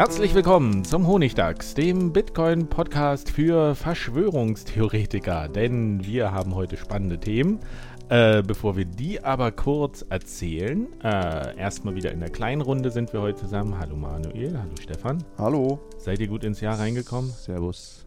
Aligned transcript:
Herzlich 0.00 0.34
willkommen 0.34 0.82
zum 0.82 1.06
Honigdachs, 1.06 1.74
dem 1.74 2.10
Bitcoin-Podcast 2.14 3.30
für 3.30 3.74
Verschwörungstheoretiker. 3.74 5.46
Denn 5.48 6.02
wir 6.06 6.32
haben 6.32 6.54
heute 6.54 6.78
spannende 6.78 7.20
Themen. 7.20 7.60
Äh, 8.08 8.42
bevor 8.42 8.78
wir 8.78 8.86
die 8.86 9.22
aber 9.22 9.52
kurz 9.52 10.06
erzählen, 10.08 10.86
äh, 11.02 11.54
erstmal 11.58 11.96
wieder 11.96 12.12
in 12.12 12.20
der 12.20 12.30
kleinen 12.30 12.62
Runde 12.62 12.90
sind 12.90 13.12
wir 13.12 13.20
heute 13.20 13.40
zusammen. 13.40 13.78
Hallo 13.78 13.94
Manuel, 13.94 14.58
hallo 14.58 14.72
Stefan. 14.80 15.22
Hallo. 15.36 15.78
Seid 15.98 16.18
ihr 16.20 16.28
gut 16.28 16.44
ins 16.44 16.62
Jahr 16.62 16.78
reingekommen? 16.78 17.30
Servus. 17.30 18.06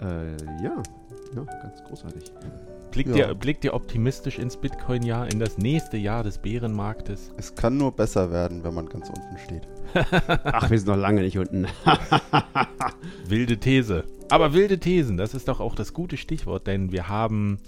Äh, 0.00 0.32
ja, 0.64 0.82
ja, 1.36 1.44
ganz 1.44 1.84
großartig. 1.86 2.24
Blickt, 2.90 3.14
Ja. 3.14 3.28
ihr, 3.28 3.34
blickt 3.36 3.64
ihr 3.64 3.74
optimistisch 3.74 4.40
ins 4.40 4.56
Bitcoin-Jahr, 4.56 5.30
in 5.30 5.38
das 5.38 5.58
nächste 5.58 5.96
Jahr 5.96 6.24
des 6.24 6.38
Bärenmarktes? 6.38 7.30
Es 7.36 7.54
kann 7.54 7.76
nur 7.76 7.92
besser 7.92 8.32
werden, 8.32 8.64
wenn 8.64 8.74
man 8.74 8.88
ganz 8.88 9.08
unten 9.10 9.38
steht. 9.38 9.68
Ach, 10.44 10.70
wir 10.70 10.78
sind 10.78 10.88
noch 10.88 10.96
lange 10.96 11.22
nicht 11.22 11.38
unten. 11.38 11.66
Wilde 13.26 13.58
These. 13.58 14.04
Aber 14.30 14.54
wilde 14.54 14.78
Thesen, 14.78 15.16
das 15.16 15.34
ist 15.34 15.48
doch 15.48 15.58
auch 15.58 15.74
das 15.74 15.92
gute 15.92 16.16
Stichwort, 16.16 16.68
denn 16.68 16.92
wir 16.92 17.08
haben, 17.08 17.58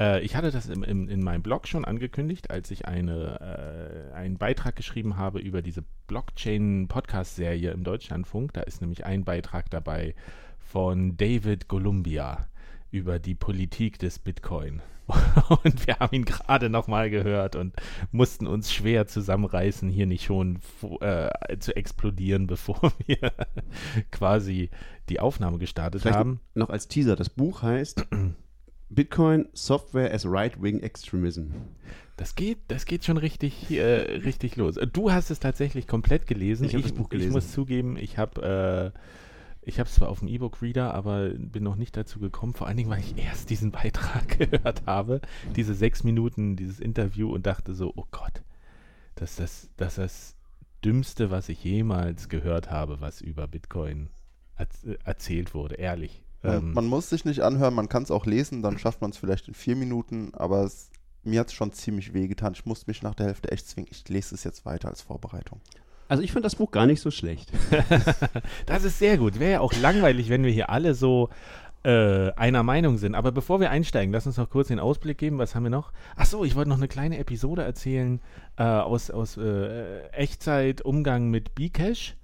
äh, 0.00 0.20
ich 0.24 0.34
hatte 0.34 0.50
das 0.50 0.68
im, 0.68 0.82
im, 0.82 1.08
in 1.08 1.22
meinem 1.22 1.42
Blog 1.42 1.68
schon 1.68 1.84
angekündigt, 1.84 2.50
als 2.50 2.72
ich 2.72 2.86
eine, 2.86 4.10
äh, 4.12 4.14
einen 4.16 4.36
Beitrag 4.36 4.74
geschrieben 4.74 5.16
habe 5.16 5.38
über 5.38 5.62
diese 5.62 5.84
Blockchain-Podcast-Serie 6.08 7.70
im 7.70 7.84
Deutschlandfunk. 7.84 8.52
Da 8.52 8.62
ist 8.62 8.80
nämlich 8.80 9.06
ein 9.06 9.24
Beitrag 9.24 9.70
dabei 9.70 10.16
von 10.58 11.16
David 11.16 11.68
Columbia 11.68 12.47
über 12.90 13.18
die 13.18 13.34
Politik 13.34 13.98
des 13.98 14.18
Bitcoin. 14.18 14.82
Und 15.64 15.86
wir 15.86 15.98
haben 15.98 16.14
ihn 16.14 16.24
gerade 16.24 16.68
nochmal 16.68 17.08
gehört 17.08 17.56
und 17.56 17.74
mussten 18.12 18.46
uns 18.46 18.70
schwer 18.70 19.06
zusammenreißen, 19.06 19.88
hier 19.88 20.04
nicht 20.04 20.24
schon 20.24 20.58
äh, 21.00 21.30
zu 21.58 21.74
explodieren, 21.74 22.46
bevor 22.46 22.92
wir 23.06 23.32
quasi 24.10 24.68
die 25.08 25.18
Aufnahme 25.18 25.56
gestartet 25.56 26.02
Vielleicht 26.02 26.18
haben. 26.18 26.40
noch 26.54 26.68
als 26.68 26.88
Teaser. 26.88 27.16
Das 27.16 27.30
Buch 27.30 27.62
heißt 27.62 28.06
Bitcoin 28.90 29.48
Software 29.54 30.12
as 30.12 30.26
Right-Wing 30.26 30.80
Extremism. 30.80 31.52
Das 32.18 32.34
geht, 32.34 32.58
das 32.68 32.84
geht 32.84 33.04
schon 33.04 33.16
richtig, 33.16 33.70
äh, 33.70 34.18
richtig 34.24 34.56
los. 34.56 34.74
Du 34.92 35.10
hast 35.10 35.30
es 35.30 35.40
tatsächlich 35.40 35.86
komplett 35.86 36.26
gelesen. 36.26 36.64
Ich 36.66 36.74
Ich 36.74 37.08
gelesen. 37.08 37.32
muss 37.32 37.52
zugeben, 37.52 37.96
ich 37.96 38.18
habe 38.18 38.92
äh, 38.94 38.98
ich 39.68 39.78
habe 39.78 39.88
es 39.88 39.94
zwar 39.96 40.08
auf 40.08 40.20
dem 40.20 40.28
E-Book-Reader, 40.28 40.94
aber 40.94 41.28
bin 41.30 41.62
noch 41.62 41.76
nicht 41.76 41.96
dazu 41.96 42.18
gekommen, 42.18 42.54
vor 42.54 42.66
allen 42.66 42.76
Dingen, 42.76 42.90
weil 42.90 43.00
ich 43.00 43.16
erst 43.18 43.50
diesen 43.50 43.70
Beitrag 43.78 44.38
gehört 44.38 44.86
habe, 44.86 45.20
diese 45.56 45.74
sechs 45.74 46.02
Minuten, 46.04 46.56
dieses 46.56 46.80
Interview 46.80 47.32
und 47.32 47.46
dachte 47.46 47.74
so, 47.74 47.92
oh 47.96 48.06
Gott, 48.10 48.42
das 49.14 49.30
ist 49.32 49.40
das, 49.40 49.70
das, 49.76 49.94
das 49.96 50.36
Dümmste, 50.84 51.30
was 51.30 51.48
ich 51.48 51.62
jemals 51.64 52.28
gehört 52.28 52.70
habe, 52.70 53.00
was 53.00 53.20
über 53.20 53.46
Bitcoin 53.48 54.10
erz- 54.56 54.86
äh, 54.86 54.96
erzählt 55.04 55.54
wurde, 55.54 55.74
ehrlich. 55.74 56.22
Man, 56.42 56.56
Ähm, 56.58 56.72
man 56.72 56.86
muss 56.86 57.10
sich 57.10 57.24
nicht 57.24 57.40
anhören, 57.40 57.74
man 57.74 57.88
kann 57.88 58.04
es 58.04 58.10
auch 58.12 58.26
lesen, 58.26 58.62
dann 58.62 58.78
schafft 58.78 59.00
man 59.00 59.10
es 59.10 59.16
vielleicht 59.16 59.48
in 59.48 59.54
vier 59.54 59.74
Minuten, 59.74 60.32
aber 60.34 60.62
es, 60.62 60.90
mir 61.24 61.40
hat 61.40 61.48
es 61.48 61.52
schon 61.54 61.72
ziemlich 61.72 62.14
wehgetan. 62.14 62.52
Ich 62.54 62.64
musste 62.64 62.86
mich 62.88 63.02
nach 63.02 63.14
der 63.16 63.26
Hälfte 63.26 63.50
echt 63.50 63.68
zwingen. 63.68 63.88
Ich 63.90 64.08
lese 64.08 64.34
es 64.36 64.44
jetzt 64.44 64.64
weiter 64.64 64.88
als 64.88 65.02
Vorbereitung. 65.02 65.60
Also 66.08 66.22
ich 66.22 66.32
fand 66.32 66.44
das 66.44 66.56
Buch 66.56 66.70
gar 66.70 66.86
nicht 66.86 67.00
so 67.00 67.10
schlecht. 67.10 67.52
Das 68.66 68.84
ist 68.84 68.98
sehr 68.98 69.18
gut. 69.18 69.38
Wäre 69.38 69.52
ja 69.52 69.60
auch 69.60 69.72
langweilig, 69.80 70.28
wenn 70.28 70.42
wir 70.44 70.50
hier 70.50 70.70
alle 70.70 70.94
so 70.94 71.28
äh, 71.84 72.30
einer 72.32 72.62
Meinung 72.62 72.96
sind. 72.98 73.14
Aber 73.14 73.30
bevor 73.32 73.60
wir 73.60 73.70
einsteigen, 73.70 74.12
lass 74.12 74.26
uns 74.26 74.36
noch 74.36 74.50
kurz 74.50 74.68
den 74.68 74.80
Ausblick 74.80 75.18
geben. 75.18 75.38
Was 75.38 75.54
haben 75.54 75.62
wir 75.64 75.70
noch? 75.70 75.92
Ach 76.16 76.26
so, 76.26 76.44
ich 76.44 76.54
wollte 76.56 76.70
noch 76.70 76.76
eine 76.78 76.88
kleine 76.88 77.18
Episode 77.18 77.62
erzählen 77.62 78.20
äh, 78.56 78.62
aus, 78.64 79.10
aus 79.10 79.36
äh, 79.36 80.00
Echtzeit, 80.08 80.80
Umgang 80.82 81.30
mit 81.30 81.54
Bcash. 81.54 82.16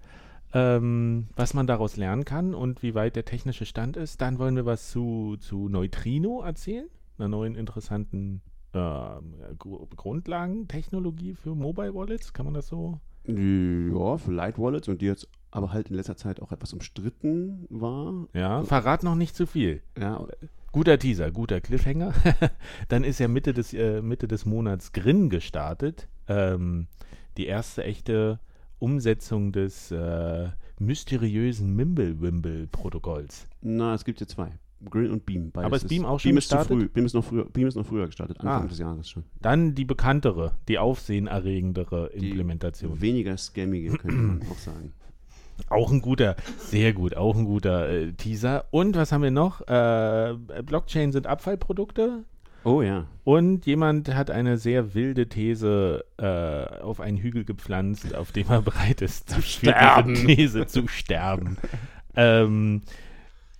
Ähm, 0.56 1.26
was 1.34 1.52
man 1.52 1.66
daraus 1.66 1.96
lernen 1.96 2.24
kann 2.24 2.54
und 2.54 2.82
wie 2.84 2.94
weit 2.94 3.16
der 3.16 3.24
technische 3.24 3.66
Stand 3.66 3.96
ist. 3.96 4.20
Dann 4.20 4.38
wollen 4.38 4.54
wir 4.54 4.64
was 4.66 4.90
zu, 4.90 5.36
zu 5.40 5.68
Neutrino 5.68 6.42
erzählen, 6.42 6.86
einer 7.18 7.26
neuen 7.28 7.56
interessanten 7.56 8.40
ähm, 8.72 9.34
Gru- 9.58 9.88
Grundlagentechnologie 9.96 11.34
für 11.34 11.56
Mobile 11.56 11.92
Wallets. 11.94 12.32
Kann 12.32 12.44
man 12.44 12.54
das 12.54 12.68
so 12.68 13.00
Ja, 13.26 14.18
für 14.18 14.32
Light 14.32 14.58
Wallets 14.58 14.88
und 14.88 15.00
die 15.00 15.06
jetzt 15.06 15.28
aber 15.50 15.72
halt 15.72 15.88
in 15.88 15.96
letzter 15.96 16.16
Zeit 16.16 16.42
auch 16.42 16.52
etwas 16.52 16.72
umstritten 16.72 17.66
war. 17.70 18.26
Ja, 18.34 18.64
verrat 18.64 19.02
noch 19.02 19.14
nicht 19.14 19.36
zu 19.36 19.46
viel. 19.46 19.82
Ja, 19.96 20.26
Guter 20.72 20.98
Teaser, 20.98 21.30
guter 21.30 21.60
Cliffhanger. 21.60 22.12
Dann 22.88 23.04
ist 23.04 23.20
ja 23.20 23.28
Mitte 23.28 23.54
des, 23.54 23.72
äh, 23.72 24.02
Mitte 24.02 24.26
des 24.26 24.44
Monats 24.44 24.92
Grin 24.92 25.30
gestartet. 25.30 26.08
Ähm, 26.26 26.88
die 27.36 27.46
erste 27.46 27.84
echte 27.84 28.40
Umsetzung 28.80 29.52
des 29.52 29.92
äh, 29.92 30.48
mysteriösen 30.80 31.76
Mimblewimble-Protokolls. 31.76 33.46
na, 33.60 33.94
es 33.94 34.04
gibt 34.04 34.18
hier 34.18 34.26
zwei. 34.26 34.50
Grin 34.90 35.10
und 35.10 35.26
Beam. 35.26 35.50
Beides 35.50 35.66
Aber 35.66 35.76
ist 35.76 35.88
Beam 35.88 36.04
auch 36.04 36.20
schon 36.20 36.30
Beam 36.30 36.38
ist 36.38 36.48
zu 36.48 36.56
gestartet? 36.56 36.78
früh. 36.82 36.88
Beam 36.88 37.06
ist 37.06 37.14
noch 37.14 37.24
früher, 37.24 37.44
Beam 37.46 37.66
ist 37.68 37.74
noch 37.76 37.86
früher 37.86 38.06
gestartet, 38.06 38.40
Anfang 38.40 38.64
Ah. 38.64 38.66
des 38.68 38.78
Jahres 38.78 39.08
schon. 39.10 39.24
Dann 39.40 39.74
die 39.74 39.84
bekanntere, 39.84 40.52
die 40.68 40.78
aufsehenerregendere 40.78 42.10
Die 42.16 42.28
Implementation. 42.30 43.00
Weniger 43.00 43.36
scammige, 43.36 43.90
könnte 43.96 44.16
man 44.16 44.42
auch 44.50 44.58
sagen. 44.58 44.92
Auch 45.68 45.92
ein 45.92 46.00
guter, 46.02 46.34
sehr 46.58 46.92
gut, 46.92 47.16
auch 47.16 47.36
ein 47.36 47.44
guter 47.44 47.88
äh, 47.88 48.12
Teaser. 48.12 48.64
Und 48.72 48.96
was 48.96 49.12
haben 49.12 49.22
wir 49.22 49.30
noch? 49.30 49.60
Äh, 49.68 50.34
Blockchain 50.66 51.12
sind 51.12 51.28
Abfallprodukte. 51.28 52.24
Oh 52.64 52.82
ja. 52.82 53.06
Und 53.22 53.64
jemand 53.64 54.12
hat 54.16 54.32
eine 54.32 54.58
sehr 54.58 54.94
wilde 54.94 55.28
These 55.28 56.04
äh, 56.16 56.80
auf 56.82 56.98
einen 56.98 57.18
Hügel 57.18 57.44
gepflanzt, 57.44 58.16
auf 58.16 58.32
dem 58.32 58.48
er 58.48 58.62
bereit 58.62 59.00
ist, 59.00 59.30
zu 59.30 59.42
sterben. 59.42 60.14
These 60.16 60.66
zu 60.66 60.88
sterben. 60.88 61.56
ähm, 62.16 62.82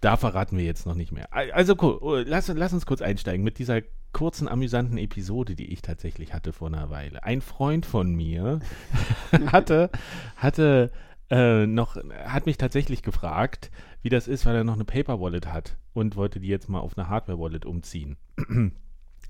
da 0.05 0.17
verraten 0.17 0.57
wir 0.59 0.65
jetzt 0.65 0.87
noch 0.87 0.95
nicht 0.95 1.13
mehr. 1.13 1.33
Al- 1.33 1.51
Also 1.53 1.75
cool, 1.83 1.99
oh, 2.01 2.17
lass, 2.17 2.49
lass 2.49 2.73
uns 2.73 2.87
kurz 2.87 3.01
einsteigen 3.03 3.43
mit 3.45 3.59
dieser 3.59 3.81
kurzen, 4.13 4.47
amüsanten 4.49 4.99
Episode, 4.99 5.55
die 5.57 5.73
ich 5.73 5.83
tatsächlich 5.83 6.33
hatte 6.35 6.53
vor 6.53 6.69
einer 6.69 6.91
Weile. 6.91 7.25
Ein 7.25 7.41
Freund 7.41 7.85
von 7.87 8.15
mir 8.15 8.61
hatte, 9.47 9.91
hatte 10.37 10.93
äh, 11.31 11.67
noch, 11.67 11.97
hat 12.27 12.47
mich 12.47 12.59
tatsächlich 12.59 13.03
gefragt, 13.03 13.71
wie 14.03 14.11
das 14.11 14.29
ist, 14.29 14.45
weil 14.47 14.55
er 14.55 14.65
noch 14.65 14.75
eine 14.75 14.85
Paper 14.85 15.21
Wallet 15.21 15.47
hat 15.47 15.77
und 15.95 16.17
wollte 16.17 16.39
die 16.39 16.49
jetzt 16.49 16.69
mal 16.69 16.81
auf 16.81 16.97
eine 16.99 17.09
Hardware 17.09 17.39
Wallet 17.41 17.65
umziehen. 17.65 18.17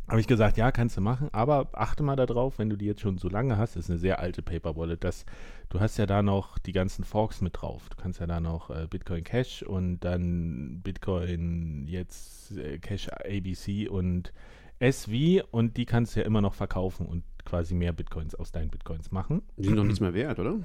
Habe 0.06 0.20
ich 0.20 0.26
gesagt, 0.26 0.58
ja, 0.58 0.70
kannst 0.70 0.98
du 0.98 1.00
machen, 1.00 1.28
aber 1.32 1.68
achte 1.72 2.02
mal 2.02 2.16
darauf, 2.16 2.58
wenn 2.58 2.68
du 2.68 2.76
die 2.76 2.84
jetzt 2.84 3.00
schon 3.00 3.16
so 3.16 3.28
lange 3.28 3.56
hast, 3.56 3.74
das 3.74 3.84
ist 3.84 3.90
eine 3.90 3.98
sehr 3.98 4.18
alte 4.18 4.42
Paper 4.42 4.76
Wallet, 4.76 5.02
dass 5.02 5.24
du 5.70 5.80
hast 5.80 5.96
ja 5.96 6.04
da 6.04 6.22
noch 6.22 6.58
die 6.58 6.72
ganzen 6.72 7.04
Forks 7.04 7.40
mit 7.40 7.60
drauf. 7.60 7.88
Du 7.88 7.96
kannst 7.96 8.20
ja 8.20 8.26
da 8.26 8.38
noch 8.38 8.68
äh, 8.68 8.86
Bitcoin 8.88 9.24
Cash 9.24 9.62
und 9.62 10.00
dann 10.00 10.80
Bitcoin 10.82 11.86
jetzt 11.86 12.56
äh, 12.58 12.78
Cash 12.78 13.08
ABC 13.08 13.88
und 13.88 14.34
SV 14.78 15.46
und 15.50 15.78
die 15.78 15.86
kannst 15.86 16.16
du 16.16 16.20
ja 16.20 16.26
immer 16.26 16.42
noch 16.42 16.54
verkaufen 16.54 17.06
und 17.06 17.24
quasi 17.46 17.74
mehr 17.74 17.92
Bitcoins 17.92 18.34
aus 18.34 18.52
deinen 18.52 18.70
Bitcoins 18.70 19.10
machen. 19.10 19.42
Die 19.56 19.64
sind 19.64 19.76
noch 19.76 19.84
nichts 19.84 20.00
mehr 20.00 20.12
wert, 20.12 20.38
oder? 20.38 20.56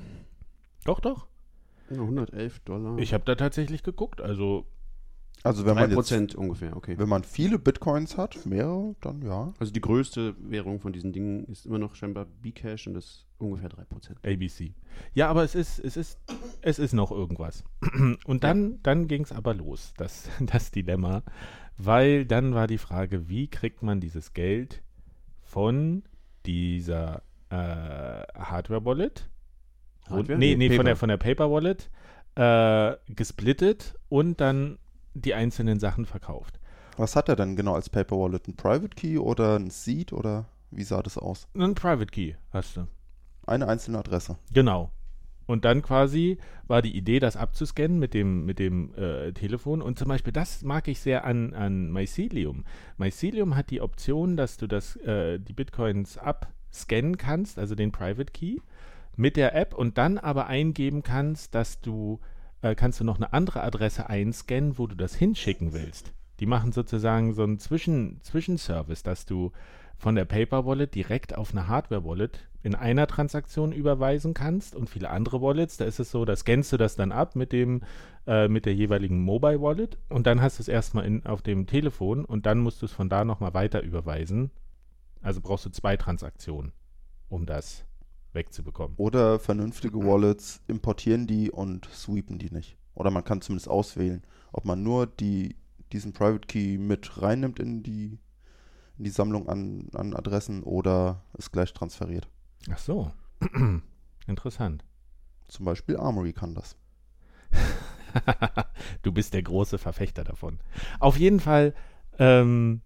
Doch, 0.83 0.99
doch. 0.99 1.27
Ja, 1.89 2.01
111 2.01 2.59
Dollar. 2.59 2.97
Ich 2.97 3.13
habe 3.13 3.23
da 3.25 3.35
tatsächlich 3.35 3.83
geguckt. 3.83 4.21
Also 4.21 4.65
Also 5.43 5.65
wenn 5.65 5.75
man, 5.75 5.89
jetzt, 5.89 6.11
3% 6.11 6.35
ungefähr, 6.35 6.75
okay. 6.75 6.97
wenn 6.97 7.07
man 7.07 7.23
viele 7.23 7.59
Bitcoins 7.59 8.17
hat, 8.17 8.45
mehrere, 8.45 8.95
dann 8.99 9.21
ja. 9.21 9.53
Also 9.57 9.71
die 9.71 9.79
größte 9.79 10.35
Währung 10.37 10.81
von 10.81 10.91
diesen 10.91 11.13
Dingen 11.13 11.45
ist 11.45 11.65
immer 11.65 11.79
noch 11.79 11.95
scheinbar 11.95 12.25
Bcash 12.41 12.87
und 12.87 12.93
das 12.93 13.05
ist 13.05 13.25
ungefähr 13.37 13.69
3%. 13.69 14.17
ABC. 14.23 14.73
Ja, 15.13 15.29
aber 15.29 15.43
es 15.43 15.55
ist, 15.55 15.79
es 15.79 15.95
ist, 15.95 16.19
es 16.61 16.77
ist 16.77 16.93
noch 16.93 17.11
irgendwas. 17.11 17.63
Und 18.25 18.43
dann, 18.43 18.79
dann 18.83 19.07
ging 19.07 19.23
es 19.23 19.31
aber 19.31 19.53
los, 19.53 19.93
das, 19.95 20.29
das 20.41 20.71
Dilemma, 20.71 21.23
weil 21.77 22.25
dann 22.25 22.53
war 22.53 22.67
die 22.67 22.77
Frage, 22.77 23.29
wie 23.29 23.47
kriegt 23.47 23.81
man 23.81 24.01
dieses 24.01 24.33
Geld 24.33 24.83
von 25.41 26.03
dieser 26.45 27.23
äh, 27.49 27.55
Hardware-Wallet, 27.55 29.29
Hardware? 30.09 30.37
nee, 30.37 30.55
nee, 30.57 30.67
von 30.67 30.77
Paper. 30.77 30.83
der, 30.83 30.95
von 30.97 31.09
der 31.09 31.17
Paper-Wallet, 31.17 31.89
äh, 32.35 33.13
gesplittet 33.13 33.95
und 34.09 34.41
dann 34.41 34.77
die 35.19 35.33
einzelnen 35.33 35.79
Sachen 35.79 36.05
verkauft. 36.05 36.59
Was 36.97 37.15
hat 37.15 37.29
er 37.29 37.35
denn 37.35 37.55
genau 37.55 37.75
als 37.75 37.89
Paper 37.89 38.17
Wallet? 38.17 38.47
Ein 38.47 38.55
Private 38.55 38.95
Key 38.95 39.17
oder 39.17 39.55
ein 39.57 39.69
Seed 39.69 40.11
oder 40.11 40.45
wie 40.71 40.83
sah 40.83 41.01
das 41.01 41.17
aus? 41.17 41.47
Ein 41.55 41.75
Private 41.75 42.11
Key 42.11 42.33
hast 42.51 42.77
du. 42.77 42.87
Eine 43.47 43.67
einzelne 43.67 43.99
Adresse. 43.99 44.37
Genau. 44.53 44.91
Und 45.49 45.65
dann 45.65 45.81
quasi 45.81 46.37
war 46.67 46.83
die 46.83 46.95
Idee, 46.95 47.19
das 47.19 47.35
abzuscannen 47.35 47.97
mit 47.97 48.13
dem, 48.13 48.45
mit 48.45 48.59
dem 48.59 48.93
äh, 48.93 49.31
Telefon. 49.31 49.81
Und 49.81 49.97
zum 49.97 50.07
Beispiel, 50.07 50.31
das 50.31 50.61
mag 50.61 50.87
ich 50.87 50.99
sehr 50.99 51.25
an, 51.25 51.55
an 51.55 51.91
Mycelium. 51.91 52.65
Mycelium 52.97 53.55
hat 53.55 53.71
die 53.71 53.81
Option, 53.81 54.37
dass 54.37 54.57
du 54.57 54.67
das, 54.67 54.95
äh, 54.97 55.39
die 55.39 55.53
Bitcoins 55.53 56.19
abscannen 56.19 57.17
kannst, 57.17 57.57
also 57.57 57.73
den 57.73 57.91
Private 57.91 58.31
Key, 58.31 58.57
mit 59.15 59.37
der 59.37 59.55
App 59.55 59.73
und 59.73 59.97
dann 59.97 60.19
aber 60.19 60.45
eingeben 60.45 61.01
kannst, 61.01 61.55
dass 61.55 61.81
du, 61.81 62.19
äh, 62.61 62.75
kannst 62.75 62.99
du 62.99 63.03
noch 63.03 63.17
eine 63.17 63.33
andere 63.33 63.63
Adresse 63.63 64.09
einscannen, 64.09 64.77
wo 64.77 64.87
du 64.87 64.95
das 64.95 65.15
hinschicken 65.15 65.73
willst. 65.73 66.13
Die 66.39 66.45
machen 66.45 66.71
sozusagen 66.71 67.33
so 67.33 67.43
einen 67.43 67.59
Zwischen, 67.59 68.21
Zwischenservice, 68.21 69.03
dass 69.03 69.25
du 69.25 69.51
von 69.97 70.15
der 70.15 70.25
Paper 70.25 70.65
Wallet 70.65 70.95
direkt 70.95 71.37
auf 71.37 71.51
eine 71.51 71.67
Hardware 71.67 72.05
Wallet 72.05 72.47
in 72.61 72.75
einer 72.75 73.07
Transaktion 73.07 73.71
überweisen 73.71 74.33
kannst 74.33 74.75
und 74.75 74.89
viele 74.89 75.09
andere 75.09 75.41
Wallets, 75.41 75.77
da 75.77 75.85
ist 75.85 75.99
es 75.99 76.11
so, 76.11 76.25
da 76.25 76.35
scannst 76.35 76.71
du 76.71 76.77
das 76.77 76.95
dann 76.95 77.11
ab 77.11 77.35
mit 77.35 77.51
dem 77.51 77.81
äh, 78.27 78.47
mit 78.47 78.65
der 78.65 78.75
jeweiligen 78.75 79.21
Mobile 79.21 79.61
Wallet 79.61 79.97
und 80.09 80.27
dann 80.27 80.41
hast 80.41 80.59
du 80.59 80.63
es 80.63 80.67
erstmal 80.67 81.05
in, 81.05 81.25
auf 81.25 81.41
dem 81.41 81.67
Telefon 81.67 82.25
und 82.25 82.45
dann 82.45 82.59
musst 82.59 82.81
du 82.81 82.85
es 82.85 82.91
von 82.91 83.09
da 83.09 83.23
nochmal 83.23 83.53
weiter 83.53 83.81
überweisen. 83.81 84.51
Also 85.21 85.41
brauchst 85.41 85.65
du 85.65 85.69
zwei 85.69 85.97
Transaktionen, 85.97 86.71
um 87.27 87.45
das 87.45 87.85
wegzubekommen. 88.33 88.95
Oder 88.97 89.39
vernünftige 89.39 89.99
Wallets 89.99 90.61
importieren 90.67 91.27
die 91.27 91.51
und 91.51 91.85
sweepen 91.93 92.37
die 92.37 92.51
nicht. 92.51 92.77
Oder 92.93 93.11
man 93.11 93.23
kann 93.23 93.41
zumindest 93.41 93.69
auswählen, 93.69 94.23
ob 94.51 94.65
man 94.65 94.83
nur 94.83 95.07
die, 95.07 95.55
diesen 95.91 96.13
Private 96.13 96.47
Key 96.47 96.77
mit 96.77 97.21
reinnimmt 97.21 97.59
in 97.59 97.83
die, 97.83 98.19
in 98.97 99.03
die 99.03 99.09
Sammlung 99.09 99.47
an, 99.47 99.89
an 99.93 100.15
Adressen 100.15 100.63
oder 100.63 101.23
es 101.37 101.51
gleich 101.51 101.73
transferiert. 101.73 102.27
Ach 102.69 102.77
so. 102.77 103.11
Interessant. 104.27 104.83
Zum 105.47 105.65
Beispiel 105.65 105.97
Armory 105.97 106.33
kann 106.33 106.53
das. 106.53 106.75
du 109.01 109.11
bist 109.11 109.33
der 109.33 109.43
große 109.43 109.77
Verfechter 109.77 110.23
davon. 110.23 110.59
Auf 110.99 111.17
jeden 111.17 111.39
Fall 111.39 111.73
ähm, 112.19 112.81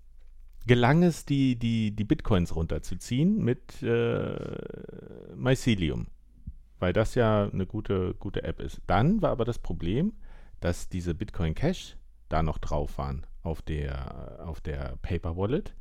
gelang 0.65 1.03
es, 1.03 1.25
die, 1.25 1.57
die, 1.57 1.91
die 1.91 2.03
Bitcoins 2.03 2.55
runterzuziehen 2.55 3.43
mit 3.43 3.81
äh, 3.83 4.35
Mycelium, 5.35 6.07
weil 6.79 6.93
das 6.93 7.15
ja 7.15 7.49
eine 7.51 7.65
gute, 7.65 8.13
gute 8.15 8.43
App 8.43 8.61
ist. 8.61 8.81
Dann 8.87 9.21
war 9.21 9.31
aber 9.31 9.45
das 9.45 9.59
Problem, 9.59 10.13
dass 10.59 10.89
diese 10.89 11.13
Bitcoin 11.13 11.55
Cash 11.55 11.97
da 12.29 12.43
noch 12.43 12.57
drauf 12.57 12.97
waren 12.97 13.25
auf 13.41 13.61
der, 13.61 14.45
auf 14.45 14.61
der 14.61 14.97
Paper 15.01 15.35
Wallet 15.35 15.75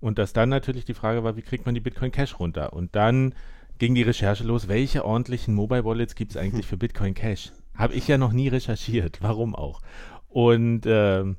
und 0.00 0.18
dass 0.18 0.32
dann 0.32 0.48
natürlich 0.48 0.84
die 0.84 0.94
Frage 0.94 1.24
war, 1.24 1.36
wie 1.36 1.42
kriegt 1.42 1.64
man 1.64 1.74
die 1.74 1.80
Bitcoin 1.80 2.12
Cash 2.12 2.38
runter? 2.38 2.72
Und 2.72 2.94
dann 2.94 3.34
ging 3.78 3.94
die 3.94 4.02
Recherche 4.02 4.44
los, 4.44 4.68
welche 4.68 5.04
ordentlichen 5.04 5.54
Mobile 5.54 5.84
Wallets 5.84 6.14
gibt 6.14 6.32
es 6.32 6.36
eigentlich 6.36 6.66
für 6.68 6.76
Bitcoin 6.76 7.14
Cash? 7.14 7.52
Habe 7.74 7.94
ich 7.94 8.06
ja 8.06 8.18
noch 8.18 8.32
nie 8.32 8.48
recherchiert, 8.48 9.22
warum 9.22 9.54
auch. 9.54 9.80
Und 10.28 10.82
ähm, 10.84 11.36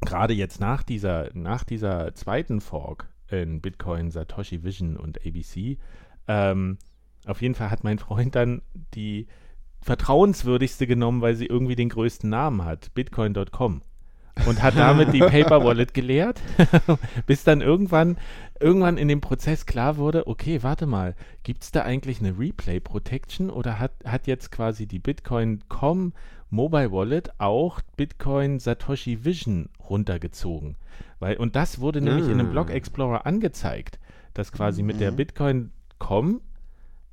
gerade 0.00 0.34
jetzt 0.34 0.60
nach 0.60 0.82
dieser, 0.82 1.30
nach 1.34 1.64
dieser 1.64 2.14
zweiten 2.14 2.60
Fork 2.60 3.08
in 3.28 3.60
Bitcoin, 3.60 4.10
Satoshi 4.10 4.62
Vision 4.64 4.96
und 4.96 5.24
ABC, 5.26 5.78
ähm, 6.28 6.78
auf 7.26 7.42
jeden 7.42 7.54
Fall 7.54 7.70
hat 7.70 7.84
mein 7.84 7.98
Freund 7.98 8.34
dann 8.34 8.62
die 8.94 9.26
vertrauenswürdigste 9.82 10.86
genommen, 10.86 11.20
weil 11.20 11.34
sie 11.34 11.46
irgendwie 11.46 11.76
den 11.76 11.88
größten 11.88 12.28
Namen 12.28 12.64
hat, 12.64 12.92
bitcoin.com. 12.94 13.82
Und 14.46 14.62
hat 14.62 14.76
damit 14.76 15.12
die 15.12 15.18
Paper 15.20 15.64
Wallet 15.64 15.92
geleert, 15.92 16.40
bis 17.26 17.44
dann 17.44 17.60
irgendwann, 17.60 18.16
irgendwann 18.58 18.96
in 18.96 19.08
dem 19.08 19.20
Prozess 19.20 19.66
klar 19.66 19.96
wurde, 19.96 20.26
okay, 20.26 20.62
warte 20.62 20.86
mal, 20.86 21.14
gibt 21.42 21.62
es 21.62 21.72
da 21.72 21.82
eigentlich 21.82 22.20
eine 22.20 22.38
Replay 22.38 22.80
Protection 22.80 23.50
oder 23.50 23.78
hat, 23.78 23.92
hat 24.04 24.26
jetzt 24.26 24.50
quasi 24.50 24.86
die 24.86 24.98
Bitcoin.com 24.98 26.12
Mobile 26.50 26.90
Wallet 26.92 27.30
auch 27.38 27.80
Bitcoin 27.96 28.58
Satoshi 28.58 29.24
Vision 29.24 29.68
runtergezogen. 29.88 30.76
Weil, 31.18 31.36
und 31.36 31.54
das 31.56 31.80
wurde 31.80 32.00
nämlich 32.00 32.26
in 32.26 32.32
einem 32.32 32.48
Ah. 32.48 32.52
Block 32.52 32.70
Explorer 32.70 33.26
angezeigt, 33.26 33.98
dass 34.34 34.52
quasi 34.52 34.82
mit 34.82 35.00
der 35.00 35.12
Mhm. 35.12 35.16
Bitcoin.com 35.16 36.40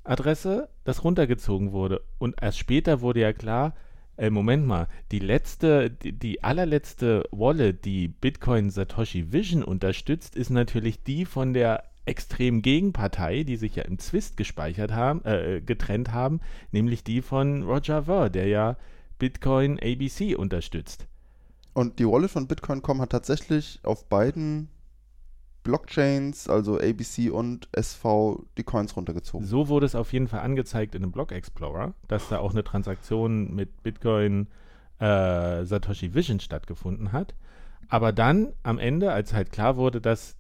Adresse 0.04 0.70
das 0.86 1.04
runtergezogen 1.04 1.72
wurde. 1.72 2.02
Und 2.18 2.36
erst 2.42 2.58
später 2.60 3.02
wurde 3.02 3.20
ja 3.20 3.34
klar, 3.34 3.76
äh, 4.16 4.30
Moment 4.30 4.66
mal, 4.66 4.88
die 5.12 5.20
letzte, 5.20 5.92
die, 5.92 6.14
die 6.14 6.44
allerletzte 6.44 7.24
Wallet, 7.32 7.84
die 7.86 8.08
Bitcoin 8.08 8.70
Satoshi 8.70 9.32
Vision 9.34 9.64
unterstützt, 9.64 10.36
ist 10.36 10.50
natürlich 10.50 11.04
die 11.04 11.26
von 11.26 11.54
der 11.54 11.84
extremen 12.06 12.62
Gegenpartei, 12.62 13.44
die 13.44 13.58
sich 13.58 13.76
ja 13.76 13.84
im 13.84 14.00
Zwist 14.00 14.38
gespeichert 14.38 14.94
haben, 14.94 15.24
äh, 15.26 15.62
getrennt 15.62 16.14
haben, 16.14 16.40
nämlich 16.72 17.04
die 17.04 17.22
von 17.22 17.64
Roger 17.64 18.04
Ver, 18.04 18.30
der 18.30 18.48
ja 18.48 18.78
Bitcoin 19.20 19.80
ABC 19.80 20.36
unterstützt. 20.36 21.08
Und 21.74 22.00
die 22.00 22.08
Wallet 22.08 22.32
von 22.32 22.48
Bitcoin.com 22.48 23.02
hat 23.02 23.12
tatsächlich 23.12 23.80
auf 23.84 24.06
beiden 24.06 24.70
Blockchains, 25.64 26.50
also 26.50 26.80
ABC 26.80 27.30
und 27.30 27.68
SV, 27.72 28.46
die 28.58 28.64
Coins 28.64 28.96
runtergezogen. 28.96 29.46
So 29.46 29.68
wurde 29.68 29.86
es 29.86 29.96
auf 29.96 30.14
jeden 30.14 30.28
Fall 30.28 30.40
angezeigt 30.40 30.96
in 30.96 31.04
einem 31.04 31.12
Block 31.12 31.32
Explorer, 31.32 31.94
dass 32.08 32.30
da 32.30 32.40
auch 32.40 32.52
eine 32.52 32.64
Transaktion 32.64 33.54
mit 33.54 33.84
Bitcoin 33.84 34.48
äh, 35.00 35.66
Satoshi 35.66 36.14
Vision 36.14 36.40
stattgefunden 36.40 37.12
hat. 37.12 37.36
Aber 37.90 38.12
dann 38.12 38.54
am 38.64 38.80
Ende, 38.80 39.12
als 39.12 39.34
halt 39.34 39.52
klar 39.52 39.78
wurde, 39.78 40.02
dass 40.02 40.38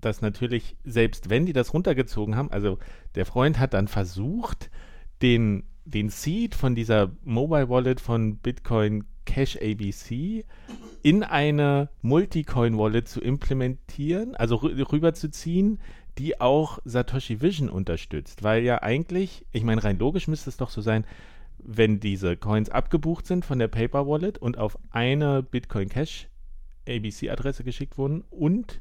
dass 0.00 0.22
natürlich, 0.22 0.76
selbst 0.84 1.30
wenn 1.30 1.46
die 1.46 1.52
das 1.52 1.74
runtergezogen 1.74 2.36
haben, 2.36 2.50
also 2.50 2.78
der 3.14 3.26
Freund 3.26 3.58
hat 3.58 3.74
dann 3.74 3.88
versucht, 3.88 4.70
den, 5.22 5.64
den 5.84 6.08
Seed 6.08 6.54
von 6.54 6.74
dieser 6.74 7.10
Mobile 7.24 7.68
Wallet 7.68 8.00
von 8.00 8.36
Bitcoin 8.36 9.04
Cash 9.24 9.56
ABC 9.56 10.44
in 11.02 11.22
eine 11.22 11.88
Multicoin 12.02 12.78
Wallet 12.78 13.08
zu 13.08 13.20
implementieren, 13.20 14.34
also 14.34 14.56
rü 14.56 14.82
rüberzuziehen, 14.82 15.78
die 16.18 16.40
auch 16.40 16.80
Satoshi 16.84 17.40
Vision 17.40 17.70
unterstützt, 17.70 18.42
weil 18.42 18.62
ja 18.62 18.82
eigentlich, 18.82 19.46
ich 19.52 19.64
meine 19.64 19.82
rein 19.82 19.98
logisch 19.98 20.28
müsste 20.28 20.50
es 20.50 20.56
doch 20.56 20.70
so 20.70 20.80
sein, 20.80 21.06
wenn 21.58 22.00
diese 22.00 22.36
Coins 22.36 22.70
abgebucht 22.70 23.26
sind 23.26 23.44
von 23.44 23.58
der 23.58 23.68
Paper 23.68 24.06
Wallet 24.06 24.38
und 24.38 24.58
auf 24.58 24.78
eine 24.90 25.42
Bitcoin 25.42 25.88
Cash 25.88 26.28
ABC 26.88 27.30
Adresse 27.30 27.64
geschickt 27.64 27.98
wurden 27.98 28.24
und 28.30 28.80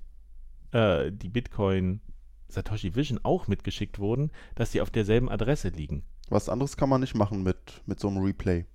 äh, 0.71 1.11
die 1.11 1.29
Bitcoin 1.29 2.01
Satoshi 2.47 2.95
Vision 2.95 3.19
auch 3.23 3.47
mitgeschickt 3.47 3.99
wurden, 3.99 4.31
dass 4.55 4.71
die 4.71 4.81
auf 4.81 4.89
derselben 4.89 5.29
Adresse 5.29 5.69
liegen. 5.69 6.03
Was 6.29 6.49
anderes 6.49 6.77
kann 6.77 6.89
man 6.89 7.01
nicht 7.01 7.15
machen 7.15 7.43
mit, 7.43 7.81
mit 7.85 7.99
so 7.99 8.07
einem 8.07 8.17
Replay. 8.23 8.65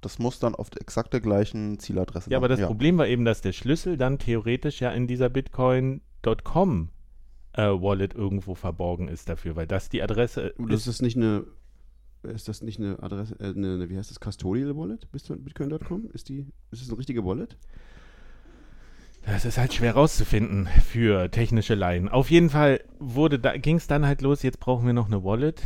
Das 0.00 0.18
muss 0.18 0.38
dann 0.38 0.54
auf 0.54 0.68
exakt 0.80 1.12
der 1.12 1.20
gleichen 1.20 1.78
Zieladresse 1.78 2.30
Ja, 2.30 2.38
aber 2.38 2.48
das 2.48 2.60
ja. 2.60 2.66
Problem 2.66 2.96
war 2.98 3.06
eben, 3.06 3.24
dass 3.24 3.42
der 3.42 3.52
Schlüssel 3.52 3.96
dann 3.96 4.18
theoretisch 4.18 4.80
ja 4.80 4.90
in 4.90 5.06
dieser 5.06 5.28
Bitcoin.com 5.28 6.88
äh, 7.52 7.62
Wallet 7.62 8.14
irgendwo 8.14 8.54
verborgen 8.54 9.08
ist 9.08 9.28
dafür, 9.28 9.56
weil 9.56 9.66
das 9.66 9.88
die 9.88 10.02
Adresse 10.02 10.52
Und 10.56 10.72
das 10.72 10.82
ist. 10.82 10.86
ist 10.86 11.02
nicht 11.02 11.16
eine, 11.16 11.44
ist 12.22 12.48
das 12.48 12.62
nicht 12.62 12.78
eine 12.78 13.02
Adresse, 13.02 13.34
äh, 13.40 13.48
eine, 13.48 13.74
eine, 13.74 13.90
wie 13.90 13.98
heißt 13.98 14.10
das, 14.10 14.20
Custodial 14.20 14.76
Wallet? 14.76 15.10
Bist 15.12 15.28
du 15.28 15.36
Bitcoin.com? 15.36 16.10
Ist 16.12 16.28
die, 16.28 16.46
ist 16.70 16.82
das 16.82 16.88
eine 16.88 16.98
richtige 16.98 17.24
Wallet? 17.24 17.56
Das 19.26 19.44
ist 19.44 19.58
halt 19.58 19.74
schwer 19.74 19.92
rauszufinden 19.94 20.66
für 20.66 21.30
technische 21.30 21.74
Laien. 21.74 22.08
Auf 22.08 22.30
jeden 22.30 22.48
Fall 22.48 22.80
wurde 22.98 23.38
da, 23.38 23.56
ging 23.58 23.76
es 23.76 23.86
dann 23.86 24.06
halt 24.06 24.22
los, 24.22 24.42
jetzt 24.42 24.60
brauchen 24.60 24.86
wir 24.86 24.94
noch 24.94 25.08
eine 25.08 25.22
Wallet. 25.22 25.62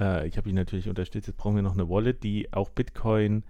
Äh, 0.00 0.26
ich 0.26 0.36
habe 0.36 0.48
ihn 0.48 0.56
natürlich 0.56 0.88
unterstützt, 0.88 1.28
jetzt 1.28 1.36
brauchen 1.36 1.56
wir 1.56 1.62
noch 1.62 1.74
eine 1.74 1.88
Wallet, 1.88 2.22
die 2.22 2.52
auch 2.52 2.70
Bitcoin 2.70 3.44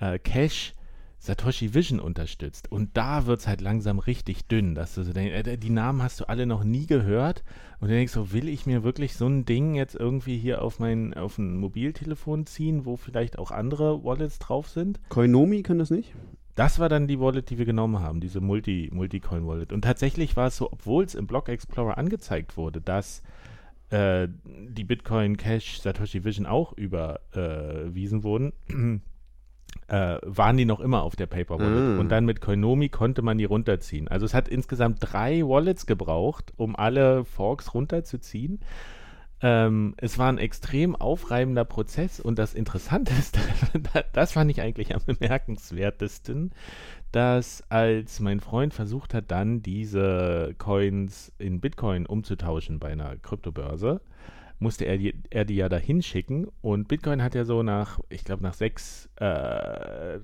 äh, 0.00 0.18
Cash 0.18 0.74
Satoshi 1.20 1.74
Vision 1.74 1.98
unterstützt. 1.98 2.70
Und 2.70 2.96
da 2.96 3.26
wird 3.26 3.40
es 3.40 3.48
halt 3.48 3.60
langsam 3.60 3.98
richtig 3.98 4.46
dünn, 4.46 4.76
dass 4.76 4.94
du 4.94 5.02
so 5.02 5.12
denkst, 5.12 5.48
äh, 5.48 5.56
die 5.56 5.70
Namen 5.70 6.02
hast 6.02 6.20
du 6.20 6.28
alle 6.28 6.46
noch 6.46 6.62
nie 6.62 6.86
gehört. 6.86 7.42
Und 7.80 7.88
du 7.88 7.94
denkst 7.94 8.12
so, 8.12 8.32
will 8.32 8.48
ich 8.48 8.66
mir 8.66 8.84
wirklich 8.84 9.16
so 9.16 9.26
ein 9.26 9.44
Ding 9.44 9.74
jetzt 9.74 9.96
irgendwie 9.96 10.38
hier 10.38 10.62
auf 10.62 10.78
mein, 10.78 11.14
auf 11.14 11.38
ein 11.38 11.56
Mobiltelefon 11.56 12.46
ziehen, 12.46 12.84
wo 12.84 12.96
vielleicht 12.96 13.38
auch 13.38 13.50
andere 13.50 14.04
Wallets 14.04 14.38
drauf 14.38 14.68
sind? 14.68 15.00
Koinomi 15.08 15.62
kann 15.62 15.78
das 15.78 15.90
nicht? 15.90 16.14
das 16.58 16.80
war 16.80 16.88
dann 16.88 17.06
die 17.06 17.20
Wallet, 17.20 17.50
die 17.50 17.58
wir 17.58 17.66
genommen 17.66 18.00
haben, 18.00 18.20
diese 18.20 18.40
Multi, 18.40 18.90
Multi-Coin-Wallet. 18.92 19.72
Und 19.72 19.82
tatsächlich 19.82 20.36
war 20.36 20.48
es 20.48 20.56
so, 20.56 20.72
obwohl 20.72 21.04
es 21.04 21.14
im 21.14 21.28
Block 21.28 21.48
Explorer 21.48 21.96
angezeigt 21.96 22.56
wurde, 22.56 22.80
dass 22.80 23.22
äh, 23.90 24.28
die 24.44 24.84
Bitcoin 24.84 25.36
Cash 25.36 25.80
Satoshi 25.80 26.24
Vision 26.24 26.46
auch 26.46 26.72
überwiesen 26.72 28.22
wurden, 28.22 28.52
äh, 29.88 30.18
waren 30.22 30.56
die 30.56 30.64
noch 30.64 30.80
immer 30.80 31.02
auf 31.02 31.16
der 31.16 31.26
Paper 31.26 31.58
Wallet. 31.58 31.96
Mm. 31.96 32.00
Und 32.00 32.08
dann 32.10 32.24
mit 32.24 32.40
Koinomi 32.40 32.88
konnte 32.88 33.22
man 33.22 33.38
die 33.38 33.44
runterziehen. 33.44 34.08
Also 34.08 34.26
es 34.26 34.34
hat 34.34 34.48
insgesamt 34.48 34.98
drei 35.00 35.42
Wallets 35.42 35.86
gebraucht, 35.86 36.52
um 36.56 36.76
alle 36.76 37.24
Forks 37.24 37.74
runterzuziehen. 37.74 38.60
Ähm, 39.40 39.94
es 39.98 40.18
war 40.18 40.28
ein 40.30 40.38
extrem 40.38 40.96
aufreibender 40.96 41.64
Prozess 41.64 42.18
und 42.18 42.40
das 42.40 42.54
Interessante 42.54 43.12
ist, 43.14 43.38
das 44.12 44.32
fand 44.32 44.50
ich 44.50 44.60
eigentlich 44.60 44.94
am 44.94 45.02
bemerkenswertesten, 45.06 46.52
dass 47.12 47.62
als 47.70 48.20
mein 48.20 48.40
Freund 48.40 48.74
versucht 48.74 49.14
hat, 49.14 49.30
dann 49.30 49.62
diese 49.62 50.54
Coins 50.58 51.32
in 51.38 51.60
Bitcoin 51.60 52.06
umzutauschen 52.06 52.78
bei 52.78 52.92
einer 52.92 53.16
Kryptobörse, 53.16 54.00
musste 54.58 54.84
er 54.84 54.98
die, 54.98 55.14
er 55.30 55.44
die 55.44 55.56
ja 55.56 55.68
dahin 55.68 56.02
schicken 56.02 56.48
und 56.60 56.88
Bitcoin 56.88 57.22
hat 57.22 57.34
ja 57.34 57.44
so 57.44 57.62
nach, 57.62 58.00
ich 58.08 58.24
glaube 58.24 58.42
nach 58.42 58.54
sechs 58.54 59.08
äh, 59.16 60.18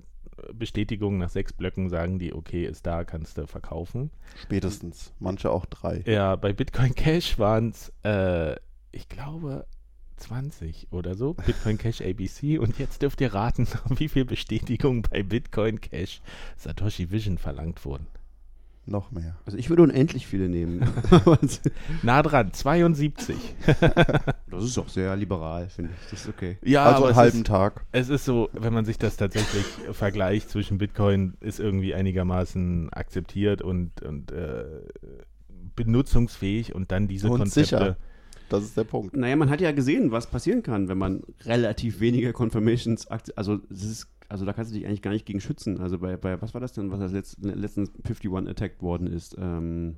Bestätigungen, 0.53 1.19
nach 1.19 1.31
sechs 1.31 1.53
Blöcken 1.53 1.89
sagen 1.89 2.19
die, 2.19 2.35
okay, 2.35 2.65
ist 2.65 2.87
da, 2.87 3.05
kannst 3.05 3.39
du 3.39 3.47
verkaufen. 3.47 4.11
Spätestens. 4.37 5.13
Manche 5.21 5.51
auch 5.51 5.67
drei. 5.67 6.03
Ja, 6.07 6.37
bei 6.37 6.53
Bitcoin 6.53 6.95
Cash 6.95 7.39
waren 7.39 7.71
es, 7.71 7.93
äh, 8.03 8.57
ich 8.91 9.09
glaube, 9.09 9.67
20 10.17 10.89
oder 10.91 11.15
so. 11.15 11.35
Bitcoin 11.35 11.79
Cash 11.79 12.01
ABC. 12.01 12.59
Und 12.59 12.79
jetzt 12.79 13.03
dürft 13.03 13.21
ihr 13.21 13.35
raten, 13.35 13.67
wie 13.97 14.09
viel 14.09 14.25
Bestätigungen 14.25 15.03
bei 15.03 15.23
Bitcoin 15.23 15.81
Cash 15.81 16.21
Satoshi 16.57 17.11
Vision 17.11 17.39
verlangt 17.39 17.85
wurden. 17.85 18.07
Noch 18.87 19.11
mehr. 19.13 19.37
Also 19.47 19.57
ich 19.57 19.71
würde 19.71 19.83
unendlich 19.83 20.27
viele 20.27 20.49
nehmen. 20.49 20.87
Nah 22.03 22.23
dran, 22.23 22.53
72. 22.53 23.37
das 24.51 24.65
ist 24.65 24.77
auch 24.77 24.91
sehr 24.91 25.17
liberal, 25.17 25.71
finde 25.71 25.93
ich. 25.93 26.11
Das 26.11 26.21
ist 26.21 26.29
okay. 26.29 26.59
Ja, 26.63 26.85
also 26.85 26.99
aber 26.99 27.07
einen 27.09 27.17
halben 27.17 27.39
ist, 27.39 27.47
Tag. 27.47 27.87
es 27.93 28.11
ist 28.11 28.27
so, 28.27 28.51
wenn 28.53 28.75
man 28.75 28.85
sich 28.85 28.99
das 28.99 29.17
tatsächlich 29.17 29.65
vergleicht 29.93 30.51
zwischen 30.51 30.77
Bitcoin, 30.77 31.35
ist 31.41 31.61
irgendwie 31.61 31.95
einigermaßen 31.95 32.93
akzeptiert 32.93 33.63
und, 33.63 34.03
und 34.03 34.33
äh, 34.33 34.65
benutzungsfähig 35.77 36.75
und 36.75 36.93
dann 36.93 37.09
diese 37.09 37.31
Und 37.31 37.39
Konzepte. 37.39 37.77
sicher. 37.79 37.97
Das 38.57 38.65
ist 38.65 38.77
der 38.77 38.85
Punkt. 38.85 39.17
Naja, 39.17 39.37
man 39.37 39.51
hat 39.51 39.61
ja 39.61 39.73
gesehen, 39.73 40.11
was 40.11 40.27
passieren 40.27 40.63
kann, 40.63 40.89
wenn 40.89 40.99
man 40.99 41.23
relativ 41.45 42.01
wenige 42.01 42.33
Confirmations, 42.33 43.07
also 43.07 43.61
also 44.29 44.45
da 44.47 44.53
kannst 44.53 44.73
du 44.73 44.77
dich 44.77 44.87
eigentlich 44.87 45.03
gar 45.03 45.13
nicht 45.13 45.27
gegen 45.27 45.41
schützen. 45.41 45.81
Also 45.81 45.99
bei, 45.99 46.17
bei 46.17 46.41
was 46.41 46.55
war 46.55 46.61
das 46.61 46.73
denn, 46.73 46.91
was 46.91 47.01
als 47.01 47.13
letzt, 47.13 47.39
letztens 47.41 47.91
51 48.05 48.49
attacked 48.49 48.83
worden 48.83 49.07
ist? 49.07 49.37
Ähm, 49.39 49.97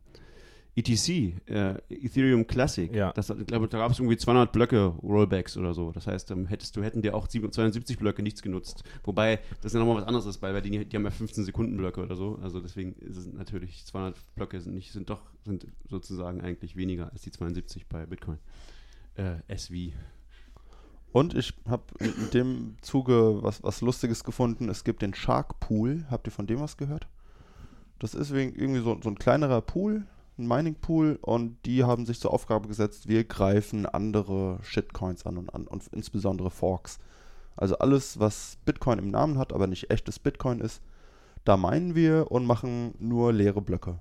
ETC, 0.76 1.32
äh, 1.48 1.74
Ethereum 1.88 2.46
Classic. 2.46 2.94
Ja. 2.94 3.10
Das, 3.12 3.30
ich 3.30 3.46
glaube, 3.46 3.66
da 3.66 3.78
gab 3.78 3.90
es 3.92 3.98
irgendwie 3.98 4.18
200 4.18 4.52
Blöcke 4.52 4.88
Rollbacks 5.02 5.56
oder 5.56 5.72
so. 5.72 5.90
Das 5.90 6.06
heißt, 6.06 6.30
ähm, 6.32 6.46
hättest 6.46 6.76
du, 6.76 6.82
hätten 6.82 7.00
dir 7.00 7.14
auch 7.14 7.28
7 7.28 7.50
270 7.50 7.98
Blöcke 7.98 8.22
nichts 8.22 8.42
genutzt. 8.42 8.84
Wobei 9.04 9.40
das 9.62 9.72
ja 9.72 9.78
nochmal 9.80 9.96
was 9.96 10.04
anderes 10.04 10.26
ist, 10.26 10.42
weil, 10.42 10.52
weil 10.52 10.60
die, 10.60 10.84
die 10.84 10.96
haben 10.96 11.04
ja 11.04 11.10
15 11.10 11.44
Sekunden 11.44 11.76
Blöcke 11.78 12.02
oder 12.02 12.14
so. 12.14 12.38
Also 12.42 12.60
deswegen 12.60 12.94
es 13.08 13.26
natürlich 13.32 13.86
200 13.86 14.16
Blöcke 14.34 14.60
sind 14.60 14.74
nicht, 14.74 14.92
sind 14.92 15.08
doch, 15.08 15.22
sind 15.46 15.66
sozusagen 15.88 16.42
eigentlich 16.42 16.76
weniger 16.76 17.10
als 17.10 17.22
die 17.22 17.30
72 17.30 17.86
bei 17.86 18.04
Bitcoin. 18.04 18.38
Äh, 19.14 19.36
SV. 19.48 19.94
Und 21.12 21.34
ich 21.34 21.54
habe 21.66 21.84
in 22.00 22.12
dem 22.34 22.76
Zuge 22.82 23.42
was, 23.42 23.62
was 23.62 23.80
Lustiges 23.80 24.24
gefunden. 24.24 24.68
Es 24.68 24.84
gibt 24.84 25.00
den 25.00 25.14
Shark 25.14 25.58
Pool. 25.60 26.04
Habt 26.10 26.26
ihr 26.28 26.32
von 26.32 26.46
dem 26.46 26.60
was 26.60 26.76
gehört? 26.76 27.06
Das 27.98 28.14
ist 28.14 28.34
wegen- 28.34 28.54
irgendwie 28.54 28.80
so, 28.82 28.98
so 29.02 29.08
ein 29.08 29.14
kleinerer 29.18 29.62
Pool, 29.62 30.04
ein 30.38 30.46
Mining 30.46 30.74
Pool. 30.76 31.18
Und 31.22 31.58
die 31.66 31.84
haben 31.84 32.06
sich 32.06 32.20
zur 32.20 32.32
Aufgabe 32.32 32.68
gesetzt, 32.68 33.08
wir 33.08 33.24
greifen 33.24 33.86
andere 33.86 34.58
Shitcoins 34.62 35.26
an 35.26 35.38
und, 35.38 35.54
an 35.54 35.66
und 35.66 35.86
insbesondere 35.88 36.50
Forks. 36.50 36.98
Also 37.56 37.78
alles, 37.78 38.18
was 38.20 38.58
Bitcoin 38.64 38.98
im 38.98 39.10
Namen 39.10 39.38
hat, 39.38 39.52
aber 39.52 39.66
nicht 39.66 39.90
echtes 39.90 40.18
Bitcoin 40.18 40.60
ist, 40.60 40.82
da 41.44 41.56
meinen 41.56 41.94
wir 41.94 42.30
und 42.30 42.44
machen 42.44 42.94
nur 42.98 43.32
leere 43.32 43.62
Blöcke. 43.62 43.98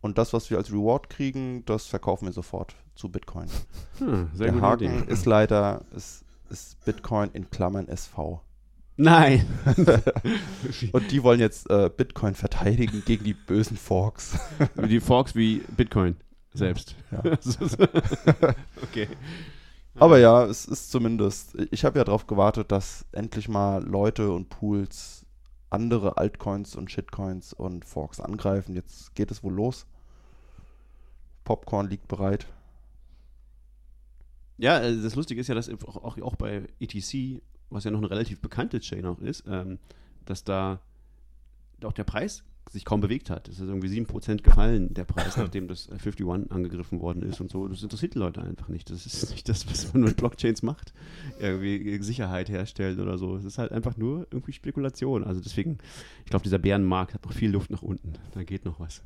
Und 0.00 0.18
das, 0.18 0.32
was 0.32 0.50
wir 0.50 0.58
als 0.58 0.70
Reward 0.72 1.10
kriegen, 1.10 1.64
das 1.64 1.86
verkaufen 1.86 2.26
wir 2.26 2.32
sofort 2.32 2.74
zu 2.94 3.08
Bitcoin. 3.08 3.48
Hm, 3.98 4.30
Der 4.38 4.60
Haken 4.60 5.02
Idee. 5.02 5.12
ist 5.12 5.26
leider, 5.26 5.84
ist, 5.96 6.24
ist 6.50 6.84
Bitcoin 6.84 7.30
in 7.32 7.50
Klammern 7.50 7.88
SV. 7.88 8.40
Nein! 9.00 9.46
Und 10.92 11.12
die 11.12 11.22
wollen 11.22 11.38
jetzt 11.38 11.70
äh, 11.70 11.88
Bitcoin 11.88 12.34
verteidigen 12.34 13.04
gegen 13.06 13.22
die 13.22 13.32
bösen 13.32 13.76
Forks. 13.76 14.40
Wie 14.74 14.88
die 14.88 14.98
Forks 15.00 15.36
wie 15.36 15.62
Bitcoin 15.76 16.16
selbst. 16.52 16.96
Ja. 17.12 17.22
okay. 18.82 19.08
Aber 19.94 20.18
ja, 20.18 20.44
es 20.46 20.64
ist 20.64 20.90
zumindest, 20.90 21.56
ich 21.70 21.84
habe 21.84 22.00
ja 22.00 22.04
darauf 22.04 22.26
gewartet, 22.26 22.72
dass 22.72 23.06
endlich 23.12 23.48
mal 23.48 23.84
Leute 23.84 24.32
und 24.32 24.48
Pools 24.48 25.24
andere 25.70 26.16
Altcoins 26.16 26.74
und 26.74 26.90
Shitcoins 26.90 27.52
und 27.52 27.84
Forks 27.84 28.18
angreifen. 28.18 28.74
Jetzt 28.74 29.14
geht 29.14 29.30
es 29.30 29.44
wohl 29.44 29.54
los. 29.54 29.86
Popcorn 31.44 31.88
liegt 31.88 32.08
bereit. 32.08 32.48
Ja, 34.56 34.80
äh, 34.80 35.00
das 35.00 35.14
Lustige 35.14 35.40
ist 35.40 35.46
ja, 35.46 35.54
dass 35.54 35.70
auch, 35.70 36.18
auch 36.18 36.34
bei 36.34 36.66
ETC, 36.80 37.42
was 37.70 37.84
ja 37.84 37.90
noch 37.90 37.98
eine 37.98 38.10
relativ 38.10 38.40
bekannte 38.40 38.80
Chain 38.80 39.06
auch 39.06 39.20
ist, 39.20 39.44
ähm, 39.48 39.78
dass 40.24 40.44
da 40.44 40.80
auch 41.84 41.92
der 41.92 42.04
Preis 42.04 42.44
sich 42.70 42.84
kaum 42.84 43.00
bewegt 43.00 43.30
hat. 43.30 43.48
Es 43.48 43.60
ist 43.60 43.68
irgendwie 43.68 43.88
7% 43.88 44.42
gefallen, 44.42 44.92
der 44.92 45.04
Preis, 45.04 45.36
nachdem 45.38 45.68
das 45.68 45.88
äh, 45.88 45.92
51 45.92 46.50
angegriffen 46.50 47.00
worden 47.00 47.22
ist 47.22 47.40
und 47.40 47.50
so. 47.50 47.66
Das 47.66 47.82
interessiert 47.82 48.14
die 48.14 48.18
Leute 48.18 48.42
einfach 48.42 48.68
nicht. 48.68 48.90
Das 48.90 49.06
ist 49.06 49.30
nicht 49.30 49.48
das, 49.48 49.68
was 49.70 49.92
man 49.92 50.02
mit 50.02 50.16
Blockchains 50.16 50.62
macht. 50.62 50.92
Irgendwie 51.40 52.02
Sicherheit 52.02 52.48
herstellen 52.48 53.00
oder 53.00 53.18
so. 53.18 53.36
Es 53.36 53.44
ist 53.44 53.58
halt 53.58 53.72
einfach 53.72 53.96
nur 53.96 54.26
irgendwie 54.30 54.52
Spekulation. 54.52 55.24
Also 55.24 55.40
deswegen, 55.40 55.78
ich 56.24 56.30
glaube, 56.30 56.42
dieser 56.42 56.58
Bärenmarkt 56.58 57.14
hat 57.14 57.24
noch 57.24 57.32
viel 57.32 57.50
Luft 57.50 57.70
nach 57.70 57.82
unten. 57.82 58.14
Da 58.34 58.42
geht 58.42 58.64
noch 58.64 58.80
was. 58.80 59.02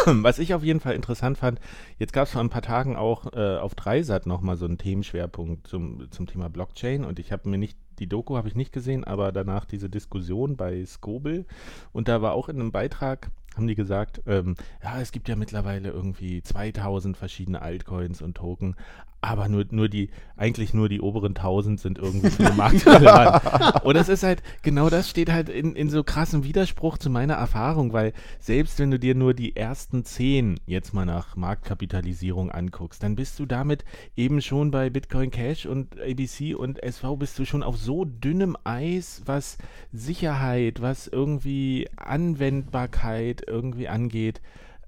Was 0.06 0.38
ich 0.38 0.54
auf 0.54 0.62
jeden 0.62 0.80
Fall 0.80 0.94
interessant 0.94 1.38
fand, 1.38 1.60
jetzt 1.98 2.12
gab 2.12 2.26
es 2.26 2.32
vor 2.32 2.40
ein 2.40 2.50
paar 2.50 2.62
Tagen 2.62 2.96
auch 2.96 3.32
äh, 3.32 3.56
auf 3.58 3.74
Dreisat 3.74 4.26
nochmal 4.26 4.56
so 4.56 4.66
einen 4.66 4.78
Themenschwerpunkt 4.78 5.66
zum, 5.66 6.10
zum 6.10 6.26
Thema 6.26 6.48
Blockchain 6.48 7.04
und 7.04 7.18
ich 7.18 7.32
habe 7.32 7.48
mir 7.48 7.58
nicht, 7.58 7.78
die 7.98 8.08
Doku 8.08 8.36
habe 8.36 8.48
ich 8.48 8.54
nicht 8.54 8.72
gesehen, 8.72 9.04
aber 9.04 9.32
danach 9.32 9.64
diese 9.64 9.90
Diskussion 9.90 10.56
bei 10.56 10.84
Skobel 10.86 11.46
und 11.92 12.08
da 12.08 12.22
war 12.22 12.32
auch 12.32 12.48
in 12.48 12.60
einem 12.60 12.72
Beitrag, 12.72 13.30
haben 13.56 13.66
die 13.66 13.74
gesagt, 13.74 14.22
ähm, 14.26 14.54
ja, 14.82 15.00
es 15.00 15.12
gibt 15.12 15.28
ja 15.28 15.36
mittlerweile 15.36 15.90
irgendwie 15.90 16.42
2000 16.42 17.16
verschiedene 17.16 17.60
Altcoins 17.62 18.22
und 18.22 18.36
Token, 18.36 18.76
aber 19.22 19.48
nur, 19.48 19.66
nur 19.70 19.88
die, 19.88 20.10
eigentlich 20.36 20.72
nur 20.72 20.88
die 20.88 21.00
oberen 21.00 21.36
1000 21.36 21.78
sind 21.78 21.98
irgendwie 21.98 22.30
für 22.30 22.44
den 22.44 22.56
Markt 22.56 22.86
relevant. 22.86 23.84
Und 23.84 23.94
das 23.94 24.08
ist 24.08 24.22
halt, 24.22 24.42
genau 24.62 24.88
das 24.88 25.10
steht 25.10 25.30
halt 25.30 25.48
in, 25.48 25.76
in 25.76 25.90
so 25.90 26.02
krassem 26.02 26.44
Widerspruch 26.44 26.96
zu 26.96 27.10
meiner 27.10 27.34
Erfahrung, 27.34 27.92
weil 27.92 28.12
selbst 28.38 28.78
wenn 28.78 28.90
du 28.90 28.98
dir 28.98 29.14
nur 29.14 29.34
die 29.34 29.56
ersten 29.56 30.04
10 30.04 30.60
jetzt 30.66 30.94
mal 30.94 31.04
nach 31.04 31.36
Marktkapitalisierung 31.36 32.50
anguckst, 32.50 33.02
dann 33.02 33.16
bist 33.16 33.38
du 33.38 33.46
damit 33.46 33.84
eben 34.16 34.40
schon 34.40 34.70
bei 34.70 34.88
Bitcoin 34.88 35.30
Cash 35.30 35.66
und 35.66 36.00
ABC 36.00 36.54
und 36.54 36.82
SV 36.82 37.16
bist 37.16 37.38
du 37.38 37.44
schon 37.44 37.62
auf 37.62 37.76
so 37.76 38.04
dünnem 38.04 38.56
Eis, 38.64 39.22
was 39.26 39.58
Sicherheit, 39.92 40.80
was 40.80 41.06
irgendwie 41.06 41.88
Anwendbarkeit 41.96 43.42
irgendwie 43.46 43.88
angeht, 43.88 44.40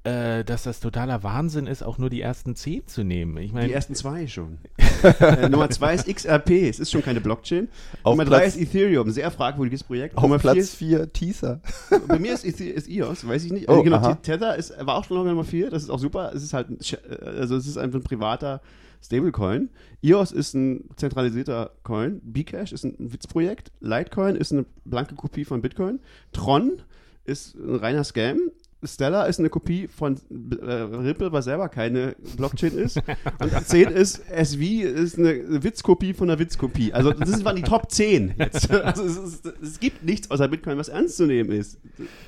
äh, 0.04 0.42
dass 0.44 0.64
das 0.64 0.80
totaler 0.80 1.22
Wahnsinn 1.22 1.66
ist, 1.66 1.82
auch 1.82 1.96
nur 1.98 2.10
die 2.10 2.20
ersten 2.20 2.56
10 2.56 2.86
zu 2.88 3.04
nehmen. 3.04 3.36
Ich 3.38 3.50
Die 3.50 3.54
meine, 3.54 3.72
ersten 3.72 3.94
zwei 3.94 4.26
schon. 4.26 4.58
äh, 5.20 5.48
Nummer 5.48 5.70
zwei 5.70 5.94
ist 5.94 6.06
XRP. 6.12 6.50
Es 6.68 6.80
ist 6.80 6.90
schon 6.90 7.02
keine 7.02 7.20
Blockchain. 7.20 7.68
Auf 8.02 8.12
Nummer 8.16 8.24
drei 8.24 8.40
Platz- 8.40 8.56
ist 8.56 8.62
Ethereum. 8.74 9.10
Sehr 9.10 9.30
fragwürdiges 9.30 9.84
Projekt. 9.84 10.16
Auf 10.16 10.22
Nummer 10.24 10.38
Platz 10.38 10.70
4 10.74 11.12
Teaser. 11.12 11.60
vier, 11.88 12.00
bei 12.08 12.18
mir 12.18 12.32
ist, 12.34 12.44
ist 12.44 12.88
EOS, 12.88 13.26
weiß 13.26 13.44
ich 13.44 13.52
nicht. 13.52 13.68
Oh, 13.68 13.72
Also 13.72 13.82
genau, 13.84 13.96
aha. 13.98 14.14
Tether 14.16 14.56
ist, 14.56 14.74
war 14.84 14.96
auch 14.96 15.04
schon 15.04 15.18
noch 15.18 15.24
Nummer 15.24 15.44
4. 15.44 15.70
Das 15.70 15.82
ist 15.84 15.90
auch 15.90 16.00
super. 16.00 16.32
Es 16.34 16.42
ist 16.42 16.52
halt, 16.52 16.68
äh, 16.92 17.24
also 17.24 17.56
es 17.56 17.66
ist 17.68 17.76
einfach 17.78 18.00
ein 18.00 18.04
privater 18.04 18.60
Stablecoin. 19.04 19.68
EOS 20.02 20.32
ist 20.32 20.54
ein 20.54 20.88
zentralisierter 20.96 21.70
Coin. 21.84 22.20
Bcash 22.24 22.72
ist 22.72 22.84
ein 22.84 22.96
Witzprojekt. 22.98 23.70
Litecoin 23.80 24.34
ist 24.36 24.52
eine 24.52 24.64
blanke 24.84 25.14
Kopie 25.14 25.44
von 25.44 25.62
Bitcoin. 25.62 26.00
Tron 26.32 26.82
ist 27.24 27.54
ein 27.54 27.76
reiner 27.76 28.02
Scam. 28.04 28.38
Stellar 28.84 29.28
ist 29.28 29.38
eine 29.38 29.48
Kopie 29.48 29.86
von 29.86 30.16
äh, 30.60 30.72
Ripple, 30.72 31.32
was 31.32 31.44
selber 31.44 31.68
keine 31.68 32.16
Blockchain 32.36 32.76
ist. 32.76 33.00
Und 33.38 33.66
10 33.66 33.90
ist 33.90 34.28
SV 34.28 34.62
ist 34.84 35.18
eine 35.18 35.62
Witzkopie 35.62 36.14
von 36.14 36.28
einer 36.28 36.38
Witzkopie. 36.38 36.92
Also 36.92 37.12
das 37.12 37.44
waren 37.44 37.56
die 37.56 37.62
Top 37.62 37.90
10 37.90 38.34
jetzt. 38.38 38.70
Also 38.82 39.04
es, 39.04 39.16
ist, 39.16 39.46
es 39.62 39.80
gibt 39.80 40.02
nichts 40.02 40.30
außer 40.30 40.48
Bitcoin, 40.48 40.76
was 40.76 40.88
ernst 40.88 41.16
zu 41.16 41.26
nehmen 41.26 41.52
ist. 41.52 41.78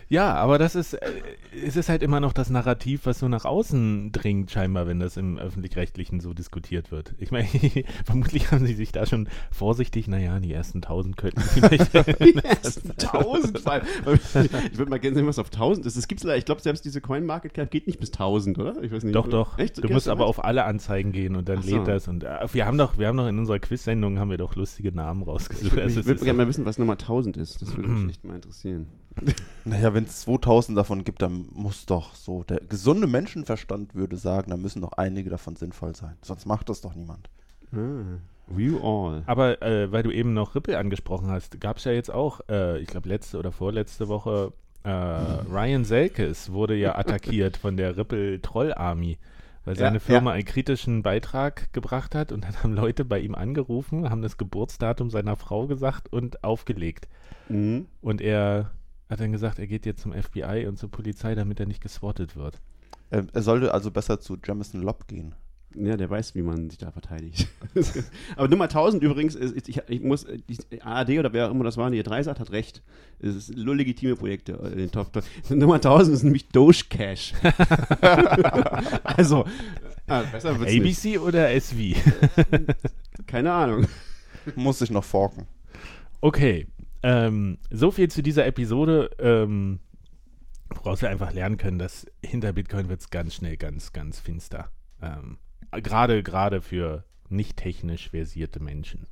Ja, 0.09 0.35
aber 0.35 0.59
das 0.59 0.75
ist, 0.77 0.95
äh, 0.95 1.11
es 1.67 1.77
ist 1.77 1.89
halt 1.89 2.03
immer 2.03 2.21
noch 2.21 2.33
das 2.33 2.49
Narrativ, 2.49 3.07
was 3.07 3.19
so 3.19 3.29
nach 3.29 3.45
außen 3.45 4.13
dringt, 4.13 4.51
scheinbar, 4.51 4.87
wenn 4.87 5.01
das 5.01 5.17
im 5.17 5.37
Öffentlich-Rechtlichen 5.39 6.21
so 6.21 6.33
diskutiert 6.33 6.93
wird. 6.93 7.15
Ich 7.19 7.33
meine, 7.33 7.49
vermutlich 8.05 8.51
haben 8.53 8.65
sie 8.65 8.75
sich 8.75 8.93
da 8.93 9.05
schon 9.07 9.29
vorsichtig, 9.51 10.07
naja, 10.07 10.39
die 10.39 10.53
ersten 10.53 10.79
1000 10.79 11.17
könnten 11.17 11.41
vielleicht. 11.41 11.93
Die 12.21 12.37
ersten 12.37 12.91
1000. 12.91 13.59
vor 13.61 13.73
allem. 13.73 13.85
Ich 14.73 14.79
würde 14.79 14.91
mal 14.91 15.01
gerne 15.01 15.17
sehen, 15.17 15.27
was 15.27 15.39
auf 15.39 15.53
1000 15.53 15.87
ist. 15.87 15.97
Das 15.97 16.07
gibt's 16.07 16.23
leider. 16.23 16.44
Ich 16.45 16.47
glaube, 16.47 16.61
selbst 16.61 16.85
diese 16.85 17.01
CoinMarketCap 17.01 17.71
geht 17.71 17.87
nicht 17.87 17.99
bis 18.01 18.11
1000, 18.13 18.59
oder? 18.59 18.83
Ich 18.83 18.93
weiß 18.93 19.03
nicht. 19.03 19.15
Doch, 19.17 19.27
doch. 19.27 19.59
Echt? 19.59 19.83
Du 19.83 19.89
musst 19.89 20.09
aber 20.09 20.27
auf 20.27 20.45
alle 20.45 20.65
Anzeigen 20.65 21.11
gehen 21.11 21.37
und 21.37 21.49
dann 21.49 21.63
so. 21.63 21.75
lädt 21.79 21.89
das. 21.89 22.07
Und 22.07 22.23
äh, 22.23 22.47
wir 22.53 22.67
haben 22.67 22.77
doch, 22.77 22.99
wir 22.99 23.09
haben 23.09 23.17
doch 23.17 23.27
in 23.27 23.39
unserer 23.39 23.59
Quiz-Sendung 23.59 24.19
haben 24.19 24.29
wir 24.31 24.37
doch 24.37 24.55
lustige 24.57 24.93
Namen 24.93 25.23
Ich 25.23 25.29
rausgesucht. 25.29 25.73
würde 25.73 25.83
Also 25.85 26.05
würd, 26.05 26.17
ist- 26.19 26.25
gerne 26.25 26.37
mal 26.37 26.47
wissen, 26.49 26.67
was 26.67 26.77
Nummer 26.77 26.93
1000 26.93 27.39
ist. 27.39 27.63
Das 27.63 27.75
würde 27.75 27.89
mich 27.89 28.11
echt 28.11 28.25
mal 28.25 28.35
interessieren. 28.37 28.87
Naja, 29.65 29.95
wenn 29.95 30.05
es 30.05 30.21
2000 30.21 30.77
davon 30.77 31.05
gibt, 31.05 31.23
dann 31.23 31.47
muss 31.55 31.87
doch 31.87 32.15
so, 32.15 32.43
der 32.45 32.61
gesunde 32.61 33.07
Menschenverstand 33.07 33.95
würde 33.95 34.17
sagen, 34.19 34.51
da 34.51 34.59
müssen 34.59 34.83
doch 34.83 34.93
einige 34.93 35.31
davon 35.31 35.57
sinnvoll 35.57 35.97
sein. 35.97 36.17
Sonst 36.21 36.45
macht 36.47 36.69
das 36.69 36.83
doch 36.83 36.95
niemand. 36.95 37.31
Ah, 37.73 38.19
view 38.49 38.79
all. 38.83 39.23
Aber 39.27 39.63
äh, 39.63 39.91
weil 39.91 40.03
du 40.03 40.11
eben 40.11 40.35
noch 40.35 40.55
Ripple 40.55 40.77
angesprochen 40.77 41.31
hast, 41.31 41.59
gab 41.61 41.79
es 41.79 41.85
ja 41.85 41.93
jetzt 41.93 42.13
auch, 42.13 42.41
äh, 42.51 42.79
ich 42.81 42.89
glaube 42.89 43.09
letzte 43.09 43.39
oder 43.39 43.53
vorletzte 43.53 44.09
Woche, 44.09 44.53
äh, 44.85 44.91
Ryan 44.91 45.85
Selkes 45.85 46.53
wurde 46.53 46.75
ja 46.77 46.97
attackiert 46.97 47.57
von 47.57 47.77
der 47.77 47.97
Ripple 47.97 48.41
Troll 48.41 48.73
Army, 48.73 49.19
weil 49.65 49.75
Ja, 49.75 49.81
seine 49.81 49.99
Firma 50.01 50.33
einen 50.33 50.45
kritischen 50.45 51.03
Beitrag 51.03 51.73
gebracht 51.73 52.15
hat 52.15 52.33
und 52.33 52.45
dann 52.45 52.63
haben 52.63 52.75
Leute 52.75 53.05
bei 53.05 53.19
ihm 53.19 53.35
angerufen, 53.35 54.09
haben 54.11 54.23
das 54.23 54.37
Geburtsdatum 54.37 55.11
seiner 55.11 55.37
Frau 55.37 55.67
gesagt 55.67 56.13
und 56.13 56.45
aufgelegt. 56.45 57.09
Mhm. 57.49 57.87
Und 58.03 58.21
er 58.21 58.71
hat 59.09 59.21
dann 59.21 59.33
gesagt, 59.33 59.59
er 59.59 59.67
geht 59.67 59.87
jetzt 59.87 60.03
zum 60.03 60.13
FBI 60.13 60.67
und 60.67 60.79
zur 60.79 60.91
Polizei, 60.91 61.35
damit 61.35 61.61
er 61.61 61.67
nicht 61.67 61.83
geswattet 61.83 62.37
wird. 62.37 62.61
Er, 63.11 63.27
er 63.33 63.43
sollte 63.43 63.73
also 63.73 63.91
besser 63.91 64.21
zu 64.21 64.37
Jamison 64.43 64.83
Lobb 64.83 65.09
gehen. 65.09 65.35
Ja, 65.77 65.97
der 65.97 66.09
weiß, 66.09 66.35
wie 66.35 66.43
man 66.43 66.71
sich 66.71 66.79
da 66.79 66.91
verteidigt. 66.91 67.49
Aber 68.37 68.49
Nummer 68.49 68.65
1000 68.65 69.03
übrigens, 69.03 69.35
ist, 69.35 69.69
ich, 69.69 69.81
ich 69.89 70.01
muss, 70.01 70.27
die 70.49 70.83
ARD 70.83 71.11
oder 71.19 71.33
wer 71.33 71.47
auch 71.47 71.51
immer 71.51 71.65
das 71.65 71.77
war, 71.77 71.91
die 71.91 72.03
3 72.03 72.23
sagt, 72.23 72.41
hat 72.41 72.53
recht. 72.53 72.83
Es 73.19 73.35
ist 73.35 73.57
nur 73.57 73.75
legitime 73.75 74.17
Projekte 74.17 74.53
äh, 74.53 74.73
in 74.73 74.79
den 74.79 74.91
Top. 74.91 75.13
Top. 75.13 75.25
Nummer 75.51 75.77
1000 75.77 76.17
ist 76.17 76.23
nämlich 76.23 76.49
Doge 76.49 76.85
Cash. 76.89 77.33
also, 79.03 79.45
ah, 80.07 80.23
besser 80.23 80.59
wird's 80.59 80.73
nicht. 80.73 80.81
ABC 80.81 81.19
oder 81.19 81.51
SV? 81.51 81.99
Keine 83.27 83.53
Ahnung. 83.53 83.87
Muss 84.55 84.79
sich 84.79 84.91
noch 84.91 85.05
forken. 85.05 85.47
Okay, 86.21 86.67
ähm, 87.05 87.59
so 87.71 87.91
viel 87.91 88.11
zu 88.11 88.23
dieser 88.23 88.47
Episode, 88.47 89.11
ähm, 89.19 89.81
woraus 90.71 91.03
wir 91.03 91.11
einfach 91.11 91.35
lernen 91.35 91.59
können, 91.59 91.79
dass 91.79 92.07
hinter 92.25 92.55
Bitcoin 92.55 92.89
wird 92.89 93.03
es 93.03 93.11
ganz 93.11 93.35
schnell 93.35 93.59
ganz, 93.59 93.93
ganz 93.93 94.21
finster. 94.21 94.71
Ähm, 95.03 95.37
gerade, 95.81 96.23
gerade 96.23 96.61
für 96.61 97.05
nicht 97.29 97.57
technisch 97.57 98.11
versierte 98.11 98.61
Menschen. 98.61 99.07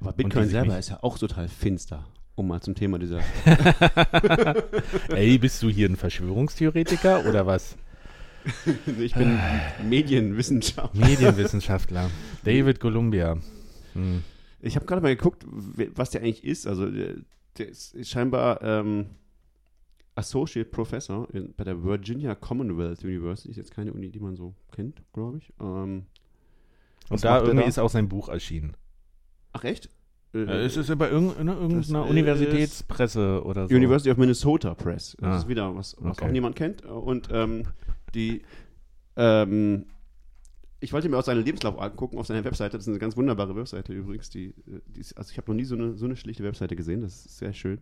Aber 0.00 0.12
Bitcoin 0.12 0.48
selber 0.48 0.78
ist 0.78 0.90
ja 0.90 0.98
auch 1.02 1.18
total 1.18 1.48
finster. 1.48 2.04
Um 2.36 2.48
mal 2.48 2.60
zum 2.60 2.74
Thema 2.74 2.98
dieser. 2.98 3.20
Ey, 5.08 5.38
bist 5.38 5.62
du 5.62 5.70
hier 5.70 5.88
ein 5.88 5.96
Verschwörungstheoretiker 5.96 7.26
oder 7.26 7.46
was? 7.46 7.76
ich 8.98 9.14
bin 9.14 9.38
Medienwissenschaftler. 9.88 11.06
Medienwissenschaftler. 11.06 12.10
David 12.42 12.80
Columbia. 12.80 13.38
Hm. 13.92 14.24
Ich 14.60 14.74
habe 14.74 14.84
gerade 14.84 15.00
mal 15.00 15.14
geguckt, 15.14 15.46
was 15.94 16.10
der 16.10 16.22
eigentlich 16.22 16.42
ist. 16.44 16.66
Also, 16.66 16.90
der, 16.90 17.14
der 17.56 17.68
ist 17.68 17.96
scheinbar 18.08 18.60
ähm, 18.62 19.06
Associate 20.16 20.68
Professor 20.70 21.28
in, 21.34 21.52
bei 21.56 21.64
der 21.64 21.82
Virginia 21.82 22.34
Commonwealth 22.34 23.02
University. 23.04 23.50
Ist 23.50 23.56
jetzt 23.56 23.72
keine 23.72 23.92
Uni, 23.92 24.10
die 24.10 24.20
man 24.20 24.36
so 24.36 24.54
kennt, 24.72 25.02
glaube 25.12 25.38
ich. 25.38 25.52
Ähm, 25.60 26.06
Und 27.10 27.24
da 27.24 27.38
irgendwie 27.40 27.62
da? 27.62 27.68
ist 27.68 27.78
auch 27.78 27.90
sein 27.90 28.08
Buch 28.08 28.28
erschienen. 28.28 28.76
ach, 29.52 29.64
echt? 29.64 29.88
Äh, 30.32 30.38
Äh, 30.42 30.64
es 30.64 30.76
ist 30.76 30.96
bei 30.98 31.10
irgendeiner, 31.10 31.54
irgendeiner 31.54 32.00
das 32.02 32.10
Universitätspresse 32.10 33.42
oder 33.44 33.68
so. 33.68 33.74
University 33.74 34.10
of 34.10 34.16
Minnesota 34.16 34.74
Press. 34.74 35.16
Das 35.20 35.28
Ah. 35.28 35.36
ist 35.38 35.48
wieder 35.48 35.74
was, 35.76 35.96
was 36.00 36.18
Okay. 36.18 36.26
auch 36.28 36.32
niemand 36.32 36.56
kennt. 36.56 36.84
Und 36.84 37.28
ähm, 37.32 37.64
die, 38.14 38.42
ähm, 39.16 39.86
ich 40.80 40.92
wollte 40.92 41.08
mir 41.08 41.16
auch 41.18 41.24
seinen 41.24 41.44
Lebenslauf 41.44 41.78
angucken 41.80 42.18
auf 42.18 42.26
seiner 42.26 42.44
Webseite. 42.44 42.76
Das 42.76 42.84
ist 42.84 42.88
eine 42.88 42.98
ganz 42.98 43.16
wunderbare 43.16 43.54
Webseite 43.56 43.92
übrigens. 43.92 44.28
Die, 44.30 44.46
äh, 44.66 44.80
die 44.88 45.00
ist, 45.00 45.16
also 45.16 45.30
ich 45.30 45.38
habe 45.38 45.50
noch 45.50 45.56
nie 45.56 45.64
so 45.64 45.74
eine, 45.76 45.94
so 45.94 46.04
eine 46.04 46.16
schlichte 46.16 46.42
Webseite 46.44 46.76
gesehen. 46.76 47.00
Das 47.02 47.24
ist 47.26 47.38
sehr 47.38 47.52
schön. 47.52 47.78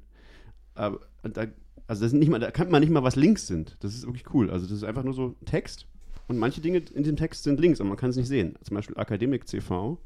Aber 0.75 1.01
da, 1.23 1.47
also 1.87 2.03
das 2.03 2.11
sind 2.11 2.21
nicht 2.21 2.29
mal, 2.29 2.39
da 2.39 2.51
kann 2.51 2.71
man 2.71 2.81
nicht 2.81 2.91
mal, 2.91 3.03
was 3.03 3.17
Links 3.17 3.47
sind. 3.47 3.77
Das 3.81 3.95
ist 3.95 4.07
wirklich 4.07 4.33
cool. 4.35 4.51
Also 4.51 4.67
das 4.67 4.77
ist 4.77 4.85
einfach 4.85 5.05
nur 5.05 5.15
so 5.15 5.35
Text. 5.45 5.87
Und 6.29 6.39
manche 6.39 6.61
Dinge 6.61 6.83
in 6.95 7.03
dem 7.03 7.17
Text 7.17 7.43
sind 7.43 7.61
Links, 7.61 7.81
aber 7.81 7.89
man 7.89 7.99
kann 7.99 8.11
es 8.11 8.17
nicht 8.17 8.29
sehen. 8.29 8.55
Zum 8.63 8.77
Beispiel 8.77 8.97
Akademik 8.97 9.47
CV. 9.47 9.99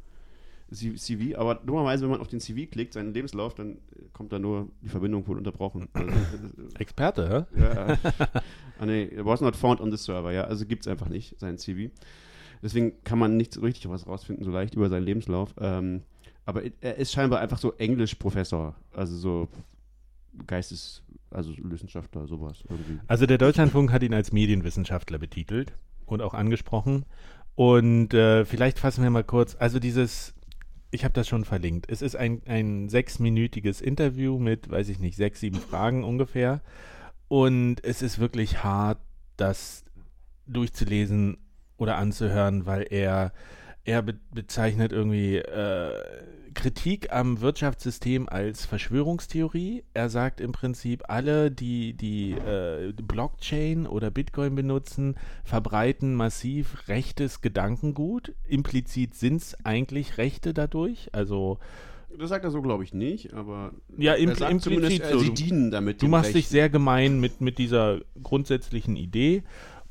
CV, 0.73 1.39
aber 1.39 1.55
dummerweise, 1.55 2.03
wenn 2.03 2.11
man 2.11 2.21
auf 2.21 2.27
den 2.27 2.41
CV 2.41 2.69
klickt, 2.69 2.95
seinen 2.95 3.15
Lebenslauf, 3.15 3.55
dann 3.55 3.79
kommt 4.13 4.33
da 4.33 4.39
nur 4.41 4.69
die 4.83 4.89
Verbindung 4.89 5.27
wohl 5.29 5.39
unterbrochen. 5.39 5.89
Also, 5.93 6.13
Experte, 6.79 7.47
hä? 7.55 7.61
ja, 7.61 7.99
ah, 8.81 8.87
nee, 8.87 9.11
was 9.19 9.41
not 9.41 9.55
found 9.55 9.81
on 9.81 9.93
the 9.93 9.97
server, 9.97 10.33
ja, 10.33 10.43
also 10.43 10.67
gibt 10.67 10.85
es 10.85 10.89
einfach 10.89 11.09
nicht, 11.09 11.39
sein 11.39 11.57
CV. 11.57 11.93
Deswegen 12.63 12.95
kann 13.05 13.19
man 13.19 13.37
nicht 13.37 13.55
so 13.55 13.61
richtig 13.61 13.89
was 13.89 14.09
rausfinden, 14.09 14.45
so 14.45 14.51
leicht 14.51 14.75
über 14.75 14.89
seinen 14.89 15.05
Lebenslauf. 15.05 15.55
Ähm, 15.61 16.03
aber 16.47 16.63
er 16.81 16.97
ist 16.97 17.13
scheinbar 17.13 17.41
einfach 17.41 17.59
so 17.59 17.73
Englisch-Professor, 17.75 18.75
also 18.93 19.17
so 19.17 19.49
Geistes-, 20.47 21.03
also 21.37 21.53
Wissenschaftler, 21.59 22.27
sowas 22.27 22.65
irgendwie. 22.69 22.99
Also 23.07 23.27
der 23.27 23.39
Deutschlandfunk 23.39 23.93
hat 23.93 24.03
ihn 24.03 24.15
als 24.15 24.33
Medienwissenschaftler 24.33 25.19
betitelt 25.19 25.75
und 26.07 26.23
auch 26.23 26.35
angesprochen. 26.35 27.05
Und 27.55 28.15
äh, 28.15 28.45
vielleicht 28.45 28.79
fassen 28.79 29.03
wir 29.03 29.11
mal 29.11 29.25
kurz, 29.25 29.57
also 29.59 29.79
dieses, 29.79 30.35
ich 30.91 31.05
habe 31.05 31.15
das 31.15 31.29
schon 31.29 31.45
verlinkt, 31.45 31.91
es 31.91 32.03
ist 32.03 32.17
ein, 32.17 32.43
ein 32.47 32.89
sechsminütiges 32.89 33.81
Interview 33.81 34.39
mit, 34.39 34.71
weiß 34.71 34.89
ich 34.89 34.99
nicht, 34.99 35.17
sechs, 35.17 35.41
sieben 35.41 35.61
Fragen 35.61 36.05
ungefähr. 36.05 36.63
Und 37.29 37.85
es 37.85 38.03
ist 38.03 38.19
wirklich 38.19 38.63
hart, 38.63 38.99
das 39.37 39.85
durchzulesen 40.47 41.39
oder 41.77 41.97
anzuhören, 41.97 42.67
weil 42.67 42.87
er, 42.89 43.33
er 43.87 44.03
be 44.03 44.15
bezeichnet 44.35 44.93
irgendwie 44.93 45.37
äh, 45.37 45.91
Kritik 46.55 47.13
am 47.13 47.41
Wirtschaftssystem 47.41 48.29
als 48.29 48.65
Verschwörungstheorie. 48.67 49.85
Er 49.95 50.09
sagt 50.09 50.41
im 50.41 50.53
Prinzip, 50.53 51.05
alle, 51.09 51.51
die 51.51 51.93
die 51.95 52.33
äh, 52.33 52.93
Blockchain 52.93 53.87
oder 53.87 54.11
Bitcoin 54.11 54.55
benutzen, 54.55 55.17
verbreiten 55.45 56.15
massiv 56.15 56.89
rechtes 56.89 57.41
Gedankengut. 57.43 58.35
Implizit 58.49 59.15
sind 59.15 59.37
es 59.43 59.57
eigentlich 59.65 60.19
Rechte 60.19 60.55
dadurch. 60.55 61.11
Also 61.13 61.59
Das 62.19 62.31
sagt 62.31 62.45
er 62.45 62.51
so, 62.51 62.63
glaube 62.63 62.85
ich, 62.85 62.95
nicht, 62.95 63.35
aber 63.35 63.73
Ja, 63.99 64.15
er 64.15 64.21
impl- 64.21 64.37
sagt 64.39 64.51
implizit 64.53 64.63
zumindest, 64.63 65.05
äh, 65.05 65.13
so. 65.13 65.19
sie 65.19 65.35
dienen 65.35 65.71
damit. 65.71 66.01
Du 66.01 66.09
machst 66.09 66.31
dich 66.31 66.37
Recht. 66.37 66.49
sehr 66.49 66.71
gemein 66.71 67.21
mit, 67.21 67.41
mit 67.43 67.59
dieser 67.59 68.01
grundsätzlichen 68.23 68.97
Idee. 68.97 69.43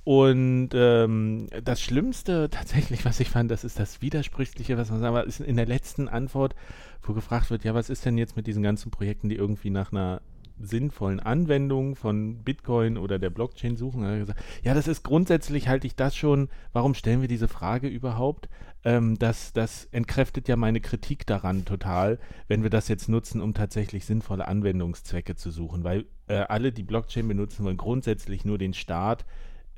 Und 0.06 0.70
ähm, 0.76 1.48
das 1.64 1.82
Schlimmste 1.82 2.50
tatsächlich, 2.52 3.04
was 3.06 3.20
ich 3.20 3.30
fand, 3.30 3.50
das 3.50 3.64
ist 3.64 3.80
das 3.80 4.04
Widersprüchliche, 4.04 4.78
was 4.78 4.92
man 4.92 5.00
sagen 5.00 5.28
ist 5.28 5.40
in 5.40 5.58
der 5.58 5.66
letzten 5.66 6.08
Antwort, 6.08 6.56
wo 7.02 7.14
gefragt 7.14 7.50
wird, 7.50 7.64
ja, 7.64 7.74
was 7.74 7.90
ist 7.90 8.06
denn 8.06 8.18
jetzt 8.20 8.36
mit 8.38 8.46
diesen 8.46 8.62
ganzen 8.62 8.92
Projekten, 8.92 9.30
die 9.30 9.36
irgendwie 9.36 9.72
nach 9.72 9.92
einer 9.92 10.22
sinnvollen 10.60 11.20
Anwendung 11.20 11.96
von 11.96 12.44
Bitcoin 12.44 13.00
oder 13.00 13.18
der 13.18 13.32
Blockchain 13.32 13.78
suchen? 13.78 14.04
Er 14.04 14.20
gesagt, 14.20 14.44
ja, 14.62 14.76
das 14.76 14.88
ist 14.88 15.02
grundsätzlich, 15.02 15.68
halte 15.68 15.88
ich 15.88 15.96
das 15.96 16.16
schon, 16.16 16.50
warum 16.72 16.94
stellen 16.94 17.22
wir 17.22 17.28
diese 17.28 17.48
Frage 17.48 17.88
überhaupt? 17.88 18.48
Ähm, 18.84 19.18
das, 19.18 19.54
das 19.54 19.86
entkräftet 19.86 20.48
ja 20.48 20.56
meine 20.56 20.82
Kritik 20.82 21.26
daran 21.26 21.66
total, 21.66 22.20
wenn 22.48 22.62
wir 22.62 22.70
das 22.70 22.90
jetzt 22.90 23.10
nutzen, 23.10 23.42
um 23.42 23.56
tatsächlich 23.56 24.06
sinnvolle 24.06 24.48
Anwendungszwecke 24.48 25.36
zu 25.36 25.50
suchen, 25.50 25.84
weil 25.84 26.06
äh, 26.28 26.36
alle, 26.36 26.72
die 26.72 26.84
Blockchain 26.84 27.28
benutzen, 27.28 27.66
wollen 27.66 27.78
grundsätzlich 27.78 28.46
nur 28.46 28.60
den 28.60 28.76
Staat 28.76 29.26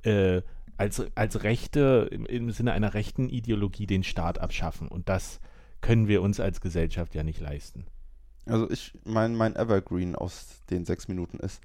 äh, 0.04 0.42
als, 0.78 1.04
als 1.16 1.44
Rechte, 1.44 2.08
im, 2.12 2.26
im 2.26 2.52
Sinne 2.52 2.74
einer 2.74 2.94
rechten 2.94 3.30
Ideologie, 3.30 3.88
den 3.88 4.04
Staat 4.04 4.40
abschaffen. 4.40 4.88
Und 4.88 5.10
das 5.10 5.40
können 5.82 6.08
wir 6.08 6.22
uns 6.22 6.40
als 6.40 6.62
Gesellschaft 6.62 7.16
ja 7.16 7.24
nicht 7.24 7.40
leisten. 7.40 7.86
Also 8.46 8.70
ich 8.70 8.94
mein, 9.04 9.36
mein 9.36 9.56
Evergreen 9.56 10.16
aus 10.16 10.64
den 10.70 10.86
sechs 10.86 11.08
Minuten 11.08 11.38
ist, 11.40 11.62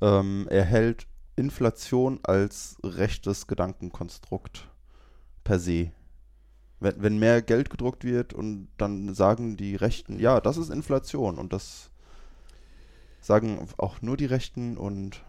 ähm, 0.00 0.46
er 0.50 0.64
hält 0.64 1.06
Inflation 1.36 2.20
als 2.22 2.76
rechtes 2.84 3.46
Gedankenkonstrukt 3.46 4.68
per 5.44 5.58
se. 5.58 5.92
Wenn, 6.80 7.02
wenn 7.02 7.18
mehr 7.18 7.42
Geld 7.42 7.70
gedruckt 7.70 8.04
wird 8.04 8.34
und 8.34 8.68
dann 8.76 9.14
sagen 9.14 9.56
die 9.56 9.76
Rechten, 9.76 10.18
ja, 10.18 10.40
das 10.40 10.56
ist 10.56 10.70
Inflation 10.70 11.38
und 11.38 11.52
das 11.52 11.90
sagen 13.20 13.66
auch 13.78 14.02
nur 14.02 14.16
die 14.16 14.26
Rechten 14.26 14.76
und 14.76 15.24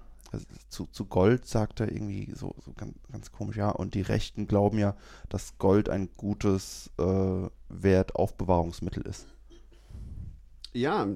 zu, 0.69 0.85
zu 0.91 1.05
Gold 1.05 1.45
sagt 1.45 1.79
er 1.79 1.91
irgendwie 1.91 2.31
so, 2.35 2.55
so 2.63 2.73
ganz, 2.73 2.93
ganz 3.11 3.31
komisch, 3.31 3.57
ja. 3.57 3.69
Und 3.69 3.93
die 3.95 4.01
Rechten 4.01 4.47
glauben 4.47 4.77
ja, 4.77 4.95
dass 5.29 5.57
Gold 5.57 5.89
ein 5.89 6.09
gutes 6.17 6.91
äh, 6.99 7.47
Wertaufbewahrungsmittel 7.69 9.03
ist. 9.07 9.27
Ja, 10.73 11.07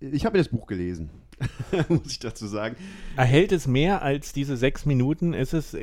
ich 0.00 0.26
habe 0.26 0.38
das 0.38 0.48
Buch 0.48 0.66
gelesen, 0.66 1.10
muss 1.88 2.10
ich 2.12 2.18
dazu 2.18 2.46
sagen. 2.46 2.76
Erhält 3.16 3.52
es 3.52 3.66
mehr 3.66 4.02
als 4.02 4.32
diese 4.32 4.56
sechs 4.56 4.84
Minuten? 4.84 5.32
Ist 5.32 5.54
es, 5.54 5.74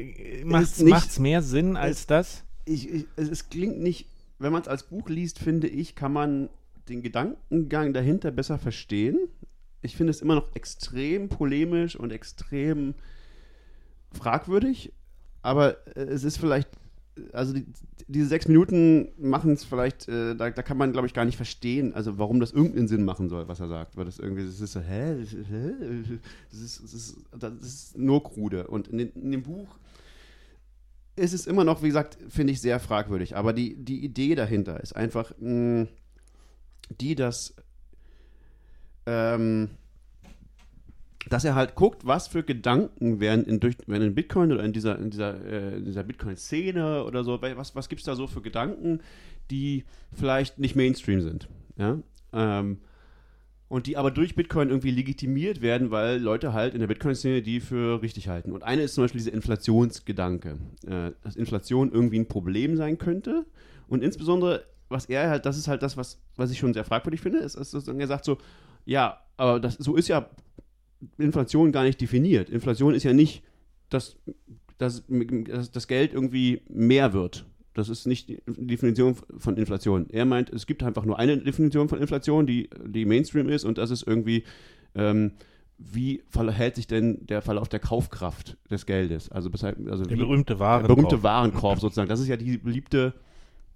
macht 0.44 0.64
Ist 0.64 0.82
nicht- 0.82 1.08
es 1.08 1.20
mehr 1.20 1.42
Sinn 1.42 1.76
als 1.76 2.06
das? 2.08 2.44
Ich, 2.66 2.88
ich, 2.88 3.06
es, 3.16 3.30
es 3.30 3.50
klingt 3.50 3.80
nicht, 3.80 4.06
wenn 4.38 4.52
man 4.54 4.62
es 4.62 4.68
als 4.68 4.84
Buch 4.84 5.10
liest, 5.10 5.40
finde 5.40 5.68
ich, 5.68 5.96
kann 5.96 6.14
man 6.14 6.50
den 6.88 7.02
Gedankengang 7.02 7.94
dahinter 7.94 8.30
besser 8.32 8.60
verstehen. 8.60 9.18
Ich 9.82 9.96
finde 9.96 10.12
es 10.12 10.22
immer 10.22 10.36
noch 10.36 10.56
extrem 10.56 11.30
polemisch 11.30 11.96
und 11.96 12.12
extrem 12.12 12.94
fragwürdig, 14.12 14.94
aber 15.42 15.78
äh, 15.96 16.02
es 16.02 16.24
ist 16.24 16.38
vielleicht, 16.38 16.70
also 17.34 17.54
die, 17.54 17.66
diese 18.08 18.28
sechs 18.28 18.48
Minuten 18.48 19.10
machen 19.18 19.54
es 19.54 19.64
vielleicht, 19.64 20.08
äh, 20.08 20.36
da, 20.36 20.50
da 20.50 20.62
kann 20.62 20.78
man, 20.78 20.92
glaube 20.92 21.08
ich, 21.08 21.14
gar 21.14 21.26
nicht 21.26 21.38
verstehen, 21.38 21.94
also 21.94 22.18
warum 22.18 22.40
das 22.40 22.52
irgendeinen 22.52 22.88
Sinn 22.88 23.06
machen 23.06 23.30
soll, 23.30 23.48
was 23.48 23.60
er 23.60 23.68
sagt, 23.68 23.98
weil 23.98 24.06
das 24.06 24.20
irgendwie, 24.20 24.46
das 24.46 24.60
ist 24.60 24.74
so, 24.74 24.82
hä, 24.82 25.16
das 26.52 26.60
ist? 26.60 26.84
Das 26.84 26.94
ist, 26.94 27.18
das 27.38 27.54
ist, 27.62 27.98
nur 27.98 28.24
krude 28.24 28.68
und 28.68 28.90
in, 28.90 29.00
in 29.00 29.32
dem 29.32 29.44
Buch 29.44 29.78
ist 31.16 31.34
es 31.34 31.48
immer 31.48 31.64
noch, 31.64 31.84
wie 31.84 31.88
gesagt, 31.88 32.18
finde 32.30 32.54
ich 32.54 32.62
sehr 32.62 32.80
fragwürdig. 32.80 33.36
Aber 33.36 33.54
die, 33.54 33.76
die 33.76 34.04
Idee 34.04 34.36
dahinter 34.36 34.80
ist 34.82 34.96
einfach 34.96 35.34
mh, 35.40 35.88
die, 37.00 37.16
dass, 37.16 37.54
ähm, 39.06 39.70
dass 41.30 41.46
er 41.46 41.56
halt 41.56 41.76
guckt, 41.76 42.06
was 42.06 42.28
für 42.28 42.44
Gedanken 42.44 43.20
werden 43.20 43.46
in, 43.46 43.60
durch, 43.60 43.76
werden 43.88 44.08
in 44.08 44.16
Bitcoin 44.16 44.52
oder 44.52 44.64
in 44.64 44.74
dieser, 44.74 44.98
in 44.98 45.12
dieser, 45.12 45.46
äh, 45.46 45.82
dieser 45.82 46.04
Bitcoin-Szene 46.04 47.04
oder 47.04 47.24
so, 47.24 47.42
was, 47.42 47.76
was 47.76 47.90
gibt 47.90 48.02
es 48.02 48.06
da 48.06 48.16
so 48.16 48.28
für 48.28 48.42
Gedanken, 48.42 49.02
die 49.50 49.86
vielleicht 50.14 50.60
nicht 50.60 50.76
Mainstream 50.76 51.22
sind. 51.22 51.48
Ja? 51.78 52.00
Ähm, 52.34 52.80
und 53.68 53.88
die 53.88 53.96
aber 53.96 54.12
durch 54.12 54.36
Bitcoin 54.36 54.70
irgendwie 54.70 54.92
legitimiert 54.92 55.62
werden, 55.62 55.92
weil 55.92 56.20
Leute 56.20 56.52
halt 56.52 56.74
in 56.74 56.82
der 56.82 56.88
Bitcoin-Szene 56.88 57.42
die 57.42 57.62
für 57.62 58.02
richtig 58.02 58.28
halten. 58.28 58.52
Und 58.52 58.64
eine 58.64 58.82
ist 58.82 58.96
zum 58.96 59.06
Beispiel 59.06 59.20
dieser 59.20 59.34
Inflationsgedanke, 59.34 60.58
äh, 60.86 61.12
dass 61.22 61.38
Inflation 61.38 61.92
irgendwie 61.92 62.20
ein 62.20 62.28
Problem 62.28 62.76
sein 62.76 62.98
könnte. 62.98 63.46
Und 63.88 64.04
insbesondere, 64.04 64.66
was 64.90 65.06
er 65.06 65.30
halt, 65.30 65.46
das 65.46 65.58
ist 65.58 65.70
halt 65.70 65.84
das, 65.84 65.96
was, 65.96 66.20
was 66.36 66.52
ich 66.52 66.60
schon 66.60 66.74
sehr 66.74 66.84
fragwürdig 66.84 67.22
finde, 67.22 67.40
ist, 67.40 67.54
sozusagen, 67.54 68.02
er 68.02 68.08
sagt 68.08 68.26
so, 68.26 68.38
ja, 68.86 69.20
aber 69.38 69.60
das, 69.60 69.76
so 69.76 69.96
ist 69.96 70.08
ja 70.08 70.30
Inflation 71.18 71.72
gar 71.72 71.84
nicht 71.84 72.00
definiert. 72.00 72.50
Inflation 72.50 72.94
ist 72.94 73.04
ja 73.04 73.14
nicht, 73.14 73.44
dass, 73.90 74.18
dass, 74.78 75.04
dass 75.08 75.72
das 75.72 75.88
Geld 75.88 76.14
irgendwie 76.14 76.62
mehr 76.70 77.14
wird. 77.14 77.46
Das 77.74 77.88
ist 77.90 78.06
nicht 78.06 78.28
die 78.30 78.40
Definition 78.48 79.16
von 79.38 79.56
Inflation. 79.58 80.10
Er 80.10 80.26
meint, 80.26 80.50
es 80.50 80.66
gibt 80.66 80.84
einfach 80.84 81.06
nur 81.06 81.18
eine 81.18 81.38
Definition 81.38 81.88
von 81.88 82.00
Inflation, 82.00 82.46
die, 82.46 82.70
die 82.86 83.06
Mainstream 83.06 83.48
ist, 83.48 83.64
und 83.64 83.78
das 83.78 83.92
ist 83.92 84.06
irgendwie, 84.06 84.44
ähm, 84.94 85.32
wie 85.78 86.22
verhält 86.30 86.76
sich 86.76 86.86
denn 86.88 87.26
der 87.26 87.42
Verlauf 87.42 87.70
der 87.70 87.80
Kaufkraft 87.80 88.58
des 88.70 88.86
Geldes? 88.86 89.32
Also, 89.32 89.50
also 89.50 90.04
Der 90.04 90.16
berühmte 90.16 90.54
der 90.54 90.60
Warenkorb. 90.60 90.96
berühmte 90.96 91.24
Warenkorb 91.24 91.80
sozusagen. 91.80 92.10
Das 92.10 92.20
ist 92.20 92.28
ja 92.28 92.38
die 92.38 92.58
beliebte, 92.58 93.14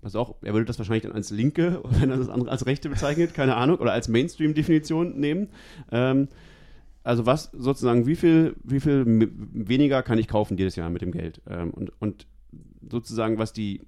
was 0.06 0.16
auch, 0.16 0.36
er 0.44 0.54
würde 0.54 0.66
das 0.66 0.78
wahrscheinlich 0.78 1.04
dann 1.04 1.14
als 1.14 1.32
linke, 1.32 1.82
wenn 2.00 2.12
er 2.12 2.18
das 2.18 2.30
andere 2.30 2.52
als 2.52 2.66
rechte 2.66 2.90
bezeichnet, 2.90 3.34
keine 3.34 3.56
Ahnung, 3.56 3.78
oder 3.80 3.92
als 3.92 4.08
Mainstream-Definition 4.08 5.20
nehmen. 5.20 5.50
Ähm, 5.92 6.28
also 7.04 7.26
was 7.26 7.52
sozusagen, 7.54 8.06
wie 8.06 8.16
viel, 8.16 8.56
wie 8.64 8.80
viel 8.80 9.04
weniger 9.06 10.04
kann 10.04 10.18
ich 10.18 10.28
kaufen 10.28 10.58
jedes 10.58 10.76
Jahr 10.76 10.90
mit 10.90 11.02
dem 11.02 11.12
Geld? 11.12 11.42
Ähm, 11.50 11.72
und, 11.72 11.92
und 12.00 12.28
sozusagen, 12.90 13.40
was 13.40 13.52
die, 13.52 13.82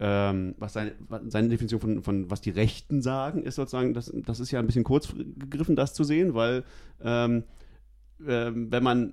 ähm, 0.00 0.54
was 0.58 0.72
seine, 0.72 0.92
seine 1.28 1.48
Definition 1.48 1.80
von, 1.80 2.02
von 2.02 2.30
was 2.30 2.40
die 2.40 2.50
Rechten 2.50 3.02
sagen, 3.02 3.42
ist 3.42 3.56
sozusagen, 3.56 3.92
das, 3.92 4.12
das 4.14 4.40
ist 4.40 4.50
ja 4.50 4.60
ein 4.60 4.66
bisschen 4.66 4.84
kurz 4.84 5.14
gegriffen, 5.14 5.76
das 5.76 5.94
zu 5.94 6.04
sehen, 6.04 6.34
weil 6.34 6.64
ähm, 7.02 7.44
ähm, 8.26 8.70
wenn 8.70 8.82
man 8.82 9.12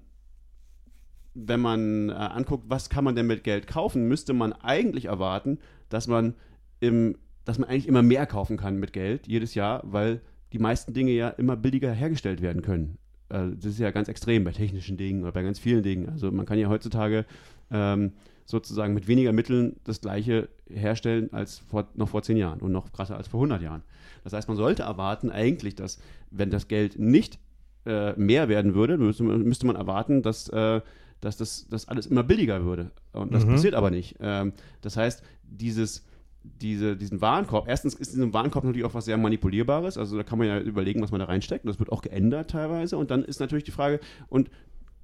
wenn 1.33 1.61
man 1.61 2.09
äh, 2.09 2.13
anguckt, 2.13 2.65
was 2.67 2.89
kann 2.89 3.03
man 3.03 3.15
denn 3.15 3.27
mit 3.27 3.43
Geld 3.43 3.67
kaufen, 3.67 4.07
müsste 4.07 4.33
man 4.33 4.53
eigentlich 4.53 5.05
erwarten, 5.05 5.59
dass 5.93 6.07
man 6.07 6.33
im, 6.79 7.17
dass 7.45 7.59
man 7.59 7.69
eigentlich 7.69 7.87
immer 7.87 8.01
mehr 8.01 8.25
kaufen 8.25 8.57
kann 8.57 8.77
mit 8.77 8.93
Geld 8.93 9.27
jedes 9.27 9.55
Jahr, 9.55 9.81
weil 9.83 10.21
die 10.53 10.59
meisten 10.59 10.93
Dinge 10.93 11.11
ja 11.11 11.29
immer 11.29 11.55
billiger 11.55 11.91
hergestellt 11.91 12.41
werden 12.41 12.61
können. 12.61 12.97
Äh, 13.29 13.49
das 13.55 13.65
ist 13.65 13.79
ja 13.79 13.91
ganz 13.91 14.07
extrem 14.07 14.43
bei 14.43 14.51
technischen 14.51 14.97
Dingen 14.97 15.21
oder 15.23 15.31
bei 15.31 15.43
ganz 15.43 15.59
vielen 15.59 15.83
Dingen. 15.83 16.09
Also 16.09 16.31
man 16.31 16.45
kann 16.45 16.57
ja 16.59 16.69
heutzutage 16.69 17.25
ähm, 17.71 18.11
sozusagen 18.45 18.93
mit 18.93 19.07
weniger 19.07 19.31
Mitteln 19.31 19.77
das 19.85 20.01
gleiche 20.01 20.49
herstellen 20.69 21.31
als 21.31 21.59
vor, 21.59 21.87
noch 21.95 22.09
vor 22.09 22.21
zehn 22.23 22.37
Jahren 22.37 22.59
und 22.59 22.71
noch 22.71 22.91
krasser 22.91 23.15
als 23.17 23.27
vor 23.27 23.39
100 23.39 23.61
Jahren. 23.61 23.83
Das 24.23 24.33
heißt, 24.33 24.47
man 24.47 24.57
sollte 24.57 24.83
erwarten 24.83 25.29
eigentlich, 25.31 25.75
dass 25.75 25.99
wenn 26.31 26.49
das 26.49 26.67
Geld 26.67 26.99
nicht 26.99 27.39
äh, 27.85 28.13
mehr 28.19 28.49
werden 28.49 28.75
würde, 28.75 28.97
müsste, 28.97 29.23
man- 29.23 29.41
müsste 29.43 29.65
man 29.65 29.75
erwarten, 29.75 30.21
dass, 30.21 30.49
äh, 30.49 30.81
dass 31.21 31.37
das 31.37 31.67
dass 31.69 31.87
alles 31.87 32.07
immer 32.07 32.23
billiger 32.23 32.63
würde. 32.65 32.91
Und 33.13 33.33
das 33.33 33.45
Mhm. 33.45 33.49
passiert 33.51 33.73
aber 33.73 33.89
nicht. 33.89 34.17
Ähm, 34.19 34.53
das 34.81 34.97
heißt, 34.97 35.23
dieses, 35.51 36.05
diese, 36.43 36.97
diesen 36.97 37.21
Warenkorb, 37.21 37.67
erstens 37.67 37.93
ist 37.93 38.09
in 38.09 38.15
diesem 38.15 38.33
Warenkorb 38.33 38.63
natürlich 38.63 38.85
auch 38.85 38.93
was 38.93 39.05
sehr 39.05 39.17
Manipulierbares, 39.17 39.97
also 39.97 40.17
da 40.17 40.23
kann 40.23 40.39
man 40.39 40.47
ja 40.47 40.59
überlegen, 40.59 41.01
was 41.01 41.11
man 41.11 41.19
da 41.19 41.25
reinsteckt, 41.25 41.65
und 41.65 41.69
das 41.69 41.79
wird 41.79 41.91
auch 41.91 42.01
geändert 42.01 42.49
teilweise. 42.49 42.97
Und 42.97 43.11
dann 43.11 43.23
ist 43.23 43.39
natürlich 43.39 43.63
die 43.63 43.71
Frage, 43.71 43.99
und 44.27 44.49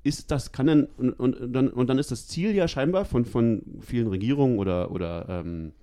ist 0.04 0.32
das, 0.32 0.52
kann 0.52 0.68
dann, 0.68 0.86
und, 0.98 1.12
und, 1.14 1.54
dann, 1.54 1.70
und 1.70 1.88
dann 1.88 2.00
ist 2.00 2.12
das 2.12 2.28
Ziel 2.28 2.56
ja 2.56 2.68
scheinbar 2.68 3.06
von, 3.06 3.26
von 3.26 3.62
vielen 3.82 4.08
Regierungen 4.08 4.58
oder, 4.58 4.92
oder 4.92 5.28
ähm, 5.30 5.74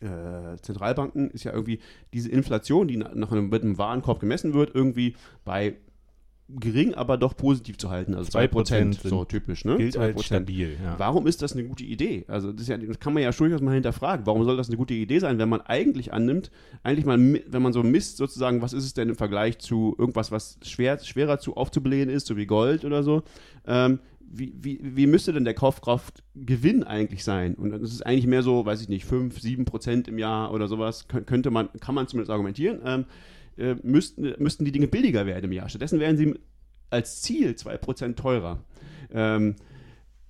äh, 0.00 0.56
Zentralbanken 0.60 1.30
ist 1.30 1.44
ja 1.44 1.52
irgendwie 1.52 1.80
diese 2.12 2.30
Inflation, 2.30 2.88
die 2.88 2.96
nach 2.96 3.32
einem, 3.32 3.48
mit 3.48 3.62
einem 3.62 3.78
Warenkorb 3.78 4.20
gemessen 4.20 4.54
wird, 4.54 4.74
irgendwie 4.74 5.16
bei 5.44 5.74
gering, 6.48 6.94
aber 6.94 7.16
doch 7.16 7.36
positiv 7.36 7.78
zu 7.78 7.88
halten. 7.90 8.14
Also 8.14 8.30
2%, 8.38 8.50
2% 8.50 8.66
sind- 8.68 9.00
so 9.10 9.24
typisch, 9.24 9.64
ne? 9.64 9.76
Gilt 9.78 9.96
als 9.96 10.16
2%. 10.16 10.22
stabil. 10.24 10.76
Ja. 10.82 10.94
Warum 10.98 11.26
ist 11.26 11.40
das 11.42 11.52
eine 11.54 11.64
gute 11.64 11.84
Idee? 11.84 12.24
Also 12.28 12.52
das, 12.52 12.62
ist 12.62 12.68
ja, 12.68 12.76
das 12.76 12.98
kann 13.00 13.14
man 13.14 13.22
ja 13.22 13.30
durchaus 13.30 13.60
mal 13.62 13.72
hinterfragen. 13.74 14.26
Warum 14.26 14.44
soll 14.44 14.56
das 14.56 14.68
eine 14.68 14.76
gute 14.76 14.92
Idee 14.94 15.18
sein, 15.20 15.38
wenn 15.38 15.48
man 15.48 15.62
eigentlich 15.62 16.12
annimmt, 16.12 16.50
eigentlich 16.82 17.06
mal, 17.06 17.18
wenn 17.18 17.62
man 17.62 17.72
so 17.72 17.82
misst, 17.82 18.18
sozusagen, 18.18 18.60
was 18.60 18.72
ist 18.74 18.84
es 18.84 18.92
denn 18.94 19.08
im 19.08 19.16
Vergleich 19.16 19.58
zu 19.58 19.94
irgendwas, 19.98 20.30
was 20.32 20.58
schwer, 20.62 20.98
schwerer 20.98 21.38
zu 21.38 21.56
aufzublähen 21.56 22.10
ist, 22.10 22.26
so 22.26 22.36
wie 22.36 22.46
Gold 22.46 22.84
oder 22.84 23.02
so? 23.02 23.22
Ähm, 23.66 24.00
wie, 24.36 24.52
wie, 24.60 24.80
wie 24.82 25.06
müsste 25.06 25.32
denn 25.32 25.44
der 25.44 25.54
Kaufkraftgewinn 25.54 26.82
eigentlich 26.84 27.24
sein? 27.24 27.54
Und 27.54 27.70
das 27.70 27.82
ist 27.92 28.04
eigentlich 28.04 28.26
mehr 28.26 28.42
so, 28.42 28.66
weiß 28.66 28.82
ich 28.82 28.88
nicht, 28.88 29.04
5, 29.04 29.40
7 29.40 29.64
Prozent 29.64 30.08
im 30.08 30.18
Jahr 30.18 30.52
oder 30.52 30.66
sowas, 30.68 31.08
Kön- 31.08 31.24
könnte 31.24 31.50
man, 31.50 31.68
kann 31.80 31.94
man 31.94 32.06
zumindest 32.08 32.30
argumentieren. 32.30 32.80
Ähm, 32.84 33.04
äh, 33.58 33.76
müssten, 33.82 34.34
müssten 34.38 34.64
die 34.64 34.72
Dinge 34.72 34.88
billiger 34.88 35.26
werden 35.26 35.44
im 35.44 35.52
Jahr. 35.52 35.68
Stattdessen 35.68 36.00
wären 36.00 36.16
sie 36.16 36.34
als 36.90 37.22
Ziel 37.22 37.50
2% 37.50 38.14
teurer. 38.14 38.62
Ähm, 39.12 39.56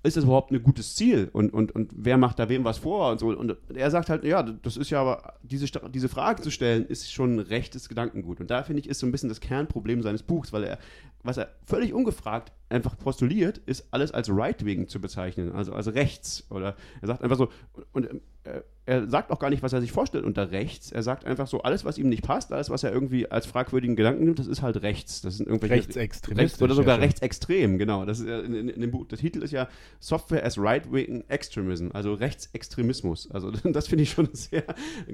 ist 0.04 0.18
das 0.18 0.24
überhaupt 0.24 0.52
ein 0.52 0.62
gutes 0.62 0.94
Ziel? 0.94 1.30
Und, 1.32 1.52
und, 1.54 1.72
und 1.74 1.90
wer 1.96 2.18
macht 2.18 2.38
da 2.38 2.50
wem 2.50 2.62
was 2.64 2.76
vor? 2.76 3.10
Und, 3.10 3.20
so. 3.20 3.28
und 3.28 3.56
er 3.74 3.90
sagt 3.90 4.10
halt, 4.10 4.22
ja, 4.24 4.42
das 4.42 4.76
ist 4.76 4.90
ja 4.90 5.00
aber, 5.00 5.34
diese, 5.42 5.66
diese 5.88 6.10
Frage 6.10 6.42
zu 6.42 6.50
stellen, 6.50 6.84
ist 6.84 7.10
schon 7.10 7.36
ein 7.36 7.38
rechtes 7.38 7.88
Gedankengut. 7.88 8.38
Und 8.40 8.50
da 8.50 8.62
finde 8.62 8.80
ich, 8.80 8.88
ist 8.88 9.00
so 9.00 9.06
ein 9.06 9.12
bisschen 9.12 9.30
das 9.30 9.40
Kernproblem 9.40 10.02
seines 10.02 10.22
Buchs, 10.22 10.52
weil 10.52 10.64
er, 10.64 10.78
was 11.22 11.38
er 11.38 11.54
völlig 11.64 11.94
ungefragt 11.94 12.52
einfach 12.74 12.98
postuliert, 12.98 13.58
ist 13.66 13.86
alles 13.90 14.10
als 14.12 14.28
right-wing 14.30 14.88
zu 14.88 15.00
bezeichnen, 15.00 15.52
also 15.52 15.72
als 15.72 15.94
rechts. 15.94 16.44
Oder 16.50 16.76
er 17.00 17.08
sagt 17.08 17.22
einfach 17.22 17.38
so, 17.38 17.48
und 17.92 18.06
äh, 18.44 18.60
er 18.86 19.08
sagt 19.08 19.30
auch 19.30 19.38
gar 19.38 19.48
nicht, 19.48 19.62
was 19.62 19.72
er 19.72 19.80
sich 19.80 19.92
vorstellt 19.92 20.24
unter 20.26 20.50
rechts. 20.50 20.92
Er 20.92 21.02
sagt 21.02 21.24
einfach 21.24 21.46
so, 21.46 21.62
alles, 21.62 21.86
was 21.86 21.96
ihm 21.96 22.10
nicht 22.10 22.22
passt, 22.22 22.52
alles, 22.52 22.68
was 22.68 22.84
er 22.84 22.92
irgendwie 22.92 23.30
als 23.30 23.46
fragwürdigen 23.46 23.96
Gedanken 23.96 24.24
nimmt, 24.24 24.38
das 24.38 24.46
ist 24.46 24.60
halt 24.60 24.82
rechts. 24.82 25.22
Das 25.22 25.38
sind 25.38 25.46
irgendwelche 25.46 25.76
Rechtsextremistisch. 25.76 26.44
Rechts 26.52 26.62
oder 26.62 26.74
sogar 26.74 26.96
ja 26.98 27.02
rechtsextrem, 27.02 27.78
genau. 27.78 28.04
Das 28.04 28.20
ist 28.20 28.26
in, 28.28 28.52
in, 28.54 28.68
in 28.68 28.80
dem 28.82 28.90
Buch. 28.90 29.06
Der 29.06 29.16
Titel 29.16 29.42
ist 29.42 29.52
ja 29.52 29.68
Software 30.00 30.44
as 30.44 30.58
Right-Wing 30.58 31.24
Extremism, 31.28 31.88
also 31.94 32.12
Rechtsextremismus. 32.12 33.30
Also 33.30 33.50
das 33.64 33.88
finde 33.88 34.02
ich 34.02 34.10
schon 34.10 34.28
sehr 34.34 34.64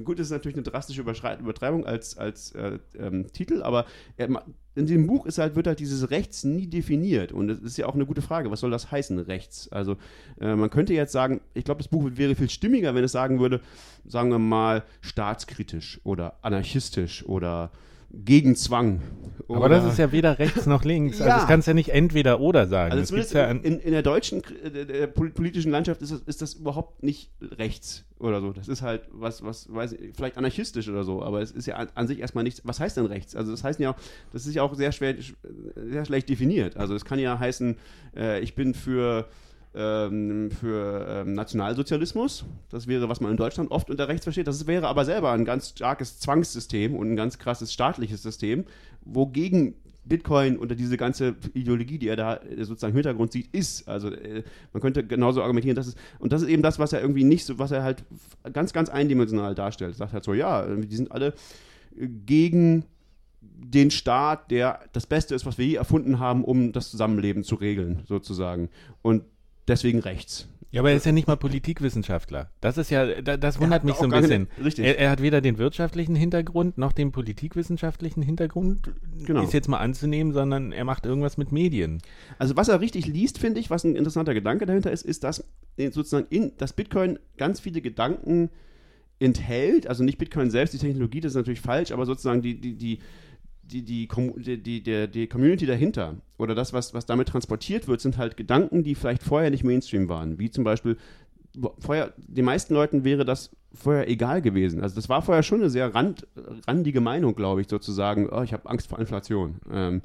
gut. 0.02 0.18
Das 0.18 0.26
ist 0.26 0.32
natürlich 0.32 0.56
eine 0.56 0.64
drastische 0.64 1.02
Überschrei- 1.02 1.38
Übertreibung 1.38 1.86
als, 1.86 2.16
als 2.18 2.50
äh, 2.52 2.78
ähm, 2.98 3.32
Titel, 3.32 3.62
aber 3.62 3.86
er, 4.16 4.30
ma- 4.30 4.44
in 4.74 4.86
dem 4.86 5.06
Buch 5.06 5.26
ist 5.26 5.38
halt, 5.38 5.56
wird 5.56 5.66
halt 5.66 5.80
dieses 5.80 6.10
Rechts 6.10 6.44
nie 6.44 6.66
definiert. 6.66 7.32
Und 7.32 7.50
es 7.50 7.60
ist 7.60 7.76
ja 7.76 7.86
auch 7.86 7.94
eine 7.94 8.06
gute 8.06 8.22
Frage, 8.22 8.50
was 8.50 8.60
soll 8.60 8.70
das 8.70 8.90
heißen, 8.90 9.18
Rechts? 9.18 9.70
Also 9.72 9.96
äh, 10.40 10.54
man 10.54 10.70
könnte 10.70 10.94
jetzt 10.94 11.12
sagen, 11.12 11.40
ich 11.54 11.64
glaube, 11.64 11.78
das 11.78 11.88
Buch 11.88 12.10
wäre 12.14 12.34
viel 12.34 12.50
stimmiger, 12.50 12.94
wenn 12.94 13.04
es 13.04 13.12
sagen 13.12 13.40
würde, 13.40 13.60
sagen 14.06 14.30
wir 14.30 14.38
mal, 14.38 14.84
staatskritisch 15.00 16.00
oder 16.04 16.36
anarchistisch 16.42 17.26
oder 17.26 17.70
Gegenzwang. 18.12 19.00
Aber 19.48 19.68
das 19.68 19.84
ist 19.84 19.98
ja 19.98 20.12
weder 20.12 20.38
rechts 20.38 20.66
noch 20.66 20.84
links. 20.84 21.18
Ja. 21.18 21.24
Also 21.26 21.38
das 21.38 21.48
kannst 21.48 21.66
ja 21.66 21.74
nicht 21.74 21.88
entweder 21.88 22.38
oder 22.38 22.68
sagen. 22.68 22.92
Also 22.92 23.04
zumindest 23.04 23.34
ja 23.34 23.46
in, 23.50 23.80
in, 23.80 23.90
der 23.90 24.02
deutschen 24.02 24.42
äh, 24.62 24.86
der 24.86 25.08
pol- 25.08 25.30
politischen 25.30 25.72
Landschaft 25.72 26.02
ist 26.02 26.12
das, 26.12 26.20
ist 26.20 26.40
das 26.40 26.54
überhaupt 26.54 27.02
nicht 27.02 27.32
rechts 27.58 28.04
oder 28.20 28.40
so. 28.40 28.52
Das 28.52 28.68
ist 28.68 28.82
halt 28.82 29.02
was, 29.10 29.42
was 29.42 29.72
weiß 29.72 29.94
ich, 29.94 30.14
vielleicht 30.14 30.36
anarchistisch 30.38 30.88
oder 30.88 31.02
so, 31.02 31.20
aber 31.24 31.42
es 31.42 31.50
ist 31.50 31.66
ja 31.66 31.74
an, 31.76 31.88
an 31.96 32.06
sich 32.06 32.20
erstmal 32.20 32.44
nichts. 32.44 32.60
Was 32.64 32.78
heißt 32.78 32.96
denn 32.96 33.06
rechts? 33.06 33.34
Also 33.34 33.50
das 33.50 33.64
heißt 33.64 33.80
ja, 33.80 33.90
auch- 33.90 33.96
das 34.32 34.46
ist 34.46 34.54
ja 34.54 34.62
auch 34.62 34.74
sehr 34.74 34.92
schwer, 34.92 35.16
sehr 35.74 36.04
schlecht 36.04 36.28
definiert. 36.28 36.76
Also 36.76 36.94
es 36.94 37.04
kann 37.04 37.18
ja 37.18 37.36
heißen, 37.36 37.76
äh, 38.16 38.38
ich 38.40 38.54
bin 38.54 38.74
für 38.74 39.26
ähm, 39.74 40.50
für 40.50 41.06
ähm, 41.08 41.34
Nationalsozialismus. 41.34 42.44
Das 42.70 42.86
wäre, 42.86 43.08
was 43.08 43.20
man 43.20 43.30
in 43.30 43.36
Deutschland 43.36 43.70
oft 43.70 43.90
unter 43.90 44.08
rechts 44.08 44.24
versteht. 44.24 44.46
Das 44.46 44.66
wäre 44.66 44.88
aber 44.88 45.04
selber 45.04 45.32
ein 45.32 45.44
ganz 45.44 45.70
starkes 45.70 46.18
Zwangssystem 46.18 46.96
und 46.96 47.12
ein 47.12 47.16
ganz 47.16 47.38
krasses 47.38 47.72
staatliches 47.72 48.22
System, 48.22 48.64
wogegen 49.04 49.74
Bitcoin 50.04 50.56
unter 50.56 50.74
diese 50.74 50.96
ganze 50.96 51.36
Ideologie, 51.54 51.98
die 51.98 52.08
er 52.08 52.16
da 52.16 52.36
äh, 52.36 52.64
sozusagen 52.64 52.92
im 52.92 52.96
Hintergrund 52.96 53.32
sieht, 53.32 53.54
ist. 53.54 53.86
Also 53.88 54.08
äh, 54.10 54.42
man 54.72 54.80
könnte 54.80 55.06
genauso 55.06 55.42
argumentieren, 55.42 55.76
dass 55.76 55.88
es 55.88 55.94
und 56.18 56.32
das 56.32 56.42
ist 56.42 56.48
eben 56.48 56.62
das, 56.62 56.78
was 56.78 56.92
er 56.92 57.00
irgendwie 57.00 57.24
nicht 57.24 57.44
so, 57.44 57.58
was 57.58 57.70
er 57.70 57.82
halt 57.82 58.04
ganz, 58.52 58.72
ganz 58.72 58.88
eindimensional 58.88 59.54
darstellt. 59.54 59.94
Er 59.94 59.96
sagt 59.96 60.12
halt 60.12 60.24
so, 60.24 60.34
ja, 60.34 60.66
die 60.66 60.96
sind 60.96 61.12
alle 61.12 61.34
äh, 61.96 62.08
gegen 62.08 62.84
den 63.40 63.90
Staat, 63.90 64.50
der 64.50 64.80
das 64.92 65.06
Beste 65.06 65.34
ist, 65.34 65.46
was 65.46 65.58
wir 65.58 65.66
je 65.66 65.74
erfunden 65.76 66.18
haben, 66.18 66.44
um 66.44 66.72
das 66.72 66.90
Zusammenleben 66.90 67.44
zu 67.44 67.54
regeln, 67.54 68.00
sozusagen. 68.06 68.68
Und 69.02 69.22
deswegen 69.70 70.00
rechts. 70.00 70.48
ja, 70.70 70.80
aber 70.82 70.90
er 70.90 70.96
ist 70.96 71.06
ja 71.06 71.12
nicht 71.12 71.26
mal 71.26 71.36
Politikwissenschaftler. 71.36 72.50
Das 72.60 72.76
ist 72.78 72.90
ja, 72.90 73.20
da, 73.22 73.36
das 73.36 73.58
wundert 73.60 73.84
mich 73.84 73.94
so 73.96 74.04
ein 74.04 74.10
bisschen. 74.10 74.48
keine- 74.48 74.64
richtig. 74.66 74.84
Er, 74.84 74.98
er 74.98 75.10
hat 75.10 75.22
weder 75.22 75.40
den 75.40 75.58
wirtschaftlichen 75.58 76.14
Hintergrund 76.14 76.76
noch 76.78 76.92
den 76.92 77.10
politikwissenschaftlichen 77.12 78.22
Hintergrund, 78.22 78.90
Genau. 79.26 79.42
ist 79.42 79.52
jetzt 79.52 79.68
mal 79.68 79.78
anzunehmen, 79.78 80.32
sondern 80.32 80.72
er 80.72 80.84
macht 80.84 81.06
irgendwas 81.06 81.36
mit 81.38 81.50
Medien. 81.52 82.02
Also 82.38 82.56
was 82.56 82.68
er 82.68 82.80
richtig 82.80 83.06
liest, 83.06 83.38
finde 83.38 83.60
ich, 83.60 83.70
was 83.70 83.84
ein 83.84 83.96
interessanter 83.96 84.34
Gedanke 84.34 84.66
dahinter 84.66 84.90
ist, 84.92 85.04
ist, 85.04 85.24
dass 85.24 85.44
sozusagen 85.76 86.26
in, 86.30 86.52
dass 86.58 86.72
Bitcoin 86.74 87.18
ganz 87.38 87.58
viele 87.60 87.80
Gedanken 87.80 88.50
enthält, 89.18 89.86
also 89.86 90.02
nicht 90.02 90.18
Bitcoin 90.18 90.50
selbst, 90.50 90.72
die 90.74 90.78
Technologie, 90.78 91.20
das 91.20 91.32
ist 91.32 91.36
natürlich 91.36 91.60
falsch, 91.60 91.92
aber 91.92 92.06
sozusagen 92.06 92.40
die, 92.42 92.58
die, 92.60 92.74
die, 92.74 92.98
die, 93.70 93.82
die, 93.82 94.08
die, 94.36 94.82
die, 94.82 95.08
die 95.08 95.26
Community 95.26 95.66
dahinter 95.66 96.16
oder 96.38 96.54
das, 96.54 96.72
was, 96.72 96.94
was 96.94 97.06
damit 97.06 97.28
transportiert 97.28 97.88
wird, 97.88 98.00
sind 98.00 98.18
halt 98.18 98.36
Gedanken, 98.36 98.82
die 98.82 98.94
vielleicht 98.94 99.22
vorher 99.22 99.50
nicht 99.50 99.64
Mainstream 99.64 100.08
waren, 100.08 100.38
wie 100.38 100.50
zum 100.50 100.64
Beispiel 100.64 100.96
vorher, 101.78 102.12
den 102.16 102.44
meisten 102.44 102.74
Leuten 102.74 103.04
wäre 103.04 103.24
das 103.24 103.50
vorher 103.72 104.08
egal 104.08 104.42
gewesen. 104.42 104.82
Also 104.82 104.94
das 104.94 105.08
war 105.08 105.22
vorher 105.22 105.42
schon 105.42 105.60
eine 105.60 105.70
sehr 105.70 105.94
rand, 105.94 106.26
randige 106.66 107.00
Meinung, 107.00 107.34
glaube 107.34 107.60
ich, 107.60 107.68
sozusagen, 107.68 108.28
oh, 108.30 108.42
ich 108.42 108.52
habe 108.52 108.68
Angst 108.68 108.88
vor 108.88 108.98
Inflation. 108.98 109.56
Ähm, 109.72 110.02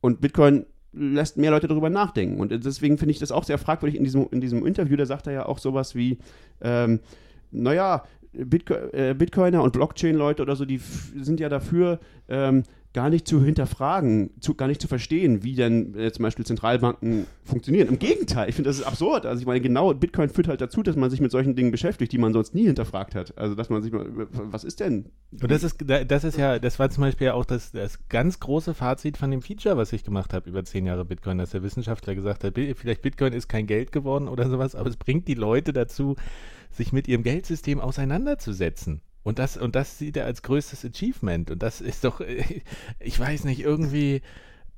und 0.00 0.20
Bitcoin 0.20 0.66
lässt 0.92 1.36
mehr 1.36 1.50
Leute 1.50 1.68
darüber 1.68 1.90
nachdenken. 1.90 2.40
Und 2.40 2.50
deswegen 2.50 2.98
finde 2.98 3.12
ich 3.12 3.18
das 3.18 3.32
auch 3.32 3.44
sehr 3.44 3.58
fragwürdig 3.58 3.98
in 3.98 4.04
diesem, 4.04 4.28
in 4.30 4.40
diesem 4.40 4.66
Interview. 4.66 4.96
Da 4.96 5.06
sagt 5.06 5.26
er 5.26 5.32
ja 5.32 5.46
auch 5.46 5.58
sowas 5.58 5.94
wie, 5.94 6.18
ähm, 6.60 7.00
naja, 7.50 8.04
Bitco 8.44 8.74
äh, 8.92 9.14
Bitcoiner 9.16 9.62
und 9.62 9.72
Blockchain-Leute 9.72 10.42
oder 10.42 10.56
so, 10.56 10.64
die 10.64 10.78
sind 11.20 11.40
ja 11.40 11.48
dafür, 11.48 11.98
ähm, 12.28 12.62
gar 12.94 13.10
nicht 13.10 13.28
zu 13.28 13.44
hinterfragen, 13.44 14.30
zu, 14.40 14.54
gar 14.54 14.66
nicht 14.66 14.80
zu 14.80 14.88
verstehen, 14.88 15.44
wie 15.44 15.54
denn 15.54 15.94
äh, 15.94 16.10
zum 16.10 16.22
Beispiel 16.22 16.46
Zentralbanken 16.46 17.26
funktionieren. 17.44 17.86
Im 17.86 17.98
Gegenteil, 17.98 18.48
ich 18.48 18.54
finde, 18.54 18.70
das 18.70 18.78
ist 18.78 18.84
absurd. 18.86 19.26
Also 19.26 19.40
ich 19.40 19.46
meine, 19.46 19.60
genau, 19.60 19.92
Bitcoin 19.92 20.30
führt 20.30 20.48
halt 20.48 20.62
dazu, 20.62 20.82
dass 20.82 20.96
man 20.96 21.10
sich 21.10 21.20
mit 21.20 21.30
solchen 21.30 21.54
Dingen 21.54 21.70
beschäftigt, 21.70 22.12
die 22.12 22.18
man 22.18 22.32
sonst 22.32 22.54
nie 22.54 22.64
hinterfragt 22.64 23.14
hat. 23.14 23.36
Also 23.36 23.54
dass 23.54 23.68
man 23.68 23.82
sich 23.82 23.92
mal, 23.92 24.06
was 24.32 24.64
ist 24.64 24.80
denn? 24.80 25.04
Und 25.30 25.50
das 25.50 25.62
ist, 25.64 25.76
da- 25.84 26.02
das 26.02 26.24
ist 26.24 26.38
ja, 26.38 26.58
das 26.58 26.78
war 26.78 26.88
zum 26.88 27.02
Beispiel 27.02 27.26
ja 27.26 27.34
auch 27.34 27.44
das, 27.44 27.72
das 27.72 28.08
ganz 28.08 28.40
große 28.40 28.72
Fazit 28.72 29.18
von 29.18 29.30
dem 29.30 29.42
Feature, 29.42 29.76
was 29.76 29.92
ich 29.92 30.02
gemacht 30.02 30.32
habe 30.32 30.48
über 30.48 30.64
zehn 30.64 30.86
Jahre 30.86 31.04
Bitcoin, 31.04 31.36
dass 31.38 31.50
der 31.50 31.62
Wissenschaftler 31.62 32.14
gesagt 32.14 32.42
hat, 32.42 32.54
vielleicht 32.74 33.02
Bitcoin 33.02 33.34
ist 33.34 33.48
kein 33.48 33.66
Geld 33.66 33.92
geworden 33.92 34.28
oder 34.28 34.48
sowas, 34.48 34.74
aber 34.74 34.88
es 34.88 34.96
bringt 34.96 35.28
die 35.28 35.34
Leute 35.34 35.74
dazu, 35.74 36.16
sich 36.70 36.92
mit 36.92 37.08
ihrem 37.08 37.22
Geldsystem 37.22 37.80
auseinanderzusetzen. 37.80 39.02
Und 39.22 39.38
das, 39.38 39.56
und 39.56 39.74
das 39.74 39.98
sieht 39.98 40.16
er 40.16 40.24
als 40.24 40.42
größtes 40.42 40.84
Achievement. 40.84 41.50
Und 41.50 41.62
das 41.62 41.80
ist 41.80 42.04
doch, 42.04 42.20
ich 43.00 43.18
weiß 43.18 43.44
nicht, 43.44 43.60
irgendwie, 43.60 44.22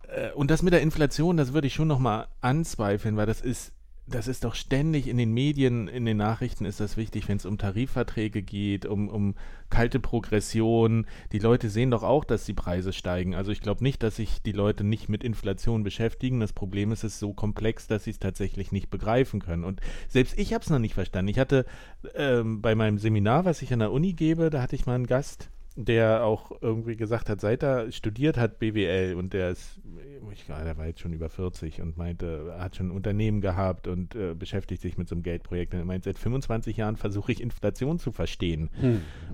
äh, 0.09 0.33
und 0.33 0.51
das 0.51 0.63
mit 0.63 0.73
der 0.73 0.83
Inflation, 0.83 1.37
das 1.37 1.53
würde 1.53 1.67
ich 1.67 1.75
schon 1.75 1.89
nochmal 1.89 2.27
anzweifeln, 2.41 3.17
weil 3.17 3.27
das 3.27 3.41
ist, 3.41 3.73
das 4.11 4.29
ist 4.29 4.45
doch 4.45 4.55
ständig 4.55 5.07
in 5.09 5.17
den 5.17 5.33
Medien, 5.33 5.89
in 5.89 6.05
den 6.05 6.17
Nachrichten 6.17 6.65
ist 6.65 6.81
das 6.81 6.97
wichtig, 6.97 7.29
wenn 7.29 7.37
es 7.37 7.47
um 7.47 7.59
Tarifverträge 7.59 8.43
geht, 8.43 8.85
um, 8.87 9.09
um 9.09 9.35
kalte 9.71 10.01
Progression. 10.01 11.07
Die 11.33 11.39
Leute 11.39 11.71
sehen 11.71 11.91
doch 11.91 12.03
auch, 12.03 12.25
dass 12.25 12.45
die 12.45 12.55
Preise 12.55 12.93
steigen. 12.93 13.35
Also 13.35 13.53
ich 13.53 13.61
glaube 13.61 13.83
nicht, 13.85 14.03
dass 14.03 14.17
sich 14.17 14.43
die 14.43 14.53
Leute 14.53 14.85
nicht 14.85 15.09
mit 15.09 15.25
Inflation 15.25 15.83
beschäftigen. 15.83 16.41
Das 16.41 16.53
Problem 16.53 16.93
ist, 16.93 17.05
es 17.05 17.15
ist 17.15 17.21
so 17.21 17.33
komplex, 17.33 17.87
dass 17.87 18.05
sie 18.05 18.11
es 18.11 18.19
tatsächlich 18.19 18.73
nicht 18.73 18.91
begreifen 18.91 19.41
können. 19.41 19.65
Und 19.65 19.81
selbst 20.09 20.39
ich 20.39 20.53
habe 20.53 20.63
es 20.63 20.71
noch 20.71 20.79
nicht 20.79 20.95
verstanden. 20.95 21.29
Ich 21.29 21.39
hatte 21.39 21.65
ähm, 22.15 22.61
bei 22.61 22.75
meinem 22.75 22.99
Seminar, 22.99 23.45
was 23.45 23.63
ich 23.63 23.73
an 23.73 23.79
der 23.79 23.93
Uni 23.93 24.13
gebe, 24.13 24.51
da 24.51 24.61
hatte 24.61 24.77
ich 24.77 24.87
mal 24.87 24.97
einen 24.97 25.07
Gast, 25.07 25.51
der 25.85 26.25
auch 26.25 26.53
irgendwie 26.61 26.97
gesagt 26.97 27.29
hat, 27.29 27.41
seit 27.41 27.63
er 27.63 27.91
studiert 27.93 28.37
hat 28.37 28.59
BWL 28.59 29.15
und 29.15 29.33
der 29.33 29.51
ist, 29.51 29.81
ich, 30.33 30.45
der 30.47 30.77
war 30.77 30.87
jetzt 30.87 31.01
schon 31.01 31.13
über 31.13 31.29
40 31.29 31.81
und 31.81 31.97
meinte, 31.97 32.53
er 32.57 32.65
hat 32.65 32.77
schon 32.77 32.89
ein 32.89 32.97
Unternehmen 32.97 33.41
gehabt 33.41 33.89
und 33.89 34.15
äh, 34.15 34.35
beschäftigt 34.35 34.83
sich 34.83 34.99
mit 34.99 35.09
so 35.09 35.15
einem 35.15 35.23
Geldprojekt. 35.23 35.75
Und 35.75 35.81
er 35.81 35.87
meint, 35.87 36.05
seit 36.05 36.19
25 36.19 36.77
Jahren 36.77 36.97
versuche 36.97 37.33
ich 37.33 37.41
Inflation 37.41 37.99
zu 37.99 38.13
verstehen. 38.13 38.71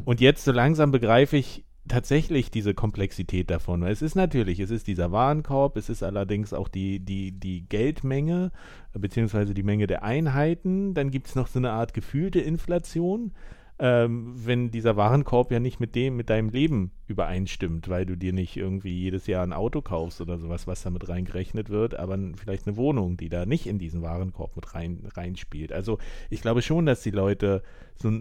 Und 0.04 0.20
jetzt 0.20 0.44
so 0.44 0.52
langsam 0.52 0.90
begreife 0.90 1.36
ich 1.36 1.64
tatsächlich 1.88 2.50
diese 2.50 2.74
Komplexität 2.74 3.50
davon. 3.50 3.82
Es 3.82 4.02
ist 4.02 4.14
natürlich, 4.14 4.60
es 4.60 4.70
ist 4.70 4.86
dieser 4.86 5.12
Warenkorb, 5.12 5.76
es 5.76 5.88
ist 5.88 6.02
allerdings 6.02 6.52
auch 6.52 6.68
die, 6.68 7.00
die, 7.00 7.32
die 7.32 7.68
Geldmenge, 7.68 8.50
beziehungsweise 8.92 9.54
die 9.54 9.62
Menge 9.62 9.86
der 9.86 10.02
Einheiten. 10.02 10.94
Dann 10.94 11.10
gibt 11.10 11.28
es 11.28 11.34
noch 11.34 11.46
so 11.46 11.58
eine 11.58 11.70
Art 11.70 11.94
gefühlte 11.94 12.40
Inflation 12.40 13.32
ähm, 13.78 14.32
wenn 14.36 14.70
dieser 14.70 14.96
Warenkorb 14.96 15.52
ja 15.52 15.60
nicht 15.60 15.80
mit 15.80 15.94
dem, 15.94 16.16
mit 16.16 16.30
deinem 16.30 16.48
Leben 16.48 16.92
übereinstimmt, 17.06 17.88
weil 17.88 18.06
du 18.06 18.16
dir 18.16 18.32
nicht 18.32 18.56
irgendwie 18.56 18.98
jedes 18.98 19.26
Jahr 19.26 19.42
ein 19.42 19.52
Auto 19.52 19.82
kaufst 19.82 20.20
oder 20.20 20.38
sowas, 20.38 20.66
was 20.66 20.82
damit 20.82 21.08
reingerechnet 21.08 21.68
wird, 21.68 21.94
aber 21.94 22.18
vielleicht 22.36 22.66
eine 22.66 22.76
Wohnung, 22.76 23.18
die 23.18 23.28
da 23.28 23.44
nicht 23.44 23.66
in 23.66 23.78
diesen 23.78 24.00
Warenkorb 24.00 24.56
mit 24.56 24.74
rein, 24.74 25.06
reinspielt. 25.14 25.72
Also 25.72 25.98
ich 26.30 26.40
glaube 26.40 26.62
schon, 26.62 26.86
dass 26.86 27.02
die 27.02 27.10
Leute 27.10 27.62
so, 27.96 28.20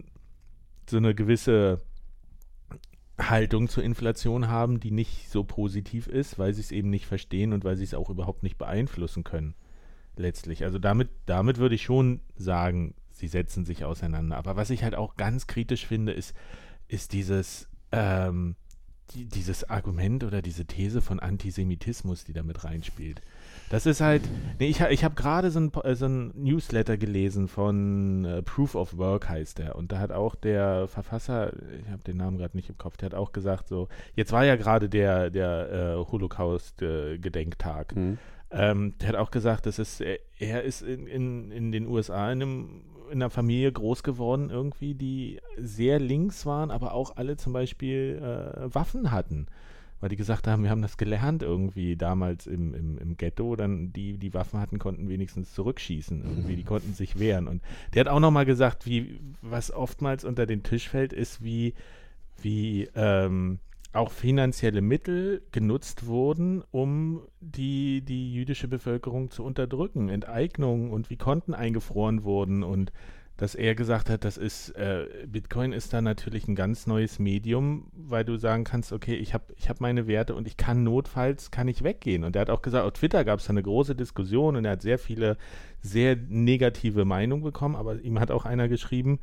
so 0.89 0.97
eine 0.97 1.15
gewisse 1.15 1.81
Haltung 3.17 3.69
zur 3.69 3.83
Inflation 3.83 4.49
haben, 4.49 4.81
die 4.81 4.91
nicht 4.91 5.29
so 5.29 5.45
positiv 5.45 6.07
ist, 6.07 6.37
weil 6.37 6.53
sie 6.53 6.61
es 6.61 6.73
eben 6.73 6.89
nicht 6.89 7.05
verstehen 7.05 7.53
und 7.53 7.63
weil 7.63 7.77
sie 7.77 7.85
es 7.85 7.93
auch 7.93 8.09
überhaupt 8.09 8.43
nicht 8.43 8.57
beeinflussen 8.57 9.23
können. 9.23 9.55
Letztlich. 10.17 10.63
Also 10.63 10.79
damit, 10.79 11.09
damit 11.25 11.57
würde 11.57 11.75
ich 11.75 11.83
schon 11.83 12.19
sagen, 12.35 12.93
sie 13.15 13.27
setzen 13.27 13.65
sich 13.65 13.85
auseinander. 13.85 14.37
Aber 14.37 14.55
was 14.55 14.69
ich 14.69 14.83
halt 14.83 14.95
auch 14.95 15.15
ganz 15.15 15.47
kritisch 15.47 15.85
finde, 15.85 16.11
ist, 16.11 16.35
ist 16.87 17.13
dieses, 17.13 17.67
ähm, 17.91 18.55
die, 19.13 19.25
dieses 19.25 19.69
Argument 19.69 20.23
oder 20.23 20.41
diese 20.41 20.65
These 20.65 21.01
von 21.01 21.19
Antisemitismus, 21.19 22.23
die 22.23 22.33
da 22.33 22.43
mit 22.43 22.63
reinspielt. 22.63 23.21
Das 23.69 23.85
ist 23.85 24.01
halt, 24.01 24.21
nee, 24.59 24.67
ich, 24.67 24.81
ich 24.81 25.03
habe 25.03 25.15
gerade 25.15 25.51
so 25.51 25.59
ein, 25.59 25.71
äh, 25.83 25.95
so 25.95 26.05
ein 26.05 26.31
Newsletter 26.35 26.97
gelesen 26.97 27.47
von 27.47 28.25
äh, 28.25 28.41
Proof 28.41 28.75
of 28.75 28.97
Work 28.97 29.29
heißt 29.29 29.59
der 29.59 29.75
und 29.75 29.91
da 29.91 29.99
hat 29.99 30.11
auch 30.11 30.35
der 30.35 30.87
Verfasser, 30.87 31.53
ich 31.79 31.89
habe 31.89 32.03
den 32.03 32.17
Namen 32.17 32.37
gerade 32.37 32.57
nicht 32.57 32.69
im 32.69 32.77
Kopf, 32.77 32.97
der 32.97 33.07
hat 33.07 33.15
auch 33.15 33.31
gesagt 33.31 33.67
so, 33.67 33.87
jetzt 34.15 34.31
war 34.31 34.45
ja 34.45 34.55
gerade 34.55 34.89
der, 34.89 35.29
der 35.29 35.71
äh, 35.71 36.11
Holocaust-Gedenktag. 36.11 37.95
Mhm. 37.95 38.17
Ähm, 38.51 38.93
der 38.99 39.09
hat 39.09 39.15
auch 39.15 39.31
gesagt, 39.31 39.65
dass 39.65 39.79
es, 39.79 39.99
er, 39.99 40.19
er 40.37 40.63
ist 40.63 40.81
in, 40.81 41.07
in, 41.07 41.51
in 41.51 41.71
den 41.71 41.87
USA 41.87 42.31
in, 42.31 42.41
einem, 42.41 42.81
in 43.11 43.21
einer 43.21 43.29
Familie 43.29 43.71
groß 43.71 44.03
geworden, 44.03 44.49
irgendwie, 44.49 44.93
die 44.93 45.39
sehr 45.57 45.99
links 45.99 46.45
waren, 46.45 46.71
aber 46.71 46.93
auch 46.93 47.17
alle 47.17 47.37
zum 47.37 47.53
Beispiel 47.53 48.21
äh, 48.21 48.73
Waffen 48.73 49.11
hatten. 49.11 49.47
Weil 50.01 50.09
die 50.09 50.17
gesagt 50.17 50.47
haben, 50.47 50.63
wir 50.63 50.69
haben 50.69 50.81
das 50.81 50.97
gelernt 50.97 51.41
irgendwie 51.41 51.95
damals 51.95 52.47
im, 52.47 52.73
im, 52.73 52.97
im 52.97 53.17
Ghetto, 53.17 53.55
dann 53.55 53.93
die, 53.93 54.17
die 54.17 54.33
Waffen 54.33 54.59
hatten, 54.59 54.77
konnten 54.77 55.07
wenigstens 55.09 55.53
zurückschießen. 55.53 56.21
Irgendwie, 56.21 56.55
die 56.55 56.63
konnten 56.65 56.93
sich 56.93 57.17
wehren. 57.17 57.47
Und 57.47 57.61
der 57.93 58.01
hat 58.01 58.07
auch 58.09 58.19
nochmal 58.19 58.45
gesagt, 58.45 58.85
wie, 58.85 59.19
was 59.41 59.71
oftmals 59.71 60.25
unter 60.25 60.45
den 60.45 60.63
Tisch 60.63 60.89
fällt, 60.89 61.13
ist, 61.13 61.43
wie, 61.43 61.73
wie 62.41 62.89
ähm, 62.95 63.59
auch 63.95 64.11
finanzielle 64.11 64.81
Mittel 64.81 65.41
genutzt 65.51 66.05
wurden, 66.05 66.63
um 66.71 67.21
die, 67.39 68.01
die 68.01 68.33
jüdische 68.33 68.67
Bevölkerung 68.67 69.31
zu 69.31 69.43
unterdrücken. 69.43 70.09
Enteignungen 70.09 70.91
und 70.91 71.09
wie 71.09 71.17
Konten 71.17 71.53
eingefroren 71.53 72.23
wurden 72.23 72.63
und 72.63 72.91
dass 73.37 73.53
er 73.53 73.75
gesagt 73.75 74.09
hat, 74.09 74.23
das 74.23 74.37
ist, 74.37 74.69
äh, 74.71 75.07
Bitcoin 75.27 75.73
ist 75.73 75.91
da 75.91 76.01
natürlich 76.01 76.47
ein 76.47 76.55
ganz 76.55 76.87
neues 76.87 77.19
Medium, 77.19 77.91
weil 77.93 78.23
du 78.23 78.37
sagen 78.37 78.63
kannst, 78.63 78.93
okay, 78.93 79.15
ich 79.15 79.33
habe 79.33 79.53
ich 79.57 79.67
hab 79.67 79.81
meine 79.81 80.07
Werte 80.07 80.35
und 80.35 80.47
ich 80.47 80.55
kann 80.55 80.83
notfalls, 80.83 81.51
kann 81.51 81.67
ich 81.67 81.83
weggehen. 81.83 82.23
Und 82.23 82.37
er 82.37 82.43
hat 82.43 82.49
auch 82.49 82.61
gesagt, 82.61 82.85
auf 82.85 82.93
Twitter 82.93 83.25
gab 83.25 83.39
es 83.39 83.45
da 83.45 83.49
eine 83.51 83.63
große 83.63 83.93
Diskussion 83.93 84.55
und 84.55 84.63
er 84.63 84.71
hat 84.71 84.81
sehr 84.81 84.97
viele, 84.97 85.37
sehr 85.81 86.15
negative 86.15 87.03
Meinungen 87.03 87.43
bekommen, 87.43 87.75
aber 87.75 87.99
ihm 87.99 88.19
hat 88.19 88.31
auch 88.31 88.45
einer 88.45 88.69
geschrieben, 88.69 89.19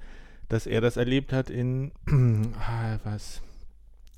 dass 0.50 0.66
er 0.66 0.82
das 0.82 0.98
erlebt 0.98 1.32
hat 1.32 1.48
in, 1.48 1.92
ah, 2.60 2.98
was, 3.04 3.40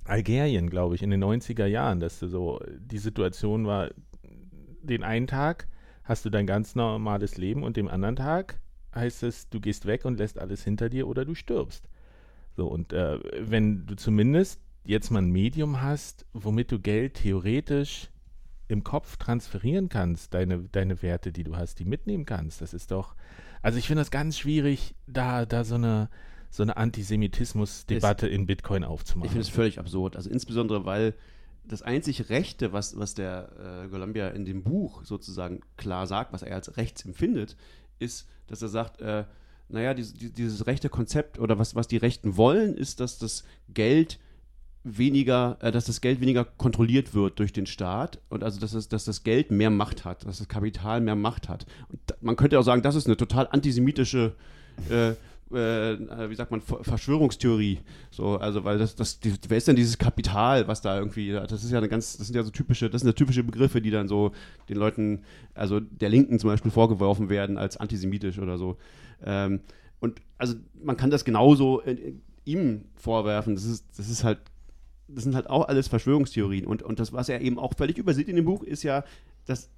Algerien, 0.05 0.69
glaube 0.69 0.95
ich, 0.95 1.03
in 1.03 1.11
den 1.11 1.25
90er 1.25 1.67
Jahren, 1.67 2.01
dass 2.01 2.19
du 2.19 2.29
so, 2.29 2.61
die 2.79 2.99
Situation 2.99 3.67
war, 3.67 3.91
den 4.83 5.03
einen 5.03 5.27
Tag 5.27 5.67
hast 6.05 6.25
du 6.25 6.31
dein 6.31 6.47
ganz 6.47 6.75
normales 6.75 7.39
Leben 7.39 7.63
und 7.63 7.77
dem 7.77 7.89
anderen 7.89 8.17
Tag 8.17 8.61
heißt 8.95 9.23
es, 9.23 9.49
du 9.49 9.61
gehst 9.61 9.87
weg 9.87 10.05
und 10.05 10.19
lässt 10.19 10.39
alles 10.39 10.63
hinter 10.63 10.89
dir 10.89 11.09
oder 11.09 11.25
du 11.25 11.35
stirbst. 11.35 11.89
So, 12.57 12.69
und 12.69 12.93
äh, 12.93 13.19
wenn 13.41 13.87
du 13.87 13.97
zumindest 13.97 14.61
jetzt 14.85 15.11
mal 15.11 15.23
ein 15.23 15.31
Medium 15.31 15.81
hast, 15.81 16.27
womit 16.33 16.71
du 16.71 16.79
Geld 16.79 17.15
theoretisch 17.15 18.11
im 18.69 18.85
Kopf 18.85 19.17
transferieren 19.17 19.89
kannst, 19.89 20.35
deine, 20.35 20.61
deine 20.71 21.03
Werte, 21.03 21.33
die 21.33 21.45
du 21.45 21.57
hast, 21.57 21.79
die 21.79 21.85
mitnehmen 21.85 22.27
kannst, 22.27 22.61
das 22.61 22.75
ist 22.75 22.91
doch, 22.91 23.15
also 23.63 23.79
ich 23.79 23.87
finde 23.87 24.03
das 24.03 24.11
ganz 24.11 24.39
schwierig, 24.39 24.95
da, 25.07 25.47
da 25.47 25.65
so 25.65 25.75
eine, 25.75 26.09
so 26.55 26.63
eine 26.63 26.77
Antisemitismus-Debatte 26.77 28.29
in 28.29 28.47
Bitcoin 28.47 28.85
aufzumachen. 28.85 29.27
Ich 29.27 29.33
finde 29.33 29.43
es 29.43 29.49
völlig 29.49 29.81
absurd. 29.81 30.15
Also 30.15 30.31
insbesondere, 30.31 30.85
weil 30.85 31.15
das 31.65 31.83
einzig 31.83 32.31
Rechte, 32.31 32.73
was, 32.73 32.97
was 32.97 33.15
der 33.15 33.83
äh, 33.85 33.89
Columbia 33.89 34.29
in 34.29 34.45
dem 34.45 34.63
Buch 34.63 35.05
sozusagen 35.05 35.63
klar 35.77 36.07
sagt, 36.07 36.33
was 36.33 36.45
er 36.45 36.55
als 36.55 36.77
rechts 36.77 37.05
empfindet, 37.05 37.57
ist, 37.99 38.29
dass 38.47 38.63
er 38.63 38.69
sagt, 38.69 39.01
äh, 39.01 39.25
naja, 39.69 39.95
dieses, 39.95 40.15
dieses 40.15 40.69
rechte 40.69 40.89
Konzept 40.89 41.41
oder 41.41 41.59
was, 41.59 41.75
was 41.75 41.89
die 41.89 41.97
Rechten 41.97 42.37
wollen, 42.37 42.77
ist, 42.77 43.01
dass 43.01 43.19
das 43.19 43.43
Geld 43.69 44.21
weniger, 44.85 45.57
äh, 45.61 45.73
dass 45.73 45.87
das 45.87 46.01
Geld 46.01 46.21
weniger 46.21 46.45
kontrolliert 46.45 47.15
wird 47.15 47.41
durch 47.41 47.53
den 47.53 47.67
Staat 47.67 48.21
und 48.29 48.45
also 48.45 48.61
dass, 48.61 48.75
es, 48.75 48.89
dass 48.89 49.05
das 49.05 49.25
Geld 49.25 49.51
mehr 49.51 49.71
Macht 49.71 50.05
hat, 50.05 50.25
dass 50.25 50.39
das 50.39 50.47
Kapital 50.47 51.01
mehr 51.01 51.17
Macht 51.17 51.49
hat. 51.49 51.67
Und 51.89 52.01
man 52.21 52.37
könnte 52.37 52.61
auch 52.61 52.65
sagen, 52.65 52.83
das 52.83 52.95
ist 52.95 53.07
eine 53.07 53.17
total 53.17 53.49
antisemitische 53.51 54.37
äh, 54.89 55.15
äh, 55.55 56.31
wie 56.31 56.35
sagt 56.35 56.51
man, 56.51 56.61
Verschwörungstheorie. 56.61 57.81
So, 58.11 58.37
also, 58.37 58.65
weil 58.65 58.79
das, 58.79 58.95
das, 58.95 59.21
die, 59.21 59.33
wer 59.49 59.57
ist 59.57 59.69
denn 59.69 59.77
dieses 59.77 59.99
Kapital, 59.99 60.69
was 60.69 60.81
da 60.81 60.99
irgendwie, 60.99 61.33
das 61.33 61.65
ist 61.65 61.71
ja 61.71 61.79
eine 61.79 61.89
ganz, 61.89 62.17
das 62.17 62.27
sind 62.27 62.37
ja 62.37 62.43
so 62.43 62.51
typische, 62.51 62.91
das 62.91 63.03
sind 63.03 63.09
ja 63.09 63.15
typische 63.15 63.45
Begriffe, 63.45 63.81
die 63.81 63.91
dann 63.91 64.09
so 64.09 64.33
den 64.69 64.77
Leuten, 64.77 65.23
also 65.55 65.81
der 65.81 66.09
Linken 66.09 66.39
zum 66.39 66.51
Beispiel 66.51 66.71
vorgeworfen 66.71 67.29
werden 67.29 67.59
als 67.59 67.77
antisemitisch 67.77 68.39
oder 68.39 68.59
so. 68.59 68.77
Ähm, 69.25 69.61
und 70.01 70.21
also 70.39 70.55
man 70.83 70.97
kann 70.97 71.11
das 71.11 71.25
genauso 71.25 71.83
ihm 72.45 72.85
vorwerfen. 72.97 73.55
Das 73.55 73.65
ist, 73.65 73.87
das 73.97 74.11
ist 74.11 74.25
halt, 74.25 74.39
das 75.09 75.25
sind 75.25 75.35
halt 75.35 75.49
auch 75.49 75.69
alles 75.69 75.89
Verschwörungstheorien. 75.89 76.67
Und, 76.67 76.83
und 76.83 76.99
das, 76.99 77.13
was 77.13 77.29
er 77.29 77.41
eben 77.41 77.59
auch 77.59 77.75
völlig 77.77 77.99
übersieht 77.99 78.29
in 78.29 78.37
dem 78.37 78.45
Buch, 78.45 78.63
ist 78.63 78.83
ja, 78.83 79.05
dass 79.47 79.71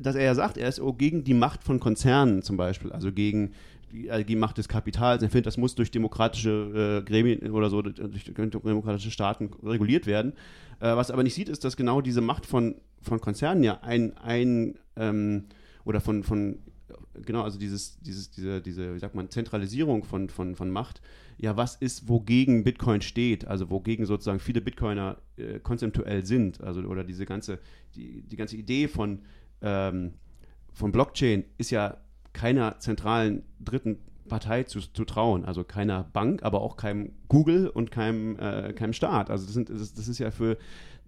dass 0.00 0.16
er 0.16 0.24
ja 0.24 0.34
sagt, 0.34 0.56
er 0.56 0.68
ist 0.68 0.80
gegen 0.96 1.24
die 1.24 1.34
Macht 1.34 1.64
von 1.64 1.80
Konzernen 1.80 2.42
zum 2.42 2.56
Beispiel, 2.56 2.92
also 2.92 3.12
gegen 3.12 3.52
die, 3.92 4.36
Macht 4.36 4.58
des 4.58 4.68
Kapitals. 4.68 5.22
Er 5.22 5.30
findet, 5.30 5.46
das 5.46 5.56
muss 5.56 5.74
durch 5.74 5.90
demokratische 5.90 7.02
äh, 7.02 7.08
Gremien 7.08 7.50
oder 7.50 7.70
so, 7.70 7.82
durch 7.82 8.24
demokratische 8.24 9.10
Staaten 9.10 9.50
reguliert 9.62 10.06
werden. 10.06 10.32
Äh, 10.80 10.96
was 10.96 11.10
er 11.10 11.14
aber 11.14 11.22
nicht 11.22 11.34
sieht, 11.34 11.48
ist, 11.48 11.64
dass 11.64 11.76
genau 11.76 12.00
diese 12.00 12.20
Macht 12.20 12.46
von, 12.46 12.76
von 13.02 13.20
Konzernen 13.20 13.62
ja 13.64 13.80
ein, 13.82 14.16
ein 14.18 14.78
ähm, 14.96 15.44
oder 15.84 16.00
von, 16.00 16.22
von 16.22 16.58
genau, 17.24 17.42
also 17.42 17.58
dieses, 17.58 17.98
dieses, 18.00 18.30
diese, 18.30 18.60
diese, 18.60 18.94
wie 18.94 18.98
sagt 18.98 19.14
man, 19.14 19.30
Zentralisierung 19.30 20.04
von, 20.04 20.28
von, 20.28 20.54
von 20.54 20.70
Macht, 20.70 21.00
ja, 21.36 21.56
was 21.56 21.76
ist, 21.76 22.08
wogegen 22.08 22.64
Bitcoin 22.64 23.00
steht, 23.00 23.46
also 23.46 23.70
wogegen 23.70 24.06
sozusagen 24.06 24.40
viele 24.40 24.60
Bitcoiner 24.60 25.18
äh, 25.36 25.60
konzeptuell 25.60 26.24
sind, 26.24 26.60
also 26.60 26.80
oder 26.82 27.04
diese 27.04 27.26
ganze, 27.26 27.58
die, 27.94 28.22
die 28.22 28.36
ganze 28.36 28.56
Idee 28.56 28.88
von, 28.88 29.20
ähm, 29.62 30.14
von 30.72 30.92
Blockchain 30.92 31.44
ist 31.58 31.70
ja 31.70 31.98
keiner 32.38 32.78
zentralen 32.78 33.42
dritten 33.58 33.98
Partei 34.28 34.62
zu, 34.62 34.80
zu, 34.80 35.04
trauen. 35.04 35.44
Also 35.44 35.64
keiner 35.64 36.04
Bank, 36.12 36.44
aber 36.44 36.60
auch 36.60 36.76
keinem 36.76 37.12
Google 37.28 37.68
und 37.68 37.90
keinem, 37.90 38.38
äh, 38.38 38.72
keinem 38.74 38.92
Staat. 38.92 39.28
Also 39.28 39.44
das, 39.44 39.54
sind, 39.54 39.70
das, 39.70 39.92
das, 39.92 40.06
ist 40.06 40.18
ja 40.18 40.30
für, 40.30 40.56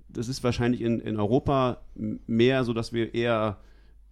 das 0.08 0.28
ist 0.28 0.42
wahrscheinlich 0.42 0.80
in, 0.80 0.98
in 0.98 1.20
Europa 1.20 1.82
mehr 1.94 2.64
so, 2.64 2.72
dass 2.72 2.92
wir 2.92 3.14
eher 3.14 3.58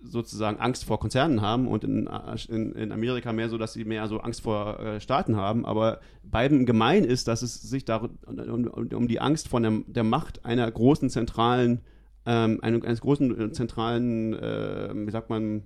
sozusagen 0.00 0.60
Angst 0.60 0.84
vor 0.84 1.00
Konzernen 1.00 1.40
haben 1.40 1.66
und 1.66 1.82
in, 1.82 2.08
in, 2.48 2.72
in 2.72 2.92
Amerika 2.92 3.32
mehr 3.32 3.48
so, 3.48 3.58
dass 3.58 3.72
sie 3.72 3.84
mehr 3.84 4.06
so 4.06 4.20
Angst 4.20 4.42
vor 4.42 4.78
äh, 4.78 5.00
Staaten 5.00 5.34
haben. 5.34 5.66
Aber 5.66 5.98
beiden 6.22 6.66
gemein 6.66 7.02
ist, 7.02 7.26
dass 7.26 7.42
es 7.42 7.60
sich 7.60 7.84
darum, 7.84 8.10
um, 8.26 8.64
um, 8.68 9.08
die 9.08 9.20
Angst 9.20 9.48
von 9.48 9.64
der, 9.64 9.72
der 9.88 10.04
Macht 10.04 10.44
einer 10.44 10.70
großen 10.70 11.10
zentralen, 11.10 11.80
ähm, 12.26 12.60
eines 12.62 13.00
großen 13.00 13.40
äh, 13.40 13.50
zentralen, 13.50 14.34
äh, 14.34 14.90
wie 14.94 15.10
sagt 15.10 15.30
man, 15.30 15.64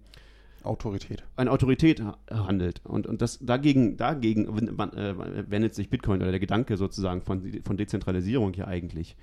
Autorität. 0.64 1.25
Eine 1.37 1.51
Autorität 1.51 2.03
handelt. 2.31 2.81
Und, 2.85 3.07
und 3.07 3.22
das 3.22 3.38
dagegen, 3.40 3.96
dagegen 3.96 4.46
äh, 4.46 5.51
wendet 5.51 5.75
sich 5.75 5.90
Bitcoin 5.90 6.22
oder 6.22 6.31
der 6.31 6.40
Gedanke 6.40 6.77
sozusagen 6.77 7.22
von, 7.22 7.62
von 7.64 7.77
Dezentralisierung 7.77 8.53
hier 8.53 8.68
eigentlich. 8.68 9.16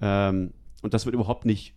Ähm, 0.00 0.52
und 0.82 0.94
das 0.94 1.06
wird 1.06 1.14
überhaupt 1.14 1.44
nicht, 1.44 1.74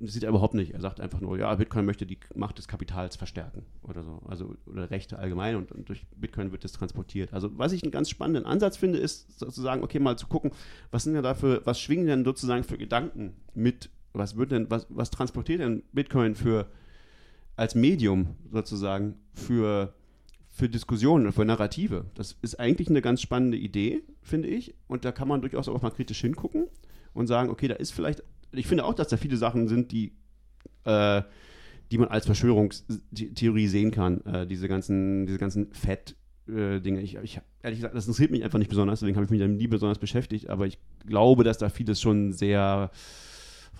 sieht 0.00 0.22
er 0.22 0.28
überhaupt 0.28 0.54
nicht. 0.54 0.74
Er 0.74 0.80
sagt 0.80 1.00
einfach 1.00 1.20
nur, 1.20 1.38
ja, 1.38 1.54
Bitcoin 1.54 1.84
möchte 1.84 2.06
die 2.06 2.18
Macht 2.34 2.58
des 2.58 2.68
Kapitals 2.68 3.16
verstärken 3.16 3.64
oder 3.82 4.04
so. 4.04 4.22
Also 4.26 4.54
oder 4.66 4.90
Rechte 4.90 5.18
allgemein 5.18 5.56
und, 5.56 5.72
und 5.72 5.88
durch 5.88 6.06
Bitcoin 6.16 6.52
wird 6.52 6.64
das 6.64 6.72
transportiert. 6.72 7.32
Also 7.32 7.50
was 7.58 7.72
ich 7.72 7.82
einen 7.82 7.92
ganz 7.92 8.10
spannenden 8.10 8.44
Ansatz 8.44 8.76
finde, 8.76 8.98
ist 8.98 9.38
sozusagen, 9.38 9.82
okay, 9.82 9.98
mal 9.98 10.16
zu 10.16 10.26
gucken, 10.26 10.52
was 10.90 11.04
sind 11.04 11.14
ja 11.14 11.22
dafür, 11.22 11.62
was 11.64 11.80
schwingen 11.80 12.06
denn 12.06 12.24
sozusagen 12.24 12.64
für 12.64 12.78
Gedanken 12.78 13.34
mit, 13.54 13.90
was 14.12 14.36
wird 14.36 14.52
denn, 14.52 14.70
was, 14.70 14.86
was 14.90 15.10
transportiert 15.10 15.60
denn 15.60 15.82
Bitcoin 15.92 16.34
für 16.34 16.66
als 17.60 17.74
Medium 17.74 18.36
sozusagen 18.50 19.16
für, 19.34 19.92
für 20.48 20.70
Diskussionen 20.70 21.30
für 21.30 21.44
Narrative. 21.44 22.06
Das 22.14 22.38
ist 22.40 22.58
eigentlich 22.58 22.88
eine 22.88 23.02
ganz 23.02 23.20
spannende 23.20 23.58
Idee, 23.58 24.02
finde 24.22 24.48
ich. 24.48 24.74
Und 24.88 25.04
da 25.04 25.12
kann 25.12 25.28
man 25.28 25.42
durchaus 25.42 25.68
auch 25.68 25.82
mal 25.82 25.90
kritisch 25.90 26.22
hingucken 26.22 26.68
und 27.12 27.26
sagen, 27.26 27.50
okay, 27.50 27.68
da 27.68 27.74
ist 27.74 27.90
vielleicht, 27.90 28.22
ich 28.52 28.66
finde 28.66 28.86
auch, 28.86 28.94
dass 28.94 29.08
da 29.08 29.18
viele 29.18 29.36
Sachen 29.36 29.68
sind, 29.68 29.92
die, 29.92 30.12
äh, 30.84 31.20
die 31.90 31.98
man 31.98 32.08
als 32.08 32.24
Verschwörungstheorie 32.24 33.66
sehen 33.66 33.90
kann. 33.90 34.24
Äh, 34.24 34.46
diese 34.46 34.66
ganzen, 34.66 35.26
diese 35.26 35.38
ganzen 35.38 35.70
Fett- 35.72 36.16
äh, 36.48 36.80
Dinge. 36.80 37.02
Ich, 37.02 37.16
ich, 37.16 37.40
ehrlich 37.62 37.80
gesagt, 37.80 37.94
das 37.94 38.06
interessiert 38.06 38.30
mich 38.30 38.42
einfach 38.42 38.58
nicht 38.58 38.70
besonders, 38.70 39.00
deswegen 39.00 39.16
habe 39.16 39.26
ich 39.26 39.30
mich 39.30 39.40
damit 39.40 39.58
nie 39.58 39.66
besonders 39.66 39.98
beschäftigt, 39.98 40.48
aber 40.48 40.66
ich 40.66 40.78
glaube, 41.06 41.44
dass 41.44 41.58
da 41.58 41.68
vieles 41.68 42.00
schon 42.00 42.32
sehr 42.32 42.90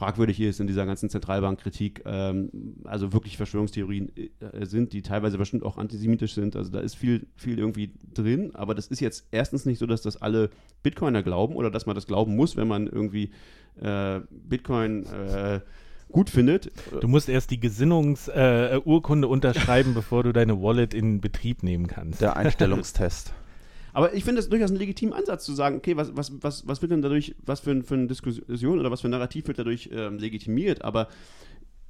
fragwürdig 0.01 0.41
ist 0.41 0.61
in 0.61 0.67
dieser 0.67 0.87
ganzen 0.87 1.11
Zentralbankkritik, 1.11 2.03
ähm, 2.07 2.51
also 2.85 3.13
wirklich 3.13 3.37
Verschwörungstheorien 3.37 4.11
äh, 4.17 4.65
sind, 4.65 4.95
die 4.95 5.03
teilweise 5.03 5.37
bestimmt 5.37 5.63
auch 5.63 5.77
antisemitisch 5.77 6.33
sind. 6.33 6.57
Also 6.57 6.73
da 6.73 6.81
ist 6.81 6.97
viel, 6.97 7.27
viel 7.37 7.59
irgendwie 7.59 7.93
drin, 8.15 8.55
aber 8.55 8.75
das 8.75 8.87
ist 8.87 9.01
jetzt 9.01 9.29
erstens 9.31 9.67
nicht 9.67 9.79
so, 9.79 9.87
dass 9.87 10.01
das 10.01 10.17
alle 10.17 10.49
Bitcoiner 10.83 11.23
glauben 11.23 11.55
oder 11.55 11.71
dass 11.71 11.85
man 11.85 11.95
das 11.95 12.07
glauben 12.07 12.35
muss, 12.35 12.57
wenn 12.57 12.67
man 12.67 12.87
irgendwie 12.87 13.31
äh, 13.79 14.21
Bitcoin 14.31 15.05
äh, 15.05 15.61
gut 16.11 16.31
findet. 16.31 16.73
Du 17.01 17.07
musst 17.07 17.29
erst 17.29 17.51
die 17.51 17.61
Gesinnungsurkunde 17.61 19.29
äh, 19.29 19.31
unterschreiben, 19.31 19.93
bevor 19.95 20.23
du 20.23 20.33
deine 20.33 20.63
Wallet 20.63 20.95
in 20.95 21.21
Betrieb 21.21 21.63
nehmen 21.63 21.89
kannst. 21.89 22.23
Der 22.23 22.39
Einstellungstest. 22.39 23.35
Aber 23.92 24.14
ich 24.14 24.24
finde 24.24 24.40
es 24.40 24.48
durchaus 24.48 24.70
einen 24.70 24.79
legitimen 24.79 25.12
Ansatz 25.12 25.44
zu 25.44 25.53
sagen, 25.53 25.76
okay, 25.76 25.96
was, 25.96 26.16
was, 26.16 26.33
was, 26.40 26.66
was 26.66 26.83
wird 26.83 26.92
denn 26.92 27.03
dadurch, 27.03 27.35
was 27.44 27.61
für, 27.61 27.83
für 27.83 27.94
eine 27.94 28.07
Diskussion 28.07 28.79
oder 28.79 28.90
was 28.90 29.00
für 29.00 29.09
ein 29.09 29.12
Narrativ 29.12 29.46
wird 29.48 29.59
dadurch 29.59 29.90
ähm, 29.92 30.18
legitimiert? 30.18 30.83
Aber 30.83 31.09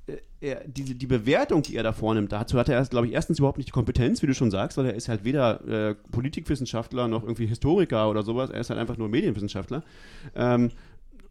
äh, 0.06 0.16
er, 0.40 0.66
die, 0.66 0.94
die 0.96 1.06
Bewertung, 1.06 1.62
die 1.62 1.76
er 1.76 1.82
da 1.82 1.92
vornimmt, 1.92 2.32
dazu 2.32 2.58
hat 2.58 2.68
er, 2.68 2.82
glaube 2.84 3.06
ich, 3.06 3.12
erstens 3.12 3.38
überhaupt 3.38 3.58
nicht 3.58 3.68
die 3.68 3.72
Kompetenz, 3.72 4.22
wie 4.22 4.26
du 4.26 4.34
schon 4.34 4.50
sagst, 4.50 4.78
weil 4.78 4.86
er 4.86 4.94
ist 4.94 5.08
halt 5.08 5.24
weder 5.24 5.66
äh, 5.66 5.94
Politikwissenschaftler 5.94 7.08
noch 7.08 7.22
irgendwie 7.22 7.46
Historiker 7.46 8.08
oder 8.08 8.22
sowas, 8.22 8.50
er 8.50 8.60
ist 8.60 8.70
halt 8.70 8.80
einfach 8.80 8.96
nur 8.96 9.08
Medienwissenschaftler. 9.08 9.82
Ähm, 10.34 10.70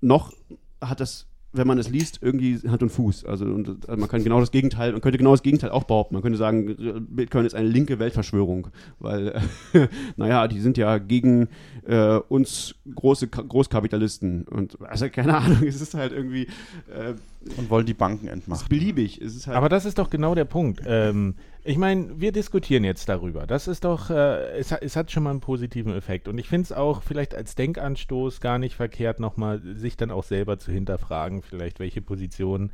noch 0.02 0.34
hat 0.82 1.00
das 1.00 1.29
wenn 1.52 1.66
man 1.66 1.78
es 1.80 1.90
liest, 1.90 2.20
irgendwie 2.22 2.60
Hand 2.68 2.84
und 2.84 2.90
Fuß. 2.90 3.26
Also, 3.26 3.46
und, 3.46 3.68
also 3.88 4.00
man 4.00 4.08
kann 4.08 4.24
genau 4.24 4.40
das 4.40 4.52
Gegenteil, 4.52 4.92
man 4.92 5.02
könnte 5.02 5.18
genau 5.18 5.32
das 5.32 5.42
Gegenteil 5.42 5.72
auch 5.72 5.84
behaupten. 5.84 6.14
Man 6.14 6.22
könnte 6.22 6.38
sagen, 6.38 7.08
Bitcoin 7.10 7.46
ist 7.46 7.56
eine 7.56 7.68
linke 7.68 7.98
Weltverschwörung, 7.98 8.68
weil, 9.00 9.42
äh, 9.74 9.88
naja, 10.16 10.48
die 10.48 10.60
sind 10.60 10.78
ja 10.78 11.00
gegen 11.00 11.50
äh, 11.88 12.16
uns 12.16 12.76
große 12.94 13.28
Großkapitalisten 13.28 14.44
und 14.44 14.80
also 14.82 15.10
keine 15.10 15.38
Ahnung, 15.38 15.64
es 15.66 15.82
ist 15.82 15.96
halt 15.96 16.12
irgendwie 16.12 16.48
äh, 16.88 17.14
und 17.58 17.70
wollen 17.70 17.86
die 17.86 17.94
Banken 17.94 18.28
entmachten. 18.28 18.68
beliebig. 18.70 19.20
Es 19.22 19.36
ist 19.36 19.48
halt 19.48 19.58
Aber 19.58 19.70
das 19.70 19.86
ist 19.86 19.98
doch 19.98 20.10
genau 20.10 20.36
der 20.36 20.46
Punkt. 20.46 20.82
Ähm, 20.86 21.36
ich 21.70 21.78
meine, 21.78 22.20
wir 22.20 22.32
diskutieren 22.32 22.84
jetzt 22.84 23.10
darüber. 23.10 23.46
Das 23.46 23.68
ist 23.68 23.84
doch, 23.84 24.10
äh, 24.10 24.58
es, 24.58 24.72
es, 24.72 24.96
hat 24.96 25.12
schon 25.12 25.24
mal 25.24 25.32
einen 25.32 25.40
positiven 25.40 25.94
Effekt. 25.94 26.28
Und 26.28 26.38
ich 26.38 26.48
finde 26.48 26.64
es 26.64 26.72
auch 26.72 27.04
vielleicht 27.04 27.36
als 27.36 27.56
Denkanstoß 27.56 28.42
gar 28.42 28.58
nicht 28.58 28.76
verkehrt, 28.76 29.20
nochmal 29.20 29.62
sich 29.76 29.96
dann 29.96 30.12
auch 30.12 30.24
selber 30.24 30.58
zu 30.58 30.72
hinterfragen, 30.72 31.42
vielleicht 31.42 31.80
welche 31.80 32.02
Positionen 32.02 32.72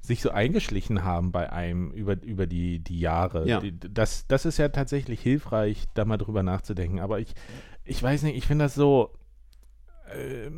sich 0.00 0.20
so 0.20 0.30
eingeschlichen 0.30 1.04
haben 1.04 1.32
bei 1.32 1.52
einem 1.52 1.90
über, 1.90 2.22
über 2.22 2.46
die, 2.46 2.78
die 2.78 3.00
Jahre. 3.00 3.48
Ja. 3.48 3.62
Das, 3.90 4.26
das 4.28 4.44
ist 4.44 4.58
ja 4.58 4.68
tatsächlich 4.68 5.20
hilfreich, 5.20 5.86
da 5.94 6.04
mal 6.04 6.18
drüber 6.18 6.42
nachzudenken. 6.42 7.00
Aber 7.00 7.20
ich, 7.20 7.34
ich 7.84 8.02
weiß 8.02 8.22
nicht, 8.22 8.36
ich 8.36 8.46
finde 8.46 8.66
das 8.66 8.74
so 8.74 9.10
äh, 10.14 10.50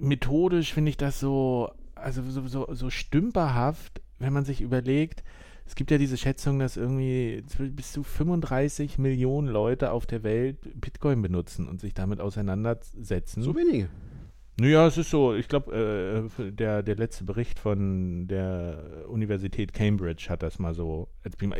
methodisch, 0.00 0.72
finde 0.72 0.90
ich 0.90 0.96
das 0.96 1.20
so 1.20 1.70
also 2.00 2.22
so, 2.22 2.46
so, 2.46 2.66
so 2.72 2.90
stümperhaft, 2.90 4.00
wenn 4.18 4.32
man 4.32 4.44
sich 4.44 4.60
überlegt, 4.60 5.22
es 5.70 5.76
gibt 5.76 5.92
ja 5.92 5.98
diese 5.98 6.16
Schätzung, 6.16 6.58
dass 6.58 6.76
irgendwie 6.76 7.44
bis 7.58 7.92
zu 7.92 8.02
35 8.02 8.98
Millionen 8.98 9.46
Leute 9.46 9.92
auf 9.92 10.04
der 10.04 10.24
Welt 10.24 10.58
Bitcoin 10.80 11.22
benutzen 11.22 11.68
und 11.68 11.80
sich 11.80 11.94
damit 11.94 12.20
auseinandersetzen. 12.20 13.40
So 13.40 13.54
wenige. 13.54 13.88
Naja, 14.60 14.86
es 14.86 14.98
ist 14.98 15.08
so, 15.08 15.34
ich 15.34 15.48
glaube, 15.48 16.28
äh, 16.38 16.50
der, 16.50 16.82
der 16.82 16.96
letzte 16.96 17.24
Bericht 17.24 17.58
von 17.58 18.28
der 18.28 19.06
Universität 19.08 19.72
Cambridge 19.72 20.26
hat 20.28 20.42
das 20.42 20.58
mal 20.58 20.74
so. 20.74 21.08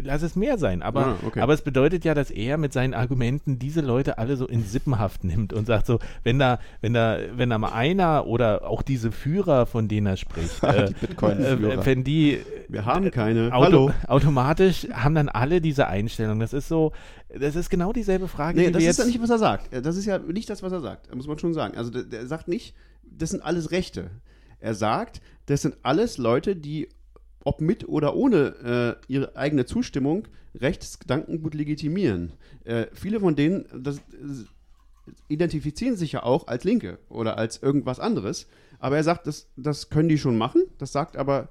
Lass 0.02 0.20
es 0.20 0.36
mehr 0.36 0.58
sein, 0.58 0.82
aber, 0.82 1.06
Ah, 1.06 1.16
okay. 1.26 1.40
aber 1.40 1.54
es 1.54 1.62
bedeutet 1.62 2.04
ja, 2.04 2.12
dass 2.12 2.30
er 2.30 2.58
mit 2.58 2.74
seinen 2.74 2.92
Argumenten 2.92 3.58
diese 3.58 3.80
Leute 3.80 4.18
alle 4.18 4.36
so 4.36 4.46
in 4.46 4.64
Sippenhaft 4.64 5.24
nimmt 5.24 5.54
und 5.54 5.64
sagt 5.66 5.86
so, 5.86 5.98
wenn 6.24 6.38
da, 6.38 6.58
wenn 6.82 6.92
da, 6.92 7.16
wenn 7.34 7.48
da 7.48 7.56
mal 7.56 7.72
einer 7.72 8.26
oder 8.26 8.68
auch 8.68 8.82
diese 8.82 9.12
Führer, 9.12 9.64
von 9.64 9.88
denen 9.88 10.06
er 10.06 10.18
spricht, 10.18 10.62
äh, 10.62 10.84
äh, 10.90 11.86
wenn 11.86 12.04
die 12.04 12.40
Wir 12.68 12.84
haben 12.84 13.10
keine. 13.10 13.46
Auto, 13.54 13.64
Hallo. 13.64 13.90
automatisch 14.08 14.86
haben 14.92 15.14
dann 15.14 15.30
alle 15.30 15.62
diese 15.62 15.86
Einstellung. 15.86 16.38
Das 16.38 16.52
ist 16.52 16.68
so, 16.68 16.92
das 17.34 17.56
ist 17.56 17.70
genau 17.70 17.94
dieselbe 17.94 18.28
Frage, 18.28 18.58
Nee, 18.58 18.66
die 18.66 18.72
das 18.72 18.82
ist 18.82 18.86
jetzt 18.88 18.98
ja 18.98 19.04
nicht, 19.06 19.22
was 19.22 19.30
er 19.30 19.38
sagt. 19.38 19.70
Das 19.86 19.96
ist 19.96 20.04
ja 20.04 20.18
nicht 20.18 20.50
das, 20.50 20.62
was 20.62 20.72
er 20.72 20.80
sagt. 20.82 21.14
Muss 21.14 21.26
man 21.26 21.38
schon 21.38 21.54
sagen. 21.54 21.78
Also 21.78 21.90
der, 21.90 22.02
der 22.02 22.26
sagt 22.26 22.46
nicht, 22.46 22.74
das 23.10 23.30
sind 23.30 23.42
alles 23.42 23.70
Rechte. 23.70 24.10
Er 24.58 24.74
sagt, 24.74 25.20
das 25.46 25.62
sind 25.62 25.76
alles 25.82 26.18
Leute, 26.18 26.56
die 26.56 26.88
ob 27.44 27.60
mit 27.60 27.88
oder 27.88 28.14
ohne 28.16 28.98
äh, 29.08 29.12
ihre 29.12 29.36
eigene 29.36 29.64
Zustimmung 29.64 30.28
Rechtsgedankengut 30.54 31.54
legitimieren. 31.54 32.32
Äh, 32.64 32.86
viele 32.92 33.20
von 33.20 33.36
denen 33.36 33.66
das, 33.74 33.98
äh, 33.98 34.00
identifizieren 35.28 35.96
sich 35.96 36.12
ja 36.12 36.22
auch 36.22 36.46
als 36.48 36.64
Linke 36.64 36.98
oder 37.08 37.38
als 37.38 37.62
irgendwas 37.62 38.00
anderes. 38.00 38.46
Aber 38.78 38.96
er 38.96 39.04
sagt, 39.04 39.26
das, 39.26 39.48
das 39.56 39.90
können 39.90 40.08
die 40.08 40.18
schon 40.18 40.38
machen. 40.38 40.64
Das 40.78 40.92
sagt 40.92 41.16
aber, 41.16 41.48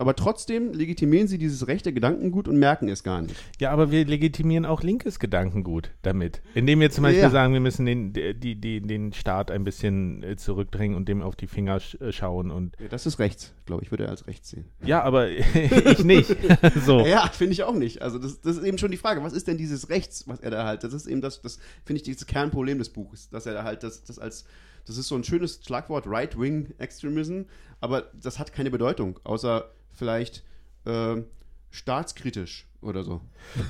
aber 0.00 0.16
trotzdem 0.16 0.72
legitimieren 0.72 1.28
sie 1.28 1.36
dieses 1.36 1.66
rechte 1.68 1.92
Gedankengut 1.92 2.48
und 2.48 2.58
merken 2.58 2.88
es 2.88 3.02
gar 3.02 3.20
nicht. 3.20 3.36
Ja, 3.60 3.70
aber 3.70 3.90
wir 3.90 4.06
legitimieren 4.06 4.64
auch 4.64 4.82
linkes 4.82 5.18
Gedankengut 5.18 5.90
damit. 6.02 6.40
Indem 6.54 6.80
wir 6.80 6.90
zum 6.90 7.02
Beispiel 7.02 7.20
Ja. 7.22 7.30
sagen, 7.30 7.52
wir 7.52 7.60
müssen 7.60 7.84
den, 7.84 8.12
die, 8.14 8.54
die, 8.54 8.80
den 8.80 9.12
Staat 9.12 9.50
ein 9.50 9.62
bisschen 9.62 10.22
äh, 10.22 10.36
zurückdrängen 10.36 10.96
und 10.96 11.06
dem 11.08 11.20
auf 11.20 11.36
die 11.36 11.46
Finger 11.46 11.78
äh, 12.00 12.12
schauen. 12.12 12.50
Und 12.50 12.76
Ja, 12.80 12.88
Das 12.88 13.04
ist 13.04 13.18
rechts, 13.18 13.52
glaube 13.66 13.82
ich, 13.84 13.90
würde 13.90 14.04
er 14.04 14.10
als 14.10 14.26
rechts 14.26 14.48
sehen. 14.48 14.64
ja, 14.84 15.02
aber 15.02 15.28
ich 15.30 16.02
nicht. 16.02 16.34
so. 16.86 17.04
Ja, 17.06 17.28
finde 17.28 17.52
ich 17.52 17.62
auch 17.64 17.74
nicht. 17.74 18.00
Also 18.00 18.18
das, 18.18 18.40
das 18.40 18.56
ist 18.56 18.64
eben 18.64 18.78
schon 18.78 18.90
die 18.90 18.96
Frage, 18.96 19.22
was 19.22 19.34
ist 19.34 19.48
denn 19.48 19.58
dieses 19.58 19.90
Rechts, 19.90 20.26
was 20.26 20.40
er 20.40 20.50
da 20.50 20.64
halt, 20.64 20.82
das 20.82 20.94
ist 20.94 21.06
eben 21.08 21.20
das, 21.20 21.42
das 21.42 21.58
finde 21.84 21.98
ich, 21.98 22.02
dieses 22.04 22.26
Kernproblem 22.26 22.78
des 22.78 22.88
Buches, 22.88 23.28
dass 23.28 23.44
er 23.44 23.52
da 23.52 23.64
halt 23.64 23.82
das, 23.82 24.02
das 24.02 24.18
als, 24.18 24.46
das 24.86 24.96
ist 24.96 25.08
so 25.08 25.14
ein 25.14 25.24
schönes 25.24 25.60
Schlagwort, 25.62 26.06
Right-Wing-Extremism, 26.06 27.42
aber 27.80 28.10
das 28.20 28.38
hat 28.38 28.52
keine 28.52 28.70
Bedeutung, 28.70 29.18
außer 29.24 29.70
vielleicht 30.00 30.42
ähm, 30.86 31.26
staatskritisch 31.70 32.66
oder 32.80 33.04
so. 33.04 33.20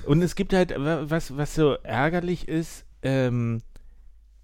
Und 0.07 0.23
es 0.23 0.35
gibt 0.37 0.55
halt, 0.55 0.71
wa- 0.71 1.03
was, 1.05 1.37
was 1.37 1.55
so 1.55 1.75
ärgerlich 1.83 2.49
ist, 2.49 2.87
ähm, 3.03 3.61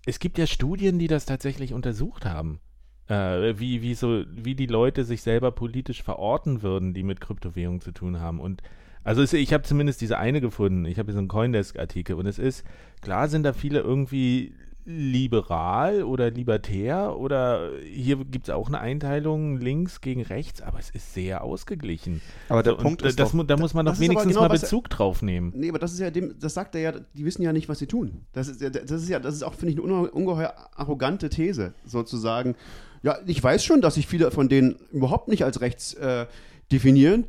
es 0.04 0.18
gibt 0.18 0.36
ja 0.36 0.46
Studien, 0.46 0.98
die 0.98 1.06
das 1.06 1.24
tatsächlich 1.24 1.72
untersucht 1.72 2.26
haben. 2.26 2.60
Äh, 3.08 3.58
wie, 3.60 3.82
wie, 3.82 3.94
so, 3.94 4.24
wie 4.32 4.56
die 4.56 4.66
Leute 4.66 5.04
sich 5.04 5.22
selber 5.22 5.52
politisch 5.52 6.02
verorten 6.02 6.62
würden, 6.62 6.92
die 6.92 7.04
mit 7.04 7.20
Kryptowährungen 7.20 7.80
zu 7.80 7.92
tun 7.92 8.18
haben. 8.18 8.40
Und 8.40 8.62
also 9.04 9.22
es, 9.22 9.32
ich 9.32 9.52
habe 9.52 9.62
zumindest 9.62 10.00
diese 10.00 10.18
eine 10.18 10.40
gefunden. 10.40 10.84
Ich 10.86 10.98
habe 10.98 11.06
hier 11.06 11.12
so 11.14 11.20
einen 11.20 11.28
Coindesk-Artikel 11.28 12.16
und 12.16 12.26
es 12.26 12.40
ist, 12.40 12.64
klar 13.02 13.28
sind 13.28 13.44
da 13.44 13.52
viele 13.52 13.78
irgendwie 13.78 14.54
liberal 14.88 16.04
oder 16.04 16.30
libertär 16.30 17.16
oder 17.18 17.72
hier 17.84 18.16
gibt 18.24 18.48
es 18.48 18.54
auch 18.54 18.68
eine 18.68 18.78
Einteilung 18.78 19.58
links 19.58 20.00
gegen 20.00 20.22
rechts, 20.22 20.62
aber 20.62 20.78
es 20.78 20.90
ist 20.90 21.12
sehr 21.12 21.42
ausgeglichen. 21.42 22.22
Aber 22.48 22.62
der 22.62 22.74
So, 22.74 22.78
Punkt 22.78 23.02
ist 23.02 23.18
das, 23.18 23.32
doch, 23.32 23.46
da 23.46 23.56
muss 23.56 23.74
man 23.74 23.84
doch 23.84 23.98
wenigstens 23.98 24.34
genau, 24.34 24.42
mal 24.42 24.48
Bezug 24.48 24.88
drauf 24.88 25.22
nehmen. 25.22 25.52
Nee, 25.56 25.70
aber 25.70 25.80
das 25.80 25.92
ist 25.92 25.98
ja 25.98 26.10
dem, 26.10 26.38
das 26.38 26.54
sagt 26.54 26.76
er 26.76 26.80
ja, 26.80 26.92
die 27.14 27.24
wissen 27.24 27.42
ja 27.42 27.52
nicht, 27.52 27.68
was 27.68 27.80
sie 27.80 27.88
tun. 27.88 28.22
Das 28.32 28.46
ist 28.46 28.60
ja, 28.60 28.70
das 28.70 28.90
ist 29.02 29.08
ja, 29.08 29.18
das 29.18 29.34
ist 29.34 29.42
auch, 29.42 29.54
finde 29.54 29.72
ich, 29.74 29.82
eine 29.82 29.92
unge- 29.92 30.10
ungeheuer 30.10 30.54
arrogante 30.76 31.28
These, 31.30 31.74
sozusagen. 31.84 32.54
Ja, 33.02 33.18
ich 33.26 33.42
weiß 33.42 33.64
schon, 33.64 33.80
dass 33.80 33.94
sich 33.96 34.06
viele 34.06 34.30
von 34.30 34.48
denen 34.48 34.76
überhaupt 34.92 35.26
nicht 35.28 35.44
als 35.44 35.60
rechts 35.60 35.94
äh, 35.94 36.26
definieren, 36.70 37.24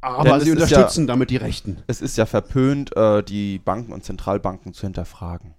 aber 0.00 0.30
Denn 0.38 0.40
sie 0.40 0.52
unterstützen 0.52 1.06
damit 1.06 1.30
die 1.30 1.36
Rechten. 1.36 1.78
es 1.86 2.00
ist 2.02 2.16
ja 2.18 2.26
verpönt, 2.26 2.96
äh, 2.96 3.22
die 3.22 3.58
Banken 3.58 3.92
und 3.92 4.04
Zentralbanken 4.04 4.72
zu 4.74 4.82
hinterfragen. 4.86 5.54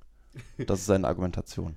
Das 0.65 0.79
ist 0.79 0.85
seine 0.85 1.07
Argumentation. 1.07 1.75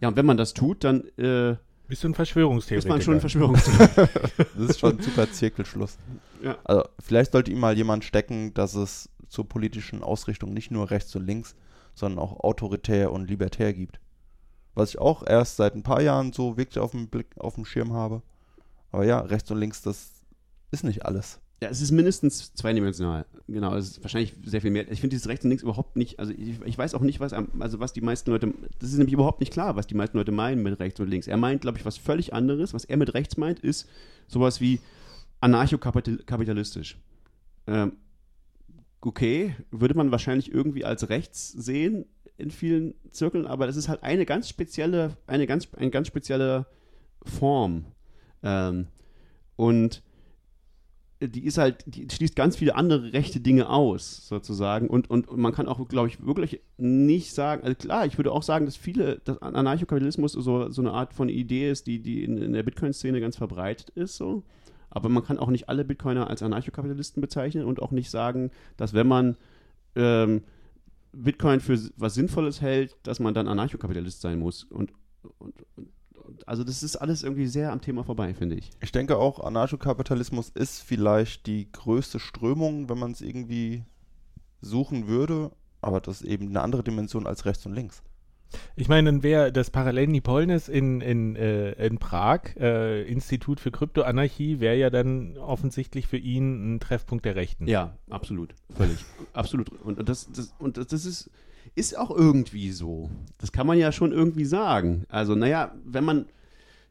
Ja, 0.00 0.08
und 0.08 0.16
wenn 0.16 0.26
man 0.26 0.36
das 0.36 0.54
tut, 0.54 0.84
dann 0.84 1.04
äh, 1.16 1.56
Bist 1.88 2.02
du 2.02 2.08
ein 2.08 2.12
ist 2.12 2.16
Verschwörungstheoretiker? 2.16 2.92
man 2.92 3.02
schon 3.02 3.14
ein 3.14 3.20
Verschwörungstheoretiker. 3.20 4.08
Das 4.56 4.70
ist 4.70 4.80
schon 4.80 4.98
ein 4.98 5.02
super 5.02 5.30
Zirkelschluss. 5.30 5.98
Ja. 6.42 6.58
Also 6.64 6.84
vielleicht 6.98 7.32
sollte 7.32 7.50
ihm 7.50 7.60
mal 7.60 7.76
jemand 7.76 8.04
stecken, 8.04 8.52
dass 8.54 8.74
es 8.74 9.08
zur 9.28 9.48
politischen 9.48 10.02
Ausrichtung 10.02 10.52
nicht 10.52 10.70
nur 10.70 10.90
rechts 10.90 11.14
und 11.16 11.26
links, 11.26 11.54
sondern 11.94 12.18
auch 12.18 12.40
autoritär 12.40 13.12
und 13.12 13.28
libertär 13.28 13.72
gibt. 13.72 14.00
Was 14.74 14.90
ich 14.90 14.98
auch 14.98 15.22
erst 15.26 15.56
seit 15.56 15.74
ein 15.74 15.82
paar 15.82 16.02
Jahren 16.02 16.32
so 16.32 16.56
wirklich 16.56 16.78
auf 16.78 16.92
dem 16.92 17.08
Blick, 17.08 17.28
auf 17.38 17.54
dem 17.54 17.64
Schirm 17.64 17.92
habe. 17.92 18.22
Aber 18.90 19.04
ja, 19.04 19.20
rechts 19.20 19.50
und 19.50 19.58
links, 19.58 19.82
das 19.82 20.24
ist 20.70 20.84
nicht 20.84 21.04
alles. 21.06 21.40
Ja, 21.62 21.68
es 21.68 21.80
ist 21.80 21.92
mindestens 21.92 22.52
zweidimensional. 22.54 23.24
Genau, 23.46 23.76
es 23.76 23.90
ist 23.90 24.02
wahrscheinlich 24.02 24.34
sehr 24.44 24.60
viel 24.60 24.72
mehr. 24.72 24.90
Ich 24.90 25.00
finde 25.00 25.14
dieses 25.14 25.28
rechts 25.28 25.44
und 25.44 25.50
links 25.50 25.62
überhaupt 25.62 25.94
nicht, 25.94 26.18
also 26.18 26.32
ich, 26.32 26.60
ich 26.64 26.76
weiß 26.76 26.92
auch 26.94 27.02
nicht, 27.02 27.20
was, 27.20 27.32
also 27.32 27.78
was 27.78 27.92
die 27.92 28.00
meisten 28.00 28.32
Leute, 28.32 28.52
das 28.80 28.90
ist 28.90 28.98
nämlich 28.98 29.12
überhaupt 29.12 29.38
nicht 29.38 29.52
klar, 29.52 29.76
was 29.76 29.86
die 29.86 29.94
meisten 29.94 30.18
Leute 30.18 30.32
meinen 30.32 30.64
mit 30.64 30.80
rechts 30.80 30.98
und 30.98 31.08
links. 31.08 31.28
Er 31.28 31.36
meint, 31.36 31.60
glaube 31.60 31.78
ich, 31.78 31.84
was 31.84 31.96
völlig 31.98 32.34
anderes. 32.34 32.74
Was 32.74 32.84
er 32.84 32.96
mit 32.96 33.14
rechts 33.14 33.36
meint, 33.36 33.60
ist 33.60 33.88
sowas 34.26 34.60
wie 34.60 34.80
anarchokapitalistisch. 35.40 36.98
Ähm, 37.68 37.92
okay, 39.00 39.54
würde 39.70 39.94
man 39.94 40.10
wahrscheinlich 40.10 40.52
irgendwie 40.52 40.84
als 40.84 41.10
rechts 41.10 41.52
sehen 41.52 42.06
in 42.38 42.50
vielen 42.50 42.94
Zirkeln, 43.12 43.46
aber 43.46 43.68
das 43.68 43.76
ist 43.76 43.88
halt 43.88 44.02
eine 44.02 44.26
ganz 44.26 44.48
spezielle, 44.48 45.16
eine 45.28 45.46
ganz, 45.46 45.68
eine 45.76 45.90
ganz 45.90 46.08
spezielle 46.08 46.66
Form. 47.24 47.84
Ähm, 48.42 48.88
und 49.54 50.02
die 51.28 51.44
ist 51.44 51.58
halt, 51.58 51.84
die 51.86 52.08
schließt 52.10 52.36
ganz 52.36 52.56
viele 52.56 52.74
andere 52.74 53.12
rechte 53.12 53.40
Dinge 53.40 53.68
aus, 53.68 54.26
sozusagen. 54.28 54.88
Und, 54.88 55.10
und, 55.10 55.28
und 55.28 55.40
man 55.40 55.52
kann 55.52 55.68
auch, 55.68 55.86
glaube 55.88 56.08
ich, 56.08 56.24
wirklich 56.24 56.60
nicht 56.76 57.32
sagen, 57.32 57.62
also 57.62 57.74
klar, 57.74 58.06
ich 58.06 58.18
würde 58.18 58.32
auch 58.32 58.42
sagen, 58.42 58.66
dass 58.66 58.76
viele, 58.76 59.20
dass 59.24 59.40
Anarchokapitalismus 59.40 60.32
so, 60.32 60.70
so 60.70 60.82
eine 60.82 60.92
Art 60.92 61.14
von 61.14 61.28
Idee 61.28 61.70
ist, 61.70 61.86
die, 61.86 62.00
die 62.00 62.24
in, 62.24 62.38
in 62.38 62.52
der 62.52 62.62
Bitcoin-Szene 62.62 63.20
ganz 63.20 63.36
verbreitet 63.36 63.90
ist, 63.90 64.16
so. 64.16 64.42
Aber 64.90 65.08
man 65.08 65.24
kann 65.24 65.38
auch 65.38 65.48
nicht 65.48 65.70
alle 65.70 65.86
Bitcoiner 65.86 66.28
als 66.28 66.42
Anarchokapitalisten 66.42 67.22
bezeichnen 67.22 67.64
und 67.64 67.80
auch 67.80 67.92
nicht 67.92 68.10
sagen, 68.10 68.50
dass 68.76 68.92
wenn 68.92 69.06
man 69.06 69.36
ähm, 69.96 70.42
Bitcoin 71.12 71.60
für 71.60 71.78
was 71.96 72.14
Sinnvolles 72.14 72.60
hält, 72.60 72.96
dass 73.02 73.20
man 73.20 73.34
dann 73.34 73.48
Anarchokapitalist 73.48 74.20
sein 74.20 74.38
muss. 74.38 74.64
Und, 74.64 74.92
und, 75.38 75.54
und, 75.76 75.88
also 76.46 76.64
das 76.64 76.82
ist 76.82 76.96
alles 76.96 77.22
irgendwie 77.22 77.46
sehr 77.46 77.72
am 77.72 77.80
Thema 77.80 78.04
vorbei, 78.04 78.34
finde 78.34 78.56
ich. 78.56 78.70
Ich 78.80 78.92
denke 78.92 79.16
auch, 79.16 79.40
Anarchokapitalismus 79.40 80.50
ist 80.50 80.80
vielleicht 80.80 81.46
die 81.46 81.70
größte 81.70 82.18
Strömung, 82.20 82.88
wenn 82.88 82.98
man 82.98 83.12
es 83.12 83.20
irgendwie 83.20 83.84
suchen 84.60 85.08
würde. 85.08 85.50
Aber 85.80 86.00
das 86.00 86.22
ist 86.22 86.28
eben 86.28 86.48
eine 86.48 86.60
andere 86.60 86.84
Dimension 86.84 87.26
als 87.26 87.44
rechts 87.44 87.66
und 87.66 87.74
links. 87.74 88.02
Ich 88.76 88.88
meine, 88.88 89.10
dann 89.10 89.22
wäre 89.22 89.52
das 89.52 89.70
Parallel 89.70 90.08
Nipolnis 90.08 90.68
in, 90.68 91.00
in, 91.00 91.36
äh, 91.36 91.72
in 91.86 91.98
Prag, 91.98 92.54
äh, 92.58 93.02
Institut 93.02 93.60
für 93.60 93.70
Kryptoanarchie, 93.70 94.60
wäre 94.60 94.76
ja 94.76 94.90
dann 94.90 95.38
offensichtlich 95.38 96.06
für 96.06 96.18
ihn 96.18 96.74
ein 96.74 96.80
Treffpunkt 96.80 97.24
der 97.24 97.34
Rechten. 97.34 97.66
Ja, 97.66 97.96
absolut. 98.10 98.54
Völlig. 98.74 99.04
absolut. 99.32 99.70
Und, 99.70 99.98
und, 99.98 100.08
das, 100.08 100.30
das, 100.30 100.54
und 100.58 100.76
das 100.76 101.06
ist, 101.06 101.30
ist 101.74 101.96
auch 101.96 102.10
irgendwie 102.10 102.70
so. 102.70 103.10
Das 103.38 103.52
kann 103.52 103.66
man 103.66 103.78
ja 103.78 103.92
schon 103.92 104.12
irgendwie 104.12 104.44
sagen. 104.44 105.04
Also, 105.08 105.34
naja, 105.34 105.72
wenn 105.84 106.04
man 106.04 106.26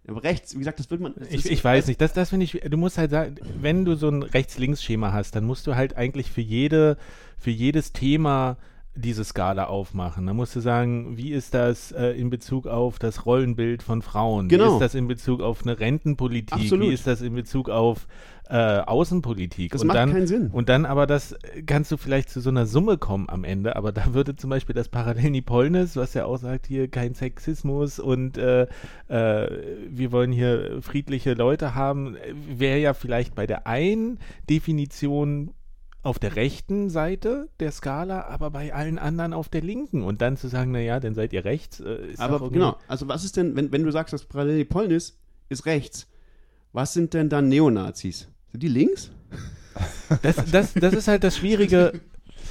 rechts, 0.07 0.55
wie 0.55 0.59
gesagt, 0.59 0.79
das 0.79 0.89
wird 0.89 1.01
man. 1.01 1.13
das 1.17 1.29
Ich, 1.31 1.49
ich 1.49 1.63
weiß 1.63 1.87
nicht, 1.87 2.01
das, 2.01 2.13
das 2.13 2.29
finde 2.29 2.45
ich, 2.45 2.59
du 2.67 2.77
musst 2.77 2.97
halt 2.97 3.11
sagen, 3.11 3.35
wenn 3.59 3.85
du 3.85 3.95
so 3.95 4.09
ein 4.09 4.23
Rechts-Links-Schema 4.23 5.13
hast, 5.13 5.35
dann 5.35 5.45
musst 5.45 5.67
du 5.67 5.75
halt 5.75 5.95
eigentlich 5.95 6.31
für 6.31 6.41
jede, 6.41 6.97
für 7.37 7.51
jedes 7.51 7.93
Thema 7.93 8.57
diese 8.93 9.23
Skala 9.23 9.65
aufmachen. 9.67 10.25
Da 10.25 10.33
musst 10.33 10.55
du 10.55 10.59
sagen, 10.59 11.15
wie 11.15 11.31
ist 11.31 11.53
das 11.53 11.93
äh, 11.93 12.07
in 12.09 12.29
Bezug 12.29 12.67
auf 12.67 12.99
das 12.99 13.25
Rollenbild 13.25 13.83
von 13.83 14.01
Frauen? 14.01 14.45
Wie 14.49 14.57
Genau. 14.57 14.73
ist 14.73 14.79
das 14.79 14.95
in 14.95 15.07
Bezug 15.07 15.39
auf 15.41 15.61
eine 15.61 15.79
Rentenpolitik? 15.79 16.53
Absolut. 16.53 16.89
Wie 16.89 16.93
ist 16.93 17.07
das 17.07 17.21
in 17.21 17.33
Bezug 17.33 17.69
auf 17.69 18.07
äh, 18.51 18.81
Außenpolitik? 18.81 19.71
Das 19.71 19.81
und 19.81 19.87
macht 19.87 19.97
dann, 19.97 20.11
keinen 20.11 20.27
Sinn. 20.27 20.49
Und 20.51 20.69
dann 20.69 20.85
aber 20.85 21.07
das 21.07 21.35
kannst 21.65 21.91
du 21.91 21.97
vielleicht 21.97 22.29
zu 22.29 22.41
so 22.41 22.49
einer 22.49 22.65
Summe 22.65 22.97
kommen 22.97 23.29
am 23.29 23.43
Ende, 23.43 23.75
aber 23.75 23.91
da 23.91 24.13
würde 24.13 24.35
zum 24.35 24.49
Beispiel 24.49 24.75
das 24.75 24.89
Parallel 24.89 25.31
Nipolnis, 25.31 25.95
was 25.95 26.13
ja 26.13 26.25
auch 26.25 26.37
sagt, 26.37 26.67
hier 26.67 26.87
kein 26.89 27.13
Sexismus 27.13 27.99
und 27.99 28.37
äh, 28.37 28.67
äh, 29.07 29.49
wir 29.89 30.11
wollen 30.11 30.31
hier 30.31 30.81
friedliche 30.81 31.33
Leute 31.33 31.75
haben, 31.75 32.17
wäre 32.47 32.79
ja 32.79 32.93
vielleicht 32.93 33.35
bei 33.35 33.47
der 33.47 33.67
einen 33.67 34.19
Definition 34.49 35.53
auf 36.03 36.17
der 36.19 36.35
rechten 36.35 36.89
Seite 36.89 37.47
der 37.59 37.71
Skala, 37.71 38.23
aber 38.23 38.49
bei 38.49 38.73
allen 38.73 38.97
anderen 38.97 39.33
auf 39.33 39.49
der 39.49 39.61
linken. 39.61 40.01
Und 40.03 40.21
dann 40.21 40.35
zu 40.35 40.47
sagen, 40.47 40.71
naja, 40.71 40.99
dann 40.99 41.13
seid 41.13 41.31
ihr 41.31 41.45
rechts. 41.45 41.79
Äh, 41.79 42.07
ist 42.07 42.19
Aber 42.19 42.35
irgendwie- 42.35 42.55
genau, 42.55 42.77
also 42.87 43.07
was 43.07 43.23
ist 43.23 43.37
denn, 43.37 43.55
wenn, 43.55 43.71
wenn 43.71 43.83
du 43.83 43.91
sagst, 43.91 44.11
das 44.13 44.25
Parallel 44.25 44.65
Polnis 44.65 45.19
ist 45.49 45.65
rechts, 45.65 46.07
was 46.73 46.93
sind 46.93 47.13
denn 47.13 47.29
dann 47.29 47.49
Neonazis? 47.49 48.30
Sind 48.51 48.63
die 48.63 48.67
links? 48.67 49.11
Das, 50.21 50.35
das, 50.51 50.73
das 50.73 50.93
ist 50.93 51.07
halt 51.07 51.23
das 51.23 51.37
Schwierige. 51.37 52.01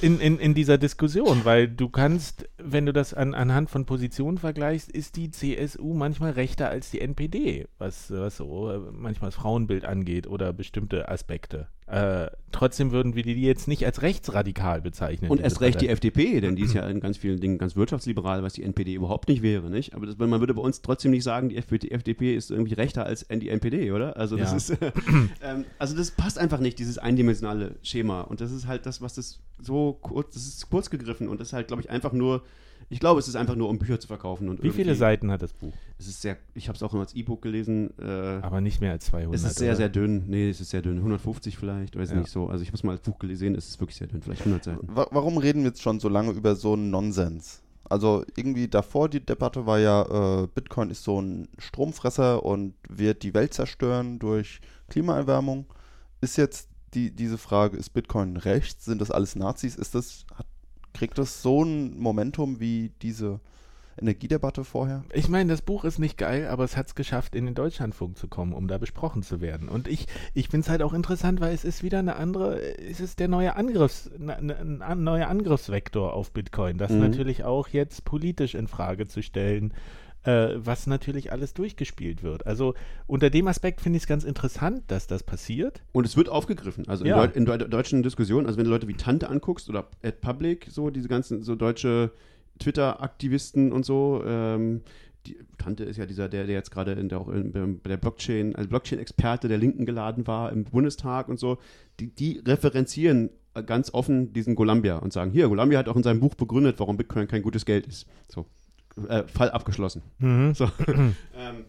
in, 0.01 0.19
in, 0.19 0.39
in 0.39 0.55
dieser 0.55 0.79
Diskussion, 0.79 1.45
weil 1.45 1.67
du 1.67 1.89
kannst, 1.89 2.49
wenn 2.57 2.87
du 2.87 2.93
das 2.93 3.13
an, 3.13 3.35
anhand 3.35 3.69
von 3.69 3.85
Positionen 3.85 4.39
vergleichst, 4.39 4.91
ist 4.91 5.15
die 5.15 5.29
CSU 5.29 5.93
manchmal 5.93 6.31
rechter 6.31 6.69
als 6.69 6.89
die 6.89 7.01
NPD, 7.01 7.67
was, 7.77 8.09
was 8.09 8.37
so 8.37 8.71
äh, 8.71 8.79
manchmal 8.91 9.29
das 9.29 9.35
Frauenbild 9.35 9.85
angeht 9.85 10.25
oder 10.25 10.53
bestimmte 10.53 11.07
Aspekte. 11.07 11.67
Äh, 11.91 12.31
trotzdem 12.53 12.91
würden 12.93 13.15
wir 13.15 13.23
die 13.23 13.33
jetzt 13.41 13.67
nicht 13.67 13.85
als 13.85 14.01
rechtsradikal 14.01 14.81
bezeichnen. 14.81 15.29
Und 15.29 15.41
erst 15.41 15.59
recht 15.59 15.81
die. 15.81 15.89
FDP, 15.89 16.39
denn 16.39 16.55
die 16.55 16.63
ist 16.63 16.73
ja 16.73 16.87
in 16.87 17.01
ganz 17.01 17.17
vielen 17.17 17.41
Dingen 17.41 17.57
ganz 17.57 17.75
wirtschaftsliberal, 17.75 18.43
was 18.43 18.53
die 18.53 18.63
NPD 18.63 18.93
überhaupt 18.93 19.27
nicht 19.27 19.41
wäre, 19.41 19.69
nicht? 19.69 19.93
Aber 19.93 20.05
das, 20.05 20.17
man 20.17 20.39
würde 20.39 20.53
bei 20.53 20.61
uns 20.61 20.81
trotzdem 20.81 21.11
nicht 21.11 21.23
sagen, 21.23 21.49
die 21.49 21.57
FDP, 21.57 22.33
ist 22.33 22.49
irgendwie 22.49 22.75
rechter 22.75 23.05
als 23.05 23.27
die 23.27 23.49
NPD, 23.49 23.91
oder? 23.91 24.15
Also 24.15 24.37
das 24.37 24.69
Ja. 24.69 24.75
ist, 24.75 24.77
ähm, 25.41 25.65
also 25.79 25.97
das 25.97 26.11
passt 26.11 26.39
einfach 26.39 26.61
nicht, 26.61 26.79
dieses 26.79 26.97
eindimensionale 26.97 27.75
Schema. 27.83 28.21
Und 28.21 28.39
das 28.39 28.53
ist 28.53 28.67
halt 28.67 28.85
das, 28.85 29.01
was 29.01 29.15
das 29.15 29.39
so 29.59 29.97
kurz, 30.01 30.33
das 30.33 30.47
ist 30.47 30.69
kurz 30.69 30.89
gegriffen 30.89 31.27
und 31.27 31.41
das 31.41 31.49
ist 31.49 31.53
halt, 31.53 31.67
glaube 31.67 31.81
ich, 31.81 31.89
einfach 31.89 32.13
nur, 32.13 32.41
ich 32.91 32.99
glaube, 32.99 33.19
es 33.19 33.27
ist 33.27 33.35
einfach 33.35 33.55
nur, 33.55 33.69
um 33.69 33.79
Bücher 33.79 33.99
zu 33.99 34.07
verkaufen. 34.07 34.49
Und 34.49 34.61
Wie 34.61 34.69
viele 34.69 34.95
Seiten 34.95 35.31
hat 35.31 35.41
das 35.41 35.53
Buch? 35.53 35.73
Es 35.97 36.07
ist 36.07 36.21
sehr, 36.21 36.37
ich 36.53 36.67
habe 36.67 36.75
es 36.75 36.83
auch 36.83 36.91
immer 36.93 37.01
als 37.03 37.15
E-Book 37.15 37.41
gelesen. 37.41 37.97
Äh, 37.97 38.03
Aber 38.41 38.59
nicht 38.59 38.81
mehr 38.81 38.91
als 38.91 39.05
200. 39.05 39.33
es 39.33 39.43
ist 39.43 39.57
sehr, 39.59 39.69
oder? 39.69 39.77
sehr 39.77 39.89
dünn. 39.89 40.25
Nee, 40.27 40.49
es 40.49 40.59
ist 40.59 40.71
sehr 40.71 40.81
dünn. 40.81 40.97
150 40.97 41.57
vielleicht, 41.57 41.95
weiß 41.97 42.11
Ja. 42.11 42.17
nicht 42.17 42.29
so. 42.29 42.47
Also 42.49 42.61
ich 42.63 42.67
habe 42.69 42.75
es 42.77 42.83
mal 42.83 42.91
als 42.91 43.01
Buch 43.01 43.17
gelesen, 43.17 43.55
es 43.55 43.69
ist 43.69 43.79
wirklich 43.79 43.97
sehr 43.97 44.07
dünn. 44.07 44.21
Vielleicht 44.21 44.41
100 44.41 44.63
Seiten. 44.63 44.87
Wa 44.93 45.07
warum 45.11 45.37
reden 45.37 45.61
wir 45.63 45.69
jetzt 45.69 45.81
schon 45.81 45.99
so 46.01 46.09
lange 46.09 46.31
über 46.31 46.55
so 46.55 46.73
einen 46.73 46.89
Nonsens? 46.91 47.61
Also 47.85 48.23
irgendwie 48.35 48.67
davor 48.67 49.09
die 49.09 49.25
Debatte 49.25 49.65
war 49.65 49.79
ja, 49.79 50.43
äh, 50.43 50.47
Bitcoin 50.47 50.89
ist 50.89 51.03
so 51.03 51.21
ein 51.21 51.47
Stromfresser 51.57 52.43
und 52.45 52.73
wird 52.89 53.23
die 53.23 53.33
Welt 53.33 53.53
zerstören 53.53 54.19
durch 54.19 54.59
Klimaerwärmung. 54.89 55.65
Ist 56.21 56.37
jetzt 56.37 56.69
die, 56.93 57.11
diese 57.15 57.37
Frage, 57.37 57.77
ist 57.77 57.89
Bitcoin 57.91 58.37
rechts? 58.37 58.85
Sind 58.85 58.99
das 59.01 59.11
alles 59.11 59.35
Nazis? 59.35 59.75
Ist 59.75 59.95
das, 59.95 60.25
hat, 60.35 60.45
kriegt 61.01 61.17
das 61.17 61.41
so 61.41 61.63
ein 61.63 61.97
Momentum 61.97 62.59
wie 62.59 62.91
diese 63.01 63.39
Energiedebatte 63.99 64.63
vorher? 64.63 65.03
Ich 65.11 65.29
meine, 65.29 65.49
das 65.49 65.63
Buch 65.63 65.83
ist 65.83 65.97
nicht 65.97 66.15
geil, 66.15 66.47
aber 66.47 66.63
es 66.63 66.77
hat 66.77 66.85
es 66.89 66.93
geschafft, 66.93 67.33
in 67.33 67.47
den 67.47 67.55
Deutschlandfunk 67.55 68.19
zu 68.19 68.27
kommen, 68.27 68.53
um 68.53 68.67
da 68.67 68.77
besprochen 68.77 69.23
zu 69.23 69.41
werden. 69.41 69.67
Und 69.67 69.87
ich, 69.87 70.05
ich 70.35 70.49
finde 70.49 70.65
es 70.65 70.69
halt 70.69 70.83
auch 70.83 70.93
interessant, 70.93 71.41
weil 71.41 71.55
es 71.55 71.65
ist 71.65 71.81
wieder 71.81 71.97
eine 71.97 72.17
andere, 72.17 72.61
es 72.77 72.99
ist 72.99 73.19
der 73.19 73.29
neue 73.29 73.55
Angriffs, 73.55 74.11
ein 74.19 75.03
neuer 75.03 75.27
Angriffsvektor 75.27 76.13
auf 76.13 76.31
Bitcoin, 76.33 76.77
das 76.77 76.91
Mhm. 76.91 76.99
natürlich 76.99 77.45
auch 77.45 77.67
jetzt 77.69 78.05
politisch 78.05 78.53
in 78.53 78.67
Frage 78.67 79.07
zu 79.07 79.23
stellen, 79.23 79.73
äh, 80.23 80.49
was 80.55 80.87
natürlich 80.87 81.31
alles 81.31 81.53
durchgespielt 81.53 82.23
wird. 82.23 82.45
Also 82.45 82.73
unter 83.07 83.29
dem 83.29 83.47
Aspekt 83.47 83.81
finde 83.81 83.97
ich 83.97 84.03
es 84.03 84.07
ganz 84.07 84.23
interessant, 84.23 84.83
dass 84.87 85.07
das 85.07 85.23
passiert. 85.23 85.81
Und 85.91 86.05
es 86.05 86.15
wird 86.15 86.29
aufgegriffen. 86.29 86.87
Also 86.87 87.05
Ja. 87.05 87.23
in, 87.25 87.45
Deu 87.45 87.55
in 87.55 87.59
Deu 87.59 87.67
deutschen 87.67 88.03
Diskussionen, 88.03 88.45
also 88.45 88.57
wenn 88.57 88.65
du 88.65 88.71
Leute 88.71 88.87
wie 88.87 88.93
Tante 88.93 89.29
anguckst 89.29 89.69
oder 89.69 89.87
Ad 90.03 90.17
Public, 90.21 90.67
so 90.69 90.89
diese 90.89 91.07
ganzen 91.07 91.43
so 91.43 91.55
deutsche 91.55 92.11
Twitter-Aktivisten 92.59 93.71
und 93.71 93.85
so, 93.85 94.23
ähm, 94.25 94.81
die, 95.25 95.37
Tante 95.57 95.83
ist 95.83 95.97
ja 95.97 96.05
dieser, 96.05 96.29
der, 96.29 96.45
der 96.45 96.55
jetzt 96.55 96.71
gerade 96.71 96.93
in 96.93 97.09
der, 97.09 97.21
auch 97.21 97.29
in, 97.29 97.51
bei 97.51 97.89
der 97.89 97.97
Blockchain, 97.97 98.55
als 98.55 98.67
Blockchain-Experte 98.67 99.47
der 99.47 99.57
Linken 99.57 99.85
geladen 99.85 100.25
war 100.27 100.51
im 100.51 100.63
Bundestag 100.63 101.29
und 101.29 101.39
so, 101.39 101.57
die, 101.99 102.07
die 102.07 102.41
referenzieren 102.45 103.29
ganz 103.65 103.93
offen 103.93 104.33
diesen 104.33 104.55
Golambia 104.55 104.97
und 104.97 105.11
sagen, 105.11 105.31
hier, 105.31 105.49
Golambia 105.49 105.79
hat 105.79 105.89
auch 105.89 105.95
in 105.95 106.03
seinem 106.03 106.21
Buch 106.21 106.35
begründet, 106.35 106.79
warum 106.79 106.97
Bitcoin 106.97 107.27
kein 107.27 107.41
gutes 107.41 107.65
Geld 107.65 107.85
ist. 107.85 108.07
So, 108.29 108.45
äh, 109.07 109.23
Fall 109.27 109.51
abgeschlossen. 109.51 110.01
So. 110.53 110.65
ähm, 111.35 111.65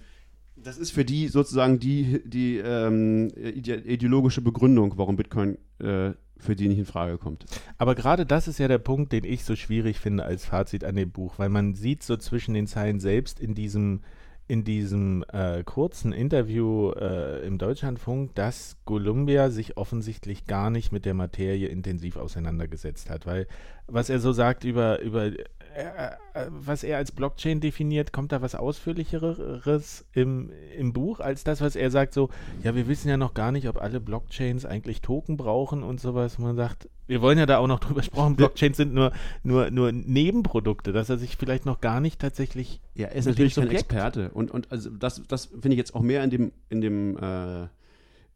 das 0.57 0.79
ist 0.79 0.93
für 0.93 1.05
die 1.05 1.29
sozusagen 1.29 1.79
die, 1.79 2.23
die 2.25 2.59
ähm, 2.59 3.31
ide 3.37 3.77
ideologische 3.77 4.43
Begründung, 4.43 4.95
warum 4.97 5.16
Bitcoin 5.16 5.59
äh, 5.81 6.12
für 6.39 6.57
die 6.57 6.68
nicht 6.68 6.79
in 6.79 6.85
Frage 6.85 7.18
kommt. 7.18 7.45
Aber 7.79 7.95
gerade 7.95 8.27
das 8.27 8.49
ist 8.49 8.59
ja 8.59 8.68
der 8.68 8.79
Punkt, 8.79 9.12
den 9.12 9.25
ich 9.25 9.45
so 9.45 9.57
schwierig 9.57 9.99
finde 9.99 10.25
als 10.25 10.45
Fazit 10.45 10.85
an 10.85 10.97
dem 10.97 11.11
Buch, 11.11 11.35
weil 11.39 11.49
man 11.49 11.75
sieht 11.75 12.03
so 12.03 12.16
zwischen 12.16 12.55
den 12.55 12.66
Zeilen 12.66 13.01
selbst 13.01 13.41
in 13.41 13.55
diesem 13.55 14.01
in 14.49 14.64
diesem 14.64 15.25
äh, 15.33 15.62
kurzen 15.62 16.12
Interview 16.12 16.91
äh, 16.91 17.47
im 17.47 17.59
Deutschlandfunk, 17.59 18.35
dass 18.35 18.77
Columbia 18.85 19.51
sich 19.51 19.77
offensichtlich 19.77 20.47
gar 20.47 20.68
nicht 20.68 20.93
mit 20.93 21.05
der 21.05 21.14
Materie 21.14 21.68
intensiv 21.68 22.16
auseinandergesetzt 22.16 23.09
hat, 23.09 23.25
weil 23.25 23.47
was 23.87 24.11
er 24.11 24.18
so 24.18 24.33
sagt 24.33 24.64
über, 24.64 25.01
über 25.01 25.31
was 26.49 26.85
er 26.85 26.99
als 26.99 27.12
Blockchain 27.12 27.61
definiert, 27.61 28.12
kommt 28.12 28.33
da 28.33 28.43
was 28.43 28.55
Ausführlicheres 28.55 30.05
im, 30.12 30.51
im 30.77 30.93
Buch 30.93 31.20
als 31.20 31.45
das, 31.45 31.61
was 31.61 31.77
er 31.77 31.91
sagt, 31.91 32.14
so, 32.14 32.31
ja, 32.62 32.75
wir 32.75 32.89
wissen 32.89 33.09
ja 33.09 33.16
noch 33.16 33.35
gar 33.35 33.53
nicht, 33.53 33.68
ob 33.68 33.81
alle 33.81 34.01
Blockchains 34.01 34.64
eigentlich 34.64 35.01
Token 35.01 35.37
brauchen 35.37 35.83
und 35.83 36.01
sowas. 36.01 36.39
Man 36.39 36.57
sagt, 36.57 36.89
wir 37.07 37.20
wollen 37.20 37.39
ja 37.39 37.47
da 37.47 37.59
auch 37.59 37.66
noch 37.66 37.81
drüber 37.81 38.03
sprechen, 38.03 38.37
Blockchains 38.37 38.77
sind 38.77 38.95
nur, 38.95 39.12
nur, 39.43 39.70
nur 39.70 39.93
Nebenprodukte, 39.93 40.93
dass 40.93 41.11
er 41.11 41.18
sich 41.18 41.37
vielleicht 41.37 41.66
noch 41.66 41.81
gar 41.81 42.01
nicht 42.01 42.20
tatsächlich 42.20 42.81
Ja, 42.95 43.09
er 43.09 43.16
ist 43.16 43.27
natürlich 43.27 43.55
kein 43.55 43.68
Experte. 43.68 44.31
Und, 44.31 44.51
und 44.51 44.70
also 44.70 44.91
das, 44.91 45.23
das 45.29 45.47
finde 45.47 45.70
ich 45.70 45.79
jetzt 45.79 45.95
auch 45.95 46.03
mehr 46.03 46.23
in 46.25 46.31
dem, 46.31 46.53
in 46.68 46.81
dem, 46.81 47.16
äh, 47.16 47.68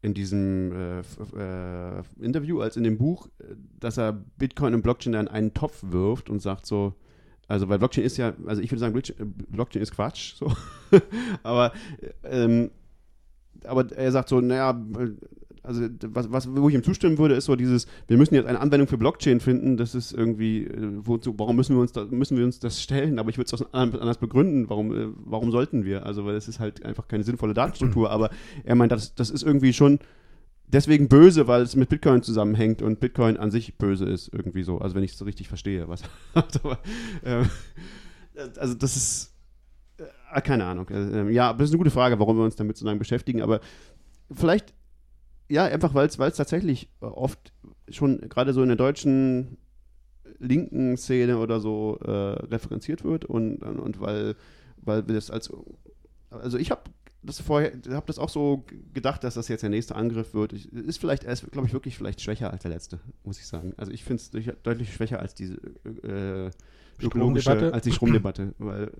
in 0.01 0.13
diesem 0.13 0.71
äh, 0.71 0.99
äh, 0.99 2.03
Interview 2.19 2.61
als 2.61 2.77
in 2.77 2.83
dem 2.83 2.97
Buch, 2.97 3.27
äh, 3.39 3.55
dass 3.79 3.97
er 3.97 4.13
Bitcoin 4.13 4.73
und 4.73 4.81
Blockchain 4.81 5.13
in 5.13 5.27
einen 5.27 5.53
Topf 5.53 5.83
wirft 5.89 6.29
und 6.29 6.41
sagt 6.41 6.65
so, 6.65 6.93
also 7.47 7.69
weil 7.69 7.79
Blockchain 7.79 8.03
ist 8.03 8.17
ja, 8.17 8.33
also 8.45 8.61
ich 8.61 8.71
würde 8.71 8.79
sagen, 8.79 9.01
Blockchain, 9.49 9.81
ist 9.81 9.93
Quatsch, 9.93 10.35
so. 10.35 10.51
aber, 11.43 11.71
ähm, 12.23 12.71
aber 13.63 13.91
er 13.91 14.11
sagt 14.11 14.29
so, 14.29 14.41
naja, 14.41 14.79
also 15.67 15.87
was, 16.13 16.31
was, 16.31 16.55
wo 16.55 16.69
ich 16.69 16.75
ihm 16.75 16.83
zustimmen 16.83 17.17
würde, 17.17 17.35
ist 17.35 17.45
so 17.45 17.55
dieses, 17.55 17.87
wir 18.07 18.17
müssen 18.17 18.35
jetzt 18.35 18.47
eine 18.47 18.59
Anwendung 18.59 18.87
für 18.87 18.97
Blockchain 18.97 19.39
finden, 19.39 19.77
das 19.77 19.95
ist 19.95 20.13
irgendwie, 20.13 20.63
äh, 20.63 20.91
wozu, 21.01 21.35
warum 21.37 21.57
müssen 21.57 21.75
wir 21.75 21.81
uns 21.81 21.91
da, 21.91 22.05
müssen 22.05 22.37
wir 22.37 22.45
uns 22.45 22.59
das 22.59 22.81
stellen? 22.81 23.19
Aber 23.19 23.29
ich 23.29 23.37
würde 23.37 23.53
es 23.53 23.61
auch 23.61 23.73
anders 23.73 24.17
begründen, 24.17 24.69
warum, 24.69 24.95
äh, 24.95 25.07
warum 25.25 25.51
sollten 25.51 25.83
wir? 25.83 26.05
Also, 26.05 26.25
weil 26.25 26.35
es 26.35 26.47
ist 26.47 26.59
halt 26.59 26.85
einfach 26.85 27.07
keine 27.07 27.23
sinnvolle 27.23 27.53
Datenstruktur, 27.53 28.09
aber 28.09 28.29
er 28.63 28.75
meint, 28.75 28.91
das, 28.91 29.13
das 29.15 29.29
ist 29.29 29.43
irgendwie 29.43 29.73
schon 29.73 29.99
deswegen 30.67 31.07
böse, 31.07 31.47
weil 31.47 31.61
es 31.61 31.75
mit 31.75 31.89
Bitcoin 31.89 32.21
zusammenhängt 32.23 32.81
und 32.81 32.99
Bitcoin 32.99 33.37
an 33.37 33.51
sich 33.51 33.77
böse 33.77 34.05
ist, 34.05 34.33
irgendwie 34.33 34.63
so. 34.63 34.79
Also 34.79 34.95
wenn 34.95 35.03
ich 35.03 35.11
es 35.11 35.17
so 35.17 35.25
richtig 35.25 35.47
verstehe, 35.47 35.87
was. 35.87 36.03
aber, 36.33 36.79
äh, 37.23 37.43
also 38.57 38.73
das 38.73 38.95
ist 38.95 39.33
äh, 39.97 40.41
keine 40.41 40.65
Ahnung. 40.65 40.87
Äh, 40.89 41.31
ja, 41.31 41.49
aber 41.49 41.59
das 41.59 41.69
ist 41.69 41.73
eine 41.73 41.79
gute 41.79 41.91
Frage, 41.91 42.19
warum 42.19 42.37
wir 42.37 42.43
uns 42.43 42.55
damit 42.55 42.77
so 42.77 42.85
lange 42.85 42.99
beschäftigen, 42.99 43.41
aber 43.41 43.61
vielleicht 44.31 44.73
ja, 45.49 45.65
einfach 45.65 45.93
weil 45.93 46.07
es 46.07 46.17
tatsächlich 46.17 46.89
äh, 47.01 47.05
oft 47.05 47.53
schon 47.89 48.19
gerade 48.29 48.53
so 48.53 48.61
in 48.61 48.67
der 48.67 48.77
deutschen 48.77 49.57
linken 50.39 50.97
Szene 50.97 51.37
oder 51.37 51.59
so 51.59 51.97
äh, 52.03 52.11
referenziert 52.11 53.03
wird 53.03 53.25
und, 53.25 53.63
und, 53.63 53.79
und 53.79 53.99
weil, 54.01 54.35
weil 54.77 55.07
wir 55.07 55.15
das 55.15 55.31
als 55.31 55.51
also 56.29 56.57
ich 56.57 56.71
habe 56.71 56.81
das 57.27 57.39
vorher, 57.39 57.71
habe 57.89 58.05
das 58.07 58.17
auch 58.17 58.29
so 58.29 58.65
gedacht, 58.93 59.23
dass 59.23 59.35
das 59.35 59.47
jetzt 59.47 59.61
der 59.61 59.69
nächste 59.69 59.95
Angriff 59.95 60.33
wird. 60.33 60.53
Ich, 60.53 60.71
ist 60.73 60.99
vielleicht, 60.99 61.23
er 61.23 61.33
ist, 61.33 61.49
glaube 61.51 61.67
ich, 61.67 61.73
wirklich 61.73 61.95
vielleicht 61.97 62.21
schwächer 62.21 62.51
als 62.51 62.63
der 62.63 62.71
letzte, 62.71 62.99
muss 63.23 63.39
ich 63.39 63.45
sagen. 63.45 63.73
Also 63.77 63.91
ich 63.91 64.03
finde 64.03 64.21
es 64.21 64.31
deutlich 64.63 64.93
schwächer 64.93 65.19
als 65.19 65.35
diese 65.35 65.55
äh, 66.03 66.49
ökologische, 67.03 67.73
als 67.73 67.83
die 67.83 67.91
Stromdebatte, 67.91 68.53
weil 68.57 68.91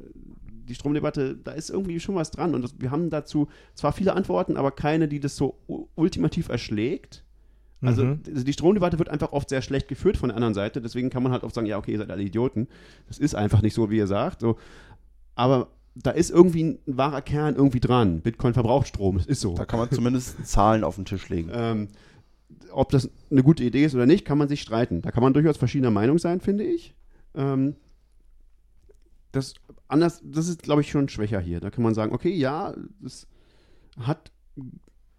die 0.67 0.75
Stromdebatte, 0.75 1.35
da 1.35 1.51
ist 1.51 1.69
irgendwie 1.69 1.99
schon 1.99 2.15
was 2.15 2.29
dran 2.31 2.53
und 2.53 2.61
das, 2.61 2.75
wir 2.79 2.91
haben 2.91 3.09
dazu 3.09 3.47
zwar 3.73 3.93
viele 3.93 4.13
Antworten, 4.13 4.57
aber 4.57 4.71
keine, 4.71 5.07
die 5.07 5.19
das 5.19 5.35
so 5.35 5.57
ultimativ 5.95 6.49
erschlägt. 6.49 7.23
Also 7.81 8.03
Mhm. 8.03 8.21
die 8.25 8.53
Stromdebatte 8.53 8.97
wird 8.97 9.09
einfach 9.09 9.31
oft 9.33 9.49
sehr 9.49 9.61
schlecht 9.61 9.87
geführt 9.87 10.17
von 10.17 10.29
der 10.29 10.35
anderen 10.35 10.55
Seite, 10.55 10.81
deswegen 10.81 11.09
kann 11.11 11.21
man 11.21 11.31
halt 11.31 11.43
oft 11.43 11.53
sagen, 11.53 11.67
ja, 11.67 11.77
okay, 11.77 11.91
ihr 11.91 11.99
seid 11.99 12.09
alle 12.09 12.23
Idioten. 12.23 12.67
Das 13.07 13.19
ist 13.19 13.35
einfach 13.35 13.61
nicht 13.61 13.75
so, 13.75 13.91
wie 13.91 13.97
ihr 13.97 14.07
sagt. 14.07 14.41
So. 14.41 14.57
Aber 15.35 15.69
da 16.03 16.11
ist 16.11 16.29
irgendwie 16.29 16.63
ein 16.63 16.79
wahrer 16.85 17.21
Kern 17.21 17.55
irgendwie 17.55 17.79
dran. 17.79 18.21
Bitcoin 18.21 18.53
verbraucht 18.53 18.87
Strom, 18.87 19.17
es 19.17 19.25
ist 19.25 19.41
so. 19.41 19.55
Da 19.55 19.65
kann 19.65 19.79
man 19.79 19.89
zumindest 19.91 20.45
Zahlen 20.47 20.83
auf 20.83 20.95
den 20.95 21.05
Tisch 21.05 21.29
legen. 21.29 21.49
Ähm, 21.53 21.87
ob 22.71 22.89
das 22.89 23.09
eine 23.31 23.43
gute 23.43 23.63
Idee 23.63 23.85
ist 23.85 23.95
oder 23.95 24.05
nicht, 24.05 24.25
kann 24.25 24.37
man 24.37 24.47
sich 24.47 24.61
streiten. 24.61 25.01
Da 25.01 25.11
kann 25.11 25.23
man 25.23 25.33
durchaus 25.33 25.57
verschiedener 25.57 25.91
Meinung 25.91 26.19
sein, 26.19 26.41
finde 26.41 26.63
ich. 26.63 26.93
Ähm, 27.35 27.75
das, 29.31 29.55
anders, 29.87 30.21
das 30.23 30.47
ist, 30.47 30.63
glaube 30.63 30.81
ich, 30.81 30.91
schon 30.91 31.09
schwächer 31.09 31.39
hier. 31.39 31.59
Da 31.59 31.69
kann 31.69 31.83
man 31.83 31.93
sagen, 31.93 32.13
okay, 32.13 32.33
ja, 32.33 32.75
das 33.01 33.27
hat 33.99 34.31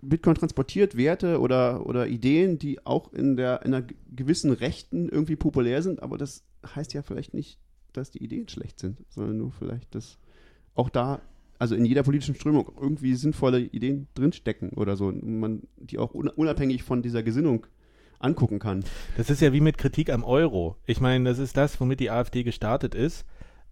Bitcoin 0.01 0.37
transportiert 0.37 0.97
Werte 0.97 1.41
oder, 1.41 1.87
oder 1.87 2.07
Ideen, 2.07 2.59
die 2.59 2.85
auch 2.87 3.13
in, 3.13 3.37
der, 3.37 3.65
in 3.65 3.75
einer 3.75 3.87
gewissen 4.15 4.53
Rechten 4.53 5.09
irgendwie 5.09 5.37
populär 5.37 5.83
sind, 5.83 6.03
aber 6.03 6.19
das 6.19 6.45
heißt 6.75 6.95
ja 6.95 7.03
vielleicht 7.03 7.35
nicht, 7.35 7.59
dass 7.93 8.11
die 8.11 8.23
Ideen 8.23 8.49
schlecht 8.49 8.79
sind, 8.79 9.05
sondern 9.09 9.39
nur 9.39 9.51
vielleicht, 9.51 9.95
dass 9.95 10.19
auch 10.75 10.91
da, 10.91 11.21
also 11.59 11.75
in 11.75 11.85
jeder 11.85 12.03
politischen 12.03 12.35
Strömung 12.35 12.71
irgendwie 12.81 13.15
sinnvolle 13.15 13.61
Ideen 13.61 14.07
drinstecken 14.15 14.71
oder 14.71 14.97
so, 14.97 15.07
und 15.07 15.41
man 15.41 15.63
die 15.77 15.99
auch 15.99 16.15
un- 16.15 16.29
unabhängig 16.29 16.83
von 16.83 17.03
dieser 17.03 17.23
Gesinnung 17.23 17.67
angucken 18.21 18.59
kann. 18.59 18.85
Das 19.17 19.31
ist 19.31 19.41
ja 19.41 19.53
wie 19.53 19.61
mit 19.61 19.79
Kritik 19.79 20.11
am 20.11 20.25
Euro. 20.25 20.77
Ich 20.87 21.01
meine, 21.01 21.29
das 21.29 21.39
ist 21.39 21.57
das, 21.57 21.81
womit 21.81 22.01
die 22.01 22.11
AfD 22.11 22.43
gestartet 22.43 22.95
ist. 22.95 23.25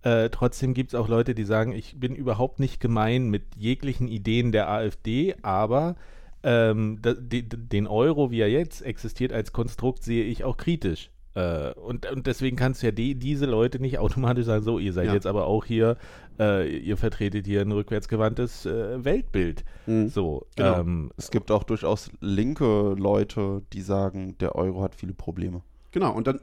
Äh, 0.03 0.31
trotzdem 0.31 0.73
gibt 0.73 0.91
es 0.93 0.95
auch 0.95 1.09
Leute, 1.09 1.35
die 1.35 1.45
sagen, 1.45 1.73
ich 1.73 1.99
bin 1.99 2.15
überhaupt 2.15 2.61
nicht 2.61 2.81
gemein 2.81 3.29
mit 3.29 3.43
jeglichen 3.57 4.07
Ideen 4.07 4.53
der 4.53 4.69
AfD, 4.69 5.35
aber 5.43 5.97
ähm, 6.45 6.99
da, 7.03 7.15
die, 7.15 7.49
den 7.49 7.89
Euro, 7.89 8.31
wie 8.31 8.39
er 8.41 8.51
jetzt 8.51 8.83
existiert 8.83 9.33
als 9.33 9.53
Konstrukt, 9.53 10.05
sehe 10.05 10.23
ich 10.25 10.45
auch 10.45 10.57
kritisch. 10.59 11.11
Äh, 11.35 11.73
und, 11.73 12.09
und 12.09 12.27
deswegen 12.29 12.57
kannst 12.57 12.83
du 12.83 12.87
ja 12.87 12.93
die, 12.93 13.17
diese 13.17 13.47
Leute 13.47 13.81
nicht 13.81 13.99
automatisch 13.99 14.45
sagen, 14.45 14.63
so, 14.63 14.79
ihr 14.79 14.93
seid 14.93 15.07
Ja. 15.07 15.15
jetzt 15.15 15.27
aber 15.27 15.47
auch 15.47 15.65
hier, 15.65 15.97
äh, 16.39 16.69
ihr 16.77 16.97
vertretet 16.97 17.47
hier 17.47 17.61
ein 17.61 17.73
rückwärtsgewandtes 17.73 18.67
äh, 18.67 19.05
Weltbild. 19.05 19.65
Mhm. 19.87 20.09
So, 20.09 20.47
Genau. 20.57 20.81
ähm, 20.81 21.11
Es 21.17 21.31
gibt 21.31 21.51
auch 21.51 21.65
durchaus 21.65 22.11
linke 22.21 22.95
Leute, 22.99 23.63
die 23.73 23.81
sagen, 23.83 24.37
der 24.39 24.55
Euro 24.57 24.83
hat 24.83 24.95
viele 24.95 25.15
Probleme. 25.15 25.63
Genau, 25.93 26.13
und 26.13 26.27
dann, 26.27 26.41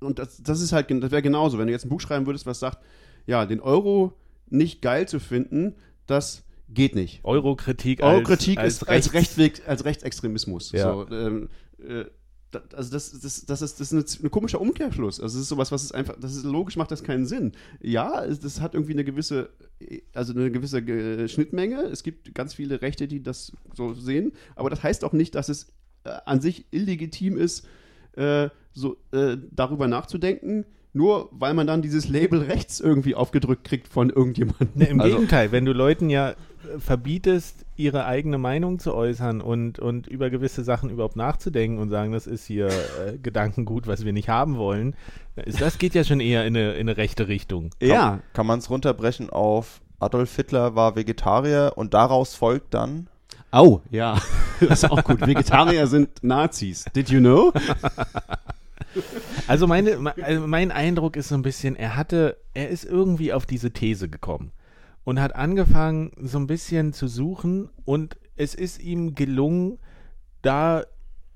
und 0.00 0.18
das, 0.18 0.42
das 0.42 0.60
ist 0.60 0.72
halt, 0.72 0.90
das 0.90 1.10
wäre 1.10 1.22
genauso, 1.22 1.58
wenn 1.58 1.66
du 1.66 1.72
jetzt 1.72 1.84
ein 1.84 1.90
Buch 1.90 2.00
schreiben 2.00 2.26
würdest, 2.26 2.46
was 2.46 2.58
sagt, 2.58 2.78
ja, 3.26 3.46
den 3.46 3.60
Euro 3.60 4.12
nicht 4.48 4.82
geil 4.82 5.06
zu 5.06 5.20
finden, 5.20 5.74
das 6.06 6.44
geht 6.68 6.94
nicht. 6.94 7.20
Eurokritik 7.24 8.02
Eurokritik 8.02 8.58
als, 8.58 8.74
ist 8.74 8.82
als 8.88 9.06
als, 9.06 9.14
Rechtsweg, 9.14 9.62
als 9.68 9.84
Rechtsextremismus. 9.84 10.72
Ja. 10.72 10.92
So, 10.92 11.06
ähm, 11.10 11.48
äh, 11.78 12.04
also 12.74 12.90
das, 12.90 13.10
das, 13.20 13.44
das 13.44 13.62
ist, 13.62 13.80
das 13.80 13.92
ist 13.92 14.22
ein 14.22 14.30
komischer 14.30 14.60
Umkehrschluss. 14.60 15.20
Also 15.20 15.36
es 15.36 15.42
ist 15.42 15.48
sowas, 15.48 15.72
was 15.72 15.82
ist 15.84 15.94
einfach, 15.94 16.16
das 16.20 16.34
ist 16.36 16.44
logisch, 16.44 16.76
macht 16.76 16.90
das 16.90 17.02
keinen 17.02 17.26
Sinn. 17.26 17.52
Ja, 17.80 18.24
es- 18.24 18.40
das 18.40 18.60
hat 18.60 18.74
irgendwie 18.74 18.92
eine 18.92 19.04
gewisse, 19.04 19.50
also 20.14 20.32
eine 20.32 20.50
gewisse 20.50 20.78
äh, 20.78 21.28
Schnittmenge. 21.28 21.82
Es 21.82 22.02
gibt 22.02 22.34
ganz 22.34 22.54
viele 22.54 22.80
Rechte, 22.82 23.08
die 23.08 23.22
das 23.22 23.52
so 23.74 23.94
sehen, 23.94 24.32
aber 24.54 24.70
das 24.70 24.82
heißt 24.82 25.04
auch 25.04 25.12
nicht, 25.12 25.34
dass 25.34 25.48
es 25.48 25.72
äh, 26.04 26.10
an 26.24 26.40
sich 26.40 26.66
illegitim 26.70 27.36
ist, 27.36 27.66
äh, 28.12 28.48
so 28.72 28.96
äh, 29.12 29.36
darüber 29.50 29.88
nachzudenken, 29.88 30.64
nur 30.96 31.28
weil 31.30 31.52
man 31.54 31.66
dann 31.66 31.82
dieses 31.82 32.08
Label 32.08 32.40
rechts 32.42 32.80
irgendwie 32.80 33.14
aufgedrückt 33.14 33.64
kriegt 33.64 33.86
von 33.88 34.10
irgendjemandem. 34.10 34.70
Ne, 34.74 34.84
Im 34.86 35.00
Also- 35.00 35.14
Gegenteil, 35.14 35.52
wenn 35.52 35.64
du 35.64 35.72
Leuten 35.72 36.08
ja 36.10 36.30
äh, 36.30 36.34
verbietest, 36.78 37.64
ihre 37.76 38.06
eigene 38.06 38.38
Meinung 38.38 38.78
zu 38.78 38.94
äußern 38.94 39.42
und, 39.42 39.78
und 39.78 40.06
über 40.06 40.30
gewisse 40.30 40.64
Sachen 40.64 40.88
überhaupt 40.88 41.16
nachzudenken 41.16 41.78
und 41.78 41.90
sagen, 41.90 42.12
das 42.12 42.26
ist 42.26 42.46
hier 42.46 42.68
äh, 42.68 43.18
Gedankengut, 43.22 43.86
was 43.86 44.04
wir 44.06 44.14
nicht 44.14 44.30
haben 44.30 44.56
wollen, 44.56 44.94
ist, 45.44 45.60
das 45.60 45.76
geht 45.76 45.94
ja 45.94 46.02
schon 46.02 46.20
eher 46.20 46.46
in 46.46 46.56
eine, 46.56 46.72
in 46.72 46.88
eine 46.88 46.96
rechte 46.96 47.28
Richtung. 47.28 47.70
Ja, 47.82 48.20
Kann 48.32 48.46
man 48.46 48.58
es 48.60 48.70
runterbrechen 48.70 49.28
auf 49.28 49.82
Adolf 49.98 50.34
Hitler 50.36 50.74
war 50.74 50.96
Vegetarier 50.96 51.72
und 51.76 51.92
daraus 51.94 52.34
folgt 52.34 52.72
dann, 52.74 53.08
Au, 53.50 53.80
ja. 53.90 54.16
Das 54.60 54.82
ist 54.82 54.90
auch 54.90 55.04
gut. 55.04 55.20
Vegetarier 55.26 55.86
sind 55.86 56.08
Nazis. 56.22 56.84
Did 56.94 57.10
you 57.10 57.20
know? 57.20 57.52
Also, 59.46 59.66
meine, 59.66 59.98
me- 59.98 60.14
also 60.22 60.46
mein 60.46 60.70
Eindruck 60.70 61.16
ist 61.16 61.28
so 61.28 61.34
ein 61.34 61.42
bisschen, 61.42 61.76
er 61.76 61.96
hatte, 61.96 62.36
er 62.54 62.68
ist 62.68 62.84
irgendwie 62.84 63.32
auf 63.32 63.46
diese 63.46 63.72
These 63.72 64.08
gekommen 64.08 64.52
und 65.04 65.20
hat 65.20 65.36
angefangen, 65.36 66.10
so 66.22 66.38
ein 66.38 66.46
bisschen 66.46 66.92
zu 66.92 67.08
suchen 67.08 67.68
und 67.84 68.16
es 68.36 68.54
ist 68.54 68.80
ihm 68.82 69.14
gelungen, 69.14 69.78
da 70.42 70.84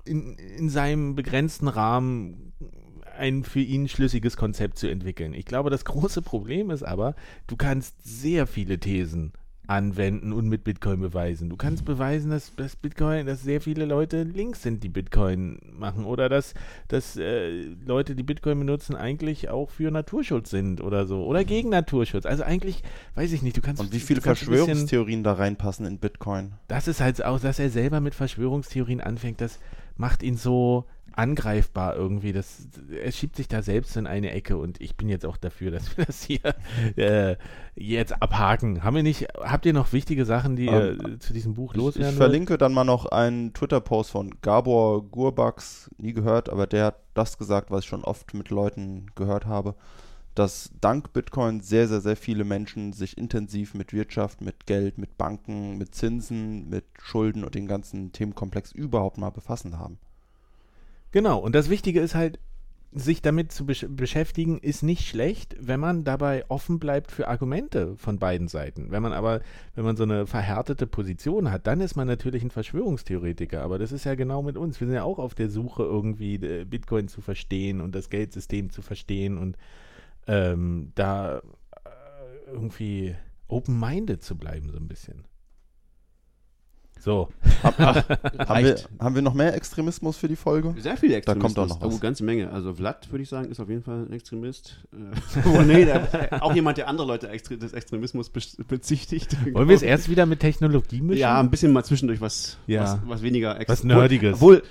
in, 0.05 0.35
in 0.35 0.69
seinem 0.69 1.15
begrenzten 1.15 1.67
Rahmen 1.67 2.53
ein 3.17 3.43
für 3.43 3.59
ihn 3.59 3.87
schlüssiges 3.87 4.35
Konzept 4.37 4.77
zu 4.77 4.87
entwickeln. 4.87 5.33
Ich 5.33 5.45
glaube, 5.45 5.69
das 5.69 5.85
große 5.85 6.21
Problem 6.21 6.71
ist 6.71 6.83
aber, 6.83 7.15
du 7.47 7.55
kannst 7.55 7.95
sehr 8.03 8.47
viele 8.47 8.79
Thesen 8.79 9.33
anwenden 9.67 10.33
und 10.33 10.47
mit 10.49 10.63
Bitcoin 10.63 10.99
beweisen. 10.99 11.49
Du 11.49 11.55
kannst 11.55 11.85
beweisen, 11.85 12.31
dass, 12.31 12.53
dass 12.55 12.75
Bitcoin, 12.75 13.25
dass 13.25 13.41
sehr 13.43 13.61
viele 13.61 13.85
Leute 13.85 14.23
links 14.23 14.63
sind, 14.63 14.83
die 14.83 14.89
Bitcoin 14.89 15.59
machen 15.77 16.03
oder 16.05 16.27
dass, 16.29 16.53
dass 16.87 17.15
äh, 17.15 17.63
Leute, 17.85 18.15
die 18.15 18.23
Bitcoin 18.23 18.59
benutzen, 18.59 18.95
eigentlich 18.95 19.49
auch 19.49 19.69
für 19.69 19.91
Naturschutz 19.91 20.49
sind 20.49 20.81
oder 20.81 21.05
so 21.05 21.23
oder 21.25 21.43
gegen 21.45 21.69
Naturschutz. 21.69 22.25
Also 22.25 22.43
eigentlich, 22.43 22.83
weiß 23.15 23.31
ich 23.31 23.43
nicht, 23.43 23.55
du 23.55 23.61
kannst 23.61 23.81
und 23.81 23.93
wie 23.93 23.99
viele 23.99 24.19
ein 24.19 24.23
bisschen- 24.23 24.47
Verschwörungstheorien 24.47 25.23
da 25.23 25.33
reinpassen 25.33 25.85
in 25.85 25.99
Bitcoin. 25.99 26.53
das 26.67 26.87
ist 26.87 26.99
halt 26.99 27.23
auch, 27.23 27.39
dass 27.39 27.59
er 27.59 27.69
selber 27.69 27.99
mit 28.01 28.15
Verschwörungstheorien 28.15 28.99
anfängt, 28.99 29.39
das 29.41 29.59
macht 29.95 30.23
ihn 30.23 30.35
so 30.37 30.85
angreifbar 31.13 31.95
irgendwie. 31.95 32.33
Das, 32.33 32.67
er 32.91 33.11
schiebt 33.11 33.35
sich 33.35 33.47
da 33.47 33.61
selbst 33.61 33.95
in 33.97 34.07
eine 34.07 34.31
Ecke 34.31 34.57
und 34.57 34.79
ich 34.81 34.95
bin 34.95 35.09
jetzt 35.09 35.25
auch 35.25 35.37
dafür, 35.37 35.71
dass 35.71 35.97
wir 35.97 36.05
das 36.05 36.23
hier 36.23 36.41
äh, 36.95 37.35
jetzt 37.75 38.21
abhaken. 38.21 38.83
Haben 38.83 38.95
wir 38.95 39.03
nicht, 39.03 39.27
habt 39.39 39.65
ihr 39.65 39.73
noch 39.73 39.93
wichtige 39.93 40.25
Sachen, 40.25 40.55
die 40.55 40.65
ihr 40.65 40.97
Ähm, 40.99 41.13
äh, 41.15 41.19
zu 41.19 41.33
diesem 41.33 41.53
Buch 41.53 41.73
Ich, 41.73 41.77
loswerden 41.77 42.15
ich 42.15 42.19
wollt? 42.19 42.31
verlinke 42.31 42.57
dann 42.57 42.73
mal 42.73 42.83
noch 42.83 43.05
einen 43.05 43.53
Twitter-Post 43.53 44.11
von 44.11 44.31
Gabor 44.41 45.03
Gurbax, 45.09 45.89
nie 45.97 46.13
gehört, 46.13 46.49
aber 46.49 46.67
der 46.67 46.85
hat 46.85 46.99
das 47.13 47.37
gesagt, 47.37 47.71
was 47.71 47.81
ich 47.83 47.89
schon 47.89 48.03
oft 48.03 48.33
mit 48.33 48.49
Leuten 48.49 49.07
gehört 49.15 49.45
habe, 49.45 49.75
dass 50.33 50.71
dank 50.79 51.11
Bitcoin 51.11 51.59
sehr, 51.59 51.87
sehr, 51.89 51.99
sehr 51.99 52.15
viele 52.15 52.45
Menschen 52.45 52.93
sich 52.93 53.17
intensiv 53.17 53.73
mit 53.73 53.91
Wirtschaft, 53.91 54.39
mit 54.41 54.65
Geld, 54.65 54.97
mit 54.97 55.17
Banken, 55.17 55.77
mit 55.77 55.93
Zinsen, 55.93 56.69
mit 56.69 56.85
Schulden 57.01 57.43
und 57.43 57.53
den 57.53 57.67
ganzen 57.67 58.13
Themenkomplex 58.13 58.71
überhaupt 58.71 59.17
mal 59.17 59.29
befassen 59.29 59.77
haben. 59.77 59.99
Genau, 61.11 61.39
und 61.39 61.53
das 61.53 61.69
Wichtige 61.69 61.99
ist 61.99 62.15
halt, 62.15 62.39
sich 62.93 63.21
damit 63.21 63.51
zu 63.53 63.65
besch 63.65 63.85
beschäftigen, 63.89 64.57
ist 64.59 64.83
nicht 64.83 65.07
schlecht, 65.07 65.55
wenn 65.59 65.79
man 65.79 66.03
dabei 66.03 66.43
offen 66.49 66.77
bleibt 66.77 67.11
für 67.11 67.29
Argumente 67.29 67.95
von 67.95 68.19
beiden 68.19 68.49
Seiten. 68.49 68.91
Wenn 68.91 69.01
man 69.01 69.13
aber, 69.13 69.41
wenn 69.75 69.85
man 69.85 69.95
so 69.95 70.03
eine 70.03 70.27
verhärtete 70.27 70.87
Position 70.87 71.51
hat, 71.51 71.67
dann 71.67 71.79
ist 71.79 71.95
man 71.95 72.07
natürlich 72.07 72.43
ein 72.43 72.51
Verschwörungstheoretiker. 72.51 73.61
Aber 73.61 73.79
das 73.79 73.93
ist 73.93 74.03
ja 74.03 74.15
genau 74.15 74.43
mit 74.43 74.57
uns. 74.57 74.79
Wir 74.81 74.87
sind 74.87 74.95
ja 74.95 75.03
auch 75.03 75.19
auf 75.19 75.35
der 75.35 75.49
Suche, 75.49 75.83
irgendwie 75.83 76.35
äh, 76.35 76.65
Bitcoin 76.65 77.07
zu 77.07 77.21
verstehen 77.21 77.79
und 77.79 77.95
das 77.95 78.09
Geldsystem 78.09 78.69
zu 78.69 78.81
verstehen 78.81 79.37
und 79.37 79.57
ähm, 80.27 80.91
da 80.95 81.37
äh, 81.37 81.41
irgendwie 82.51 83.15
open-minded 83.47 84.21
zu 84.21 84.37
bleiben, 84.37 84.69
so 84.69 84.77
ein 84.77 84.89
bisschen. 84.89 85.23
So. 87.03 87.29
Haben 87.63 88.63
wir, 88.65 88.75
haben 88.99 89.15
wir 89.15 89.21
noch 89.23 89.33
mehr 89.33 89.55
Extremismus 89.55 90.17
für 90.17 90.27
die 90.27 90.35
Folge? 90.35 90.75
Sehr 90.79 90.97
viele 90.97 91.19
Da 91.21 91.33
kommt 91.35 91.57
auch 91.57 91.67
noch 91.67 91.81
was. 91.81 91.95
Oh, 91.95 91.97
ganze 91.99 92.23
Menge. 92.23 92.51
Also 92.51 92.73
Vlad, 92.75 93.11
würde 93.11 93.23
ich 93.23 93.29
sagen, 93.29 93.49
ist 93.51 93.59
auf 93.59 93.69
jeden 93.69 93.81
Fall 93.83 94.05
ein 94.05 94.13
Extremist. 94.13 94.83
Äh, 94.93 95.39
oh, 95.57 95.61
nee, 95.61 95.85
der, 95.85 96.43
auch 96.43 96.53
jemand, 96.53 96.77
der 96.77 96.87
andere 96.87 97.07
Leute 97.07 97.27
des 97.27 97.73
Extremismus 97.73 98.29
be 98.29 98.39
bezichtigt. 98.67 99.35
Wollen 99.53 99.67
wir 99.67 99.75
es 99.75 99.81
erst 99.81 100.09
wieder 100.09 100.25
mit 100.27 100.39
Technologie 100.41 101.01
mischen? 101.01 101.19
Ja, 101.19 101.39
ein 101.39 101.49
bisschen 101.49 101.71
mal 101.73 101.83
zwischendurch 101.83 102.21
was, 102.21 102.57
Ja. 102.67 102.83
was, 102.83 102.99
was 103.05 103.21
weniger 103.23 103.59
ex- 103.59 103.69
Was 103.69 103.83
Nerdiges. 103.83 104.35
Obwohl, 104.35 104.63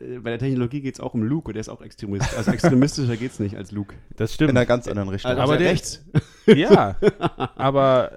äh, 0.00 0.18
bei 0.18 0.30
der 0.30 0.38
Technologie 0.40 0.80
geht 0.80 0.94
es 0.94 1.00
auch 1.00 1.14
um 1.14 1.22
Luke 1.22 1.48
und 1.48 1.54
der 1.54 1.60
ist 1.60 1.68
auch 1.68 1.82
Extremist. 1.82 2.36
Also 2.36 2.50
extremistischer 2.52 3.16
geht 3.16 3.32
es 3.32 3.38
nicht 3.40 3.56
als 3.56 3.70
Luke. 3.70 3.94
das 4.16 4.30
In 4.30 4.34
stimmt. 4.34 4.50
einer 4.50 4.66
ganz 4.66 4.88
anderen 4.88 5.08
Richtung. 5.08 5.30
Also 5.30 5.42
Aber 5.42 5.56
der- 5.56 5.70
rechts. 5.70 6.04
Ja, 6.46 6.96
aber 7.56 8.10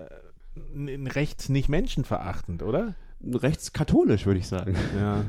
äh, 0.76 1.08
rechts 1.10 1.50
nicht 1.50 1.70
menschenverachtend, 1.70 2.64
oder? 2.64 2.96
Rechtskatholisch, 3.32 4.26
würde 4.26 4.40
ich 4.40 4.48
sagen. 4.48 4.76
Ja. 4.98 5.26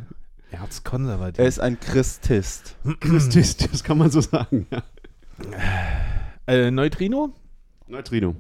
Erzkonservativ. 0.51 1.39
er 1.39 1.47
ist 1.47 1.59
ein 1.59 1.81
Christist. 1.81 2.77
Christist, 3.01 3.73
das 3.73 3.83
kann 3.83 3.99
man 3.99 4.11
so 4.11 4.21
sagen. 4.21 4.67
Ja. 4.71 4.83
äh, 6.47 6.71
Neutrino? 6.71 7.35
Neutrino. 7.89 8.37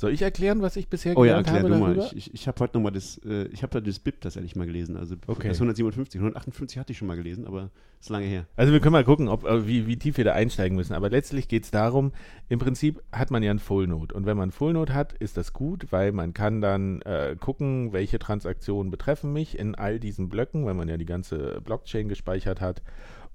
Soll 0.00 0.12
ich 0.14 0.22
erklären, 0.22 0.62
was 0.62 0.76
ich 0.76 0.88
bisher 0.88 1.14
Oh 1.18 1.24
ja, 1.26 1.36
erklär 1.36 1.58
habe 1.58 1.68
du 1.68 1.78
mal. 1.78 1.94
darüber? 1.94 2.06
Ich, 2.06 2.16
ich, 2.16 2.34
ich 2.34 2.48
habe 2.48 2.58
heute 2.60 2.78
nochmal 2.78 2.92
das, 2.92 3.18
äh, 3.18 3.48
ich 3.48 3.62
habe 3.62 3.82
das 3.82 3.98
BIP 3.98 4.22
tatsächlich 4.22 4.56
mal 4.56 4.66
gelesen. 4.66 4.96
Also 4.96 5.16
Okay. 5.26 5.48
das 5.48 5.58
157, 5.58 6.18
158 6.18 6.78
hatte 6.78 6.92
ich 6.92 6.98
schon 6.98 7.06
mal 7.06 7.18
gelesen, 7.18 7.46
aber 7.46 7.68
ist 8.00 8.08
lange 8.08 8.24
her. 8.24 8.46
Also 8.56 8.72
wir 8.72 8.80
können 8.80 8.94
mal 8.94 9.04
gucken, 9.04 9.28
ob, 9.28 9.44
äh, 9.44 9.66
wie, 9.66 9.86
wie 9.86 9.98
tief 9.98 10.16
wir 10.16 10.24
da 10.24 10.32
einsteigen 10.32 10.74
müssen. 10.74 10.94
Aber 10.94 11.10
letztlich 11.10 11.48
geht 11.48 11.64
es 11.64 11.70
darum, 11.70 12.12
im 12.48 12.58
Prinzip 12.58 13.02
hat 13.12 13.30
man 13.30 13.42
ja 13.42 13.50
ein 13.50 13.58
Full 13.58 13.88
Node. 13.88 14.14
Und 14.14 14.24
wenn 14.24 14.38
man 14.38 14.48
ein 14.48 14.52
Full 14.52 14.72
Node 14.72 14.94
hat, 14.94 15.12
ist 15.12 15.36
das 15.36 15.52
gut, 15.52 15.88
weil 15.90 16.12
man 16.12 16.32
kann 16.32 16.62
dann 16.62 17.02
äh, 17.02 17.36
gucken, 17.38 17.92
welche 17.92 18.18
Transaktionen 18.18 18.90
betreffen 18.90 19.34
mich 19.34 19.58
in 19.58 19.74
all 19.74 20.00
diesen 20.00 20.30
Blöcken, 20.30 20.64
weil 20.64 20.72
man 20.72 20.88
ja 20.88 20.96
die 20.96 21.04
ganze 21.04 21.60
Blockchain 21.62 22.08
gespeichert 22.08 22.62
hat. 22.62 22.80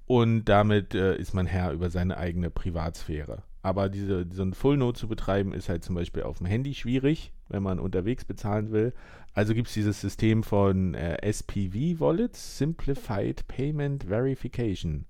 Und 0.06 0.46
damit 0.46 0.96
äh, 0.96 1.16
ist 1.16 1.32
man 1.32 1.46
Herr 1.46 1.70
über 1.70 1.90
seine 1.90 2.16
eigene 2.16 2.50
Privatsphäre. 2.50 3.44
Aber 3.66 3.88
diese, 3.88 4.28
so 4.30 4.44
ein 4.44 4.54
Full 4.54 4.76
Node 4.76 4.96
zu 4.96 5.08
betreiben, 5.08 5.52
ist 5.52 5.68
halt 5.68 5.82
zum 5.82 5.96
Beispiel 5.96 6.22
auf 6.22 6.38
dem 6.38 6.46
Handy 6.46 6.72
schwierig, 6.72 7.32
wenn 7.48 7.64
man 7.64 7.80
unterwegs 7.80 8.24
bezahlen 8.24 8.70
will. 8.70 8.92
Also 9.34 9.54
gibt 9.54 9.66
es 9.66 9.74
dieses 9.74 10.00
System 10.00 10.44
von 10.44 10.94
äh, 10.94 11.18
SPV 11.28 11.98
Wallets, 11.98 12.58
Simplified 12.58 13.48
Payment 13.48 14.04
Verification, 14.04 15.04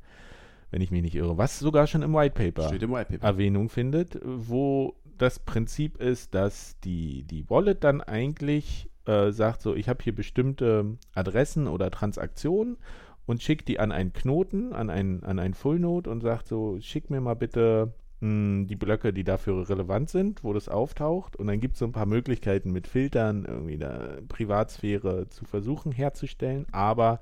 wenn 0.71 0.81
ich 0.81 0.91
mich 0.91 1.03
nicht 1.03 1.17
irre, 1.17 1.37
was 1.37 1.59
sogar 1.59 1.87
schon 1.87 2.01
im 2.01 2.15
White 2.15 2.33
Paper 2.35 2.73
im 2.73 2.93
White 2.93 3.13
Paper. 3.13 3.27
Erwähnung 3.27 3.69
findet, 3.69 4.19
wo 4.25 4.95
das 5.19 5.39
Prinzip 5.39 6.01
ist, 6.01 6.35
dass 6.35 6.81
die, 6.81 7.25
die 7.25 7.51
Wallet 7.51 7.85
dann 7.85 8.01
eigentlich 8.01 8.89
äh, 9.05 9.33
sagt, 9.33 9.61
so, 9.61 9.75
ich 9.75 9.91
habe 9.91 10.03
hier 10.03 10.15
bestimmte 10.15 10.97
Adressen 11.15 11.67
oder 11.67 11.91
Transaktionen 11.91 12.79
und 13.27 13.43
schickt 13.43 13.69
die 13.69 13.81
an 13.81 13.93
einen 13.93 14.15
Knoten, 14.15 14.73
an 14.73 14.89
einen, 14.89 15.25
an 15.25 15.39
einen 15.41 15.53
Full 15.53 15.79
Node 15.79 16.09
und 16.09 16.23
sagt 16.23 16.49
so, 16.49 16.79
schick 16.81 17.11
mir 17.11 17.21
mal 17.21 17.35
bitte 17.35 17.93
die 18.21 18.77
Blöcke, 18.77 19.13
die 19.13 19.25
dafür 19.25 19.69
relevant 19.69 20.09
sind, 20.09 20.43
wo 20.43 20.53
das 20.53 20.69
auftaucht. 20.69 21.37
Und 21.37 21.49
dann 21.49 21.61
gibt 21.61 21.75
es 21.75 21.81
so 21.81 21.85
ein 21.85 21.93
paar 21.93 22.07
Möglichkeiten 22.07 22.73
mit 22.73 22.87
Filtern, 22.87 23.45
irgendwie 23.45 23.79
da 23.79 24.19
Privatsphäre 24.29 25.29
zu 25.29 25.45
versuchen 25.45 25.93
herzustellen, 25.93 26.67
aber 26.73 27.21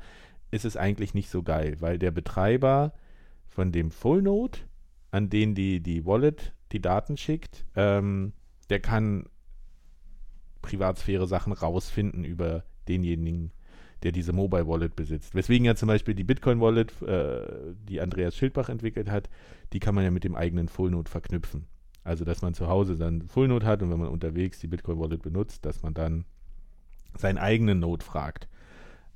es 0.51 0.65
ist 0.65 0.77
eigentlich 0.77 1.15
nicht 1.15 1.31
so 1.31 1.43
geil, 1.43 1.77
weil 1.81 1.99
der 1.99 2.13
Betreiber 2.13 2.93
von 3.49 3.73
dem 3.73 3.91
Full 3.91 4.23
Node, 4.23 4.59
an 5.11 5.31
den 5.31 5.55
die, 5.55 5.81
die 5.81 6.07
Wallet 6.07 6.55
die 6.71 6.81
Daten 6.81 7.17
schickt, 7.17 7.67
ähm, 7.75 8.33
der 8.71 8.81
kann 8.81 9.27
Privatsphäre-Sachen 10.63 11.53
rausfinden 11.53 12.25
über 12.25 12.65
denjenigen, 12.89 13.53
der 14.05 14.13
diese 14.13 14.33
Mobile 14.33 14.69
Wallet 14.69 14.95
besitzt. 14.95 15.35
Weswegen 15.35 15.65
ja 15.65 15.75
zum 15.75 15.89
Beispiel 15.89 16.15
die 16.15 16.25
Bitcoin 16.25 16.61
Wallet, 16.61 16.93
äh, 17.03 17.75
die 17.89 18.01
Andreas 18.01 18.37
Schildbach 18.37 18.69
entwickelt 18.69 19.11
hat, 19.11 19.31
die 19.73 19.81
kann 19.81 19.95
man 19.95 20.05
ja 20.05 20.11
mit 20.11 20.25
dem 20.25 20.37
eigenen 20.37 20.69
Full 20.69 20.91
Node 20.91 21.11
verknüpfen. 21.11 21.67
Also, 22.05 22.27
dass 22.27 22.43
man 22.43 22.53
zu 22.53 22.69
Hause 22.69 22.97
dann 22.97 23.23
Full 23.23 23.49
Node 23.49 23.67
hat 23.67 23.83
und 23.83 23.91
wenn 23.91 23.99
man 23.99 24.09
unterwegs 24.09 24.61
die 24.61 24.67
Bitcoin 24.67 25.01
Wallet 25.01 25.23
benutzt, 25.23 25.65
dass 25.65 25.83
man 25.83 25.95
dann 25.95 26.27
seinen 27.17 27.39
eigenen 27.39 27.81
Node 27.81 28.05
fragt. 28.05 28.47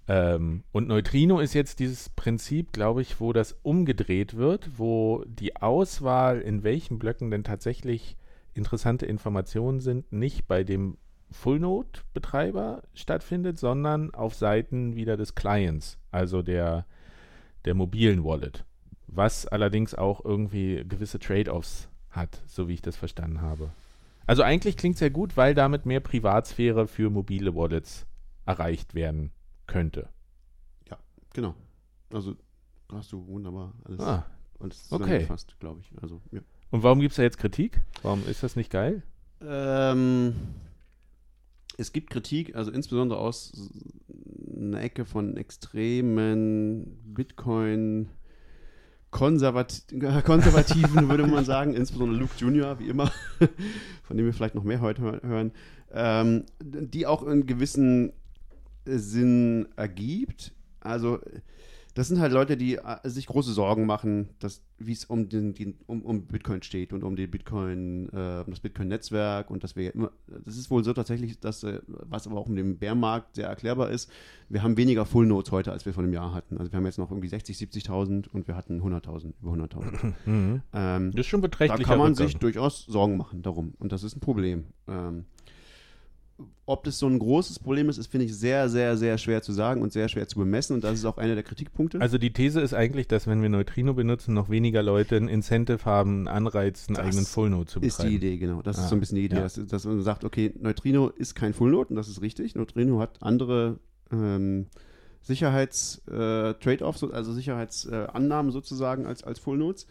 Ähm, 0.08 0.64
und 0.72 0.88
Neutrino 0.88 1.38
ist 1.38 1.52
jetzt 1.52 1.80
dieses 1.80 2.08
Prinzip, 2.08 2.72
glaube 2.72 3.02
ich, 3.02 3.20
wo 3.20 3.34
das 3.34 3.58
umgedreht 3.62 4.36
wird, 4.36 4.78
wo 4.78 5.22
die 5.26 5.56
Auswahl, 5.56 6.40
in 6.40 6.62
welchen 6.62 6.98
Blöcken 6.98 7.30
denn 7.30 7.44
tatsächlich 7.44 8.16
interessante 8.54 9.04
Informationen 9.04 9.80
sind, 9.80 10.10
nicht 10.10 10.48
bei 10.48 10.64
dem 10.64 10.96
Full-Node-Betreiber 11.30 12.82
stattfindet, 12.94 13.58
sondern 13.58 14.14
auf 14.14 14.34
Seiten 14.34 14.96
wieder 14.96 15.16
des 15.16 15.34
Clients, 15.34 15.98
also 16.10 16.42
der, 16.42 16.86
der 17.64 17.74
mobilen 17.74 18.24
Wallet. 18.24 18.64
Was 19.06 19.46
allerdings 19.46 19.94
auch 19.94 20.24
irgendwie 20.24 20.84
gewisse 20.86 21.18
Trade-offs 21.18 21.88
hat, 22.10 22.42
so 22.46 22.68
wie 22.68 22.74
ich 22.74 22.82
das 22.82 22.96
verstanden 22.96 23.40
habe. 23.40 23.70
Also 24.26 24.42
eigentlich 24.42 24.76
klingt 24.76 24.94
es 24.94 24.98
sehr 25.00 25.10
gut, 25.10 25.36
weil 25.36 25.54
damit 25.54 25.86
mehr 25.86 26.00
Privatsphäre 26.00 26.86
für 26.86 27.08
mobile 27.10 27.54
Wallets 27.54 28.06
erreicht 28.44 28.94
werden 28.94 29.30
könnte. 29.66 30.08
Genau. 31.34 31.54
Also 32.12 32.34
hast 32.90 33.12
du 33.12 33.24
wunderbar 33.26 33.72
alles, 33.84 34.00
Ah, 34.00 34.26
alles 34.58 34.86
okay. 34.90 35.02
zusammengefasst, 35.02 35.56
glaube 35.60 35.80
ich. 35.80 36.02
Also, 36.02 36.20
ja. 36.32 36.40
und 36.70 36.82
warum 36.82 37.00
gibt 37.00 37.12
es 37.12 37.16
da 37.16 37.22
jetzt 37.22 37.38
Kritik? 37.38 37.80
Warum 38.02 38.26
ist 38.26 38.42
das 38.42 38.56
nicht 38.56 38.70
geil? 38.72 39.02
Ähm, 39.42 40.34
es 41.78 41.92
gibt 41.92 42.10
Kritik, 42.10 42.54
also 42.54 42.70
insbesondere 42.70 43.18
aus 43.20 43.52
einer 44.54 44.82
Ecke 44.82 45.04
von 45.04 45.36
extremen 45.36 46.98
Bitcoin 47.14 48.08
konservat 49.10 49.84
Konservativen, 50.24 51.08
würde 51.08 51.26
man 51.26 51.44
sagen, 51.44 51.72
insbesondere 51.74 52.18
Luke 52.18 52.34
Junior, 52.36 52.78
wie 52.78 52.88
immer, 52.88 53.10
von 54.02 54.16
dem 54.16 54.26
wir 54.26 54.34
vielleicht 54.34 54.54
noch 54.56 54.64
mehr 54.64 54.80
heute 54.80 55.00
hör- 55.02 55.22
hören, 55.22 55.52
ähm, 55.92 56.44
die 56.60 57.06
auch 57.06 57.22
einen 57.22 57.46
gewissen 57.46 58.12
Sinn 58.84 59.68
ergibt. 59.76 60.52
Also 60.80 61.20
das 61.98 62.06
sind 62.06 62.20
halt 62.20 62.30
Leute, 62.32 62.56
die 62.56 62.76
äh, 62.76 62.96
sich 63.02 63.26
große 63.26 63.52
Sorgen 63.52 63.84
machen, 63.84 64.28
dass 64.38 64.62
wie 64.78 64.92
es 64.92 65.04
um 65.06 65.28
den, 65.28 65.54
den 65.54 65.74
um, 65.88 66.02
um 66.02 66.26
Bitcoin 66.26 66.62
steht 66.62 66.92
und 66.92 67.02
um 67.02 67.16
die 67.16 67.26
Bitcoin, 67.26 68.08
äh, 68.12 68.44
um 68.46 68.50
das 68.52 68.60
Bitcoin-Netzwerk 68.60 69.50
und 69.50 69.64
dass 69.64 69.74
wir 69.74 69.92
immer, 69.92 70.12
das 70.44 70.56
ist 70.56 70.70
wohl 70.70 70.84
so 70.84 70.92
tatsächlich, 70.92 71.40
dass 71.40 71.64
äh, 71.64 71.80
was 71.86 72.28
aber 72.28 72.38
auch 72.38 72.46
um 72.46 72.54
den 72.54 72.78
Bärmarkt 72.78 73.34
sehr 73.34 73.48
erklärbar 73.48 73.90
ist. 73.90 74.08
Wir 74.48 74.62
haben 74.62 74.76
weniger 74.76 75.06
Full 75.06 75.26
Nodes 75.26 75.50
heute, 75.50 75.72
als 75.72 75.86
wir 75.86 75.92
vor 75.92 76.04
einem 76.04 76.12
Jahr 76.12 76.32
hatten. 76.32 76.58
Also 76.58 76.70
wir 76.70 76.76
haben 76.76 76.86
jetzt 76.86 76.98
noch 76.98 77.10
irgendwie 77.10 77.26
60, 77.26 77.56
70.000 77.56 78.28
und 78.28 78.46
wir 78.46 78.54
hatten 78.54 78.80
100.000, 78.80 79.32
über 79.42 79.52
100.000. 79.54 80.12
Mhm. 80.24 80.62
ähm, 80.72 81.10
Das 81.10 81.22
ist 81.22 81.26
schon 81.26 81.42
da 81.42 81.48
beträchtlicher 81.48 81.82
kann 81.82 81.98
man 81.98 82.12
Rückgang. 82.12 82.28
sich 82.28 82.36
durchaus 82.36 82.84
Sorgen 82.86 83.16
machen 83.16 83.42
darum. 83.42 83.74
Und 83.80 83.90
das 83.90 84.04
ist 84.04 84.16
ein 84.16 84.20
Problem. 84.20 84.66
Ähm, 84.86 85.24
ob 86.66 86.84
das 86.84 86.98
so 86.98 87.06
ein 87.08 87.18
großes 87.18 87.58
Problem 87.58 87.88
ist, 87.88 87.98
ist, 87.98 88.08
finde 88.08 88.26
ich, 88.26 88.36
sehr, 88.36 88.68
sehr, 88.68 88.96
sehr 88.96 89.18
schwer 89.18 89.42
zu 89.42 89.52
sagen 89.52 89.82
und 89.82 89.92
sehr 89.92 90.08
schwer 90.08 90.28
zu 90.28 90.38
bemessen. 90.38 90.74
Und 90.74 90.84
das 90.84 90.94
ist 90.98 91.04
auch 91.04 91.18
einer 91.18 91.34
der 91.34 91.42
Kritikpunkte. 91.42 92.00
Also 92.00 92.18
die 92.18 92.32
These 92.32 92.60
ist 92.60 92.74
eigentlich, 92.74 93.08
dass 93.08 93.26
wenn 93.26 93.42
wir 93.42 93.48
Neutrino 93.48 93.94
benutzen, 93.94 94.34
noch 94.34 94.48
weniger 94.48 94.82
Leute 94.82 95.16
ein 95.16 95.28
Incentive 95.28 95.84
haben, 95.84 96.18
einen 96.18 96.28
Anreiz, 96.28 96.86
einen 96.88 96.96
Das 96.96 97.06
eigenen 97.06 97.24
Full 97.24 97.50
Node 97.50 97.66
zu 97.66 97.80
ist 97.80 97.96
betreiben. 97.96 98.10
die 98.10 98.16
Idee, 98.16 98.36
genau. 98.38 98.62
Das 98.62 98.78
Ah, 98.78 98.82
ist 98.84 98.88
so 98.90 98.96
ein 98.96 99.00
bisschen 99.00 99.16
die 99.16 99.24
Idee, 99.24 99.36
ja. 99.36 99.42
dass, 99.42 99.54
dass 99.66 99.84
man 99.84 100.00
sagt, 100.02 100.24
okay, 100.24 100.52
Neutrino 100.60 101.08
ist 101.08 101.34
kein 101.34 101.54
Full 101.54 101.70
Node 101.70 101.90
und 101.90 101.96
das 101.96 102.08
ist 102.08 102.20
richtig. 102.22 102.54
Neutrino 102.54 103.00
hat 103.00 103.16
andere 103.22 103.78
ähm, 104.12 104.66
Sicherheits-Trade-offs, 105.22 107.04
also 107.04 107.32
Sicherheitsannahmen 107.32 108.52
sozusagen 108.52 109.06
als, 109.06 109.22
als 109.24 109.38
Full 109.38 109.58
Nodes. 109.58 109.82
Sie- 109.82 109.86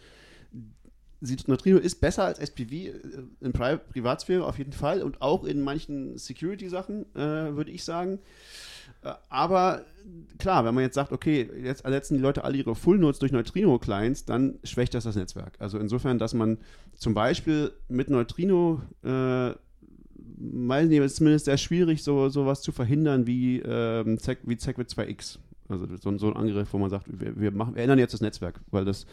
Neutrino 1.47 1.77
ist 1.79 1.99
besser 1.99 2.25
als 2.25 2.39
SPV 2.39 2.71
äh, 2.73 2.93
in 3.41 3.51
Pri 3.53 3.77
Privatsphäre 3.77 4.45
auf 4.45 4.57
jeden 4.57 4.73
Fall 4.73 5.01
und 5.01 5.21
auch 5.21 5.43
in 5.43 5.61
manchen 5.61 6.17
Security-Sachen, 6.17 7.05
äh, 7.15 7.19
würde 7.55 7.71
ich 7.71 7.83
sagen. 7.83 8.19
Äh, 9.03 9.13
Aber 9.29 9.83
klar, 10.37 10.63
wenn 10.65 10.75
man 10.75 10.83
jetzt 10.83 10.95
sagt, 10.95 11.11
okay, 11.11 11.49
jetzt 11.63 11.85
ersetzen 11.85 12.15
die 12.15 12.21
Leute 12.21 12.43
alle 12.43 12.57
ihre 12.57 12.75
Full-Nodes 12.75 13.19
durch 13.19 13.31
Neutrino-Clients, 13.31 14.25
dann 14.25 14.59
schwächt 14.63 14.93
das 14.93 15.05
das 15.05 15.15
Netzwerk. 15.15 15.53
Also 15.59 15.79
insofern, 15.79 16.19
dass 16.19 16.33
man 16.33 16.57
zum 16.95 17.13
Beispiel 17.13 17.71
mit 17.89 18.09
Neutrino, 18.09 18.81
äh, 19.03 19.51
weiß 20.39 20.87
nicht, 20.87 20.99
ist 20.99 21.15
zumindest 21.15 21.45
sehr 21.45 21.57
schwierig, 21.57 22.03
so 22.03 22.29
sowas 22.29 22.61
zu 22.61 22.71
verhindern 22.71 23.25
wie, 23.27 23.59
ähm, 23.59 24.17
Zec- 24.19 24.37
wie 24.43 24.57
Segwit 24.59 24.89
2X. 24.89 25.39
Also 25.69 25.85
so, 26.01 26.09
ein- 26.09 26.19
so 26.19 26.27
ein 26.27 26.35
Angriff, 26.37 26.69
wo 26.71 26.77
man 26.77 26.89
sagt, 26.89 27.05
wir, 27.07 27.39
wir, 27.39 27.51
machen, 27.51 27.75
wir 27.75 27.81
ändern 27.83 27.99
jetzt 27.99 28.13
das 28.13 28.21
Netzwerk, 28.21 28.59
weil 28.71 28.85
das 28.85 29.05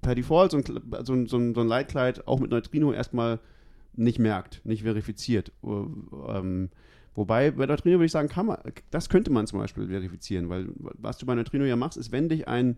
per 0.00 0.14
Default 0.14 0.50
so 0.52 0.58
ein, 0.58 0.64
so 1.04 1.12
ein, 1.14 1.54
so 1.54 1.60
ein 1.60 1.68
Leitkleid 1.68 2.26
auch 2.26 2.40
mit 2.40 2.50
Neutrino 2.50 2.92
erstmal 2.92 3.40
nicht 3.94 4.18
merkt, 4.18 4.60
nicht 4.64 4.82
verifiziert. 4.82 5.52
Ähm, 5.62 6.70
wobei 7.14 7.50
bei 7.50 7.66
Neutrino 7.66 7.98
würde 7.98 8.06
ich 8.06 8.12
sagen, 8.12 8.28
kann 8.28 8.46
man, 8.46 8.58
das 8.90 9.08
könnte 9.08 9.30
man 9.30 9.46
zum 9.46 9.58
Beispiel 9.58 9.88
verifizieren, 9.88 10.48
weil 10.48 10.68
was 10.76 11.18
du 11.18 11.26
bei 11.26 11.34
Neutrino 11.34 11.64
ja 11.64 11.76
machst, 11.76 11.98
ist, 11.98 12.12
wenn 12.12 12.28
dich 12.28 12.48
ein, 12.48 12.76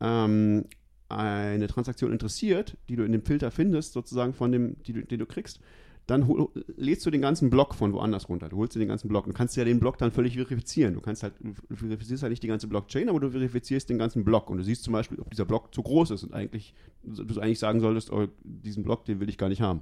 ähm, 0.00 0.64
eine 1.08 1.66
Transaktion 1.68 2.12
interessiert, 2.12 2.76
die 2.88 2.96
du 2.96 3.04
in 3.04 3.12
dem 3.12 3.22
Filter 3.22 3.50
findest, 3.50 3.92
sozusagen 3.92 4.34
von 4.34 4.52
dem, 4.52 4.82
die 4.82 4.92
du, 4.92 5.04
den 5.04 5.18
du 5.18 5.26
kriegst, 5.26 5.60
dann 6.06 6.26
hol, 6.26 6.48
lädst 6.76 7.06
du 7.06 7.10
den 7.10 7.22
ganzen 7.22 7.48
Block 7.48 7.74
von 7.74 7.92
woanders 7.94 8.28
runter. 8.28 8.48
Du 8.50 8.56
holst 8.58 8.74
dir 8.74 8.78
den 8.78 8.88
ganzen 8.88 9.08
Block 9.08 9.26
und 9.26 9.32
kannst 9.32 9.56
ja 9.56 9.64
den 9.64 9.80
Block 9.80 9.96
dann 9.96 10.10
völlig 10.12 10.34
verifizieren. 10.34 10.92
Du 10.94 11.00
kannst 11.00 11.22
halt, 11.22 11.32
du 11.40 11.76
verifizierst 11.76 12.22
halt 12.22 12.30
nicht 12.30 12.42
die 12.42 12.48
ganze 12.48 12.66
Blockchain, 12.66 13.08
aber 13.08 13.20
du 13.20 13.30
verifizierst 13.30 13.88
den 13.88 13.96
ganzen 13.98 14.24
Block 14.24 14.50
und 14.50 14.58
du 14.58 14.64
siehst 14.64 14.84
zum 14.84 14.92
Beispiel, 14.92 15.18
ob 15.18 15.30
dieser 15.30 15.46
Block 15.46 15.74
zu 15.74 15.82
groß 15.82 16.10
ist 16.10 16.24
und 16.24 16.34
eigentlich, 16.34 16.74
du 17.04 17.22
eigentlich 17.40 17.58
sagen 17.58 17.80
solltest, 17.80 18.12
oh, 18.12 18.26
diesen 18.42 18.82
Block, 18.84 19.04
den 19.06 19.20
will 19.20 19.28
ich 19.30 19.38
gar 19.38 19.48
nicht 19.48 19.62
haben. 19.62 19.80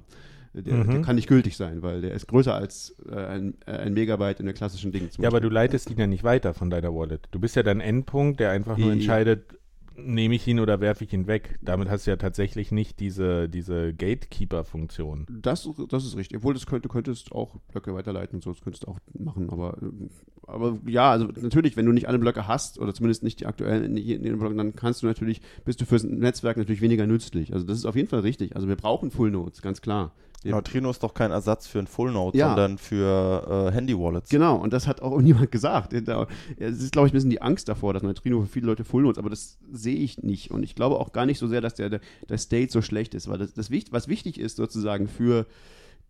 Der, 0.53 0.75
Mhm. 0.75 0.91
der 0.91 1.01
kann 1.01 1.15
nicht 1.15 1.27
gültig 1.27 1.57
sein, 1.57 1.81
weil 1.81 2.01
der 2.01 2.13
ist 2.13 2.27
größer 2.27 2.53
als 2.53 2.95
äh, 3.09 3.15
ein, 3.15 3.55
äh, 3.65 3.71
ein 3.71 3.93
Megabyte 3.93 4.39
in 4.39 4.45
der 4.45 4.53
klassischen 4.53 4.91
Ding. 4.91 5.09
Ja, 5.17 5.27
aber 5.27 5.41
du 5.41 5.49
leitest 5.49 5.89
ihn 5.89 5.97
ja 5.97 6.05
nicht 6.05 6.23
weiter 6.23 6.53
von 6.53 6.69
deiner 6.69 6.93
Wallet. 6.93 7.27
Du 7.31 7.39
bist 7.39 7.55
ja 7.55 7.63
dein 7.63 7.81
Endpunkt, 7.81 8.39
der 8.39 8.51
einfach 8.51 8.77
nur 8.77 8.91
entscheidet, 8.91 9.57
nehme 9.95 10.35
ich 10.35 10.47
ihn 10.47 10.59
oder 10.59 10.79
werfe 10.79 11.03
ich 11.03 11.13
ihn 11.13 11.27
weg. 11.27 11.59
Damit 11.61 11.89
hast 11.89 12.07
du 12.07 12.11
ja 12.11 12.17
tatsächlich 12.17 12.71
nicht 12.71 12.99
diese, 12.99 13.49
diese 13.49 13.93
Gatekeeper-Funktion. 13.93 15.27
Das, 15.29 15.69
das 15.89 16.05
ist 16.05 16.17
richtig. 16.17 16.37
Obwohl, 16.37 16.53
das 16.53 16.65
könnt, 16.65 16.85
du 16.85 16.89
könntest 16.89 17.31
auch 17.31 17.57
Blöcke 17.71 17.93
weiterleiten 17.93 18.37
und 18.37 18.43
so, 18.43 18.51
das 18.51 18.61
könntest 18.61 18.83
du 18.83 18.91
auch 18.91 18.99
machen. 19.13 19.49
Aber, 19.49 19.77
ähm, 19.81 20.09
aber 20.47 20.77
ja, 20.85 21.11
also 21.11 21.27
natürlich, 21.41 21.77
wenn 21.77 21.85
du 21.85 21.91
nicht 21.91 22.07
alle 22.07 22.19
Blöcke 22.19 22.47
hast, 22.47 22.79
oder 22.79 22.93
zumindest 22.93 23.23
nicht 23.23 23.39
die 23.39 23.45
aktuellen 23.45 23.83
in 23.83 23.97
jedem 23.97 24.39
Block, 24.39 24.55
dann 24.55 24.75
kannst 24.75 25.01
du 25.03 25.07
natürlich, 25.07 25.41
bist 25.65 25.81
du 25.81 25.85
fürs 25.85 26.03
Netzwerk 26.03 26.57
natürlich 26.57 26.81
weniger 26.81 27.07
nützlich. 27.07 27.53
Also 27.53 27.65
das 27.65 27.77
ist 27.77 27.85
auf 27.85 27.95
jeden 27.95 28.07
Fall 28.07 28.19
richtig. 28.21 28.55
Also 28.55 28.67
wir 28.67 28.75
brauchen 28.75 29.11
Full 29.11 29.31
Nodes, 29.31 29.61
ganz 29.61 29.81
klar. 29.81 30.11
Neutrino 30.51 30.89
ist 30.89 31.01
doch 31.03 31.13
kein 31.13 31.31
Ersatz 31.31 31.67
für 31.67 31.79
ein 31.79 31.87
Full 31.87 32.11
Node, 32.11 32.37
Ja. 32.37 32.49
sondern 32.49 32.77
für 32.77 33.69
äh, 33.69 33.71
Handy-Wallets. 33.73 34.29
Genau, 34.29 34.57
und 34.57 34.73
das 34.73 34.87
hat 34.87 35.01
auch 35.01 35.17
niemand 35.21 35.51
gesagt. 35.51 35.93
Es 35.93 36.81
ist, 36.81 36.91
glaube 36.91 37.07
ich, 37.07 37.13
ein 37.13 37.15
bisschen 37.15 37.29
die 37.29 37.41
Angst 37.41 37.69
davor, 37.69 37.93
dass 37.93 38.03
Neutrino 38.03 38.41
für 38.41 38.47
viele 38.47 38.65
Leute 38.67 38.83
Full 38.83 39.03
Nodes, 39.03 39.17
aber 39.17 39.29
das 39.29 39.57
sehe 39.71 39.95
ich 39.95 40.21
nicht. 40.21 40.51
Und 40.51 40.63
ich 40.63 40.75
glaube 40.75 40.99
auch 40.99 41.13
gar 41.13 41.25
nicht 41.25 41.39
so 41.39 41.47
sehr, 41.47 41.61
dass 41.61 41.75
der, 41.75 41.89
der, 41.89 42.01
der 42.27 42.37
State 42.37 42.71
so 42.71 42.81
schlecht 42.81 43.13
ist, 43.13 43.27
weil 43.29 43.37
das, 43.37 43.53
das 43.53 43.71
was 43.91 44.07
wichtig 44.07 44.39
ist 44.39 44.57
sozusagen 44.57 45.07
für 45.07 45.45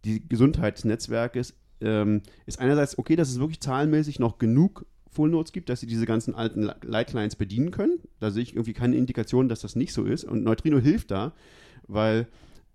die 0.05 0.27
Gesundheit 0.27 0.77
des 0.77 0.85
Netzwerkes, 0.85 1.53
ähm, 1.83 2.21
ist 2.45 2.59
einerseits 2.59 2.97
okay, 2.97 3.15
dass 3.15 3.29
es 3.29 3.39
wirklich 3.39 3.59
zahlenmäßig 3.59 4.19
noch 4.19 4.37
genug 4.37 4.85
Full 5.11 5.29
Nodes 5.29 5.51
gibt, 5.51 5.69
dass 5.69 5.79
sie 5.79 5.87
diese 5.87 6.05
ganzen 6.05 6.33
alten 6.33 6.71
Light 6.81 7.07
Clients 7.07 7.35
bedienen 7.35 7.71
können. 7.71 7.99
Da 8.19 8.31
sehe 8.31 8.43
ich 8.43 8.53
irgendwie 8.53 8.73
keine 8.73 8.95
Indikation, 8.95 9.47
dass 9.47 9.61
das 9.61 9.75
nicht 9.75 9.93
so 9.93 10.05
ist. 10.05 10.23
Und 10.23 10.43
Neutrino 10.43 10.79
hilft 10.79 11.11
da, 11.11 11.33
weil 11.87 12.27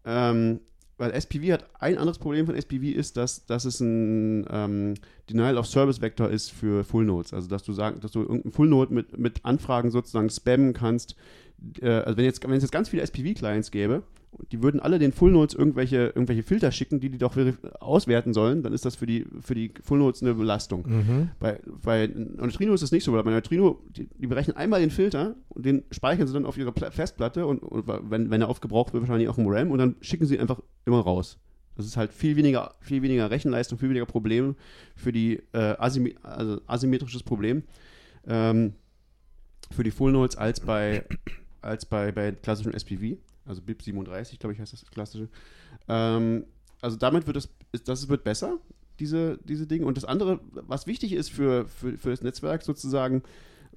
ähm, 0.04 0.60
weil 0.98 1.12
SPV 1.12 1.52
hat 1.52 1.64
ein 1.78 1.96
anderes 1.96 2.18
Problem 2.18 2.46
von 2.46 2.56
SPV 2.56 2.82
ist, 2.86 3.16
dass, 3.16 3.46
dass 3.46 3.64
es 3.64 3.80
ein 3.80 4.44
ähm, 4.50 4.94
Denial 5.30 5.56
of 5.56 5.66
Service 5.66 6.00
Vector 6.00 6.28
ist 6.28 6.50
für 6.50 6.84
Full 6.84 7.04
Nodes. 7.04 7.32
Also 7.32 7.48
dass 7.48 7.62
du 7.62 7.72
sagen, 7.72 8.00
dass 8.00 8.10
du 8.10 8.22
irgendeinen 8.22 8.52
Full 8.52 8.68
Node 8.68 8.92
mit, 8.92 9.16
mit 9.16 9.44
Anfragen 9.44 9.92
sozusagen 9.92 10.28
spammen 10.28 10.72
kannst. 10.72 11.14
Äh, 11.80 11.88
also 11.88 12.16
wenn 12.16 12.24
jetzt, 12.24 12.42
wenn 12.42 12.52
es 12.52 12.64
jetzt 12.64 12.72
ganz 12.72 12.88
viele 12.88 13.02
SPV-Clients 13.02 13.70
gäbe, 13.70 14.02
die 14.52 14.62
würden 14.62 14.80
alle 14.80 14.98
den 14.98 15.12
Full 15.12 15.32
Nodes 15.32 15.54
irgendwelche, 15.54 16.06
irgendwelche 16.06 16.42
Filter 16.42 16.70
schicken, 16.72 17.00
die 17.00 17.10
die 17.10 17.18
doch 17.18 17.36
auswerten 17.80 18.32
sollen, 18.34 18.62
dann 18.62 18.72
ist 18.72 18.84
das 18.84 18.96
für 18.96 19.06
die, 19.06 19.26
für 19.40 19.54
die 19.54 19.72
Full 19.82 19.98
Nodes 19.98 20.22
eine 20.22 20.34
Belastung. 20.34 20.84
Mhm. 20.86 21.30
Bei, 21.38 21.60
bei 21.82 22.06
Neutrino 22.06 22.74
ist 22.74 22.82
es 22.82 22.92
nicht 22.92 23.04
so, 23.04 23.12
weil 23.12 23.22
bei 23.22 23.30
Neutrino, 23.30 23.82
die, 23.88 24.06
die 24.06 24.26
berechnen 24.26 24.56
einmal 24.56 24.80
den 24.80 24.90
Filter 24.90 25.34
und 25.48 25.64
den 25.64 25.84
speichern 25.90 26.26
sie 26.26 26.34
dann 26.34 26.46
auf 26.46 26.56
ihrer 26.56 26.72
Pla 26.72 26.90
Festplatte 26.90 27.46
und, 27.46 27.58
und 27.58 27.86
wenn, 28.10 28.30
wenn 28.30 28.40
er 28.40 28.48
aufgebraucht 28.48 28.92
wird, 28.92 29.02
wahrscheinlich 29.02 29.28
auch 29.28 29.38
im 29.38 29.46
RAM 29.48 29.70
und 29.70 29.78
dann 29.78 29.96
schicken 30.00 30.26
sie 30.26 30.34
ihn 30.34 30.40
einfach 30.40 30.60
immer 30.84 31.00
raus. 31.00 31.38
Das 31.76 31.86
ist 31.86 31.96
halt 31.96 32.12
viel 32.12 32.36
weniger, 32.36 32.74
viel 32.80 33.02
weniger 33.02 33.30
Rechenleistung, 33.30 33.78
viel 33.78 33.90
weniger 33.90 34.06
Problem 34.06 34.56
für 34.96 35.12
die 35.12 35.40
äh, 35.52 35.76
Asym 35.78 36.12
also 36.22 36.60
asymmetrisches 36.66 37.22
Problem 37.22 37.62
ähm, 38.26 38.74
für 39.70 39.84
die 39.84 39.90
Full 39.90 40.12
Nodes 40.12 40.36
als 40.36 40.60
bei, 40.60 41.04
als 41.60 41.86
bei, 41.86 42.12
bei 42.12 42.32
klassischen 42.32 42.72
SPV, 42.74 43.16
also 43.48 43.62
BIP37, 43.62 44.38
glaube 44.38 44.52
ich, 44.52 44.60
heißt 44.60 44.72
das 44.72 44.84
klassische. 44.90 45.28
Ähm, 45.88 46.44
also 46.80 46.96
damit 46.96 47.26
wird 47.26 47.36
es, 47.36 47.48
das 47.84 48.08
wird 48.08 48.24
besser. 48.24 48.58
diese, 49.00 49.38
diese 49.44 49.66
Dinge. 49.66 49.86
Und 49.86 49.96
das 49.96 50.04
andere, 50.04 50.40
was 50.52 50.86
wichtig 50.86 51.12
ist 51.12 51.30
für, 51.30 51.66
für, 51.68 51.96
für 51.98 52.10
das 52.10 52.22
Netzwerk 52.22 52.62
sozusagen, 52.62 53.22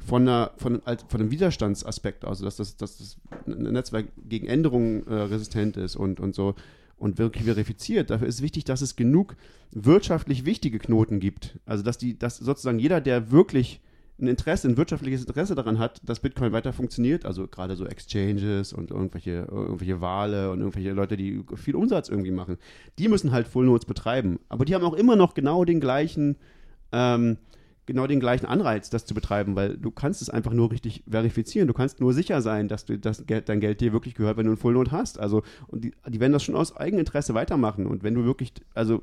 von, 0.06 0.24
einer, 0.24 0.52
von, 0.58 0.82
von 0.82 1.22
einem 1.22 1.32
Widerstandsaspekt, 1.32 2.26
also 2.26 2.44
dass 2.44 2.56
das, 2.56 2.76
dass 2.76 2.98
das 2.98 3.18
Netzwerk 3.46 4.08
gegen 4.28 4.48
Änderungen 4.48 5.06
äh, 5.06 5.14
resistent 5.14 5.78
ist 5.78 5.96
und, 5.96 6.20
und 6.20 6.34
so 6.34 6.56
und 6.98 7.18
wirklich 7.18 7.46
verifiziert. 7.46 8.10
Dafür 8.10 8.28
ist 8.28 8.42
wichtig, 8.42 8.64
dass 8.64 8.82
es 8.82 8.96
genug 8.96 9.36
wirtschaftlich 9.72 10.46
wichtige 10.46 10.80
Knoten 10.80 11.20
gibt. 11.20 11.60
Also 11.66 11.84
dass 11.84 11.98
die, 11.98 12.18
dass 12.18 12.38
sozusagen 12.38 12.80
jeder, 12.80 13.02
der 13.02 13.32
wirklich 13.32 13.82
ein 14.22 14.28
Interesse, 14.28 14.68
ein 14.68 14.78
wirtschaftliches 14.78 15.22
Interesse 15.22 15.56
daran 15.56 15.80
hat, 15.80 16.00
dass 16.08 16.20
Bitcoin 16.20 16.52
weiter 16.52 16.74
funktioniert, 16.74 17.26
also 17.26 17.48
gerade 17.48 17.76
so 17.76 17.86
Exchanges 17.86 18.72
und 18.72 18.92
irgendwelche, 18.92 19.48
irgendwelche 19.50 20.00
Wale 20.00 20.52
und 20.52 20.60
irgendwelche 20.60 20.92
Leute, 20.92 21.18
die 21.18 21.44
viel 21.56 21.76
Umsatz 21.76 22.10
irgendwie 22.10 22.32
machen, 22.32 22.58
die 23.00 23.08
müssen 23.08 23.32
halt 23.32 23.48
Full 23.48 23.66
Nodes 23.66 23.86
betreiben. 23.86 24.40
Aber 24.48 24.66
die 24.66 24.76
haben 24.76 24.86
auch 24.86 24.94
immer 24.94 25.16
noch 25.16 25.34
genau 25.34 25.66
den 25.66 25.80
gleichen, 25.80 26.38
ähm, 26.92 27.38
genau 27.86 28.06
den 28.08 28.20
gleichen 28.20 28.46
Anreiz, 28.46 28.90
das 28.90 29.06
zu 29.06 29.14
betreiben, 29.14 29.56
weil 29.56 29.78
du 29.78 29.92
kannst 29.92 30.22
es 30.22 30.30
einfach 30.30 30.54
nur 30.54 30.72
richtig 30.72 31.04
verifizieren. 31.10 31.68
Du 31.68 31.74
kannst 31.74 32.00
nur 32.00 32.14
sicher 32.14 32.42
sein, 32.42 32.68
dass 32.68 32.86
du 32.86 32.98
das 32.98 33.26
Geld, 33.26 33.50
dein 33.50 33.60
Geld 33.60 33.82
dir 33.82 33.92
wirklich 33.92 34.14
gehört, 34.14 34.38
wenn 34.38 34.46
du 34.46 34.52
einen 34.52 34.58
Full 34.58 34.74
Node 34.74 34.92
hast. 34.92 35.20
Also 35.20 35.42
und 35.68 35.84
die, 35.84 35.94
die 36.08 36.20
werden 36.20 36.34
das 36.34 36.44
schon 36.44 36.56
aus 36.56 36.78
Eigeninteresse 36.78 37.34
weitermachen. 37.34 37.88
Und 37.88 38.04
wenn 38.04 38.14
du 38.14 38.24
wirklich 38.24 38.54
also 38.76 39.02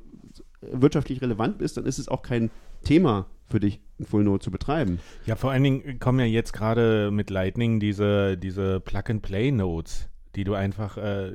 wirtschaftlich 0.60 1.20
relevant 1.22 1.58
bist, 1.58 1.76
dann 1.76 1.86
ist 1.86 1.98
es 1.98 2.08
auch 2.08 2.22
kein 2.22 2.50
Thema 2.82 3.26
für 3.48 3.60
dich, 3.60 3.80
einen 3.98 4.06
Full 4.06 4.24
Node 4.24 4.40
zu 4.40 4.50
betreiben. 4.50 5.00
Ja, 5.26 5.36
vor 5.36 5.50
allen 5.50 5.62
Dingen 5.62 5.98
kommen 5.98 6.18
ja 6.20 6.26
jetzt 6.26 6.52
gerade 6.52 7.10
mit 7.10 7.30
Lightning 7.30 7.80
diese, 7.80 8.36
diese 8.36 8.80
Plug-and-Play-Nodes, 8.80 10.08
die 10.34 10.44
du 10.44 10.54
einfach, 10.54 10.98
äh, 10.98 11.32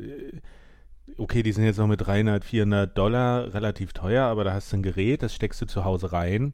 okay, 1.17 1.43
die 1.43 1.51
sind 1.51 1.63
jetzt 1.63 1.77
noch 1.77 1.87
mit 1.87 2.05
300, 2.05 2.43
400 2.43 2.97
Dollar 2.97 3.53
relativ 3.53 3.93
teuer, 3.93 4.25
aber 4.25 4.43
da 4.43 4.53
hast 4.53 4.71
du 4.71 4.77
ein 4.77 4.83
Gerät, 4.83 5.23
das 5.23 5.33
steckst 5.33 5.61
du 5.61 5.65
zu 5.65 5.85
Hause 5.85 6.13
rein, 6.13 6.53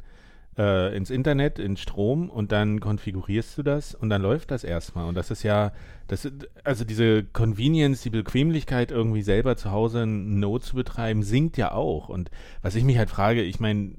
äh, 0.60 0.96
ins 0.96 1.10
Internet, 1.10 1.58
in 1.58 1.78
Strom 1.78 2.30
und 2.30 2.52
dann 2.52 2.80
konfigurierst 2.82 3.58
du 3.58 3.64
das 3.64 3.96
und 3.96 4.10
dann 4.10 4.22
läuft 4.22 4.52
das 4.52 4.64
erstmal. 4.66 5.08
Und 5.08 5.16
das 5.16 5.32
ist 5.32 5.42
ja, 5.44 5.72
das, 6.08 6.26
ist- 6.26 6.50
also 6.66 6.84
diese 6.84 7.24
Convenience, 7.24 8.02
die 8.02 8.10
Bequemlichkeit, 8.10 8.92
irgendwie 8.92 9.22
selber 9.22 9.56
zu 9.56 9.72
Hause 9.72 10.02
einen 10.02 10.40
Node 10.40 10.64
zu 10.64 10.76
betreiben, 10.76 11.24
sinkt 11.24 11.56
ja 11.58 11.72
auch. 11.72 12.10
Und 12.10 12.30
was 12.62 12.76
ich 12.76 12.84
mich 12.84 12.98
halt 12.98 13.10
frage, 13.10 13.42
ich 13.42 13.60
meine, 13.62 13.94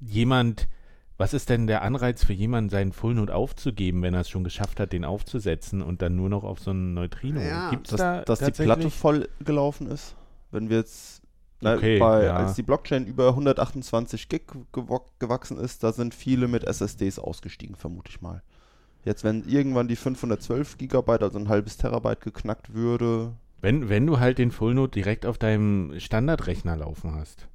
jemand, 0.00 0.68
was 1.16 1.34
ist 1.34 1.48
denn 1.48 1.66
der 1.66 1.82
Anreiz 1.82 2.24
für 2.24 2.32
jemanden, 2.32 2.70
seinen 2.70 2.92
Full 2.92 3.14
Node 3.14 3.34
aufzugeben, 3.34 4.02
wenn 4.02 4.14
er 4.14 4.20
es 4.20 4.28
schon 4.28 4.44
geschafft 4.44 4.78
hat, 4.80 4.92
den 4.92 5.04
aufzusetzen 5.04 5.82
und 5.82 6.00
dann 6.02 6.14
nur 6.16 6.28
noch 6.28 6.44
auf 6.44 6.60
so 6.60 6.70
einen 6.70 6.94
Neutrino? 6.94 7.40
Ja, 7.40 7.70
Gibt's 7.70 7.90
dass, 7.90 8.00
da 8.00 8.22
dass 8.22 8.38
die 8.40 8.50
Platte 8.52 8.90
voll 8.90 9.28
gelaufen 9.40 9.88
ist. 9.88 10.14
Wenn 10.50 10.70
wir 10.70 10.78
jetzt, 10.78 11.17
Okay, 11.62 11.98
bei, 11.98 12.24
ja. 12.24 12.36
als 12.36 12.54
die 12.54 12.62
Blockchain 12.62 13.04
über 13.06 13.28
128 13.28 14.28
Gig 14.28 14.42
gewachsen 15.18 15.58
ist, 15.58 15.82
da 15.82 15.92
sind 15.92 16.14
viele 16.14 16.46
mit 16.46 16.64
SSDs 16.64 17.18
ausgestiegen, 17.18 17.74
vermute 17.74 18.10
ich 18.10 18.20
mal. 18.20 18.42
Jetzt, 19.04 19.24
wenn 19.24 19.44
irgendwann 19.48 19.88
die 19.88 19.96
512 19.96 20.78
Gigabyte, 20.78 21.22
also 21.22 21.38
ein 21.38 21.48
halbes 21.48 21.76
Terabyte 21.76 22.20
geknackt 22.20 22.74
würde, 22.74 23.32
Wenn, 23.60 23.88
wenn 23.88 24.06
du 24.06 24.20
halt 24.20 24.38
den 24.38 24.52
Full 24.52 24.74
Node 24.74 24.92
direkt 24.92 25.26
auf 25.26 25.38
deinem 25.38 25.98
Standardrechner 25.98 26.76
laufen 26.76 27.14
hast. 27.14 27.48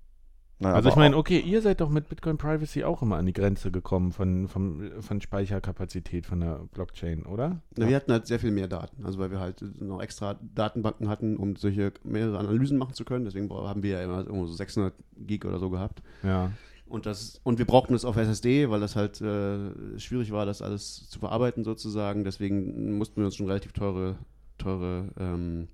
Na, 0.63 0.73
also 0.73 0.89
ich 0.89 0.95
meine, 0.95 1.17
okay, 1.17 1.39
ihr 1.39 1.61
seid 1.61 1.81
doch 1.81 1.89
mit 1.89 2.09
Bitcoin 2.09 2.37
Privacy 2.37 2.83
auch 2.83 3.01
immer 3.01 3.17
an 3.17 3.25
die 3.25 3.33
Grenze 3.33 3.71
gekommen 3.71 4.11
von, 4.11 4.47
von, 4.47 4.91
von 5.01 5.21
Speicherkapazität 5.21 6.25
von 6.25 6.39
der 6.39 6.61
Blockchain, 6.73 7.25
oder? 7.25 7.61
Na, 7.75 7.87
Wir 7.87 7.95
hatten 7.95 8.11
halt 8.11 8.27
sehr 8.27 8.39
viel 8.39 8.51
mehr 8.51 8.67
Daten, 8.67 9.05
also 9.05 9.19
weil 9.19 9.31
wir 9.31 9.39
halt 9.39 9.63
noch 9.81 10.01
extra 10.01 10.39
Datenbanken 10.55 11.09
hatten, 11.09 11.37
um 11.37 11.55
solche 11.55 11.93
mehrere 12.03 12.39
Analysen 12.39 12.77
machen 12.77 12.93
zu 12.93 13.05
können. 13.05 13.25
Deswegen 13.25 13.49
haben 13.49 13.83
wir 13.83 13.91
ja 13.91 14.03
immer 14.03 14.19
irgendwo 14.19 14.47
so 14.47 14.53
600 14.53 14.93
Gig 15.17 15.45
oder 15.45 15.59
so 15.59 15.69
gehabt. 15.69 16.01
Ja. 16.23 16.51
Und, 16.87 17.05
das, 17.05 17.39
und 17.43 17.57
wir 17.57 17.65
brauchten 17.65 17.93
es 17.93 18.05
auf 18.05 18.17
SSD, 18.17 18.69
weil 18.69 18.79
das 18.79 18.95
halt 18.95 19.19
äh, 19.21 19.99
schwierig 19.99 20.31
war, 20.31 20.45
das 20.45 20.61
alles 20.61 21.09
zu 21.09 21.19
verarbeiten 21.19 21.63
sozusagen. 21.63 22.23
Deswegen 22.23 22.97
mussten 22.97 23.17
wir 23.17 23.25
uns 23.25 23.35
schon 23.35 23.47
relativ 23.47 23.73
teure, 23.73 24.17
teure 24.57 25.09
ähm, 25.19 25.67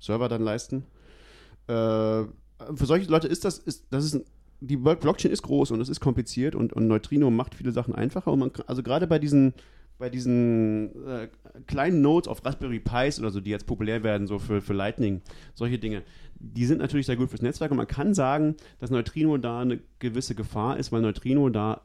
Server 0.00 0.28
dann 0.28 0.42
leisten. 0.42 0.84
Äh, 1.66 2.24
für 2.74 2.86
solche 2.86 3.10
Leute 3.10 3.28
ist 3.28 3.44
das, 3.44 3.58
ist, 3.58 3.86
das 3.90 4.04
ist 4.04 4.14
ein, 4.14 4.24
die 4.60 4.76
Blockchain 4.76 5.32
ist 5.32 5.42
groß 5.42 5.70
und 5.70 5.80
es 5.80 5.88
ist 5.88 6.00
kompliziert 6.00 6.54
und, 6.54 6.72
und 6.72 6.86
Neutrino 6.86 7.30
macht 7.30 7.54
viele 7.54 7.72
Sachen 7.72 7.94
einfacher. 7.94 8.32
Und 8.32 8.38
man, 8.38 8.50
also 8.66 8.82
gerade 8.82 9.06
bei 9.06 9.18
diesen, 9.18 9.54
bei 9.98 10.10
diesen 10.10 11.06
äh, 11.06 11.28
kleinen 11.66 12.00
Nodes 12.00 12.28
auf 12.28 12.44
Raspberry 12.44 12.80
Pis 12.80 13.18
oder 13.18 13.30
so, 13.30 13.40
die 13.40 13.50
jetzt 13.50 13.66
populär 13.66 14.02
werden, 14.02 14.26
so 14.26 14.38
für, 14.38 14.60
für 14.60 14.72
Lightning, 14.72 15.20
solche 15.54 15.78
Dinge, 15.78 16.02
die 16.38 16.66
sind 16.66 16.78
natürlich 16.78 17.06
sehr 17.06 17.16
gut 17.16 17.30
fürs 17.30 17.42
Netzwerk 17.42 17.70
und 17.70 17.76
man 17.76 17.86
kann 17.86 18.14
sagen, 18.14 18.56
dass 18.78 18.90
Neutrino 18.90 19.36
da 19.38 19.60
eine 19.60 19.80
gewisse 19.98 20.34
Gefahr 20.34 20.78
ist, 20.78 20.92
weil 20.92 21.02
Neutrino 21.02 21.48
da 21.48 21.82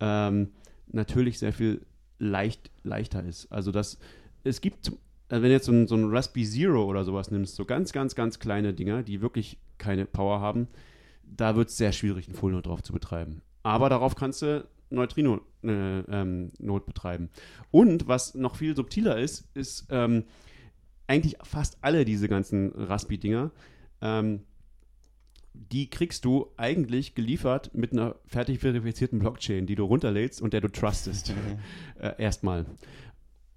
ähm, 0.00 0.48
natürlich 0.88 1.38
sehr 1.38 1.52
viel 1.52 1.80
leicht, 2.18 2.70
leichter 2.82 3.24
ist. 3.24 3.50
Also 3.50 3.70
das, 3.70 3.98
es 4.44 4.60
gibt, 4.60 4.92
also 5.28 5.42
wenn 5.42 5.48
du 5.48 5.52
jetzt 5.52 5.66
so 5.66 5.72
ein, 5.72 5.86
so 5.86 5.94
ein 5.94 6.10
Raspberry 6.10 6.46
Zero 6.46 6.84
oder 6.84 7.04
sowas 7.04 7.30
nimmst, 7.30 7.54
so 7.54 7.64
ganz, 7.64 7.92
ganz, 7.92 8.14
ganz 8.14 8.38
kleine 8.38 8.74
Dinger, 8.74 9.02
die 9.02 9.20
wirklich 9.20 9.58
keine 9.78 10.04
Power 10.06 10.40
haben, 10.40 10.68
da 11.26 11.56
wird 11.56 11.68
es 11.68 11.76
sehr 11.76 11.92
schwierig, 11.92 12.26
einen 12.26 12.36
Full 12.36 12.52
Node 12.52 12.68
drauf 12.68 12.82
zu 12.82 12.92
betreiben. 12.92 13.42
Aber 13.62 13.88
darauf 13.88 14.14
kannst 14.14 14.42
du 14.42 14.66
Neutrino 14.90 15.40
äh, 15.62 16.00
ähm, 16.00 16.52
betreiben. 16.58 17.30
Und 17.70 18.06
was 18.06 18.34
noch 18.34 18.56
viel 18.56 18.76
subtiler 18.76 19.18
ist, 19.18 19.48
ist 19.54 19.86
ähm, 19.90 20.24
eigentlich 21.06 21.36
fast 21.42 21.78
alle 21.82 22.04
diese 22.04 22.28
ganzen 22.28 22.72
Raspi-Dinger, 22.72 23.50
ähm, 24.00 24.40
die 25.54 25.88
kriegst 25.88 26.24
du 26.24 26.50
eigentlich 26.56 27.14
geliefert 27.14 27.70
mit 27.74 27.92
einer 27.92 28.16
fertig 28.26 28.60
verifizierten 28.60 29.20
Blockchain, 29.20 29.66
die 29.66 29.76
du 29.76 29.84
runterlädst 29.84 30.42
und 30.42 30.52
der 30.52 30.60
du 30.60 30.68
trustest. 30.68 31.32
äh, 32.00 32.14
erstmal. 32.18 32.66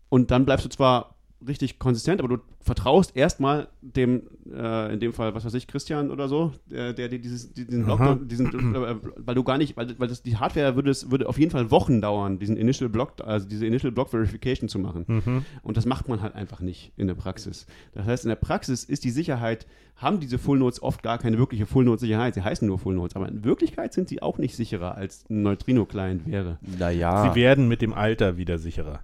Und 0.09 0.31
dann 0.31 0.45
bleibst 0.45 0.65
du 0.65 0.69
zwar 0.69 1.16
richtig 1.45 1.79
konsistent, 1.79 2.19
aber 2.19 2.37
du 2.37 2.43
vertraust 2.61 3.15
erstmal 3.15 3.67
dem, 3.81 4.23
äh, 4.51 4.93
in 4.93 4.99
dem 4.99 5.13
Fall, 5.13 5.35
was 5.35 5.45
weiß 5.45 5.53
ich, 5.53 5.67
Christian 5.67 6.09
oder 6.09 6.27
so, 6.27 6.51
der, 6.65 6.93
der 6.93 7.09
dir 7.09 7.19
dieses, 7.19 7.53
diesen 7.53 7.85
Block, 7.85 8.27
diesen, 8.27 8.75
äh, 8.75 8.95
weil 9.17 9.35
du 9.35 9.43
gar 9.43 9.57
nicht, 9.57 9.77
weil, 9.77 9.97
weil 9.99 10.07
das, 10.07 10.23
die 10.23 10.37
Hardware 10.37 10.75
würde 10.75 10.89
es 10.89 11.11
würde 11.11 11.29
auf 11.29 11.37
jeden 11.37 11.51
Fall 11.51 11.69
Wochen 11.69 12.01
dauern, 12.01 12.39
diesen 12.39 12.57
Initial 12.57 12.89
Block, 12.89 13.13
also 13.23 13.47
diese 13.47 13.65
Initial 13.65 13.91
Block 13.91 14.09
Verification 14.09 14.67
zu 14.67 14.79
machen. 14.79 15.05
Mhm. 15.07 15.45
Und 15.61 15.77
das 15.77 15.85
macht 15.85 16.07
man 16.07 16.21
halt 16.21 16.35
einfach 16.35 16.59
nicht 16.59 16.91
in 16.97 17.07
der 17.07 17.15
Praxis. 17.15 17.67
Das 17.93 18.05
heißt, 18.05 18.25
in 18.25 18.29
der 18.29 18.35
Praxis 18.35 18.83
ist 18.83 19.03
die 19.03 19.11
Sicherheit, 19.11 19.67
haben 19.95 20.19
diese 20.19 20.37
Full 20.37 20.59
Nodes 20.59 20.81
oft 20.81 21.03
gar 21.03 21.17
keine 21.17 21.37
wirkliche 21.37 21.65
Full 21.65 21.85
Node 21.85 21.99
Sicherheit. 21.99 22.33
Sie 22.35 22.41
heißen 22.41 22.67
nur 22.67 22.79
Full 22.79 22.95
Nodes, 22.95 23.15
aber 23.15 23.27
in 23.27 23.43
Wirklichkeit 23.43 23.93
sind 23.93 24.09
sie 24.09 24.21
auch 24.21 24.37
nicht 24.37 24.55
sicherer 24.55 24.95
als 24.95 25.25
ein 25.29 25.43
Neutrino 25.43 25.85
Client 25.85 26.25
wäre. 26.27 26.57
naja, 26.79 27.29
Sie 27.29 27.39
werden 27.39 27.67
mit 27.67 27.81
dem 27.81 27.93
Alter 27.93 28.37
wieder 28.37 28.57
sicherer. 28.57 29.01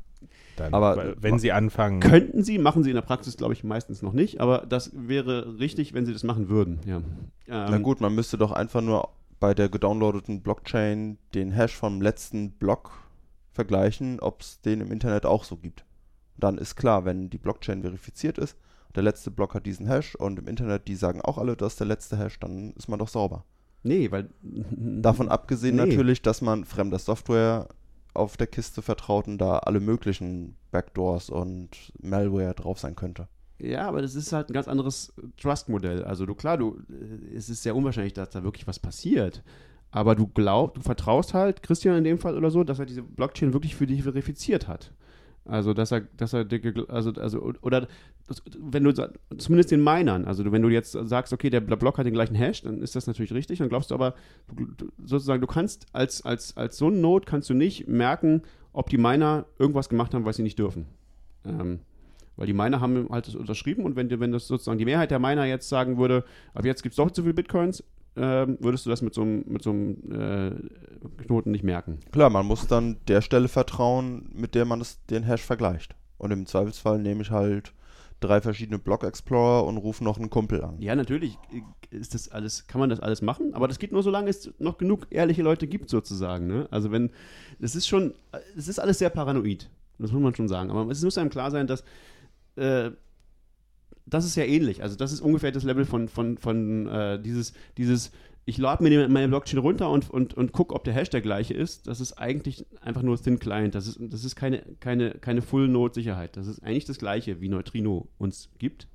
Dann, 0.56 0.74
Aber- 0.74 1.16
wenn 1.22 1.40
sie 1.40 1.52
anfangen. 1.52 2.00
Könnten 2.00 2.44
sie, 2.44 2.58
machen 2.60 2.84
sie 2.84 2.92
in 2.92 2.96
der 2.96 3.02
Praxis, 3.02 3.38
glaube 3.38 3.54
ich, 3.54 3.64
meistens 3.64 4.02
noch 4.02 4.14
nicht, 4.14 4.40
aber 4.40 4.66
das 4.68 4.92
wäre 4.94 5.58
richtig, 5.60 5.94
wenn 5.94 6.06
sie 6.06 6.14
das 6.14 6.24
machen 6.24 6.50
würden. 6.50 6.80
Ja. 6.86 7.02
na 7.48 7.76
Ähm, 7.76 7.84
gut, 7.84 8.02
man 8.02 8.14
müsste 8.14 8.38
doch 8.38 8.52
einfach 8.52 8.82
nur 8.82 9.10
bei 9.40 9.54
der 9.54 9.70
gedownloadeten 9.70 10.42
Blockchain 10.42 11.18
den 11.34 11.52
Hash 11.52 11.76
vom 11.76 12.02
letzten 12.02 12.52
Block 12.52 12.92
vergleichen, 13.52 14.20
ob 14.20 14.42
es 14.42 14.62
den 14.62 14.82
im 14.82 14.92
Internet 14.92 15.26
auch 15.26 15.44
so 15.44 15.58
gibt. 15.58 15.86
Dann 16.38 16.58
ist 16.58 16.76
klar, 16.76 17.06
wenn 17.06 17.30
die 17.30 17.38
Blockchain 17.38 17.82
verifiziert 17.82 18.38
ist, 18.38 18.58
der 18.96 19.04
letzte 19.04 19.32
Block 19.32 19.54
hat 19.56 19.66
diesen 19.66 19.88
Hash 19.88 20.16
und 20.16 20.38
im 20.40 20.48
Internet, 20.48 20.88
die 20.88 20.96
sagen 20.96 21.22
auch 21.22 21.38
alle, 21.38 21.56
das 21.56 21.74
ist 21.74 21.80
der 21.80 21.88
letzte 21.88 22.18
Hash, 22.18 22.40
dann 22.40 22.74
ist 22.74 22.88
man 22.88 23.00
doch 23.00 23.08
sauber. 23.08 23.44
Nee, 23.84 24.12
weil. 24.12 24.30
Davon 24.42 25.28
abgesehen 25.30 25.76
Nee. 25.76 25.86
natürlich, 25.88 26.22
dass 26.22 26.42
man 26.42 26.64
fremder 26.64 27.00
Software 27.00 27.68
auf 28.14 28.38
der 28.38 28.48
Kiste 28.48 28.82
vertraut 28.82 29.28
und 29.28 29.38
da 29.38 29.60
alle 29.60 29.80
möglichen 29.80 30.56
Backdoors 30.72 31.30
und 31.30 31.70
Malware 32.02 32.54
drauf 32.54 32.80
sein 32.80 32.96
könnte. 32.96 33.28
Ja, 33.60 33.88
aber 33.88 34.02
das 34.02 34.16
ist 34.16 34.34
halt 34.34 34.50
ein 34.50 34.54
ganz 34.54 34.68
anderes 34.68 35.14
Trust-Modell. 35.38 36.04
Also 36.04 36.26
du, 36.26 36.36
klar, 36.36 36.58
du, 36.58 36.80
äh, 36.90 37.36
es 37.36 37.50
ist 37.50 37.64
sehr 37.64 37.76
unwahrscheinlich, 37.76 38.14
dass 38.14 38.32
da 38.32 38.44
wirklich 38.44 38.68
was 38.68 38.80
passiert. 38.80 39.44
Aber 39.92 40.16
du 40.16 40.28
glaubst, 40.28 40.78
du 40.78 40.82
vertraust 40.82 41.34
halt 41.34 41.62
Christian 41.62 41.98
in 41.98 42.04
dem 42.04 42.18
Fall 42.18 42.36
oder 42.36 42.50
so, 42.50 42.64
dass 42.64 42.80
er 42.80 42.86
diese 42.86 43.04
Blockchain 43.04 43.54
wirklich 43.54 43.76
für 43.76 43.86
dich 43.86 44.04
verifiziert 44.04 44.68
hat. 44.68 44.92
Also, 45.46 45.74
dass 45.74 45.92
er, 45.92 46.02
dass 46.02 46.34
er, 46.34 46.44
gegl- 46.46 46.88
also, 46.90 47.12
also, 47.12 47.54
oder, 47.62 47.88
das, 48.28 48.42
wenn 48.58 48.86
du, 48.86 48.94
zumindest 49.38 49.72
den 49.72 49.84
Minern, 49.84 50.24
also 50.24 50.50
wenn 50.52 50.62
du 50.62 50.70
jetzt 50.70 50.94
sagst, 50.94 51.34
okay, 51.34 51.50
der 51.50 51.60
Block 51.60 51.98
hat 51.98 52.06
den 52.06 52.14
gleichen 52.14 52.36
Hash, 52.36 52.62
dann 52.62 52.82
ist 52.82 52.96
das 52.96 53.08
natürlich 53.08 53.34
richtig, 53.34 53.60
dann 53.60 53.68
glaubst 53.68 53.92
du 53.92 53.96
aber, 53.96 54.16
du, 54.56 54.88
sozusagen, 55.04 55.42
du 55.42 55.48
kannst 55.48 55.88
als, 55.92 56.24
als, 56.24 56.56
als 56.56 56.78
so 56.78 56.88
ein 56.88 57.02
Node 57.02 57.26
kannst 57.26 57.50
du 57.50 57.54
nicht 57.54 57.88
merken, 57.88 58.44
ob 58.72 58.90
die 58.90 58.98
Miner 58.98 59.46
irgendwas 59.60 59.90
gemacht 59.90 60.14
haben, 60.14 60.24
was 60.26 60.38
sie 60.38 60.44
nicht 60.44 60.60
dürfen. 60.60 60.86
Ähm, 61.46 61.80
weil 62.38 62.48
die 62.48 62.54
Miner 62.54 62.80
haben 62.80 63.08
halt 63.12 63.28
das 63.28 63.36
unterschrieben 63.36 63.84
und 63.84 63.96
wenn, 63.98 64.10
wenn 64.20 64.32
das 64.32 64.48
sozusagen 64.48 64.78
die 64.78 64.86
Mehrheit 64.86 65.12
der 65.12 65.20
Miner 65.20 65.46
jetzt 65.46 65.68
sagen 65.68 65.98
würde, 65.98 66.24
ab 66.54 66.66
jetzt 66.66 66.84
gibt 66.84 66.94
es 66.94 66.98
doch 66.98 67.12
zu 67.12 67.24
viel 67.24 67.34
Bitcoins, 67.34 67.84
ähm, 68.16 68.58
würdest 68.60 68.86
du 68.86 68.90
das 68.90 69.02
mit 69.02 69.14
so 69.14 69.22
einem, 69.22 69.44
mit 69.48 69.64
so 69.64 69.72
einem 69.72 70.12
äh, 70.12 71.24
Knoten 71.24 71.52
nicht 71.52 71.64
merken. 71.64 72.00
Klar, 72.12 72.30
man 72.30 72.46
muss 72.46 72.68
dann 72.68 72.98
der 73.08 73.22
Stelle 73.22 73.48
vertrauen, 73.48 74.30
mit 74.34 74.56
der 74.56 74.66
man 74.66 74.80
das, 74.80 75.04
den 75.06 75.24
Hash 75.24 75.42
vergleicht. 75.42 75.96
Und 76.18 76.32
im 76.32 76.46
Zweifelsfall 76.46 77.00
nehme 77.00 77.22
ich 77.22 77.32
halt 77.32 77.74
drei 78.20 78.40
verschiedene 78.40 78.80
Block 78.80 79.04
Explorer 79.04 79.66
und 79.66 79.78
rufe 79.78 80.04
noch 80.04 80.18
einen 80.18 80.30
Kumpel 80.30 80.64
an. 80.64 80.80
Ja, 80.80 80.96
natürlich 80.96 81.38
ist 81.90 82.14
das 82.14 82.30
alles, 82.30 82.68
kann 82.68 82.80
man 82.80 82.90
das 82.90 83.00
alles 83.00 83.22
machen, 83.22 83.54
aber 83.54 83.68
das 83.68 83.80
geht 83.80 83.92
nur, 83.92 84.04
solange 84.04 84.30
es 84.30 84.54
noch 84.60 84.78
genug 84.78 85.08
ehrliche 85.10 85.42
Leute 85.42 85.68
gibt, 85.68 85.90
sozusagen. 85.90 86.48
Ne? 86.48 86.68
Also 86.72 86.92
wenn, 86.92 87.12
es 87.60 87.76
ist 87.76 87.88
schon, 87.88 88.14
es 88.56 88.68
ist 88.68 88.80
alles 88.80 89.00
sehr 89.00 89.10
paranoid. 89.10 89.70
Das 90.00 90.12
muss 90.12 90.22
man 90.22 90.36
schon 90.36 90.48
sagen. 90.48 90.72
Aber 90.72 90.90
es 90.90 91.04
muss 91.04 91.18
einem 91.18 91.30
klar 91.30 91.52
sein, 91.52 91.68
dass 91.68 91.84
äh, 92.56 92.92
das 94.06 94.26
ist 94.26 94.36
ja 94.36 94.44
ähnlich. 94.44 94.84
Also 94.84 94.96
das 94.96 95.12
ist 95.12 95.22
ungefähr 95.22 95.52
das 95.52 95.64
Level 95.64 95.86
von, 95.86 96.08
von, 96.08 96.38
von 96.38 96.88
äh, 96.88 97.22
dieses, 97.22 97.54
dieses, 97.78 98.12
ich 98.46 98.58
lade 98.58 98.84
mir 98.84 99.08
meine 99.08 99.28
Blockchain 99.30 99.60
runter 99.60 99.90
und, 99.90 100.10
und, 100.10 100.34
und 100.34 100.52
gucke, 100.52 100.76
ob 100.76 100.84
der 100.84 100.94
Hash 100.94 101.10
der 101.10 101.22
gleiche 101.22 101.54
ist. 101.54 101.88
Das 101.88 102.02
ist 102.02 102.14
eigentlich 102.14 102.66
einfach 102.82 103.02
nur 103.02 103.22
Thin 103.22 103.40
Client. 103.40 103.76
Das 103.76 103.88
ist, 103.88 103.98
das 104.00 104.26
ist 104.26 104.36
keine, 104.36 104.64
keine, 104.80 105.12
keine 105.12 105.42
Full-Node-Sicherheit. 105.42 106.36
Das 106.36 106.48
ist 106.48 106.62
eigentlich 106.64 106.86
das 106.86 107.00
gleiche, 107.00 107.40
wie 107.40 107.50
Neutrino 107.50 108.08
uns 108.18 108.50
gibt 108.60 108.88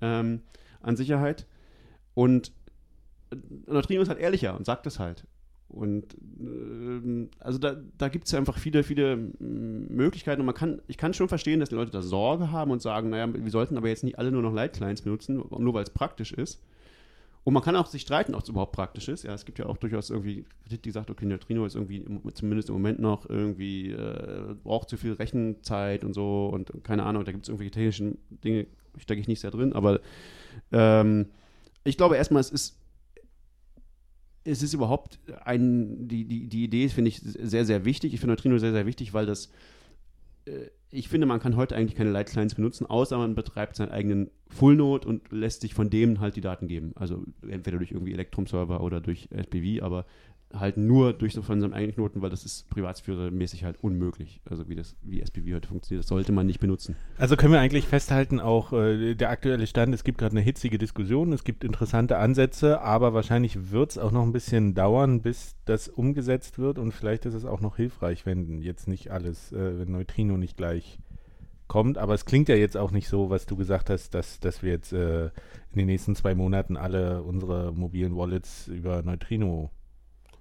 ähm, 0.00 0.42
an 0.80 0.96
Sicherheit. 0.96 1.46
Und 2.14 2.52
Neutrino 3.66 4.02
ist 4.02 4.08
halt 4.08 4.18
ehrlicher 4.18 4.56
und 4.56 4.66
sagt 4.66 4.86
das 4.86 4.98
halt. 4.98 5.24
Und 5.68 6.16
ähm, 6.40 7.28
also 7.40 7.58
da, 7.58 7.76
da 7.98 8.08
gibt 8.08 8.26
es 8.26 8.34
einfach 8.34 8.58
viele, 8.58 8.82
viele 8.82 9.16
Möglichkeiten 9.16 10.40
und 10.40 10.46
man 10.46 10.54
kann, 10.54 10.80
ich 10.88 10.96
kann 10.96 11.12
schon 11.12 11.28
verstehen, 11.28 11.60
dass 11.60 11.68
die 11.68 11.74
Leute 11.74 11.90
da 11.90 12.00
Sorge 12.00 12.50
haben 12.50 12.70
und 12.70 12.80
sagen, 12.80 13.10
naja, 13.10 13.28
wir 13.32 13.50
sollten 13.50 13.76
aber 13.76 13.88
jetzt 13.88 14.02
nicht 14.02 14.18
alle 14.18 14.32
nur 14.32 14.42
noch 14.42 14.52
Light 14.52 14.72
Clients 14.72 15.02
benutzen, 15.02 15.36
nur 15.36 15.74
weil 15.74 15.82
es 15.82 15.90
praktisch 15.90 16.32
ist. 16.32 16.62
Und 17.44 17.54
man 17.54 17.62
kann 17.62 17.76
auch 17.76 17.86
sich 17.86 18.02
streiten, 18.02 18.34
ob 18.34 18.42
es 18.42 18.48
überhaupt 18.48 18.72
praktisch 18.72 19.08
ist. 19.08 19.24
Ja, 19.24 19.32
es 19.32 19.44
gibt 19.44 19.58
ja 19.58 19.66
auch 19.66 19.76
durchaus 19.78 20.10
irgendwie 20.10 20.44
Kritik, 20.62 20.82
die 20.82 20.90
sagt, 20.90 21.10
okay, 21.10 21.24
Neutrino 21.24 21.64
ist 21.64 21.76
irgendwie 21.76 22.04
zumindest 22.34 22.68
im 22.68 22.74
Moment 22.74 22.98
noch 22.98 23.28
irgendwie, 23.28 23.90
äh, 23.90 24.54
braucht 24.62 24.88
zu 24.88 24.96
viel 24.96 25.12
Rechenzeit 25.12 26.04
und 26.04 26.14
so 26.14 26.50
und 26.52 26.72
keine 26.82 27.04
Ahnung, 27.04 27.24
da 27.24 27.32
gibt 27.32 27.44
es 27.44 27.48
irgendwelche 27.48 27.72
technischen 27.72 28.18
Dinge, 28.44 28.66
stecke 28.98 29.20
ich 29.20 29.28
nicht 29.28 29.40
sehr 29.40 29.50
drin, 29.50 29.72
aber 29.72 30.00
ähm, 30.72 31.26
ich 31.84 31.96
glaube 31.96 32.16
erstmal, 32.16 32.40
es 32.40 32.50
ist 32.50 32.77
es 34.48 34.62
ist 34.62 34.72
überhaupt 34.72 35.18
ein, 35.44 36.08
die, 36.08 36.24
die, 36.24 36.46
die 36.46 36.64
Idee 36.64 36.88
finde 36.88 37.08
ich 37.08 37.20
sehr, 37.20 37.64
sehr 37.64 37.84
wichtig. 37.84 38.14
Ich 38.14 38.20
finde 38.20 38.32
Neutrino 38.32 38.58
sehr, 38.58 38.72
sehr 38.72 38.86
wichtig, 38.86 39.12
weil 39.12 39.26
das, 39.26 39.50
äh, 40.46 40.68
ich 40.90 41.08
finde, 41.08 41.26
man 41.26 41.38
kann 41.38 41.56
heute 41.56 41.76
eigentlich 41.76 41.96
keine 41.96 42.10
Light 42.10 42.30
Clients 42.30 42.54
benutzen, 42.54 42.86
außer 42.86 43.18
man 43.18 43.34
betreibt 43.34 43.76
seinen 43.76 43.90
eigenen 43.90 44.30
Full 44.48 44.76
Node 44.76 45.06
und 45.06 45.30
lässt 45.30 45.60
sich 45.60 45.74
von 45.74 45.90
dem 45.90 46.20
halt 46.20 46.36
die 46.36 46.40
Daten 46.40 46.66
geben. 46.66 46.92
Also 46.94 47.24
entweder 47.46 47.76
durch 47.76 47.92
irgendwie 47.92 48.12
Electrum-Server 48.14 48.80
oder 48.80 49.00
durch 49.00 49.28
SPV, 49.30 49.84
aber 49.84 50.06
halt 50.52 50.76
nur 50.78 51.12
durch 51.12 51.34
so 51.34 51.42
von 51.42 51.60
seinem 51.60 51.74
eigenen 51.74 51.94
Knoten, 51.94 52.22
weil 52.22 52.30
das 52.30 52.44
ist 52.44 52.68
privatsphäremäßig 52.70 53.64
halt 53.64 53.76
unmöglich. 53.82 54.40
Also 54.48 54.68
wie 54.68 54.74
das, 54.74 54.96
wie 55.02 55.20
SPV 55.20 55.54
heute 55.54 55.68
funktioniert, 55.68 56.04
das 56.04 56.08
sollte 56.08 56.32
man 56.32 56.46
nicht 56.46 56.60
benutzen. 56.60 56.96
Also 57.18 57.36
können 57.36 57.52
wir 57.52 57.60
eigentlich 57.60 57.86
festhalten, 57.86 58.40
auch 58.40 58.72
äh, 58.72 59.14
der 59.14 59.30
aktuelle 59.30 59.66
Stand, 59.66 59.94
es 59.94 60.04
gibt 60.04 60.18
gerade 60.18 60.32
eine 60.32 60.40
hitzige 60.40 60.78
Diskussion, 60.78 61.32
es 61.32 61.44
gibt 61.44 61.64
interessante 61.64 62.16
Ansätze, 62.16 62.80
aber 62.80 63.12
wahrscheinlich 63.12 63.70
wird 63.70 63.90
es 63.92 63.98
auch 63.98 64.10
noch 64.10 64.22
ein 64.22 64.32
bisschen 64.32 64.74
dauern, 64.74 65.20
bis 65.20 65.56
das 65.66 65.88
umgesetzt 65.88 66.58
wird 66.58 66.78
und 66.78 66.92
vielleicht 66.92 67.26
ist 67.26 67.34
es 67.34 67.44
auch 67.44 67.60
noch 67.60 67.76
hilfreich, 67.76 68.24
wenn 68.24 68.62
jetzt 68.62 68.88
nicht 68.88 69.10
alles, 69.10 69.52
äh, 69.52 69.78
wenn 69.78 69.92
Neutrino 69.92 70.38
nicht 70.38 70.56
gleich 70.56 70.98
kommt, 71.66 71.98
aber 71.98 72.14
es 72.14 72.24
klingt 72.24 72.48
ja 72.48 72.54
jetzt 72.54 72.78
auch 72.78 72.90
nicht 72.90 73.08
so, 73.08 73.28
was 73.28 73.44
du 73.44 73.54
gesagt 73.54 73.90
hast, 73.90 74.14
dass, 74.14 74.40
dass 74.40 74.62
wir 74.62 74.72
jetzt 74.72 74.94
äh, 74.94 75.26
in 75.26 75.76
den 75.76 75.86
nächsten 75.86 76.16
zwei 76.16 76.34
Monaten 76.34 76.78
alle 76.78 77.22
unsere 77.22 77.72
mobilen 77.72 78.16
Wallets 78.16 78.68
über 78.68 79.02
Neutrino 79.02 79.70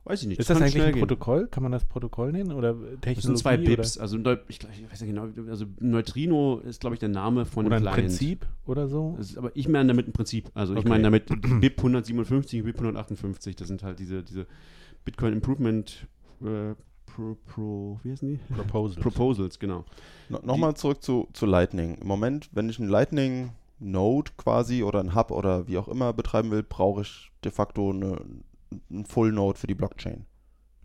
Weiß 0.07 0.21
ich 0.21 0.27
nicht. 0.29 0.39
Ist 0.39 0.49
das, 0.49 0.59
das 0.59 0.73
eigentlich 0.73 0.95
ein 0.95 0.99
Protokoll? 0.99 1.47
Kann 1.47 1.63
man 1.63 1.71
das 1.71 1.83
Protokoll 1.83 2.31
nennen? 2.31 2.53
Oder 2.53 2.73
Technologie? 2.73 3.15
Das 3.15 3.23
sind 3.23 3.37
zwei 3.37 3.57
Pips. 3.57 3.97
Oder? 3.97 4.03
Also, 4.03 4.17
ich, 4.47 4.59
ich, 4.59 4.91
weiß 4.91 5.01
nicht 5.01 5.13
genau. 5.13 5.27
Also, 5.49 5.65
Neutrino 5.79 6.59
ist, 6.59 6.79
glaube 6.79 6.95
ich, 6.95 6.99
der 6.99 7.09
Name 7.09 7.45
von 7.45 7.65
oder 7.65 7.79
dem 7.79 7.87
ein 7.87 7.93
Prinzip 7.93 8.45
oder 8.65 8.87
so? 8.87 9.17
Ist, 9.19 9.37
aber 9.37 9.51
ich 9.53 9.67
meine 9.67 9.87
damit 9.87 10.07
ein 10.07 10.13
Prinzip. 10.13 10.49
Also, 10.53 10.73
ich 10.73 10.79
okay. 10.79 10.89
meine 10.89 11.03
damit 11.03 11.25
BIP 11.59 11.79
157 11.79 12.63
BIP 12.63 12.77
158. 12.77 13.55
Das 13.55 13.67
sind 13.67 13.83
halt 13.83 13.99
diese, 13.99 14.23
diese 14.23 14.47
Bitcoin 15.03 15.33
Improvement 15.33 16.07
äh, 16.41 16.73
Pro, 17.05 17.35
Pro, 17.45 17.99
wie 18.03 18.11
heißen 18.11 18.27
die? 18.27 18.53
Proposals. 18.53 19.01
Proposals, 19.01 19.59
genau. 19.59 19.85
No, 20.29 20.39
Nochmal 20.43 20.75
zurück 20.75 21.03
zu, 21.03 21.27
zu 21.33 21.45
Lightning. 21.45 21.95
Im 21.95 22.07
Moment, 22.07 22.49
wenn 22.53 22.69
ich 22.69 22.79
ein 22.79 22.87
Lightning 22.87 23.51
Node 23.79 24.31
quasi 24.37 24.83
oder 24.83 24.99
ein 24.99 25.15
Hub 25.15 25.31
oder 25.31 25.67
wie 25.67 25.77
auch 25.77 25.87
immer 25.87 26.13
betreiben 26.13 26.51
will, 26.51 26.63
brauche 26.63 27.01
ich 27.01 27.31
de 27.43 27.51
facto 27.51 27.89
eine, 27.91 28.17
ein 28.89 29.05
Full 29.05 29.31
Node 29.31 29.57
für 29.57 29.67
die 29.67 29.75
Blockchain. 29.75 30.25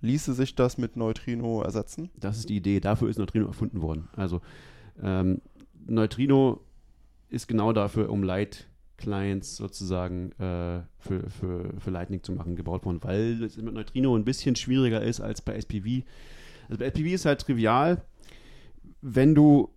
Ließe 0.00 0.34
sich 0.34 0.54
das 0.54 0.78
mit 0.78 0.96
Neutrino 0.96 1.62
ersetzen? 1.62 2.10
Das 2.16 2.38
ist 2.38 2.48
die 2.48 2.56
Idee. 2.56 2.80
Dafür 2.80 3.08
ist 3.08 3.18
Neutrino 3.18 3.46
erfunden 3.46 3.82
worden. 3.82 4.08
Also 4.16 4.40
ähm, 5.00 5.40
Neutrino 5.86 6.60
ist 7.28 7.48
genau 7.48 7.72
dafür, 7.72 8.10
um 8.10 8.22
Light 8.22 8.68
Clients 8.96 9.56
sozusagen 9.56 10.32
äh, 10.32 10.82
für, 10.98 11.28
für, 11.28 11.74
für 11.78 11.90
Lightning 11.90 12.22
zu 12.22 12.32
machen, 12.32 12.56
gebaut 12.56 12.84
worden, 12.84 13.00
weil 13.02 13.42
es 13.42 13.56
mit 13.56 13.74
Neutrino 13.74 14.16
ein 14.16 14.24
bisschen 14.24 14.54
schwieriger 14.54 15.02
ist 15.02 15.20
als 15.20 15.42
bei 15.42 15.54
SPV. 15.54 16.04
Also 16.68 16.78
bei 16.78 16.86
SPV 16.86 17.06
ist 17.06 17.24
halt 17.24 17.40
trivial, 17.40 18.02
wenn 19.00 19.34
du 19.34 19.70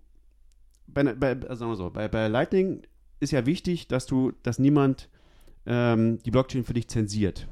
bei, 0.87 1.03
bei, 1.13 1.31
also 1.41 1.55
sagen 1.55 1.71
wir 1.71 1.75
so, 1.75 1.89
bei, 1.89 2.07
bei 2.07 2.27
Lightning 2.27 2.83
ist 3.19 3.31
ja 3.31 3.45
wichtig, 3.45 3.87
dass 3.87 4.05
du, 4.05 4.31
dass 4.43 4.59
niemand 4.59 5.09
ähm, 5.65 6.19
die 6.23 6.31
Blockchain 6.31 6.63
für 6.63 6.73
dich 6.73 6.87
zensiert. 6.87 7.47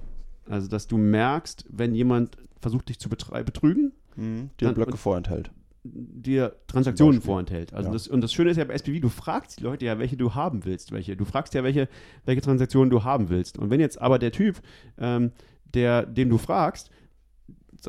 Also, 0.49 0.67
dass 0.67 0.87
du 0.87 0.97
merkst, 0.97 1.65
wenn 1.69 1.95
jemand 1.95 2.37
versucht, 2.59 2.89
dich 2.89 2.99
zu 2.99 3.09
betrügen, 3.09 3.93
mhm, 4.15 4.49
dir 4.59 4.65
dann, 4.65 4.75
Blöcke 4.75 4.97
vorenthält. 4.97 5.51
Dir 5.83 6.55
Transaktionen 6.67 7.21
vorenthält. 7.21 7.73
Also 7.73 7.89
ja. 7.89 7.93
das, 7.93 8.07
und 8.07 8.21
das 8.21 8.31
Schöne 8.31 8.51
ist 8.51 8.57
ja 8.57 8.63
bei 8.63 8.73
SPV, 8.73 9.01
du 9.01 9.09
fragst 9.09 9.59
die 9.59 9.63
Leute 9.63 9.85
ja, 9.85 9.99
welche 9.99 10.15
du 10.15 10.33
haben 10.33 10.63
willst, 10.63 10.91
welche. 10.93 11.17
Du 11.17 11.25
fragst 11.25 11.53
ja, 11.53 11.63
welche, 11.63 11.89
welche 12.25 12.41
Transaktionen 12.41 12.89
du 12.89 13.03
haben 13.03 13.29
willst. 13.29 13.59
Und 13.59 13.69
wenn 13.69 13.81
jetzt 13.81 14.01
aber 14.01 14.17
der 14.17 14.31
Typ, 14.31 14.61
ähm, 14.97 15.31
der, 15.73 16.05
dem 16.05 16.29
du 16.29 16.37
fragst, 16.37 16.89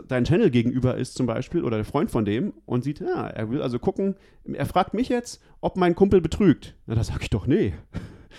dein 0.09 0.25
Channel 0.25 0.51
gegenüber 0.51 0.97
ist 0.97 1.15
zum 1.15 1.27
Beispiel 1.27 1.63
oder 1.63 1.77
der 1.77 1.85
Freund 1.85 2.11
von 2.11 2.25
dem 2.25 2.53
und 2.67 2.83
sieht, 2.85 3.01
ja, 3.01 3.29
er 3.29 3.51
will 3.51 3.63
also 3.63 3.79
gucken, 3.79 4.17
er 4.45 4.67
fragt 4.67 4.95
mich 4.95 5.09
jetzt, 5.09 5.41
ob 5.61 5.77
mein 5.77 5.95
Kumpel 5.95 6.21
betrügt. 6.21 6.75
Na, 6.87 6.95
da 6.95 7.05
sage 7.05 7.21
ich 7.23 7.31
doch, 7.31 7.47
nee. 7.47 7.75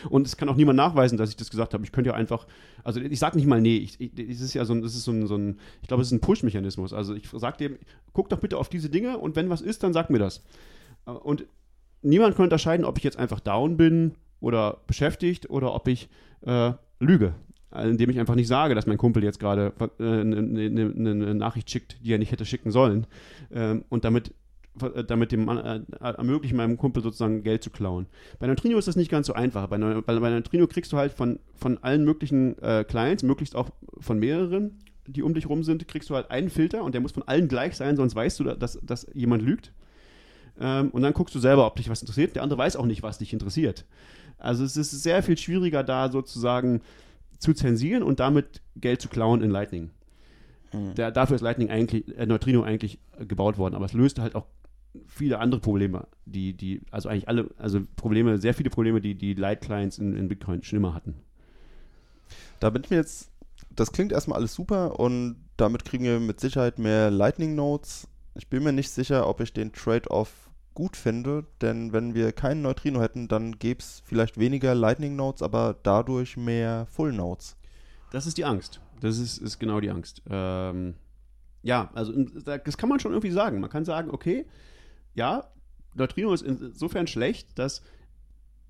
Und 0.09 0.27
es 0.27 0.37
kann 0.37 0.49
auch 0.49 0.55
niemand 0.55 0.77
nachweisen, 0.77 1.17
dass 1.17 1.29
ich 1.29 1.35
das 1.35 1.49
gesagt 1.49 1.73
habe. 1.73 1.83
Ich 1.83 1.91
könnte 1.91 2.09
ja 2.09 2.15
einfach, 2.15 2.47
also 2.83 2.99
ich 2.99 3.19
sage 3.19 3.37
nicht 3.37 3.47
mal 3.47 3.61
nee. 3.61 3.77
Ich, 3.77 3.99
ich, 3.99 4.13
das 4.13 4.41
ist 4.41 4.53
ja 4.53 4.65
so 4.65 4.73
ein, 4.73 4.81
das 4.81 4.95
ist 4.95 5.03
so 5.03 5.11
ein, 5.11 5.27
so 5.27 5.35
ein 5.35 5.59
ich 5.81 5.87
glaube, 5.87 6.01
es 6.01 6.07
ist 6.09 6.13
ein 6.13 6.21
Push-Mechanismus. 6.21 6.93
Also 6.93 7.13
ich 7.13 7.29
sage 7.29 7.57
dir, 7.57 7.79
guck 8.13 8.29
doch 8.29 8.39
bitte 8.39 8.57
auf 8.57 8.69
diese 8.69 8.89
Dinge 8.89 9.17
und 9.17 9.35
wenn 9.35 9.49
was 9.49 9.61
ist, 9.61 9.83
dann 9.83 9.93
sag 9.93 10.09
mir 10.09 10.19
das. 10.19 10.43
Und 11.05 11.45
niemand 12.01 12.35
kann 12.35 12.45
unterscheiden, 12.45 12.85
ob 12.85 12.97
ich 12.97 13.03
jetzt 13.03 13.17
einfach 13.17 13.39
down 13.39 13.77
bin 13.77 14.13
oder 14.39 14.81
beschäftigt 14.87 15.49
oder 15.49 15.73
ob 15.73 15.87
ich 15.87 16.09
äh, 16.41 16.73
lüge 16.99 17.35
indem 17.83 18.09
ich 18.09 18.19
einfach 18.19 18.35
nicht 18.35 18.47
sage, 18.47 18.75
dass 18.75 18.85
mein 18.85 18.97
Kumpel 18.97 19.23
jetzt 19.23 19.39
gerade 19.39 19.73
äh, 19.99 20.03
eine, 20.03 20.37
eine, 20.37 20.93
eine, 20.95 21.35
Nachricht 21.35 21.69
schickt, 21.69 21.97
die 22.03 22.13
er 22.13 22.17
nicht 22.17 22.31
hätte 22.31 22.45
schicken 22.45 22.71
sollen. 22.71 23.07
Ähm, 23.51 23.83
und 23.89 24.05
damit 24.05 24.33
damit 25.07 25.31
dem 25.31 25.47
äh, 25.47 25.81
ermöglichen, 26.01 26.57
meinem 26.57 26.77
Kumpel 26.77 27.01
sozusagen 27.01 27.43
Geld 27.43 27.63
zu 27.63 27.69
klauen. 27.69 28.07
Bei 28.39 28.47
Neutrino 28.47 28.77
ist 28.77 28.87
das 28.87 28.95
nicht 28.95 29.09
ganz 29.09 29.27
so 29.27 29.33
einfach. 29.33 29.67
Bei, 29.67 29.77
bei, 29.77 30.19
bei 30.19 30.29
Neutrino 30.29 30.67
kriegst 30.67 30.91
du 30.91 30.97
halt 30.97 31.13
von, 31.13 31.39
von 31.55 31.77
allen 31.79 32.03
möglichen 32.03 32.57
äh, 32.59 32.83
Clients, 32.83 33.23
möglichst 33.23 33.55
auch 33.55 33.69
von 33.99 34.19
mehreren, 34.19 34.79
die 35.07 35.21
um 35.21 35.33
dich 35.33 35.47
rum 35.47 35.63
sind, 35.63 35.87
kriegst 35.87 36.09
du 36.09 36.15
halt 36.15 36.31
einen 36.31 36.49
Filter 36.49 36.83
und 36.83 36.93
der 36.93 37.01
muss 37.01 37.11
von 37.11 37.23
allen 37.23 37.47
gleich 37.47 37.75
sein, 37.75 37.95
sonst 37.95 38.15
weißt 38.15 38.39
du, 38.39 38.43
dass, 38.43 38.79
dass 38.81 39.07
jemand 39.13 39.43
lügt. 39.43 39.71
Ähm, 40.59 40.89
und 40.89 41.01
dann 41.01 41.13
guckst 41.13 41.35
du 41.35 41.39
selber, 41.39 41.65
ob 41.65 41.75
dich 41.75 41.89
was 41.89 42.01
interessiert. 42.01 42.35
Der 42.35 42.43
andere 42.43 42.59
weiß 42.59 42.75
auch 42.75 42.85
nicht, 42.85 43.03
was 43.03 43.17
dich 43.17 43.33
interessiert. 43.33 43.85
Also 44.37 44.63
es 44.63 44.75
ist 44.75 44.91
sehr 44.91 45.23
viel 45.23 45.37
schwieriger, 45.37 45.83
da 45.83 46.11
sozusagen 46.11 46.81
zu 47.39 47.53
zensieren 47.53 48.03
und 48.03 48.19
damit 48.19 48.61
Geld 48.75 49.01
zu 49.01 49.09
klauen 49.09 49.41
in 49.41 49.51
Lightning. 49.51 49.91
Mhm. 50.73 50.95
Der, 50.95 51.11
dafür 51.11 51.35
ist 51.35 51.41
Lightning 51.41 51.69
eigentlich, 51.69 52.17
äh, 52.17 52.25
Neutrino 52.25 52.63
eigentlich 52.63 52.99
gebaut 53.19 53.57
worden, 53.57 53.75
aber 53.75 53.85
es 53.85 53.93
löst 53.93 54.19
halt 54.19 54.35
auch 54.35 54.45
viele 55.07 55.39
andere 55.39 55.61
Probleme, 55.61 56.07
die, 56.25 56.53
die, 56.53 56.81
also 56.91 57.09
eigentlich 57.09 57.27
alle, 57.27 57.49
also 57.57 57.81
Probleme, 57.95 58.37
sehr 58.37 58.53
viele 58.53 58.69
Probleme, 58.69 59.01
die 59.01 59.15
die 59.15 59.33
Light 59.33 59.61
Clients 59.61 59.97
in, 59.97 60.15
in 60.15 60.27
Bitcoin 60.27 60.63
schon 60.63 60.77
immer 60.77 60.93
hatten. 60.93 61.15
Da 62.59 62.69
bin 62.69 62.83
ich 62.83 62.89
mir 62.89 62.97
jetzt, 62.97 63.31
das 63.69 63.91
klingt 63.91 64.11
erstmal 64.11 64.39
alles 64.39 64.53
super 64.53 64.99
und 64.99 65.37
damit 65.57 65.85
kriegen 65.85 66.03
wir 66.03 66.19
mit 66.19 66.39
Sicherheit 66.39 66.79
mehr 66.79 67.11
Lightning 67.11 67.55
Nodes. 67.55 68.07
Ich 68.35 68.47
bin 68.49 68.63
mir 68.63 68.73
nicht 68.73 68.89
sicher, 68.89 69.27
ob 69.27 69.39
ich 69.41 69.53
den 69.53 69.71
Trade-off 69.71 70.49
gut 70.73 70.97
finde, 70.97 71.45
denn 71.61 71.93
wenn 71.93 72.13
wir 72.13 72.33
keinen 72.33 72.61
Neutrino 72.61 73.01
hätten, 73.01 73.27
dann 73.27 73.57
gäbe 73.57 73.79
es 73.79 74.03
vielleicht 74.05 74.37
weniger 74.37 74.75
Lightning 74.75 75.15
Nodes, 75.15 75.41
aber 75.41 75.75
dadurch 75.83 76.35
mehr 76.35 76.85
Full 76.91 77.13
Nodes. 77.13 77.55
Das 78.11 78.27
ist 78.27 78.37
die 78.37 78.45
Angst. 78.45 78.81
Das 78.99 79.17
ist, 79.17 79.37
ist 79.37 79.59
genau 79.59 79.79
die 79.79 79.89
Angst. 79.89 80.21
Ähm, 80.29 80.95
ja, 81.63 81.89
also 81.93 82.13
das 82.13 82.77
kann 82.77 82.89
man 82.89 82.99
schon 82.99 83.11
irgendwie 83.11 83.31
sagen. 83.31 83.59
Man 83.59 83.69
kann 83.69 83.85
sagen, 83.85 84.11
okay, 84.11 84.45
ja, 85.15 85.49
Neutrino 85.95 86.33
ist 86.33 86.43
insofern 86.43 87.07
schlecht, 87.07 87.57
dass 87.57 87.81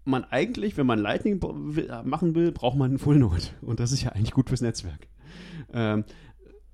man 0.06 0.24
eigentlich, 0.26 0.78
wenn 0.78 0.86
man 0.86 1.00
Lightning 1.00 1.42
machen 2.04 2.36
will, 2.36 2.52
braucht 2.52 2.78
man 2.78 2.92
einen 2.92 3.00
Full 3.00 3.18
Node. 3.18 3.44
Und 3.62 3.80
das 3.80 3.92
ist 3.92 4.04
ja 4.04 4.12
eigentlich 4.12 4.32
gut 4.32 4.50
fürs 4.50 4.62
Netzwerk. 4.62 5.08
Ähm, 5.74 6.06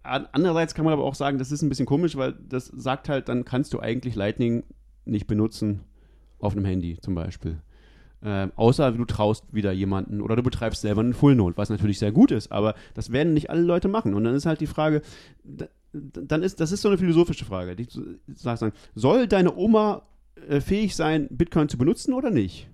andererseits 0.03 0.75
kann 0.75 0.85
man 0.85 0.93
aber 0.93 1.05
auch 1.05 1.15
sagen, 1.15 1.39
das 1.39 1.51
ist 1.51 1.61
ein 1.61 1.69
bisschen 1.69 1.85
komisch, 1.85 2.15
weil 2.17 2.33
das 2.33 2.67
sagt 2.67 3.07
halt, 3.07 3.29
dann 3.29 3.45
kannst 3.45 3.73
du 3.73 3.79
eigentlich 3.79 4.15
Lightning 4.15 4.63
nicht 5.05 5.27
benutzen 5.27 5.81
auf 6.39 6.53
einem 6.53 6.65
Handy 6.65 6.97
zum 6.99 7.15
Beispiel. 7.15 7.61
Ähm, 8.23 8.51
außer 8.55 8.91
du 8.91 9.05
traust 9.05 9.45
wieder 9.51 9.71
jemanden 9.71 10.21
oder 10.21 10.35
du 10.35 10.43
betreibst 10.43 10.81
selber 10.81 11.01
einen 11.01 11.13
Full 11.13 11.35
Node, 11.35 11.57
was 11.57 11.69
natürlich 11.69 11.97
sehr 11.97 12.11
gut 12.11 12.31
ist, 12.31 12.51
aber 12.51 12.75
das 12.93 13.11
werden 13.11 13.33
nicht 13.33 13.49
alle 13.49 13.61
Leute 13.61 13.87
machen. 13.87 14.13
Und 14.13 14.25
dann 14.25 14.35
ist 14.35 14.45
halt 14.45 14.61
die 14.61 14.67
Frage, 14.67 15.01
dann 15.93 16.43
ist, 16.43 16.59
das 16.59 16.71
ist 16.71 16.81
so 16.81 16.89
eine 16.89 16.97
philosophische 16.97 17.45
Frage. 17.45 17.75
Die 17.75 17.87
sagen, 18.33 18.73
soll 18.95 19.27
deine 19.27 19.55
Oma 19.55 20.03
äh, 20.47 20.61
fähig 20.61 20.95
sein, 20.95 21.27
Bitcoin 21.29 21.69
zu 21.69 21.77
benutzen 21.77 22.13
oder 22.13 22.29
nicht? 22.29 22.69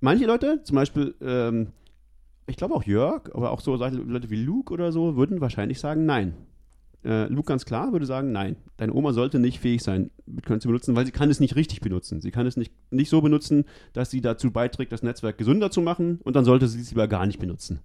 Manche 0.00 0.26
Leute, 0.26 0.62
zum 0.62 0.76
Beispiel, 0.76 1.14
ähm, 1.20 1.68
ich 2.46 2.56
glaube 2.56 2.74
auch 2.74 2.84
Jörg, 2.84 3.34
aber 3.34 3.50
auch 3.50 3.60
so 3.60 3.74
Leute 3.76 4.30
wie 4.30 4.42
Luke 4.42 4.72
oder 4.72 4.92
so, 4.92 5.16
würden 5.16 5.40
wahrscheinlich 5.40 5.80
sagen, 5.80 6.04
nein. 6.04 6.34
Äh, 7.04 7.26
Luke 7.28 7.46
ganz 7.46 7.64
klar 7.64 7.92
würde 7.92 8.04
sagen, 8.04 8.32
nein, 8.32 8.56
deine 8.76 8.92
Oma 8.92 9.12
sollte 9.12 9.38
nicht 9.38 9.60
fähig 9.60 9.82
sein, 9.82 10.10
Bitcoin 10.26 10.60
zu 10.60 10.68
benutzen, 10.68 10.96
weil 10.96 11.06
sie 11.06 11.12
kann 11.12 11.30
es 11.30 11.40
nicht 11.40 11.54
richtig 11.54 11.80
benutzen. 11.80 12.20
Sie 12.20 12.30
kann 12.30 12.46
es 12.46 12.56
nicht, 12.56 12.72
nicht 12.90 13.08
so 13.08 13.20
benutzen, 13.20 13.64
dass 13.92 14.10
sie 14.10 14.20
dazu 14.20 14.50
beiträgt, 14.50 14.92
das 14.92 15.02
Netzwerk 15.02 15.38
gesünder 15.38 15.70
zu 15.70 15.82
machen 15.82 16.20
und 16.24 16.36
dann 16.36 16.44
sollte 16.44 16.66
sie 16.66 16.80
es 16.80 16.90
lieber 16.90 17.06
gar 17.06 17.26
nicht 17.26 17.38
benutzen, 17.38 17.80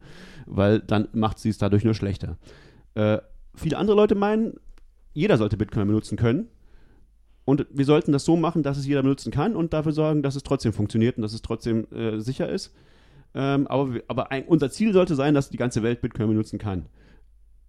weil 0.48 0.80
dann 0.80 1.08
macht 1.14 1.40
sie 1.40 1.50
es 1.50 1.60
dadurch 1.60 1.84
nur 1.84 1.94
schlechter. 1.94 2.38
Äh, 2.96 3.20
viele 3.56 3.78
andere 3.78 3.96
Leute 3.96 4.16
meinen, 4.16 4.56
jeder 5.14 5.38
sollte 5.38 5.58
Bitcoin 5.58 5.88
benutzen 5.88 6.18
können 6.18 6.48
und 7.46 7.66
wir 7.72 7.86
sollten 7.86 8.12
das 8.12 8.26
so 8.26 8.38
machen, 8.38 8.64
dass 8.64 8.78
es 8.78 8.86
jeder 8.86 9.02
benutzen 9.02 9.32
kann 9.32 9.56
und 9.56 9.74
dafür 9.74 9.92
sorgen, 9.92 10.24
dass 10.24 10.36
es 10.36 10.44
trotzdem 10.44 10.74
funktioniert 10.74 11.18
und 11.18 11.24
dass 11.24 11.34
es 11.34 11.42
trotzdem 11.42 11.88
äh, 11.92 12.20
sicher 12.20 12.50
ist. 12.50 12.74
Ähm, 13.34 13.68
aber 13.68 14.00
aber 14.08 14.32
ein, 14.32 14.46
unser 14.46 14.70
Ziel 14.70 14.94
sollte 14.94 15.16
sein, 15.16 15.34
dass 15.34 15.50
die 15.50 15.58
ganze 15.58 15.84
Welt 15.84 16.02
Bitcoin 16.02 16.28
benutzen 16.28 16.60
kann. 16.60 16.88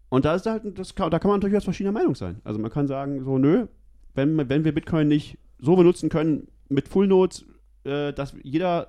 Und 0.08 0.24
da 0.24 0.34
ist 0.34 0.44
halt, 0.44 0.78
das 0.78 0.94
kann, 0.94 1.10
da 1.10 1.18
kann 1.18 1.30
man 1.30 1.40
durchaus 1.40 1.64
verschiedener 1.64 1.92
Meinung 1.92 2.14
sein. 2.14 2.40
Also 2.44 2.60
man 2.60 2.70
kann 2.70 2.86
sagen, 2.86 3.24
so, 3.24 3.38
nö, 3.38 3.66
wenn, 4.14 4.36
wenn 4.48 4.64
wir 4.64 4.74
Bitcoin 4.74 5.08
nicht 5.08 5.38
so 5.58 5.74
benutzen 5.74 6.10
können 6.10 6.48
mit 6.68 6.88
Full 6.88 7.06
Nodes, 7.06 7.46
äh, 7.84 8.12
dass 8.12 8.34
jeder 8.42 8.88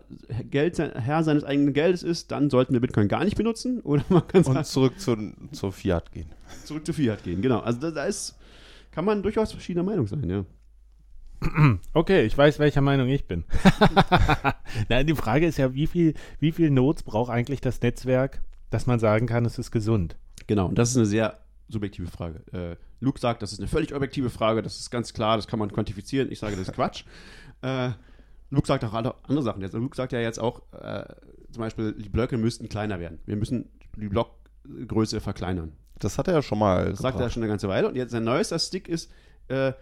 Geld, 0.50 0.78
Herr 0.78 1.24
seines 1.24 1.44
eigenen 1.44 1.74
Geldes 1.74 2.04
ist, 2.04 2.32
dann 2.32 2.50
sollten 2.50 2.74
wir 2.74 2.80
Bitcoin 2.82 3.08
gar 3.08 3.24
nicht 3.24 3.36
benutzen. 3.38 3.80
Oder 3.84 4.04
man 4.10 4.28
kann 4.28 4.44
sagen, 4.44 4.58
Und 4.58 4.66
zurück 4.66 5.00
zu, 5.00 5.18
zur 5.52 5.72
Fiat 5.72 6.12
gehen. 6.12 6.28
zurück 6.66 6.86
zu 6.86 6.94
Fiat 6.94 7.24
gehen. 7.24 7.42
Genau. 7.42 7.60
Also 7.60 7.80
da, 7.80 7.92
da 7.92 8.06
ist, 8.06 8.38
kann 8.92 9.06
man 9.06 9.24
durchaus 9.24 9.52
verschiedener 9.52 9.84
Meinung 9.84 10.08
sein, 10.08 10.30
ja. 10.30 10.46
Okay, 11.94 12.26
ich 12.26 12.38
weiß, 12.38 12.60
welcher 12.60 12.82
Meinung 12.82 13.08
ich 13.10 13.26
bin. 13.26 13.44
Nein, 14.90 15.08
die 15.08 15.16
Frage 15.16 15.46
ist 15.48 15.58
ja, 15.58 15.74
wie 15.74 15.88
viel, 15.88 16.14
wie 16.40 16.52
viel 16.52 16.70
Nodes 16.70 17.04
braucht 17.04 17.32
eigentlich 17.32 17.62
das 17.62 17.82
Netzwerk, 17.82 18.42
dass 18.70 18.86
man 18.88 19.00
sagen 19.00 19.28
kann, 19.28 19.46
es 19.46 19.60
ist 19.60 19.72
gesund? 19.72 20.16
Genau, 20.48 20.68
und 20.68 20.78
das 20.78 20.92
ist 20.92 20.98
eine 20.98 21.06
sehr 21.06 21.40
subjektive 21.68 22.08
Frage. 22.08 22.44
Äh, 22.54 22.76
Luke 23.00 23.20
sagt, 23.20 23.42
das 23.42 23.52
ist 23.52 23.60
eine 23.60 23.68
völlig 23.68 23.94
objektive 23.94 24.30
Frage, 24.30 24.62
das 24.62 24.80
ist 24.80 24.90
ganz 24.90 25.14
klar, 25.14 25.36
das 25.36 25.48
kann 25.48 25.60
man 25.60 25.72
quantifizieren. 25.72 26.32
Ich 26.32 26.40
sage, 26.40 26.56
das 26.56 26.68
ist 26.68 26.74
Quatsch. 26.76 27.04
Äh, 27.62 27.92
Luke 28.54 28.68
sagt 28.68 28.84
auch 28.84 28.94
andere 28.94 29.42
Sachen. 29.42 29.62
Jetzt, 29.64 29.74
Luke 29.74 29.96
sagt 29.96 30.12
ja 30.12 30.20
jetzt 30.20 30.40
auch, 30.40 30.62
äh, 30.74 31.06
zum 31.52 31.62
Beispiel, 31.62 31.94
die 31.94 32.10
Blöcke 32.10 32.38
müssten 32.38 32.70
kleiner 32.70 33.00
werden. 33.00 33.18
Wir 33.26 33.36
müssen 33.36 33.70
die 33.98 34.10
Blockgröße 34.10 35.22
verkleinern. 35.22 35.74
Das 35.98 36.20
hat 36.20 36.28
er 36.28 36.36
ja 36.36 36.42
schon 36.44 36.60
mal 36.60 36.92
Das 36.92 37.00
sagt 37.00 37.20
er 37.20 37.32
schon 37.32 37.42
eine 37.42 37.50
ganze 37.50 37.68
Weile. 37.68 37.88
Und 37.88 37.96
jetzt 37.96 38.12
sein 38.12 38.24
neuester 38.24 38.60
Stick 38.60 38.88
ist, 38.88 39.12
äh, 39.48 39.74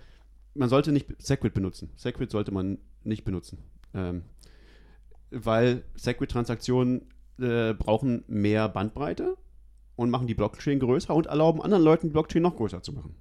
man 0.54 0.70
sollte 0.70 0.94
nicht 0.94 1.08
Segwit 1.22 1.54
benutzen. 1.54 1.92
Segwit 1.98 2.32
sollte 2.32 2.54
man 2.54 2.78
nicht 3.04 3.26
benutzen. 3.26 3.58
Ähm, 3.94 4.24
weil 5.32 5.84
Segwit-Transaktionen 5.96 7.10
äh, 7.40 7.74
brauchen 7.74 8.24
mehr 8.28 8.70
Bandbreite 8.70 9.36
und 9.98 10.10
machen 10.10 10.28
die 10.28 10.34
Blockchain 10.34 10.80
größer 10.80 11.14
und 11.14 11.28
erlauben 11.28 11.62
anderen 11.62 11.84
Leuten, 11.84 12.08
die 12.08 12.14
Blockchain 12.14 12.42
noch 12.42 12.56
größer 12.56 12.82
zu 12.84 12.94
machen. 12.94 13.16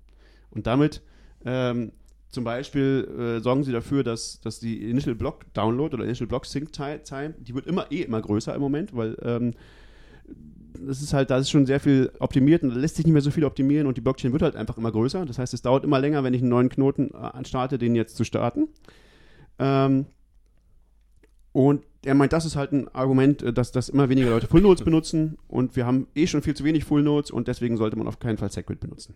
Und 0.51 0.69
damit 0.69 1.03
ähm, 1.45 1.93
zum 2.31 2.45
Beispiel 2.45 3.39
äh, 3.39 3.41
sorgen 3.41 3.64
sie 3.64 3.72
dafür, 3.72 4.05
dass, 4.05 4.41
dass 4.41 4.61
die 4.61 4.89
Initial 4.89 5.14
Block 5.14 5.53
Download 5.53 5.95
oder 5.95 6.05
Initial 6.05 6.28
Block 6.28 6.47
Sync 6.47 6.72
Ti- 6.72 6.99
Time, 7.05 7.35
die 7.39 7.55
wird 7.55 7.66
immer 7.66 7.91
eh 7.91 8.03
immer 8.03 8.20
größer 8.20 8.55
im 8.55 8.61
Moment, 8.61 8.95
weil 8.95 9.16
ähm, 9.22 9.55
das 10.78 11.03
ist 11.03 11.12
halt, 11.12 11.31
da 11.31 11.39
ist 11.39 11.51
schon 11.51 11.66
sehr 11.66 11.81
viel 11.81 12.12
optimiert 12.20 12.62
und 12.62 12.70
da 12.70 12.76
lässt 12.76 12.97
sich 12.97 13.05
nicht 13.05 13.12
mehr 13.12 13.20
so 13.22 13.31
viel 13.31 13.45
optimieren 13.45 13.87
und 13.87 13.97
die 13.97 14.01
Blockchain 14.01 14.33
wird 14.33 14.43
halt 14.43 14.57
einfach 14.57 14.78
immer 14.78 14.93
größer. 14.93 15.26
Das 15.26 15.39
heißt, 15.39 15.53
es 15.53 15.62
dauert 15.62 15.85
immer 15.85 15.99
länger, 15.99 16.24
wenn 16.24 16.33
ich 16.33 16.41
einen 16.41 16.51
neuen 16.51 16.68
Knoten 16.68 17.11
äh, 17.12 17.16
anstarte, 17.16 17.76
den 17.76 17.95
jetzt 17.97 18.16
zu 18.16 18.24
starten. 18.24 18.68
Ähm, 19.59 20.07
und 21.53 21.85
er 22.05 22.14
meint, 22.14 22.33
das 22.33 22.47
ist 22.47 22.55
halt 22.55 22.72
ein 22.72 22.89
Argument, 22.95 23.43
äh, 23.43 23.53
dass, 23.53 23.72
dass 23.72 23.89
immer 23.89 24.09
weniger 24.09 24.31
Leute 24.31 24.47
Full 24.47 24.62
Nodes 24.62 24.85
benutzen 24.85 25.37
und 25.49 25.74
wir 25.74 25.85
haben 25.85 26.07
eh 26.14 26.28
schon 26.28 26.43
viel 26.43 26.55
zu 26.55 26.64
wenig 26.64 26.85
Full 26.85 27.03
Nodes 27.03 27.31
und 27.33 27.49
deswegen 27.49 27.76
sollte 27.76 27.97
man 27.97 28.07
auf 28.07 28.20
keinen 28.20 28.39
Fall 28.39 28.53
Segwit 28.53 28.81
benutzen. 28.81 29.14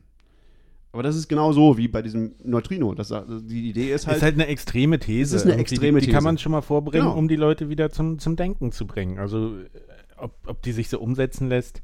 Aber 0.94 1.02
das 1.02 1.16
ist 1.16 1.26
genau 1.26 1.52
so 1.52 1.76
wie 1.76 1.88
bei 1.88 2.02
diesem 2.02 2.36
Neutrino. 2.44 2.94
Das, 2.94 3.08
die 3.08 3.68
Idee 3.68 3.92
ist 3.92 4.06
halt, 4.06 4.18
ist 4.18 4.22
halt 4.22 4.34
eine 4.34 4.46
extreme 4.46 5.00
These. 5.00 5.34
Es 5.34 5.42
ist 5.42 5.50
eine 5.50 5.60
extreme 5.60 5.98
die, 5.98 6.06
die 6.06 6.12
kann 6.12 6.20
These. 6.20 6.24
man 6.28 6.38
schon 6.38 6.52
mal 6.52 6.60
vorbringen, 6.62 7.06
Genau. 7.06 7.18
um 7.18 7.26
die 7.26 7.34
Leute 7.34 7.68
wieder 7.68 7.90
zum, 7.90 8.20
zum 8.20 8.36
Denken 8.36 8.70
zu 8.70 8.86
bringen. 8.86 9.18
Also, 9.18 9.54
ob, 10.16 10.30
ob 10.46 10.62
die 10.62 10.70
sich 10.70 10.88
so 10.88 11.00
umsetzen 11.00 11.48
lässt. 11.48 11.82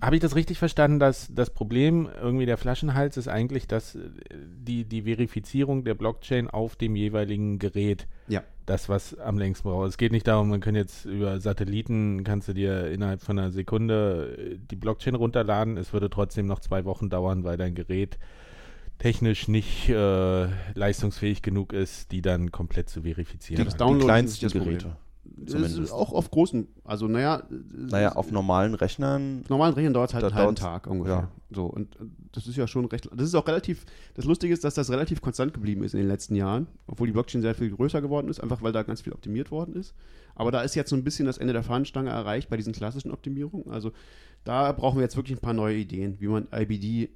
Habe 0.00 0.16
ich 0.16 0.22
das 0.22 0.34
richtig 0.34 0.58
verstanden, 0.58 0.98
dass 0.98 1.28
das 1.32 1.50
Problem, 1.50 2.08
irgendwie 2.20 2.46
der 2.46 2.56
Flaschenhals, 2.56 3.16
ist 3.16 3.28
eigentlich, 3.28 3.68
dass 3.68 3.96
äh, 3.96 4.00
die, 4.30 4.84
die 4.84 5.02
Verifizierung 5.02 5.84
der 5.84 5.94
Blockchain 5.94 6.48
auf 6.48 6.76
dem 6.76 6.96
jeweiligen 6.96 7.58
Gerät 7.58 8.06
ja, 8.28 8.42
das, 8.64 8.88
was 8.88 9.18
am 9.18 9.36
längsten 9.36 9.68
braucht. 9.68 9.88
Es 9.88 9.98
geht 9.98 10.12
nicht 10.12 10.26
darum, 10.26 10.48
man 10.48 10.60
kann 10.60 10.74
jetzt 10.74 11.04
über 11.04 11.40
Satelliten, 11.40 12.24
kannst 12.24 12.48
du 12.48 12.54
dir 12.54 12.90
innerhalb 12.90 13.20
von 13.20 13.38
einer 13.38 13.50
Sekunde 13.50 14.36
äh, 14.38 14.58
die 14.58 14.76
Blockchain 14.76 15.14
runterladen. 15.14 15.76
Es 15.76 15.92
würde 15.92 16.08
trotzdem 16.08 16.46
noch 16.46 16.60
zwei 16.60 16.84
Wochen 16.84 17.10
dauern, 17.10 17.44
weil 17.44 17.58
dein 17.58 17.74
Gerät 17.74 18.18
technisch 18.98 19.48
nicht 19.48 19.88
äh, 19.88 20.48
leistungsfähig 20.74 21.42
genug 21.42 21.72
ist, 21.72 22.12
die 22.12 22.22
dann 22.22 22.52
komplett 22.52 22.88
zu 22.88 23.02
verifizieren. 23.02 23.64
das 23.64 23.74
Die 23.74 23.78
Download 23.78 24.00
ist 24.00 24.06
kleinsten 24.06 24.44
das 24.46 24.52
Problem. 24.52 24.78
Zumindest. 25.46 25.78
ist 25.78 25.92
auch 25.92 26.12
auf 26.12 26.30
großen, 26.30 26.68
also 26.84 27.06
naja, 27.08 27.42
Naja, 27.74 28.12
auf 28.12 28.30
normalen 28.30 28.74
Rechnern. 28.74 29.40
Auf 29.44 29.48
normalen 29.50 29.74
Rechnern 29.74 29.94
dauert 29.94 30.10
es 30.10 30.14
halt 30.14 30.24
einen 30.24 30.34
halben 30.34 30.54
Tag 30.56 30.86
ungefähr. 30.86 31.14
ja. 31.14 31.30
So, 31.52 31.66
und 31.66 31.96
äh, 31.96 32.04
das 32.32 32.46
ist 32.46 32.56
ja 32.56 32.66
schon 32.66 32.84
recht. 32.86 33.08
Das 33.14 33.26
ist 33.26 33.34
auch 33.34 33.46
relativ. 33.48 33.84
Das 34.14 34.24
Lustige 34.24 34.52
ist, 34.52 34.62
dass 34.64 34.74
das 34.74 34.90
relativ 34.90 35.20
konstant 35.22 35.54
geblieben 35.54 35.82
ist 35.82 35.94
in 35.94 36.00
den 36.00 36.08
letzten 36.08 36.34
Jahren, 36.36 36.66
obwohl 36.86 37.06
die 37.06 37.12
Blockchain 37.12 37.42
sehr 37.42 37.54
viel 37.54 37.70
größer 37.70 38.00
geworden 38.02 38.28
ist, 38.28 38.40
einfach 38.40 38.62
weil 38.62 38.72
da 38.72 38.82
ganz 38.82 39.00
viel 39.00 39.12
optimiert 39.12 39.50
worden 39.50 39.74
ist. 39.74 39.94
Aber 40.34 40.50
da 40.52 40.62
ist 40.62 40.74
jetzt 40.74 40.90
so 40.90 40.96
ein 40.96 41.04
bisschen 41.04 41.26
das 41.26 41.38
Ende 41.38 41.52
der 41.52 41.62
Fahnenstange 41.62 42.10
erreicht 42.10 42.48
bei 42.50 42.56
diesen 42.56 42.72
klassischen 42.72 43.10
Optimierungen. 43.10 43.70
Also 43.70 43.92
da 44.44 44.70
brauchen 44.72 44.96
wir 44.98 45.02
jetzt 45.02 45.16
wirklich 45.16 45.36
ein 45.38 45.40
paar 45.40 45.54
neue 45.54 45.76
Ideen, 45.76 46.16
wie 46.20 46.28
man 46.28 46.46
IBD, 46.54 47.08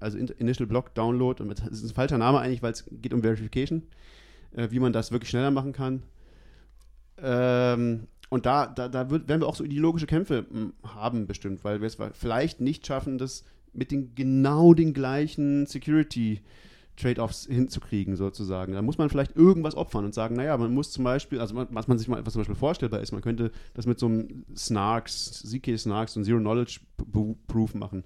also 0.00 0.18
In- 0.18 0.28
Initial 0.38 0.66
Block 0.66 0.94
Download, 0.94 1.42
und 1.42 1.48
das 1.50 1.60
ist 1.68 1.84
ein 1.84 1.94
falscher 1.94 2.18
Name 2.18 2.38
eigentlich, 2.40 2.62
weil 2.62 2.72
es 2.72 2.84
geht 2.90 3.14
um 3.14 3.22
Verification, 3.22 3.82
äh, 4.52 4.68
wie 4.70 4.80
man 4.80 4.92
das 4.92 5.10
wirklich 5.12 5.30
schneller 5.30 5.50
machen 5.50 5.72
kann. 5.72 6.02
Ähm, 7.22 8.08
und 8.28 8.46
da, 8.46 8.66
da, 8.66 8.88
da 8.88 9.10
wird, 9.10 9.28
werden 9.28 9.40
wir 9.40 9.46
auch 9.46 9.54
so 9.56 9.64
ideologische 9.64 10.06
Kämpfe 10.06 10.46
m, 10.50 10.72
haben, 10.82 11.26
bestimmt, 11.26 11.64
weil 11.64 11.80
wir 11.80 11.86
es 11.86 11.96
vielleicht 12.12 12.60
nicht 12.60 12.86
schaffen, 12.86 13.18
das 13.18 13.44
mit 13.72 13.90
den 13.90 14.14
genau 14.14 14.74
den 14.74 14.92
gleichen 14.92 15.66
Security 15.66 16.40
Trade-offs 16.96 17.46
hinzukriegen, 17.46 18.16
sozusagen. 18.16 18.72
Da 18.72 18.80
muss 18.80 18.96
man 18.96 19.10
vielleicht 19.10 19.36
irgendwas 19.36 19.74
opfern 19.74 20.06
und 20.06 20.14
sagen, 20.14 20.34
naja, 20.34 20.56
man 20.56 20.72
muss 20.72 20.92
zum 20.92 21.04
Beispiel, 21.04 21.40
also 21.40 21.54
was 21.54 21.88
man 21.88 21.98
sich 21.98 22.08
mal, 22.08 22.24
was 22.24 22.32
zum 22.32 22.40
Beispiel 22.40 22.56
vorstellbar 22.56 23.00
ist, 23.00 23.12
man 23.12 23.20
könnte 23.20 23.52
das 23.74 23.86
mit 23.86 23.98
so 23.98 24.06
einem 24.06 24.46
Snarks, 24.56 25.42
ZK 25.42 25.78
Snarks 25.78 26.16
und 26.16 26.24
Zero 26.24 26.38
Knowledge 26.38 26.80
P- 26.96 27.36
Proof 27.48 27.74
machen. 27.74 28.02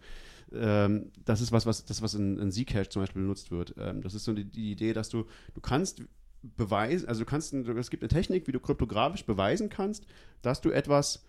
Ähm, 0.53 1.13
das 1.25 1.41
ist 1.41 1.53
was, 1.53 1.67
was, 1.67 1.85
das, 1.85 2.03
was 2.03 2.15
in, 2.15 2.37
in 2.39 2.51
Zcash 2.51 2.89
zum 2.89 3.03
Beispiel 3.03 3.23
benutzt 3.23 3.53
wird. 3.53 3.77
Ähm, 3.79 4.03
das 4.03 4.15
ist 4.15 4.25
so 4.25 4.33
die, 4.33 4.45
die 4.45 4.73
Idee, 4.73 4.93
dass 4.93 5.09
du, 5.09 5.25
du 5.55 5.61
kannst 5.61 6.03
beweisen, 6.43 7.09
also 7.09 7.21
du 7.21 7.27
kannst, 7.27 7.53
es 7.53 7.91
gibt 7.91 8.03
eine 8.03 8.09
Technik, 8.09 8.47
wie 8.47 8.53
du 8.53 8.61
kryptografisch 8.61 9.25
beweisen 9.25 9.69
kannst, 9.69 10.07
dass 10.43 10.61
du 10.61 10.71
etwas 10.71 11.25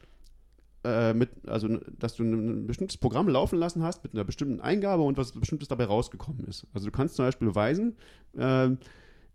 äh, 0.83 1.13
mit, 1.13 1.29
also 1.47 1.67
dass 1.99 2.15
du 2.15 2.23
ein, 2.23 2.67
bestimmtes 2.67 2.97
Programm 2.97 3.27
laufen 3.27 3.59
lassen 3.59 3.83
hast 3.83 4.03
mit 4.03 4.13
einer 4.13 4.23
bestimmten 4.23 4.61
Eingabe 4.61 5.03
und 5.03 5.17
was 5.17 5.31
bestimmtes 5.33 5.67
dabei 5.67 5.85
rausgekommen 5.85 6.45
ist. 6.47 6.65
Also 6.73 6.87
du 6.87 6.91
kannst 6.91 7.15
zum 7.15 7.25
Beispiel 7.25 7.49
beweisen, 7.49 7.95
ähm, 8.37 8.77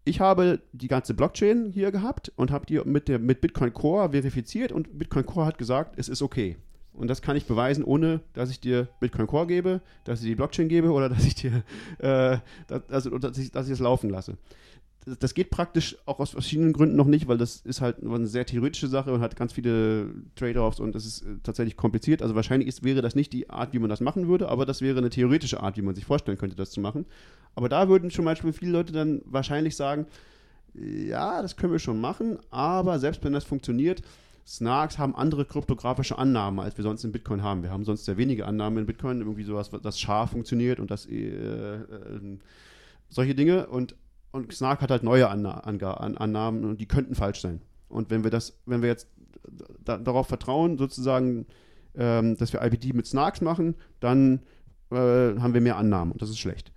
ich 0.04 0.20
habe 0.20 0.60
die 0.72 0.88
ganze 0.88 1.14
Blockchain 1.14 1.66
hier 1.72 1.90
gehabt 1.90 2.32
und 2.36 2.52
habe 2.52 2.64
die 2.64 2.78
mit, 2.84 3.08
der, 3.08 3.18
mit 3.18 3.40
Bitcoin 3.40 3.72
Core 3.72 4.10
verifiziert 4.10 4.70
und 4.70 4.98
Bitcoin 4.98 5.26
Core 5.26 5.46
hat 5.46 5.58
gesagt, 5.58 5.94
es 5.98 6.08
ist 6.08 6.22
okay. 6.22 6.56
Und 6.92 7.08
das 7.08 7.22
kann 7.22 7.36
ich 7.36 7.46
beweisen, 7.46 7.84
ohne 7.84 8.20
dass 8.32 8.50
ich 8.50 8.60
dir 8.60 8.88
Bitcoin 9.00 9.26
Core 9.26 9.46
gebe, 9.46 9.80
dass 10.04 10.20
ich 10.20 10.24
dir 10.24 10.30
die 10.30 10.36
Blockchain 10.36 10.68
gebe 10.68 10.90
oder 10.90 11.08
dass 11.10 11.24
ich 11.24 11.34
dir 11.34 11.64
äh, 11.98 12.38
dass, 12.68 12.88
also, 12.88 13.18
dass, 13.18 13.36
ich, 13.36 13.50
dass 13.50 13.66
ich 13.66 13.72
es 13.72 13.80
laufen 13.80 14.08
lasse. 14.10 14.36
Das, 15.20 15.34
geht 15.34 15.50
praktisch 15.50 15.96
auch 16.04 16.18
aus 16.18 16.30
verschiedenen 16.30 16.72
Gründen 16.72 16.96
noch 16.96 17.07
nicht, 17.07 17.28
weil 17.28 17.38
das 17.38 17.61
ist 17.61 17.80
halt 17.80 18.03
eine 18.03 18.26
sehr 18.26 18.45
theoretische 18.45 18.88
Sache 18.88 19.12
und 19.12 19.20
hat 19.20 19.37
ganz 19.37 19.53
viele 19.53 20.11
Trade-offs 20.34 20.80
und 20.80 20.96
das 20.96 21.07
ist 21.07 21.22
äh, 21.22 21.37
tatsächlich 21.45 21.76
kompliziert. 21.76 22.22
Also 22.22 22.34
wahrscheinlich 22.34 22.68
ist, 22.68 22.83
wäre 22.83 23.03
das 23.03 23.14
nicht 23.14 23.33
die 23.33 23.49
Art, 23.49 23.72
wie 23.72 23.78
man 23.78 23.88
das 23.88 24.00
machen 24.00 24.26
würde, 24.26 24.49
aber 24.49 24.66
das 24.66 24.83
wäre 24.83 24.99
eine 24.99 25.11
theoretische 25.11 25.61
Art, 25.61 25.76
wie 25.76 25.83
man 25.83 25.95
sich 25.95 26.04
vorstellen 26.04 26.38
könnte, 26.38 26.57
das 26.57 26.72
zu 26.72 26.80
machen. 26.80 27.07
Aber 27.54 27.68
da 27.68 27.88
würden 27.88 28.11
zum 28.11 28.24
Beispiel 28.24 28.53
viele 28.53 28.72
Leute 28.72 28.92
dann 28.92 29.22
wahrscheinlich 29.24 29.76
sagen, 29.76 30.07
ja, 30.74 31.41
das 31.41 31.57
können 31.57 31.72
wir 31.72 31.78
schon 31.78 32.00
machen, 32.00 32.38
aber 32.50 32.99
selbst 32.99 33.24
wenn 33.24 33.33
das 33.33 33.45
funktioniert, 33.45 34.03
Snarks 34.46 34.99
haben 34.99 35.16
andere 35.16 35.45
kryptografische 35.45 36.18
Annahmen, 36.18 36.61
als 36.61 36.76
wir 36.76 36.84
sonst 36.84 37.03
in 37.03 37.11
Bitcoin 37.11 37.42
haben. 37.42 37.62
Wir 37.62 37.70
haben 37.70 37.84
sonst 37.84 38.04
sehr 38.04 38.16
wenige 38.16 38.46
Annahmen 38.46 38.78
in 38.78 38.87
Bitcoin, 38.87 39.18
irgendwie 39.18 39.42
sowas, 39.42 39.70
dass 39.70 39.99
SHA 39.99 40.26
funktioniert 40.28 40.78
und 40.78 40.91
das 40.91 41.07
äh, 41.07 41.76
äh, 41.76 41.80
solche 43.08 43.34
Dinge 43.34 43.66
und, 43.66 43.96
und 44.32 44.53
Snark 44.53 44.80
hat 44.80 44.90
halt 44.90 45.03
neue 45.03 45.28
Anna 45.28 45.61
An 45.61 46.16
Annahmen 46.16 46.64
und 46.64 46.80
die 46.80 46.86
könnten 46.86 47.14
falsch 47.14 47.40
sein. 47.40 47.62
Und 47.88 48.11
wenn 48.11 48.24
wir 48.24 48.30
das, 48.30 48.58
wenn 48.66 48.82
wir 48.82 48.88
jetzt 48.88 49.08
da, 49.84 49.96
darauf 49.98 50.26
vertrauen, 50.26 50.78
sozusagen, 50.78 51.46
ähm, 51.94 52.36
dass 52.36 52.53
wir 52.53 52.62
IBD 52.62 52.92
mit 52.92 53.07
Snarks 53.07 53.40
machen, 53.40 53.76
dann 54.00 54.40
äh, 54.90 54.96
haben 54.96 55.54
wir 55.54 55.61
mehr 55.61 55.76
Annahmen 55.76 56.12
und 56.12 56.22
das 56.22 56.30
ist 56.30 56.38
schlecht. 56.38 56.72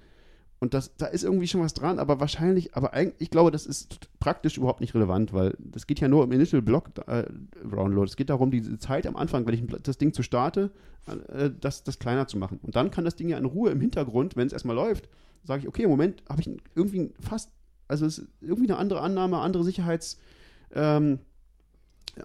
Und 0.61 0.73
das, 0.73 0.95
da 0.97 1.05
ist 1.05 1.23
irgendwie 1.23 1.47
schon 1.47 1.61
was 1.61 1.73
dran, 1.73 1.99
aber 1.99 2.19
wahrscheinlich, 2.19 2.75
aber 2.75 2.93
eigentlich, 2.93 3.21
ich 3.21 3.29
glaube, 3.29 3.49
das 3.49 3.65
ist 3.65 4.09
praktisch 4.19 4.57
überhaupt 4.57 4.81
nicht 4.81 4.93
relevant, 4.93 5.31
weil 5.31 5.55
das 5.57 5.87
geht 5.87 6.01
ja 6.01 6.09
nur 6.09 6.25
um 6.25 6.31
Initial 6.33 6.61
Block 6.61 6.89
äh, 7.07 7.23
Download. 7.63 8.05
Es 8.05 8.17
geht 8.17 8.29
darum, 8.29 8.51
diese 8.51 8.77
Zeit 8.77 9.07
am 9.07 9.15
Anfang, 9.15 9.47
wenn 9.47 9.53
ich 9.53 9.81
das 9.81 9.97
Ding 9.97 10.11
zu 10.11 10.21
starte, 10.21 10.71
äh, 11.07 11.49
das, 11.61 11.85
das 11.85 11.97
kleiner 11.97 12.27
zu 12.27 12.37
machen. 12.37 12.59
Und 12.61 12.75
dann 12.75 12.91
kann 12.91 13.05
das 13.05 13.15
Ding 13.15 13.29
ja 13.29 13.37
in 13.37 13.45
Ruhe 13.45 13.71
im 13.71 13.79
Hintergrund, 13.79 14.35
wenn 14.35 14.47
es 14.47 14.53
erstmal 14.53 14.75
läuft, 14.75 15.07
sage 15.43 15.61
ich, 15.61 15.67
okay, 15.67 15.83
im 15.83 15.89
Moment 15.89 16.23
habe 16.29 16.41
ich 16.41 16.49
irgendwie 16.75 17.11
fast, 17.19 17.51
also 17.87 18.05
es 18.05 18.19
ist 18.19 18.27
irgendwie 18.41 18.69
eine 18.69 18.77
andere 18.77 19.01
Annahme, 19.01 19.37
andere 19.39 19.63
Sicherheits, 19.63 20.19
ähm, 20.73 21.19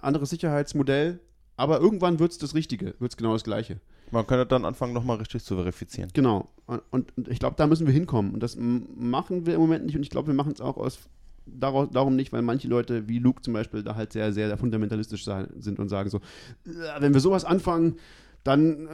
anderes 0.01 0.31
Sicherheitsmodell, 0.31 1.21
aber 1.57 1.81
irgendwann 1.81 2.19
wird 2.19 2.33
es 2.33 2.39
das 2.39 2.55
Richtige, 2.55 2.95
wird 2.99 3.13
es 3.13 3.17
genau 3.17 3.33
das 3.33 3.45
Gleiche. 3.45 3.81
Man 4.11 4.27
könnte 4.27 4.47
dann 4.47 4.65
anfangen, 4.65 4.93
nochmal 4.93 5.17
richtig 5.17 5.45
zu 5.45 5.57
verifizieren. 5.57 6.11
Genau. 6.13 6.49
Und, 6.67 6.83
und 7.17 7.29
ich 7.29 7.39
glaube, 7.39 7.57
da 7.57 7.67
müssen 7.67 7.87
wir 7.87 7.93
hinkommen. 7.93 8.35
Und 8.35 8.43
das 8.43 8.57
machen 8.57 9.47
wir 9.47 9.55
im 9.55 9.61
Moment 9.61 9.87
nicht. 9.87 9.97
Und 9.97 10.03
ich 10.03 10.11
glaube, 10.11 10.29
wir 10.29 10.35
machen 10.35 10.53
es 10.53 10.61
auch 10.61 10.77
aus 10.77 10.99
daraus, 11.47 11.89
darum 11.91 12.17
nicht, 12.17 12.33
weil 12.33 12.43
manche 12.43 12.69
Leute 12.69 13.09
wie 13.09 13.19
Luke 13.19 13.43
zum 13.43 13.55
Beispiel 13.55 13.83
da 13.83 13.95
halt 13.95 14.13
sehr, 14.13 14.33
sehr, 14.33 14.49
sehr 14.49 14.59
fundamentalistisch 14.59 15.25
sein, 15.25 15.49
sind 15.59 15.79
und 15.79 15.89
sagen 15.89 16.11
so, 16.11 16.19
äh, 16.19 17.01
wenn 17.01 17.13
wir 17.13 17.21
sowas 17.21 17.45
anfangen, 17.45 17.97
dann 18.45 18.87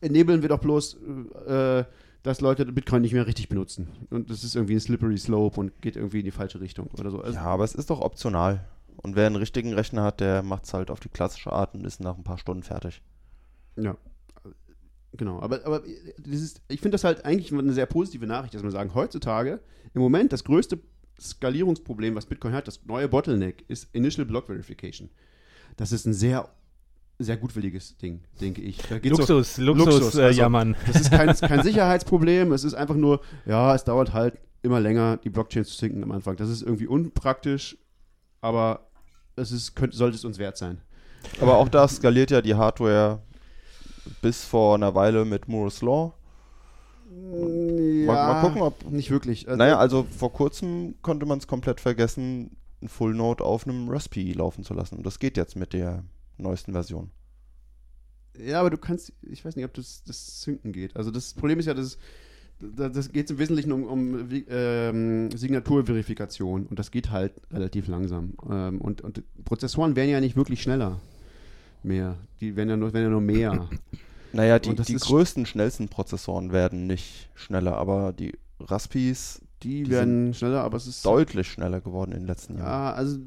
äh, 0.00 0.06
ennebeln 0.06 0.42
wir 0.42 0.48
doch 0.48 0.60
bloß, 0.60 0.98
äh, 1.46 1.84
dass 2.22 2.40
Leute 2.40 2.66
Bitcoin 2.66 3.02
nicht 3.02 3.12
mehr 3.12 3.26
richtig 3.26 3.48
benutzen. 3.48 3.88
Und 4.10 4.30
das 4.30 4.44
ist 4.44 4.56
irgendwie 4.56 4.74
ein 4.74 4.80
slippery 4.80 5.18
slope 5.18 5.58
und 5.58 5.80
geht 5.80 5.96
irgendwie 5.96 6.20
in 6.20 6.24
die 6.24 6.30
falsche 6.30 6.60
Richtung 6.60 6.88
oder 6.98 7.10
so. 7.10 7.20
Also 7.20 7.36
ja, 7.36 7.44
aber 7.44 7.64
es 7.64 7.74
ist 7.74 7.90
doch 7.90 8.00
optional. 8.00 8.64
Und 8.96 9.14
wer 9.14 9.26
einen 9.26 9.36
richtigen 9.36 9.72
Rechner 9.74 10.02
hat, 10.02 10.20
der 10.20 10.42
macht 10.42 10.64
es 10.64 10.74
halt 10.74 10.90
auf 10.90 11.00
die 11.00 11.08
klassische 11.08 11.52
Art 11.52 11.74
und 11.74 11.86
ist 11.86 12.00
nach 12.00 12.16
ein 12.16 12.24
paar 12.24 12.38
Stunden 12.38 12.64
fertig. 12.64 13.00
Ja. 13.76 13.96
Genau, 15.12 15.40
aber, 15.40 15.64
aber 15.64 15.82
dieses, 16.18 16.60
ich 16.68 16.80
finde 16.80 16.94
das 16.94 17.04
halt 17.04 17.24
eigentlich 17.24 17.52
eine 17.52 17.72
sehr 17.72 17.86
positive 17.86 18.26
Nachricht, 18.26 18.54
dass 18.54 18.62
wir 18.62 18.70
sagen, 18.70 18.94
heutzutage 18.94 19.60
im 19.94 20.02
Moment 20.02 20.32
das 20.32 20.44
größte 20.44 20.78
Skalierungsproblem, 21.18 22.14
was 22.14 22.26
Bitcoin 22.26 22.52
hat, 22.52 22.68
das 22.68 22.84
neue 22.84 23.08
Bottleneck, 23.08 23.64
ist 23.68 23.88
Initial 23.94 24.26
Block 24.26 24.46
Verification. 24.46 25.08
Das 25.76 25.92
ist 25.92 26.06
ein 26.06 26.12
sehr 26.12 26.48
sehr 27.18 27.36
gutwilliges 27.36 27.96
Ding, 27.96 28.20
denke 28.40 28.62
ich. 28.62 28.78
Luxus, 29.02 29.56
so, 29.56 29.62
Luxus, 29.62 29.86
Luxus 29.86 30.14
äh, 30.16 30.24
also, 30.24 30.40
jammern. 30.40 30.76
Das 30.86 31.00
ist 31.00 31.10
kein, 31.10 31.34
kein 31.36 31.62
Sicherheitsproblem, 31.62 32.52
es 32.52 32.64
ist 32.64 32.74
einfach 32.74 32.94
nur, 32.94 33.20
ja, 33.44 33.74
es 33.74 33.84
dauert 33.84 34.12
halt 34.12 34.38
immer 34.62 34.80
länger, 34.80 35.16
die 35.18 35.30
Blockchain 35.30 35.64
zu 35.64 35.74
sinken 35.74 36.02
am 36.02 36.12
Anfang. 36.12 36.36
Das 36.36 36.48
ist 36.48 36.62
irgendwie 36.62 36.86
unpraktisch, 36.86 37.76
aber 38.40 38.88
es 39.36 39.52
ist, 39.52 39.74
könnte, 39.74 39.96
sollte 39.96 40.16
es 40.16 40.24
uns 40.24 40.38
wert 40.38 40.56
sein. 40.56 40.80
Aber 41.40 41.56
auch 41.56 41.68
da 41.68 41.88
skaliert 41.88 42.30
ja 42.30 42.40
die 42.40 42.54
Hardware 42.54 43.22
bis 44.22 44.44
vor 44.44 44.76
einer 44.76 44.94
Weile 44.94 45.24
mit 45.24 45.48
Moore's 45.48 45.82
Law. 45.82 46.14
Ja, 47.10 48.06
mal, 48.06 48.32
mal 48.32 48.40
gucken, 48.42 48.62
ob. 48.62 48.90
Nicht 48.90 49.10
wirklich. 49.10 49.48
Also, 49.48 49.58
naja, 49.58 49.78
also 49.78 50.06
vor 50.16 50.32
kurzem 50.32 50.94
konnte 51.02 51.26
man 51.26 51.38
es 51.38 51.46
komplett 51.46 51.80
vergessen, 51.80 52.56
ein 52.82 52.88
Full 52.88 53.14
Node 53.14 53.44
auf 53.44 53.66
einem 53.66 53.88
Raspi 53.88 54.32
laufen 54.32 54.62
zu 54.62 54.74
lassen. 54.74 54.96
Und 54.96 55.06
das 55.06 55.18
geht 55.18 55.36
jetzt 55.36 55.56
mit 55.56 55.72
der 55.72 56.04
neuesten 56.38 56.72
Version. 56.72 57.10
Ja, 58.38 58.60
aber 58.60 58.70
du 58.70 58.78
kannst, 58.78 59.12
ich 59.22 59.44
weiß 59.44 59.56
nicht, 59.56 59.64
ob 59.64 59.74
das, 59.74 60.02
das 60.04 60.42
Synken 60.42 60.72
geht. 60.72 60.96
Also 60.96 61.10
das 61.10 61.34
Problem 61.34 61.58
ist 61.58 61.66
ja, 61.66 61.74
dass 61.74 61.98
das 62.60 63.12
geht 63.12 63.30
im 63.30 63.38
Wesentlichen 63.38 63.72
um, 63.72 63.84
um 63.84 64.28
ähm, 64.48 65.30
Signaturverifikation 65.30 66.66
und 66.66 66.78
das 66.78 66.90
geht 66.90 67.10
halt 67.10 67.32
relativ 67.52 67.86
langsam. 67.86 68.34
Ähm, 68.50 68.80
und, 68.80 69.00
und 69.00 69.22
Prozessoren 69.44 69.94
werden 69.94 70.10
ja 70.10 70.20
nicht 70.20 70.36
wirklich 70.36 70.62
schneller 70.62 71.00
mehr. 71.82 72.16
Die 72.40 72.56
werden 72.56 72.68
ja 72.68 72.76
nur, 72.76 72.92
werden 72.92 73.04
ja 73.04 73.10
nur 73.10 73.20
mehr. 73.20 73.68
Naja, 74.30 74.58
die, 74.58 74.74
die 74.74 74.94
größten, 74.96 75.46
schnellsten 75.46 75.88
Prozessoren 75.88 76.52
werden 76.52 76.86
nicht 76.86 77.30
schneller, 77.34 77.78
aber 77.78 78.12
die 78.12 78.34
Raspis, 78.60 79.40
die, 79.62 79.84
die 79.84 79.90
werden 79.90 80.34
schneller, 80.34 80.62
aber 80.64 80.76
es 80.76 80.86
ist 80.86 81.02
deutlich 81.06 81.50
schneller 81.50 81.80
geworden 81.80 82.12
in 82.12 82.18
den 82.18 82.26
letzten 82.26 82.58
Jahren. 82.58 82.66
Ja, 82.66 82.92
also 82.92 83.18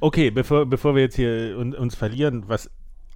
Okay, 0.00 0.30
bevor, 0.30 0.66
bevor 0.66 0.94
wir 0.94 1.02
jetzt 1.02 1.16
hier 1.16 1.56
un, 1.58 1.74
uns 1.74 1.94
verlieren, 1.94 2.44
was, 2.46 2.70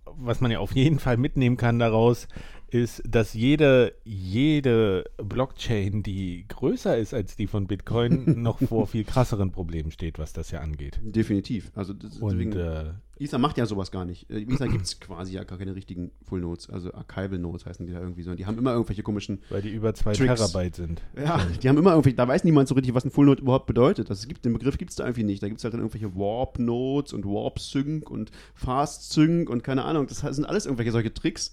was 0.05 0.41
man 0.41 0.51
ja 0.51 0.59
auf 0.59 0.75
jeden 0.75 0.99
Fall 0.99 1.17
mitnehmen 1.17 1.57
kann 1.57 1.79
daraus, 1.79 2.29
ist, 2.75 3.03
dass 3.09 3.35
jede, 3.35 3.95
jede 4.03 5.05
Blockchain, 5.17 6.03
die 6.03 6.45
größer 6.49 6.99
ist 6.99 7.15
als 7.15 7.37
die 7.37 7.47
von 7.47 7.69
Bitcoin, 7.69 8.25
noch 8.43 8.59
vor 8.59 8.89
viel 8.89 9.05
krasseren 9.05 9.53
Problemen 9.53 9.93
steht, 9.93 10.19
was 10.19 10.33
das 10.33 10.51
ja 10.51 10.61
angeht. 10.61 10.99
Definitiv. 11.03 11.71
Also 11.77 11.93
deswegen, 11.93 12.53
Und, 12.53 12.57
äh, 12.57 12.85
Ether 13.17 13.39
macht 13.39 13.59
ja 13.59 13.67
sowas 13.67 13.93
gar 13.93 14.05
nicht. 14.05 14.29
Äh, 14.29 14.43
Ether 14.43 14.67
gibt 14.67 14.87
es 14.87 14.99
quasi 14.99 15.35
ja 15.35 15.45
gar 15.45 15.57
keine 15.57 15.77
richtigen 15.77 16.11
Full 16.25 16.41
Nodes, 16.41 16.69
also 16.69 16.93
Archival 16.93 17.39
Nodes 17.39 17.65
heißen 17.65 17.87
die 17.87 17.93
da 17.93 18.01
irgendwie, 18.01 18.23
sondern 18.23 18.39
die 18.39 18.47
haben 18.47 18.59
immer 18.59 18.73
irgendwelche 18.73 19.05
komischen. 19.05 19.41
Weil 19.51 19.63
die 19.63 19.71
über 19.71 19.95
zwei 19.95 20.13
Tricks. 20.13 20.35
Terabyte 20.35 20.75
sind. 20.75 21.01
Ja, 21.17 21.47
die 21.63 21.69
haben 21.69 21.79
immer 21.79 21.93
irgendwie, 21.93 22.15
da 22.15 22.27
weiß 22.27 22.43
niemand 22.43 22.67
so 22.67 22.75
richtig, 22.75 22.93
was 22.93 23.05
ein 23.05 23.13
Full 23.13 23.27
Node 23.27 23.43
überhaupt 23.43 23.67
bedeutet. 23.67 24.11
Das 24.11 24.27
gibt, 24.27 24.45
den 24.45 24.53
Begriff 24.53 24.79
gibt 24.79 24.91
es 24.91 24.97
da 24.97 25.05
irgendwie 25.05 25.23
nicht. 25.23 25.45
Da 25.45 25.47
gibt 25.47 25.59
es 25.59 25.65
halt 25.65 25.75
dann 25.75 25.81
irgendwelche 25.81 26.17
Warp 26.17 26.59
Nodes 26.59 27.13
und 27.13 27.25
Warp 27.25 27.61
Sync 27.61 28.11
und 28.11 28.33
Fast 28.53 29.13
Sync 29.13 29.49
und 29.49 29.63
keine 29.63 29.85
Ahnung. 29.85 30.09
Das 30.09 30.19
sind 30.19 30.45
alles 30.45 30.67
irgendwelche 30.67 30.91
solche 30.91 31.15
Tricks 31.15 31.53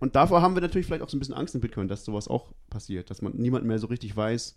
und 0.00 0.16
davor 0.16 0.42
haben 0.42 0.54
wir 0.54 0.60
natürlich 0.60 0.86
vielleicht 0.86 1.02
auch 1.02 1.08
so 1.08 1.16
ein 1.16 1.20
bisschen 1.20 1.34
Angst 1.34 1.54
in 1.54 1.60
Bitcoin, 1.60 1.88
dass 1.88 2.04
sowas 2.04 2.28
auch 2.28 2.52
passiert, 2.70 3.10
dass 3.10 3.22
man 3.22 3.34
niemand 3.36 3.64
mehr 3.64 3.78
so 3.78 3.86
richtig 3.86 4.16
weiß, 4.16 4.54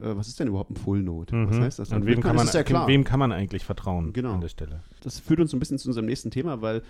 äh, 0.00 0.16
was 0.16 0.28
ist 0.28 0.38
denn 0.40 0.48
überhaupt 0.48 0.70
ein 0.70 0.76
Full 0.76 1.02
Node? 1.02 1.34
Mhm. 1.34 1.50
Was 1.50 1.60
heißt 1.60 1.78
das? 1.78 1.92
Und 1.92 2.06
wem 2.06 2.20
kann, 2.20 2.36
man, 2.36 2.46
ja 2.46 2.86
wem 2.86 3.04
kann 3.04 3.18
man 3.18 3.32
eigentlich 3.32 3.64
vertrauen 3.64 4.12
genau. 4.12 4.34
an 4.34 4.40
der 4.40 4.48
Stelle? 4.48 4.82
Das 5.02 5.18
führt 5.18 5.40
uns 5.40 5.50
so 5.50 5.56
ein 5.56 5.60
bisschen 5.60 5.78
zu 5.78 5.88
unserem 5.88 6.06
nächsten 6.06 6.30
Thema, 6.30 6.62
weil 6.62 6.82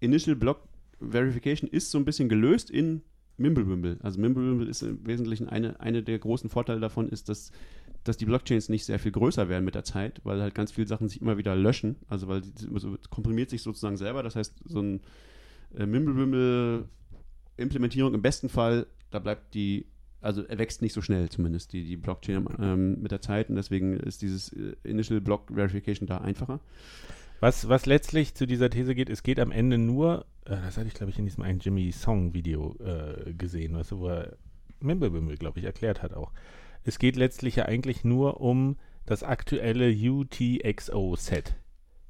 Initial 0.00 0.36
Block 0.36 0.60
Verification 1.00 1.68
ist 1.68 1.90
so 1.90 1.98
ein 1.98 2.04
bisschen 2.04 2.28
gelöst 2.28 2.70
in 2.70 3.02
Mimblewimble. 3.36 3.98
Also 4.02 4.20
Mimblewimble 4.20 4.68
ist 4.68 4.82
im 4.82 5.06
Wesentlichen 5.06 5.48
eine, 5.48 5.80
eine 5.80 6.02
der 6.02 6.18
großen 6.18 6.50
Vorteile 6.50 6.80
davon 6.80 7.08
ist, 7.08 7.28
dass, 7.28 7.50
dass 8.04 8.16
die 8.16 8.26
Blockchains 8.26 8.68
nicht 8.68 8.84
sehr 8.84 8.98
viel 8.98 9.12
größer 9.12 9.48
werden 9.48 9.64
mit 9.64 9.74
der 9.74 9.84
Zeit, 9.84 10.20
weil 10.24 10.40
halt 10.40 10.54
ganz 10.54 10.72
viele 10.72 10.86
Sachen 10.86 11.08
sich 11.08 11.20
immer 11.20 11.36
wieder 11.36 11.56
löschen. 11.56 11.96
Also 12.08 12.28
weil 12.28 12.42
die, 12.42 12.68
also 12.72 12.96
komprimiert 13.10 13.50
sich 13.50 13.62
sozusagen 13.62 13.96
selber. 13.96 14.22
Das 14.22 14.36
heißt, 14.36 14.54
so 14.66 14.80
ein 14.80 15.00
äh, 15.78 15.86
Mimblewimble-Implementierung 15.86 18.14
im 18.14 18.22
besten 18.22 18.48
Fall, 18.48 18.86
da 19.10 19.18
bleibt 19.18 19.54
die, 19.54 19.86
also 20.20 20.44
er 20.44 20.58
wächst 20.58 20.82
nicht 20.82 20.92
so 20.92 21.02
schnell 21.02 21.28
zumindest, 21.28 21.72
die, 21.72 21.84
die 21.84 21.96
Blockchain 21.96 22.46
ähm, 22.58 23.00
mit 23.00 23.12
der 23.12 23.20
Zeit 23.20 23.48
und 23.48 23.56
deswegen 23.56 23.96
ist 23.96 24.22
dieses 24.22 24.52
äh, 24.52 24.74
Initial 24.82 25.20
Block 25.20 25.50
Verification 25.52 26.06
da 26.06 26.18
einfacher. 26.18 26.60
Was, 27.40 27.68
was 27.68 27.86
letztlich 27.86 28.34
zu 28.34 28.46
dieser 28.46 28.70
These 28.70 28.94
geht, 28.94 29.10
es 29.10 29.22
geht 29.22 29.38
am 29.38 29.52
Ende 29.52 29.76
nur, 29.78 30.26
äh, 30.44 30.50
das 30.50 30.78
hatte 30.78 30.88
ich 30.88 30.94
glaube 30.94 31.10
ich 31.10 31.18
in 31.18 31.26
diesem 31.26 31.42
einen 31.42 31.60
Jimmy 31.60 31.92
Song 31.92 32.34
Video 32.34 32.74
äh, 32.80 33.34
gesehen, 33.34 33.74
weißt 33.74 33.92
du, 33.92 33.98
wo 33.98 34.08
er 34.08 34.36
Mimblewimble, 34.80 35.36
glaube 35.36 35.58
ich, 35.58 35.64
erklärt 35.64 36.02
hat 36.02 36.14
auch. 36.14 36.32
Es 36.84 36.98
geht 36.98 37.16
letztlich 37.16 37.56
ja 37.56 37.66
eigentlich 37.66 38.04
nur 38.04 38.40
um 38.40 38.76
das 39.06 39.22
aktuelle 39.22 39.90
UTXO-Set. 39.90 41.54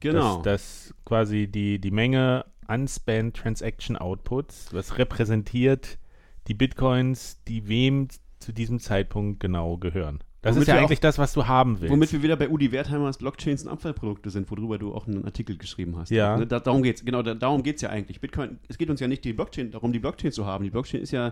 Genau. 0.01 0.43
Das, 0.43 0.89
das 0.89 0.95
quasi 1.05 1.47
die, 1.47 1.79
die 1.79 1.91
Menge 1.91 2.45
Unspent 2.69 3.37
Transaction 3.37 3.97
Outputs, 3.97 4.73
was 4.73 4.99
repräsentiert 4.99 5.99
die 6.47 6.55
Bitcoins, 6.55 7.43
die 7.49 7.69
wem 7.69 8.09
zu 8.39 8.53
diesem 8.53 8.79
Zeitpunkt 8.79 9.41
genau 9.41 9.79
gehören. 9.79 10.21
Das 10.43 10.57
womit 10.57 10.69
ist 10.69 10.75
ja 10.75 10.79
eigentlich 10.79 11.01
das, 11.01 11.19
was 11.19 11.33
du 11.33 11.47
haben 11.47 11.81
willst. 11.81 11.91
Womit 11.91 12.13
wir 12.13 12.23
wieder 12.23 12.37
bei 12.37 12.51
Udi 12.51 12.71
Wertheimers 12.71 13.17
Blockchains 13.17 13.63
und 13.63 13.71
Abfallprodukte 13.71 14.29
sind, 14.29 14.51
worüber 14.51 14.77
du 14.77 14.95
auch 14.95 15.07
einen 15.07 15.25
Artikel 15.25 15.57
geschrieben 15.57 15.97
hast. 15.97 16.11
Ja. 16.11 16.37
Ne, 16.37 16.47
da, 16.47 16.61
darum 16.61 16.83
geht 16.83 16.97
es. 16.97 17.05
Genau, 17.05 17.23
da, 17.23 17.35
darum 17.35 17.63
geht 17.63 17.77
es 17.77 17.83
ja 17.83 17.89
eigentlich. 17.89 18.21
Bitcoin, 18.21 18.59
es 18.69 18.77
geht 18.77 18.91
uns 18.91 19.01
ja 19.01 19.09
nicht 19.09 19.25
die 19.25 19.33
Blockchain, 19.33 19.71
darum, 19.71 19.95
die 19.95 20.01
Blockchain 20.01 20.33
zu 20.33 20.45
haben. 20.45 20.65
Die 20.65 20.71
Blockchain 20.71 21.01
ist 21.01 21.13
ja 21.13 21.29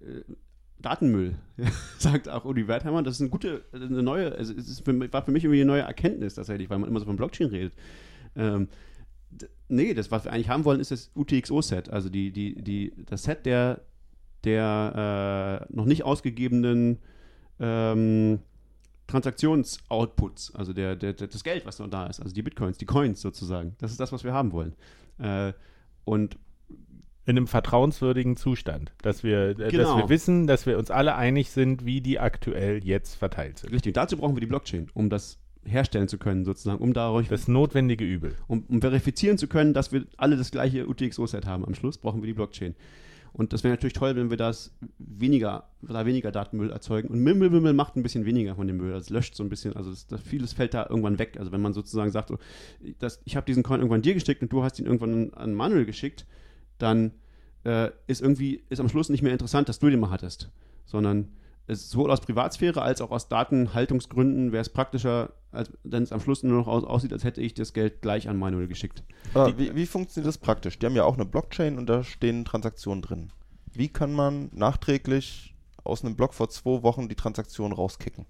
äh, 0.00 0.22
Datenmüll, 0.80 1.36
sagt 1.98 2.28
auch 2.28 2.44
Udi 2.44 2.66
Wertheimer. 2.66 3.04
Das 3.04 3.14
ist 3.14 3.20
eine 3.20 3.30
gute, 3.30 3.62
eine 3.72 4.02
neue, 4.02 4.32
also 4.32 4.52
es 4.52 4.80
für, 4.80 5.12
war 5.12 5.22
für 5.22 5.30
mich 5.30 5.44
irgendwie 5.44 5.60
eine 5.60 5.70
neue 5.70 5.82
Erkenntnis 5.82 6.34
tatsächlich, 6.34 6.68
weil 6.70 6.78
man 6.80 6.88
immer 6.90 6.98
so 6.98 7.06
von 7.06 7.16
Blockchain 7.16 7.48
redet. 7.48 7.74
Ähm, 8.34 8.66
nee, 9.68 9.94
das, 9.94 10.10
was 10.10 10.24
wir 10.24 10.32
eigentlich 10.32 10.48
haben 10.48 10.64
wollen, 10.64 10.80
ist 10.80 10.90
das 10.90 11.10
UTXO-Set, 11.14 11.90
also 11.90 12.08
die, 12.08 12.32
die, 12.32 12.60
die, 12.62 12.92
das 13.06 13.24
Set 13.24 13.46
der, 13.46 13.80
der 14.44 15.66
äh, 15.70 15.74
noch 15.74 15.84
nicht 15.84 16.04
ausgegebenen 16.04 16.98
ähm, 17.58 18.40
Transaktions-Outputs, 19.06 20.54
also 20.54 20.72
der, 20.72 20.96
der, 20.96 21.12
das 21.12 21.44
Geld, 21.44 21.66
was 21.66 21.78
noch 21.78 21.88
da 21.88 22.06
ist, 22.06 22.20
also 22.20 22.34
die 22.34 22.42
Bitcoins, 22.42 22.78
die 22.78 22.86
Coins 22.86 23.20
sozusagen. 23.20 23.74
Das 23.78 23.90
ist 23.90 24.00
das, 24.00 24.12
was 24.12 24.24
wir 24.24 24.32
haben 24.32 24.52
wollen. 24.52 24.74
Äh, 25.18 25.52
und 26.04 26.38
in 27.26 27.36
einem 27.36 27.46
vertrauenswürdigen 27.46 28.36
Zustand, 28.36 28.92
dass 29.02 29.22
wir, 29.22 29.54
genau. 29.54 29.64
dass 29.64 29.72
wir 29.72 29.94
genau. 29.94 30.08
wissen, 30.08 30.46
dass 30.46 30.66
wir 30.66 30.78
uns 30.78 30.90
alle 30.90 31.14
einig 31.16 31.50
sind, 31.50 31.84
wie 31.84 32.00
die 32.00 32.18
aktuell 32.18 32.84
jetzt 32.84 33.14
verteilt 33.14 33.58
sind. 33.58 33.72
Richtig, 33.72 33.94
dazu 33.94 34.16
brauchen 34.16 34.36
wir 34.36 34.40
die 34.40 34.46
Blockchain, 34.46 34.88
um 34.94 35.10
das 35.10 35.39
herstellen 35.64 36.08
zu 36.08 36.18
können, 36.18 36.44
sozusagen, 36.44 36.82
um 36.82 36.92
dadurch. 36.92 37.28
Das 37.28 37.48
notwendige 37.48 38.04
Übel. 38.04 38.34
Um, 38.46 38.64
um 38.68 38.80
verifizieren 38.80 39.38
zu 39.38 39.46
können, 39.46 39.74
dass 39.74 39.92
wir 39.92 40.04
alle 40.16 40.36
das 40.36 40.50
gleiche 40.50 40.86
UTXO-Set 40.86 41.46
haben 41.46 41.64
am 41.64 41.74
Schluss, 41.74 41.98
brauchen 41.98 42.22
wir 42.22 42.26
die 42.26 42.34
Blockchain. 42.34 42.74
Und 43.32 43.52
das 43.52 43.62
wäre 43.62 43.72
natürlich 43.72 43.92
toll, 43.92 44.16
wenn 44.16 44.30
wir 44.30 44.36
das 44.36 44.74
weniger, 44.98 45.68
da 45.82 46.04
weniger 46.04 46.32
Datenmüll 46.32 46.70
erzeugen. 46.70 47.08
Und 47.08 47.20
Mimmelwimmel 47.20 47.72
macht 47.72 47.96
ein 47.96 48.02
bisschen 48.02 48.24
weniger 48.24 48.56
von 48.56 48.66
dem 48.66 48.76
Müll. 48.76 48.92
Es 48.92 49.08
löscht 49.08 49.36
so 49.36 49.44
ein 49.44 49.48
bisschen, 49.48 49.76
also 49.76 49.90
das, 49.90 50.06
das, 50.08 50.20
vieles 50.20 50.52
fällt 50.52 50.74
da 50.74 50.86
irgendwann 50.88 51.18
weg. 51.18 51.36
Also 51.38 51.52
wenn 51.52 51.60
man 51.60 51.72
sozusagen 51.72 52.10
sagt, 52.10 52.30
so, 52.30 52.38
das, 52.98 53.20
ich 53.24 53.36
habe 53.36 53.46
diesen 53.46 53.62
Coin 53.62 53.80
irgendwann 53.80 54.02
dir 54.02 54.14
geschickt 54.14 54.42
und 54.42 54.52
du 54.52 54.64
hast 54.64 54.78
ihn 54.80 54.86
irgendwann 54.86 55.32
an 55.34 55.54
Manuel 55.54 55.84
geschickt, 55.84 56.26
dann 56.78 57.12
äh, 57.64 57.90
ist 58.08 58.20
irgendwie, 58.20 58.64
ist 58.68 58.80
am 58.80 58.88
Schluss 58.88 59.10
nicht 59.10 59.22
mehr 59.22 59.32
interessant, 59.32 59.68
dass 59.68 59.78
du 59.78 59.88
den 59.88 60.00
mal 60.00 60.10
hattest. 60.10 60.50
Sondern 60.84 61.28
es 61.70 61.90
sowohl 61.90 62.10
aus 62.10 62.20
Privatsphäre 62.20 62.82
als 62.82 63.00
auch 63.00 63.10
aus 63.10 63.28
Datenhaltungsgründen 63.28 64.52
wäre 64.52 64.60
es 64.60 64.68
praktischer, 64.68 65.32
als 65.52 65.70
wenn 65.84 66.02
es 66.02 66.12
am 66.12 66.20
Schluss 66.20 66.42
nur 66.42 66.58
noch 66.58 66.66
aus, 66.66 66.84
aussieht, 66.84 67.12
als 67.12 67.24
hätte 67.24 67.40
ich 67.40 67.54
das 67.54 67.72
Geld 67.72 68.02
gleich 68.02 68.28
an 68.28 68.38
Manuel 68.38 68.66
geschickt. 68.68 69.02
Aber 69.34 69.56
wie, 69.58 69.74
wie 69.74 69.86
funktioniert 69.86 70.28
das 70.28 70.38
praktisch? 70.38 70.78
Die 70.78 70.86
haben 70.86 70.96
ja 70.96 71.04
auch 71.04 71.14
eine 71.14 71.24
Blockchain 71.24 71.78
und 71.78 71.86
da 71.86 72.02
stehen 72.02 72.44
Transaktionen 72.44 73.02
drin. 73.02 73.32
Wie 73.72 73.88
kann 73.88 74.12
man 74.12 74.50
nachträglich 74.52 75.54
aus 75.84 76.04
einem 76.04 76.16
Block 76.16 76.34
vor 76.34 76.48
zwei 76.48 76.82
Wochen 76.82 77.08
die 77.08 77.14
Transaktion 77.14 77.72
rauskicken? 77.72 78.26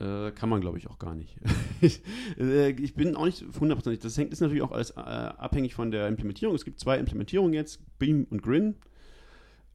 Äh, 0.00 0.32
kann 0.32 0.48
man, 0.48 0.60
glaube 0.60 0.78
ich, 0.78 0.88
auch 0.88 0.98
gar 0.98 1.14
nicht. 1.14 1.36
ich, 1.80 2.02
äh, 2.38 2.70
ich 2.70 2.94
bin 2.94 3.16
auch 3.16 3.26
nicht 3.26 3.44
hundertprozentig. 3.60 4.00
Das 4.00 4.16
hängt 4.16 4.32
ist 4.32 4.40
natürlich 4.40 4.62
auch 4.62 4.72
alles 4.72 4.90
äh, 4.90 5.00
abhängig 5.00 5.74
von 5.74 5.90
der 5.90 6.08
Implementierung. 6.08 6.54
Es 6.54 6.64
gibt 6.64 6.80
zwei 6.80 6.98
Implementierungen 6.98 7.54
jetzt, 7.54 7.80
Beam 7.98 8.26
und 8.30 8.42
Grin. 8.42 8.76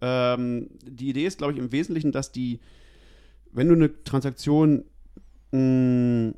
Ähm, 0.02 0.70
die 0.84 1.10
Idee 1.10 1.26
ist, 1.26 1.38
glaube 1.38 1.54
ich, 1.54 1.60
im 1.60 1.72
Wesentlichen, 1.72 2.12
dass 2.12 2.32
die, 2.32 2.60
wenn 3.52 3.68
du 3.68 3.76
eine 3.76 4.04
Transaktion, 4.04 4.86
mh, 5.52 6.34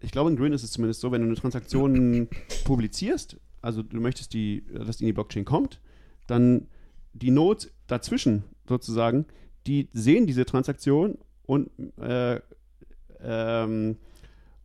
ich 0.00 0.10
glaube, 0.10 0.30
in 0.30 0.36
Grin 0.36 0.52
ist 0.52 0.62
es 0.62 0.72
zumindest 0.72 1.00
so, 1.00 1.12
wenn 1.12 1.22
du 1.22 1.26
eine 1.26 1.36
Transaktion 1.36 2.28
publizierst, 2.64 3.38
also 3.62 3.82
du 3.82 4.00
möchtest, 4.00 4.34
die, 4.34 4.64
dass 4.72 4.98
die 4.98 5.04
in 5.04 5.08
die 5.08 5.12
Blockchain 5.12 5.44
kommt, 5.44 5.80
dann 6.26 6.66
die 7.12 7.30
Nodes 7.30 7.72
dazwischen 7.86 8.44
sozusagen, 8.68 9.26
die 9.66 9.88
sehen 9.92 10.26
diese 10.26 10.44
Transaktion 10.44 11.18
und 11.46 11.70
äh, 11.98 12.40
ähm, 13.22 13.96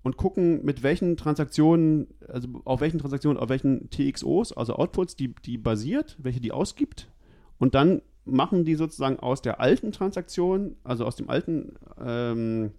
und 0.01 0.17
gucken, 0.17 0.63
mit 0.63 0.81
welchen 0.81 1.17
Transaktionen, 1.17 2.07
also 2.27 2.47
auf 2.63 2.81
welchen 2.81 2.99
Transaktionen, 2.99 3.37
auf 3.37 3.49
welchen 3.49 3.89
TXOs, 3.89 4.53
also 4.53 4.75
Outputs, 4.75 5.15
die, 5.15 5.35
die 5.45 5.57
basiert, 5.57 6.17
welche 6.19 6.39
die 6.39 6.51
ausgibt. 6.51 7.09
Und 7.57 7.75
dann 7.75 8.01
machen 8.31 8.65
die 8.65 8.75
sozusagen 8.75 9.19
aus 9.19 9.41
der 9.41 9.59
alten 9.59 9.91
Transaktion, 9.91 10.75
also 10.83 11.05
aus 11.05 11.15
dem 11.15 11.29
alten, 11.29 11.73
ähm, 12.03 12.71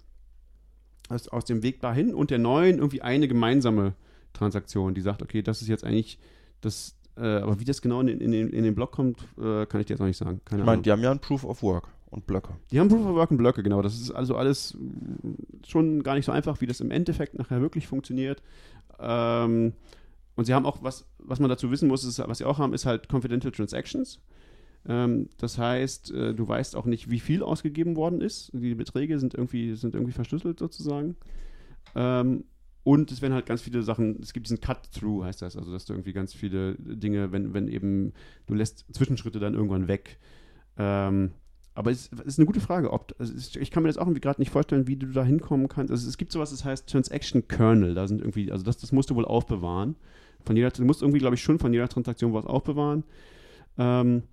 aus, 1.08 1.28
aus 1.28 1.44
dem 1.44 1.62
Weg 1.62 1.80
dahin 1.80 2.14
und 2.14 2.30
der 2.30 2.38
neuen 2.38 2.78
irgendwie 2.78 3.02
eine 3.02 3.28
gemeinsame 3.28 3.94
Transaktion, 4.32 4.94
die 4.94 5.00
sagt, 5.00 5.22
okay, 5.22 5.42
das 5.42 5.62
ist 5.62 5.68
jetzt 5.68 5.84
eigentlich 5.84 6.18
das, 6.60 6.96
äh, 7.16 7.22
aber 7.22 7.58
wie 7.60 7.64
das 7.64 7.82
genau 7.82 8.00
in, 8.00 8.08
in, 8.08 8.30
den, 8.30 8.50
in 8.50 8.64
den 8.64 8.74
Block 8.74 8.92
kommt, 8.92 9.20
äh, 9.38 9.66
kann 9.66 9.80
ich 9.80 9.86
dir 9.86 9.94
jetzt 9.94 10.00
noch 10.00 10.06
nicht 10.06 10.16
sagen. 10.16 10.40
Keine 10.44 10.62
Ich 10.62 10.66
meine, 10.66 10.82
die 10.82 10.90
haben 10.90 11.02
ja 11.02 11.10
ein 11.10 11.18
Proof 11.18 11.44
of 11.44 11.62
Work 11.62 11.88
und 12.10 12.26
Blöcke. 12.26 12.54
Die 12.70 12.80
haben 12.80 12.88
Proof 12.88 13.06
of 13.06 13.14
Work 13.14 13.30
und 13.30 13.38
Blöcke, 13.38 13.62
genau. 13.62 13.82
Das 13.82 13.94
ist 13.94 14.10
also 14.10 14.36
alles 14.36 14.76
schon 15.66 16.02
gar 16.02 16.14
nicht 16.14 16.26
so 16.26 16.32
einfach, 16.32 16.60
wie 16.60 16.66
das 16.66 16.80
im 16.80 16.90
Endeffekt 16.90 17.38
nachher 17.38 17.60
wirklich 17.60 17.86
funktioniert. 17.86 18.42
Ähm, 18.98 19.72
und 20.36 20.44
sie 20.44 20.54
haben 20.54 20.66
auch, 20.66 20.82
was, 20.82 21.06
was 21.18 21.40
man 21.40 21.50
dazu 21.50 21.70
wissen 21.70 21.88
muss, 21.88 22.04
ist, 22.04 22.18
was 22.18 22.38
sie 22.38 22.44
auch 22.44 22.58
haben, 22.58 22.72
ist 22.72 22.86
halt 22.86 23.08
Confidential 23.08 23.52
Transactions. 23.52 24.20
Ähm, 24.88 25.28
das 25.38 25.58
heißt, 25.58 26.10
äh, 26.12 26.34
du 26.34 26.48
weißt 26.48 26.76
auch 26.76 26.86
nicht, 26.86 27.10
wie 27.10 27.20
viel 27.20 27.42
ausgegeben 27.42 27.96
worden 27.96 28.20
ist. 28.20 28.50
Die 28.52 28.74
Beträge 28.74 29.18
sind 29.18 29.34
irgendwie, 29.34 29.74
sind 29.74 29.94
irgendwie 29.94 30.12
verschlüsselt 30.12 30.58
sozusagen. 30.58 31.16
Ähm, 31.94 32.44
und 32.82 33.12
es 33.12 33.20
werden 33.20 33.34
halt 33.34 33.46
ganz 33.46 33.60
viele 33.60 33.82
Sachen, 33.82 34.20
es 34.22 34.32
gibt 34.32 34.46
diesen 34.46 34.60
Cut-Through, 34.60 35.24
heißt 35.24 35.42
das, 35.42 35.56
also 35.56 35.70
dass 35.70 35.84
du 35.84 35.92
irgendwie 35.92 36.14
ganz 36.14 36.32
viele 36.32 36.76
Dinge, 36.76 37.30
wenn, 37.30 37.52
wenn 37.52 37.68
eben, 37.68 38.14
du 38.46 38.54
lässt 38.54 38.86
Zwischenschritte 38.92 39.38
dann 39.38 39.54
irgendwann 39.54 39.86
weg. 39.86 40.18
Ähm, 40.78 41.32
aber 41.74 41.90
es 41.90 42.08
ist 42.24 42.38
eine 42.38 42.46
gute 42.46 42.60
Frage. 42.60 42.92
Ob, 42.92 43.14
also 43.18 43.32
ich 43.58 43.70
kann 43.70 43.82
mir 43.82 43.88
das 43.88 43.96
auch 43.96 44.06
irgendwie 44.06 44.20
gerade 44.20 44.40
nicht 44.40 44.50
vorstellen, 44.50 44.86
wie 44.86 44.96
du 44.96 45.06
da 45.06 45.24
hinkommen 45.24 45.68
kannst. 45.68 45.90
Also 45.90 46.08
es 46.08 46.18
gibt 46.18 46.32
sowas, 46.32 46.50
das 46.50 46.64
heißt 46.64 46.88
Transaction 46.88 47.48
Kernel. 47.48 47.94
Da 47.94 48.08
sind 48.08 48.20
irgendwie, 48.20 48.50
also 48.50 48.64
das, 48.64 48.78
das 48.78 48.92
musst 48.92 49.10
du 49.10 49.14
wohl 49.14 49.24
aufbewahren. 49.24 49.96
Von 50.44 50.56
jeder, 50.56 50.70
du 50.70 50.84
musst 50.84 51.02
irgendwie, 51.02 51.20
glaube 51.20 51.36
ich, 51.36 51.42
schon 51.42 51.58
von 51.58 51.72
jeder 51.72 51.88
Transaktion 51.88 52.32
was 52.32 52.46
aufbewahren. 52.46 53.04
Ähm, 53.78 54.24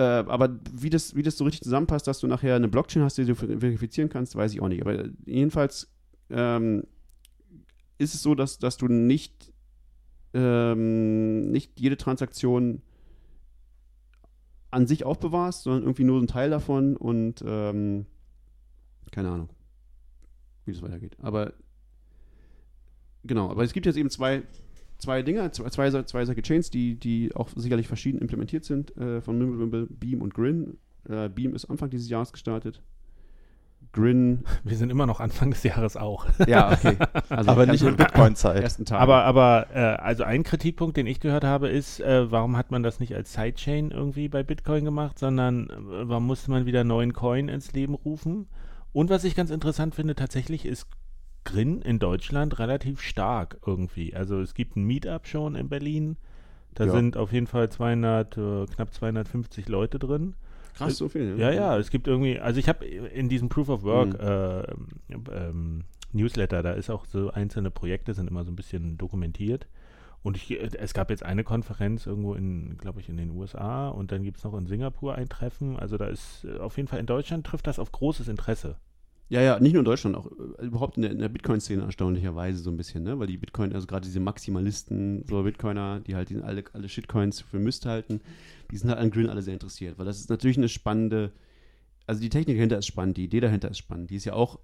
äh, 0.00 0.24
aber 0.28 0.58
wie 0.72 0.88
das, 0.88 1.14
wie 1.14 1.22
das 1.22 1.36
so 1.36 1.44
richtig 1.44 1.60
zusammenpasst, 1.60 2.06
dass 2.06 2.20
du 2.20 2.26
nachher 2.26 2.56
eine 2.56 2.68
Blockchain 2.68 3.02
hast, 3.02 3.18
die 3.18 3.26
du 3.26 3.34
verifizieren 3.34 4.08
kannst, 4.08 4.34
weiß 4.34 4.54
ich 4.54 4.62
auch 4.62 4.68
nicht. 4.68 4.80
Aber 4.80 5.04
jedenfalls 5.26 5.92
ähm, 6.30 6.84
ist 7.98 8.14
es 8.14 8.22
so, 8.22 8.34
dass, 8.34 8.58
dass 8.58 8.78
du 8.78 8.88
nicht, 8.88 9.52
ähm, 10.32 11.50
nicht 11.50 11.78
jede 11.78 11.98
Transaktion 11.98 12.80
an 14.70 14.86
sich 14.86 15.04
aufbewahrst, 15.04 15.64
sondern 15.64 15.82
irgendwie 15.82 16.04
nur 16.04 16.16
einen 16.16 16.28
Teil 16.28 16.48
davon 16.48 16.96
und 16.96 17.44
ähm, 17.46 18.06
keine 19.10 19.28
Ahnung, 19.28 19.50
wie 20.64 20.72
das 20.72 20.80
weitergeht. 20.80 21.14
Aber 21.20 21.52
genau, 23.24 23.50
aber 23.50 23.64
es 23.64 23.74
gibt 23.74 23.84
jetzt 23.84 23.96
eben 23.96 24.08
zwei, 24.08 24.44
zwei 25.00 25.22
Dinge, 25.22 25.50
zwei, 25.50 25.68
zwei, 25.70 25.90
zwei 26.02 26.24
solche 26.24 26.42
Chains, 26.42 26.70
die, 26.70 26.94
die 26.94 27.34
auch 27.34 27.48
sicherlich 27.56 27.88
verschieden 27.88 28.18
implementiert 28.18 28.64
sind, 28.64 28.96
äh, 28.96 29.20
von 29.20 29.38
Mimblewimble, 29.38 29.86
Beam 29.90 30.22
und 30.22 30.34
Grin. 30.34 30.78
Äh, 31.08 31.28
Beam 31.28 31.54
ist 31.54 31.64
Anfang 31.66 31.90
dieses 31.90 32.08
Jahres 32.08 32.32
gestartet. 32.32 32.82
Grin, 33.92 34.44
Wir 34.64 34.76
sind 34.76 34.90
immer 34.90 35.06
noch 35.06 35.20
Anfang 35.20 35.50
des 35.50 35.62
Jahres 35.62 35.96
auch. 35.96 36.26
ja, 36.46 36.72
okay. 36.72 36.96
Also 37.28 37.50
Aber 37.50 37.66
nicht 37.66 37.82
in 37.82 37.96
Bitcoin-Zeit. 37.96 38.92
Aber, 38.92 39.24
aber 39.24 39.66
äh, 39.74 39.78
also 39.78 40.24
ein 40.24 40.42
Kritikpunkt, 40.42 40.96
den 40.96 41.06
ich 41.06 41.20
gehört 41.20 41.44
habe, 41.44 41.68
ist, 41.68 42.00
äh, 42.00 42.30
warum 42.30 42.56
hat 42.56 42.70
man 42.70 42.82
das 42.82 43.00
nicht 43.00 43.14
als 43.14 43.32
Sidechain 43.32 43.90
irgendwie 43.90 44.28
bei 44.28 44.42
Bitcoin 44.42 44.84
gemacht, 44.84 45.18
sondern 45.18 45.70
äh, 45.70 45.74
warum 46.08 46.26
musste 46.26 46.50
man 46.50 46.66
wieder 46.66 46.80
einen 46.80 46.88
neuen 46.88 47.12
Coin 47.12 47.48
ins 47.48 47.72
Leben 47.72 47.94
rufen? 47.94 48.46
Und 48.92 49.10
was 49.10 49.24
ich 49.24 49.34
ganz 49.34 49.50
interessant 49.50 49.94
finde, 49.94 50.14
tatsächlich 50.14 50.66
ist 50.66 50.86
Grin 51.44 51.82
in 51.82 51.98
Deutschland 51.98 52.58
relativ 52.58 53.00
stark 53.00 53.58
irgendwie. 53.66 54.14
Also 54.14 54.40
es 54.40 54.54
gibt 54.54 54.76
ein 54.76 54.84
Meetup 54.84 55.26
schon 55.26 55.54
in 55.54 55.68
Berlin. 55.68 56.16
Da 56.74 56.84
Ja. 56.86 56.92
sind 56.92 57.16
auf 57.16 57.32
jeden 57.32 57.46
Fall 57.46 57.68
200, 57.70 58.36
äh, 58.36 58.66
knapp 58.66 58.92
250 58.94 59.68
Leute 59.68 59.98
drin. 59.98 60.34
krass 60.74 60.96
so 60.96 61.08
viel. 61.08 61.36
Ja, 61.38 61.50
ja, 61.50 61.76
es 61.76 61.90
gibt 61.90 62.06
irgendwie, 62.06 62.38
also 62.38 62.58
ich 62.60 62.68
habe 62.68 62.84
in 62.86 63.28
diesem 63.28 63.48
Proof 63.48 63.68
of 63.68 63.82
Work 63.82 64.14
äh, 64.20 64.62
ähm, 65.32 65.82
Newsletter, 66.12 66.62
da 66.62 66.72
ist 66.72 66.90
auch 66.90 67.04
so 67.06 67.30
einzelne 67.32 67.70
Projekte 67.70 68.14
sind 68.14 68.28
immer 68.28 68.44
so 68.44 68.50
ein 68.52 68.56
bisschen 68.56 68.96
dokumentiert. 68.96 69.66
Und 70.22 70.36
ich, 70.36 70.50
es 70.60 70.92
gab 70.92 71.08
jetzt 71.10 71.22
eine 71.22 71.44
Konferenz 71.44 72.06
irgendwo 72.06 72.34
in, 72.34 72.76
glaube 72.76 73.00
ich, 73.00 73.08
in 73.08 73.16
den 73.16 73.30
USA 73.30 73.88
und 73.88 74.12
dann 74.12 74.22
gibt 74.22 74.36
es 74.38 74.44
noch 74.44 74.54
in 74.56 74.66
Singapur 74.66 75.14
ein 75.14 75.28
Treffen. 75.30 75.78
Also 75.78 75.96
da 75.96 76.06
ist 76.06 76.44
äh, 76.44 76.58
auf 76.58 76.76
jeden 76.76 76.88
Fall 76.88 77.00
in 77.00 77.06
Deutschland 77.06 77.46
trifft 77.46 77.66
das 77.66 77.78
auf 77.78 77.90
großes 77.90 78.28
Interesse. 78.28 78.76
Ja, 79.30 79.40
ja, 79.40 79.60
nicht 79.60 79.74
nur 79.74 79.80
in 79.82 79.84
Deutschland, 79.84 80.16
auch 80.16 80.26
äh, 80.58 80.66
überhaupt 80.66 80.96
in 80.96 81.02
der, 81.02 81.14
der 81.14 81.28
Bitcoin-Szene 81.28 81.82
erstaunlicherweise 81.84 82.58
so 82.58 82.68
ein 82.70 82.76
bisschen, 82.76 83.04
ne? 83.04 83.16
Weil 83.20 83.28
die 83.28 83.36
Bitcoin, 83.38 83.72
also 83.72 83.86
gerade 83.86 84.04
diese 84.04 84.18
Maximalisten, 84.18 85.24
so 85.28 85.40
Bitcoiner, 85.44 86.00
die 86.00 86.16
halt 86.16 86.34
alle, 86.42 86.64
alle 86.72 86.88
Shitcoins 86.88 87.40
für 87.40 87.60
Mist 87.60 87.86
halten, 87.86 88.20
die 88.72 88.76
sind 88.76 88.90
halt 88.90 88.98
an 88.98 89.10
Grin 89.12 89.28
alle 89.28 89.42
sehr 89.42 89.54
interessiert, 89.54 89.98
weil 89.98 90.04
das 90.06 90.18
ist 90.18 90.30
natürlich 90.30 90.56
eine 90.58 90.68
spannende, 90.68 91.30
also 92.08 92.20
die 92.20 92.28
Technik 92.28 92.56
dahinter 92.56 92.78
ist 92.78 92.86
spannend, 92.86 93.18
die 93.18 93.24
Idee 93.24 93.38
dahinter 93.40 93.70
ist 93.70 93.78
spannend, 93.78 94.10
die 94.10 94.16
ist 94.16 94.24
ja 94.24 94.32
auch 94.32 94.58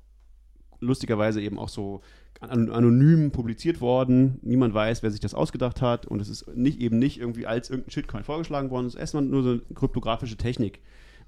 lustigerweise 0.81 1.41
eben 1.41 1.59
auch 1.59 1.69
so 1.69 2.01
an- 2.41 2.71
anonym 2.71 3.31
publiziert 3.31 3.81
worden. 3.81 4.41
Niemand 4.43 4.75
weiß, 4.75 5.03
wer 5.03 5.11
sich 5.13 5.21
das 5.21 5.33
ausgedacht 5.35 5.81
hat 5.81 6.07
und 6.07 6.21
es 6.21 6.29
ist 6.29 6.55
nicht 6.57 6.81
eben 6.81 6.99
nicht 6.99 7.21
irgendwie 7.21 7.47
als 7.47 7.71
irgendein 7.71 7.93
Shitcoin 7.93 8.25
vorgeschlagen 8.25 8.71
worden. 8.71 8.87
Es 8.87 8.95
ist 8.95 9.01
erstmal 9.01 9.23
nur 9.23 9.43
so 9.45 9.51
eine 9.51 9.61
kryptografische 9.75 10.37
Technik, 10.37 10.81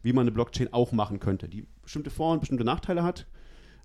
wie 0.02 0.12
man 0.12 0.22
eine 0.22 0.32
Blockchain 0.32 0.72
auch 0.72 0.92
machen 0.92 1.20
könnte, 1.20 1.48
die 1.48 1.66
bestimmte 1.82 2.10
Vor- 2.10 2.32
und 2.32 2.40
bestimmte 2.40 2.64
Nachteile 2.64 3.02
hat, 3.02 3.26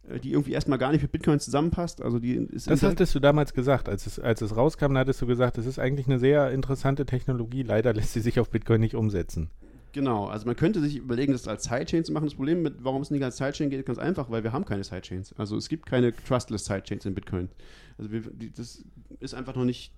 äh, 0.10 0.19
die 0.19 0.31
irgendwie 0.31 0.52
erstmal 0.52 0.77
gar 0.77 0.91
nicht 0.91 1.02
mit 1.02 1.11
Bitcoin 1.11 1.40
zusammenpasst. 1.40 2.02
Also 2.02 2.19
die 2.19 2.35
ist 2.35 2.69
Das 2.69 2.84
hattest 2.84 3.15
du 3.15 3.19
damals 3.19 3.53
gesagt, 3.53 3.90
als 3.90 4.06
es, 4.06 4.19
als 4.19 4.41
es 4.41 4.56
rauskam, 4.56 4.94
da 4.94 5.02
hattest 5.02 5.22
du 5.22 5.26
gesagt, 5.26 5.57
das 5.57 5.65
ist 5.65 5.80
eigentlich 5.80 6.07
eine 6.07 6.19
sehr 6.19 6.52
interessante 6.52 7.06
Technologie. 7.06 7.64
Leider 7.64 7.94
lässt 7.94 8.14
sie 8.14 8.22
sich 8.22 8.40
auf 8.40 8.49
Bitcoin 8.49 8.81
nicht 8.81 8.95
umsetzen. 8.95 9.49
Genau, 9.94 10.26
also 10.26 10.48
man 10.48 10.56
könnte 10.56 10.81
sich 10.81 10.95
überlegen, 10.95 11.34
das 11.34 11.48
als 11.48 11.65
Sidechain 11.65 12.03
zu 12.03 12.11
machen. 12.14 12.26
Das 12.26 12.34
Problem 12.34 12.64
mit, 12.64 12.84
warum 12.84 13.03
es 13.03 13.11
nicht 13.11 13.23
als 13.23 13.38
Sidechain 13.38 13.69
geht, 13.69 13.80
ist 13.80 13.85
ganz 13.85 13.99
einfach, 13.99 14.31
weil 14.31 14.44
wir 14.44 14.52
haben 14.52 14.65
keine 14.65 14.84
Sidechains. 14.84 15.34
Also 15.34 15.56
es 15.56 15.69
gibt 15.69 15.85
keine 15.85 16.15
trustless 16.15 16.65
Sidechains 16.65 17.06
in 17.06 17.14
Bitcoin. 17.14 17.49
Also 17.99 18.11
wir, 18.11 18.22
die, 18.22 18.52
das 18.52 18.84
ist 19.19 19.35
einfach 19.35 19.56
noch 19.56 19.65
nicht, 19.65 19.94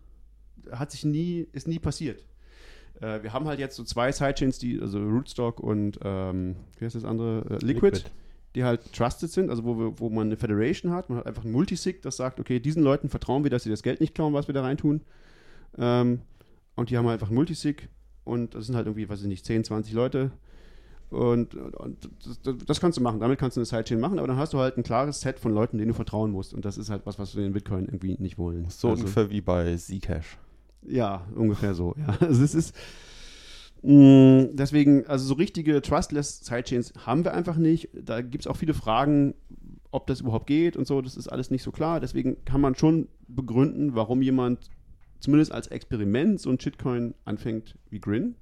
hat 0.70 0.92
sich 0.92 1.06
nie, 1.06 1.48
ist 1.54 1.70
nie 1.70 1.80
passiert. 1.80 2.26
Äh, 3.02 3.24
wir 3.24 3.34
haben 3.34 3.46
halt 3.46 3.60
jetzt 3.60 3.76
so 3.76 3.84
zwei 3.84 4.12
Sidechains, 4.12 4.60
die, 4.60 4.80
also 4.80 5.00
Rootstock 5.00 5.60
und, 5.60 6.00
ähm, 6.04 6.56
wie 6.78 6.86
heißt 6.86 6.96
das 6.96 7.06
andere? 7.06 7.60
Äh, 7.62 7.66
Liquid, 7.66 8.04
die 8.56 8.64
halt 8.64 8.94
trusted 8.94 9.30
sind, 9.30 9.50
also 9.50 9.64
wo, 9.66 9.78
wir, 9.78 10.00
wo 10.00 10.10
man 10.10 10.28
eine 10.28 10.38
Federation 10.38 10.92
hat, 10.92 11.10
man 11.10 11.20
hat 11.20 11.28
einfach 11.28 11.44
ein 11.44 11.52
Multisig, 11.52 12.02
das 12.02 12.18
sagt, 12.18 12.40
okay, 12.40 12.60
diesen 12.60 12.84
Leuten 12.84 13.10
vertrauen 13.10 13.44
wir, 13.44 13.52
dass 13.52 13.64
sie 13.64 13.70
das 13.70 13.84
Geld 13.84 14.00
nicht 14.00 14.16
klauen, 14.16 14.34
was 14.34 14.48
wir 14.48 14.54
da 14.54 14.62
reintun. 14.62 15.02
Ähm, 15.78 16.22
und 16.76 16.90
die 16.90 16.98
haben 16.98 17.06
halt 17.06 17.16
einfach 17.16 17.32
ein 17.32 17.36
Multisig 17.36 17.90
und 18.24 18.56
das 18.56 18.66
sind 18.66 18.76
halt 18.76 18.88
irgendwie, 18.88 19.08
weiß 19.10 19.22
ich 19.22 19.28
nicht, 19.28 19.46
10, 19.46 19.66
20 19.66 19.94
Leute. 19.94 20.32
Und, 21.10 21.56
und 21.56 22.10
das, 22.44 22.58
das 22.66 22.82
kannst 22.82 22.98
du 22.98 23.02
machen. 23.02 23.20
Damit 23.20 23.40
kannst 23.40 23.56
du 23.56 23.62
eine 23.62 23.66
Sidechain 23.66 24.00
machen, 24.00 24.18
aber 24.18 24.28
dann 24.28 24.38
hast 24.38 24.54
du 24.54 24.58
halt 24.58 24.78
ein 24.78 24.84
klares 24.84 25.22
Set 25.22 25.40
von 25.40 25.54
Leuten, 25.54 25.78
denen 25.78 25.90
du 25.90 25.94
vertrauen 25.94 26.32
musst. 26.32 26.54
Und 26.54 26.66
das 26.66 26.78
ist 26.78 26.90
halt 26.90 27.06
was, 27.06 27.20
was 27.20 27.36
wir 27.36 27.46
in 27.46 27.54
Bitcoin 27.54 27.86
irgendwie 27.86 28.18
nicht 28.20 28.38
wollen. 28.38 28.70
So 28.70 28.90
Also, 28.90 29.02
ungefähr 29.02 29.30
wie 29.30 29.42
bei 29.42 29.76
Zcash. 29.78 30.38
Ja, 30.88 31.26
ungefähr 31.36 31.74
so. 31.74 31.96
Ja. 31.98 32.16
Also 32.22 32.44
es 32.44 32.56
ist. 32.56 32.76
Mm, 33.82 34.56
Deswegen, 34.56 35.06
also 35.08 35.26
so 35.26 35.34
richtige 35.36 35.82
Trustless 35.82 36.40
Sidechains 36.46 36.94
haben 37.06 37.24
wir 37.24 37.34
einfach 37.34 37.58
nicht. 37.58 37.90
Da 37.94 38.22
gibt 38.22 38.44
es 38.46 38.48
auch 38.48 38.58
viele 38.58 38.74
Fragen, 38.74 39.36
ob 39.92 40.08
das 40.08 40.22
überhaupt 40.22 40.48
geht 40.48 40.76
und 40.76 40.88
so. 40.88 41.02
Das 41.02 41.16
ist 41.16 41.28
alles 41.28 41.52
nicht 41.52 41.64
so 41.64 41.72
klar. 41.72 42.00
Deswegen 42.00 42.44
kann 42.46 42.62
man 42.62 42.76
schon 42.76 43.08
begründen, 43.28 43.96
warum 43.96 44.22
jemand 44.22 44.70
zumindest 45.20 45.52
als 45.52 45.68
Experiment 45.68 46.40
so 46.40 46.50
ein 46.50 46.60
Shitcoin 46.60 47.14
anfängt 47.26 47.78
wie 47.90 48.00
Grin. 48.00 48.36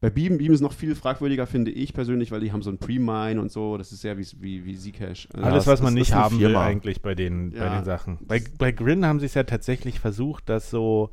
Bei 0.00 0.10
Beam, 0.10 0.36
Beam 0.36 0.52
ist 0.52 0.60
noch 0.60 0.74
viel 0.74 0.94
fragwürdiger, 0.94 1.46
finde 1.46 1.70
ich 1.70 1.94
persönlich, 1.94 2.30
weil 2.30 2.40
die 2.40 2.52
haben 2.52 2.60
so 2.60 2.68
ein 2.68 2.76
Pre-Mine 2.76 3.40
und 3.40 3.50
so. 3.50 3.78
Das 3.78 3.90
ist 3.90 4.02
sehr 4.02 4.18
wie, 4.18 4.26
wie, 4.40 4.64
wie 4.66 4.76
Zcash. 4.76 5.28
Also 5.32 5.46
Alles, 5.46 5.62
es 5.62 5.66
was 5.66 5.82
man 5.82 5.94
ist- 5.94 6.00
nicht 6.00 6.14
haben 6.14 6.38
will 6.40 6.54
eigentlich 6.56 7.00
bei 7.00 7.14
den, 7.14 7.50
bei 7.52 7.56
Ja. 7.58 7.76
den 7.78 7.84
Sachen. 7.84 8.18
Bei, 8.26 8.42
bei 8.58 8.70
Grin 8.70 9.06
haben 9.06 9.18
sie 9.18 9.26
es 9.26 9.34
ja 9.34 9.44
tatsächlich 9.44 10.00
versucht, 10.00 10.48
das 10.50 10.68
so, 10.68 11.10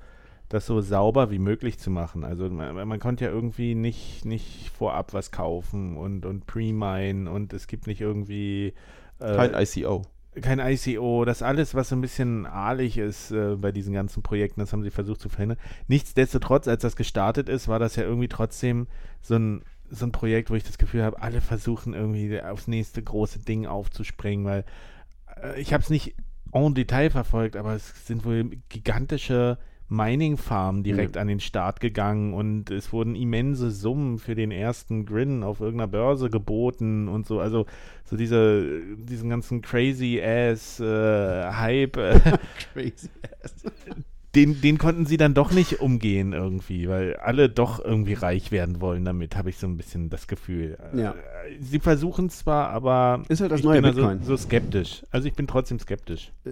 das 0.54 0.66
so 0.66 0.82
sauber 0.82 1.32
wie 1.32 1.40
möglich 1.40 1.80
zu 1.80 1.90
machen. 1.90 2.24
Also 2.26 2.50
man, 2.50 2.88
man 2.88 3.00
konnte 3.00 3.26
ja 3.26 3.32
irgendwie 3.32 3.74
nicht, 3.74 4.26
nicht 4.26 4.70
vorab 4.70 5.14
was 5.14 5.32
kaufen 5.32 5.96
und, 5.96 6.26
und 6.26 6.46
Pre-Mine 6.46 7.32
und 7.32 7.54
es 7.54 7.68
gibt 7.68 7.88
nicht 7.88 8.02
irgendwie 8.02 8.74
äh, 9.20 9.36
Kein 9.36 9.54
ICO. 9.54 10.02
kein 10.42 10.60
ICO, 10.60 11.24
das 11.24 11.42
alles, 11.42 11.74
was 11.74 11.90
so 11.90 11.96
ein 11.96 12.02
bisschen 12.02 12.46
ahlig 12.46 12.98
ist 12.98 13.32
äh, 13.32 13.56
bei 13.56 13.72
diesen 13.72 13.94
ganzen 13.94 14.24
Projekten, 14.24 14.60
das 14.60 14.74
haben 14.74 14.84
sie 14.84 14.92
versucht 14.92 15.22
zu 15.22 15.30
verhindern. 15.30 15.58
Nichtsdestotrotz, 15.88 16.68
als 16.68 16.82
das 16.82 16.98
gestartet 16.98 17.48
ist, 17.48 17.70
war 17.70 17.80
das 17.80 17.96
ja 17.96 18.04
irgendwie 18.04 18.28
trotzdem 18.28 18.88
so 19.22 19.36
ein, 19.36 19.64
so 19.90 20.06
ein 20.06 20.12
Projekt, 20.12 20.50
wo 20.50 20.56
ich 20.56 20.64
das 20.64 20.78
Gefühl 20.78 21.04
habe, 21.04 21.22
alle 21.22 21.40
versuchen 21.40 21.94
irgendwie 21.94 22.42
aufs 22.42 22.68
nächste 22.68 23.02
große 23.02 23.40
Ding 23.40 23.68
aufzuspringen, 23.68 24.46
weil 24.46 24.66
äh, 25.42 25.62
ich 25.62 25.72
habe 25.72 25.82
es 25.82 25.90
nicht 25.90 26.14
en 26.52 26.74
Detail 26.74 27.10
verfolgt, 27.10 27.56
aber 27.56 27.74
es 27.74 28.06
sind 28.06 28.26
wohl 28.26 28.52
gigantische 28.68 29.58
Mining-Farmen 29.92 30.84
direkt 30.84 31.18
an 31.18 31.28
den 31.28 31.42
Start 31.42 31.82
gegangen 31.82 32.34
und 32.34 32.72
es 32.72 32.94
wurden 32.94 33.14
immense 33.14 33.72
Summen 33.72 34.20
für 34.20 34.36
den 34.36 34.50
ersten 34.50 35.06
Grin 35.06 35.44
auf 35.44 35.60
irgendeiner 35.60 35.92
Börse 35.92 36.30
geboten 36.30 37.10
und 37.10 37.28
so. 37.28 37.42
Also 37.42 37.66
so 38.06 38.16
diese, 38.16 38.82
diesen 38.96 39.30
ganzen 39.30 39.62
crazy 39.62 40.22
ass 40.22 40.80
äh, 40.80 41.52
Hype, 41.52 41.98
äh, 41.98 42.20
Crazy 42.74 43.10
ass. 43.44 43.66
Den, 44.34 44.62
den 44.62 44.78
konnten 44.78 45.06
sie 45.06 45.18
dann 45.18 45.34
doch 45.34 45.52
nicht 45.52 45.82
umgehen 45.82 46.32
irgendwie, 46.32 46.88
weil 46.88 47.16
alle 47.18 47.50
doch 47.50 47.84
irgendwie 47.84 48.14
reich 48.14 48.50
werden 48.52 48.80
wollen 48.80 49.04
damit, 49.04 49.36
habe 49.36 49.50
ich 49.50 49.58
so 49.58 49.68
ein 49.68 49.76
bisschen 49.76 50.10
das 50.10 50.28
Gefühl. 50.28 50.78
Ja. 50.96 51.12
Äh, 51.12 51.16
Sie 51.60 51.80
versuchen 51.80 52.30
zwar, 52.30 52.70
aber 52.70 53.24
Ist 53.28 53.42
halt 53.42 53.52
das 53.52 53.60
ich 53.60 53.66
neue 53.66 53.82
bin 53.82 53.94
Bitcoin. 53.94 54.20
so, 54.22 54.38
so 54.38 54.44
skeptisch. 54.44 55.04
Also 55.12 55.28
ich 55.28 55.34
bin 55.34 55.48
trotzdem 55.48 55.80
skeptisch. 55.80 56.32
Äh, 56.46 56.52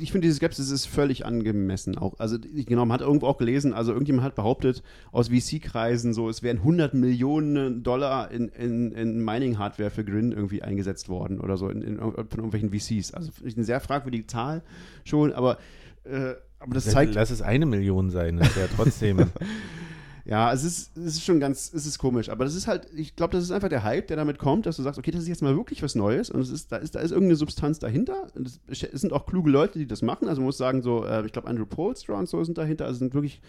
ich 0.00 0.10
finde, 0.10 0.26
diese 0.26 0.36
Skepsis 0.36 0.70
ist 0.70 0.86
völlig 0.86 1.26
angemessen. 1.26 1.98
Auch, 1.98 2.18
also, 2.18 2.38
genau, 2.40 2.86
man 2.86 2.94
hat 2.94 3.00
irgendwo 3.02 3.26
auch 3.26 3.36
gelesen, 3.36 3.74
also 3.74 3.92
irgendjemand 3.92 4.24
hat 4.24 4.34
behauptet, 4.34 4.82
aus 5.12 5.28
VC-Kreisen, 5.28 6.14
so, 6.14 6.30
es 6.30 6.42
wären 6.42 6.58
100 6.58 6.94
Millionen 6.94 7.82
Dollar 7.82 8.30
in, 8.30 8.48
in, 8.48 8.92
in 8.92 9.22
Mining-Hardware 9.22 9.90
für 9.90 10.04
Grin 10.04 10.32
irgendwie 10.32 10.62
eingesetzt 10.62 11.10
worden 11.10 11.40
oder 11.40 11.58
so, 11.58 11.68
in, 11.68 11.82
in, 11.82 11.98
von 11.98 12.14
irgendwelchen 12.16 12.70
VCs. 12.70 13.12
Also, 13.12 13.32
eine 13.44 13.64
sehr 13.64 13.80
fragwürdige 13.80 14.26
Zahl 14.26 14.62
schon, 15.04 15.34
aber, 15.34 15.58
äh, 16.04 16.34
aber 16.60 16.74
das 16.74 16.86
zeigt, 16.86 17.14
Lass 17.14 17.30
es 17.30 17.42
eine 17.42 17.66
Million 17.66 18.10
sein, 18.10 18.36
das 18.38 18.54
wäre 18.56 18.68
trotzdem. 18.74 19.18
ja, 20.24 20.52
es 20.52 20.64
ist, 20.64 20.96
es 20.96 21.14
ist 21.14 21.24
schon 21.24 21.40
ganz, 21.40 21.72
es 21.72 21.86
ist 21.86 21.98
komisch, 21.98 22.28
aber 22.28 22.44
das 22.44 22.54
ist 22.54 22.66
halt, 22.66 22.86
ich 22.94 23.16
glaube, 23.16 23.32
das 23.32 23.44
ist 23.44 23.50
einfach 23.50 23.68
der 23.68 23.84
Hype, 23.84 24.08
der 24.08 24.16
damit 24.16 24.38
kommt, 24.38 24.66
dass 24.66 24.76
du 24.76 24.82
sagst, 24.82 24.98
okay, 24.98 25.10
das 25.10 25.22
ist 25.22 25.28
jetzt 25.28 25.42
mal 25.42 25.56
wirklich 25.56 25.82
was 25.82 25.94
Neues 25.94 26.30
und 26.30 26.40
es 26.40 26.50
ist, 26.50 26.72
da 26.72 26.76
ist, 26.76 26.94
da 26.94 27.00
ist 27.00 27.12
irgendeine 27.12 27.36
Substanz 27.36 27.78
dahinter. 27.78 28.26
Und 28.34 28.46
es, 28.46 28.82
es 28.82 29.00
sind 29.00 29.12
auch 29.12 29.24
kluge 29.24 29.50
Leute, 29.50 29.78
die 29.78 29.86
das 29.86 30.02
machen. 30.02 30.28
Also 30.28 30.40
man 30.40 30.46
muss 30.46 30.58
sagen, 30.58 30.82
so, 30.82 31.04
äh, 31.04 31.24
ich 31.24 31.32
glaube, 31.32 31.48
Andrew 31.48 31.66
Polstra 31.66 32.18
und 32.18 32.28
so 32.28 32.42
sind 32.44 32.58
dahinter. 32.58 32.84
Also 32.84 32.94
es 32.94 32.98
sind 32.98 33.14
wirklich 33.14 33.40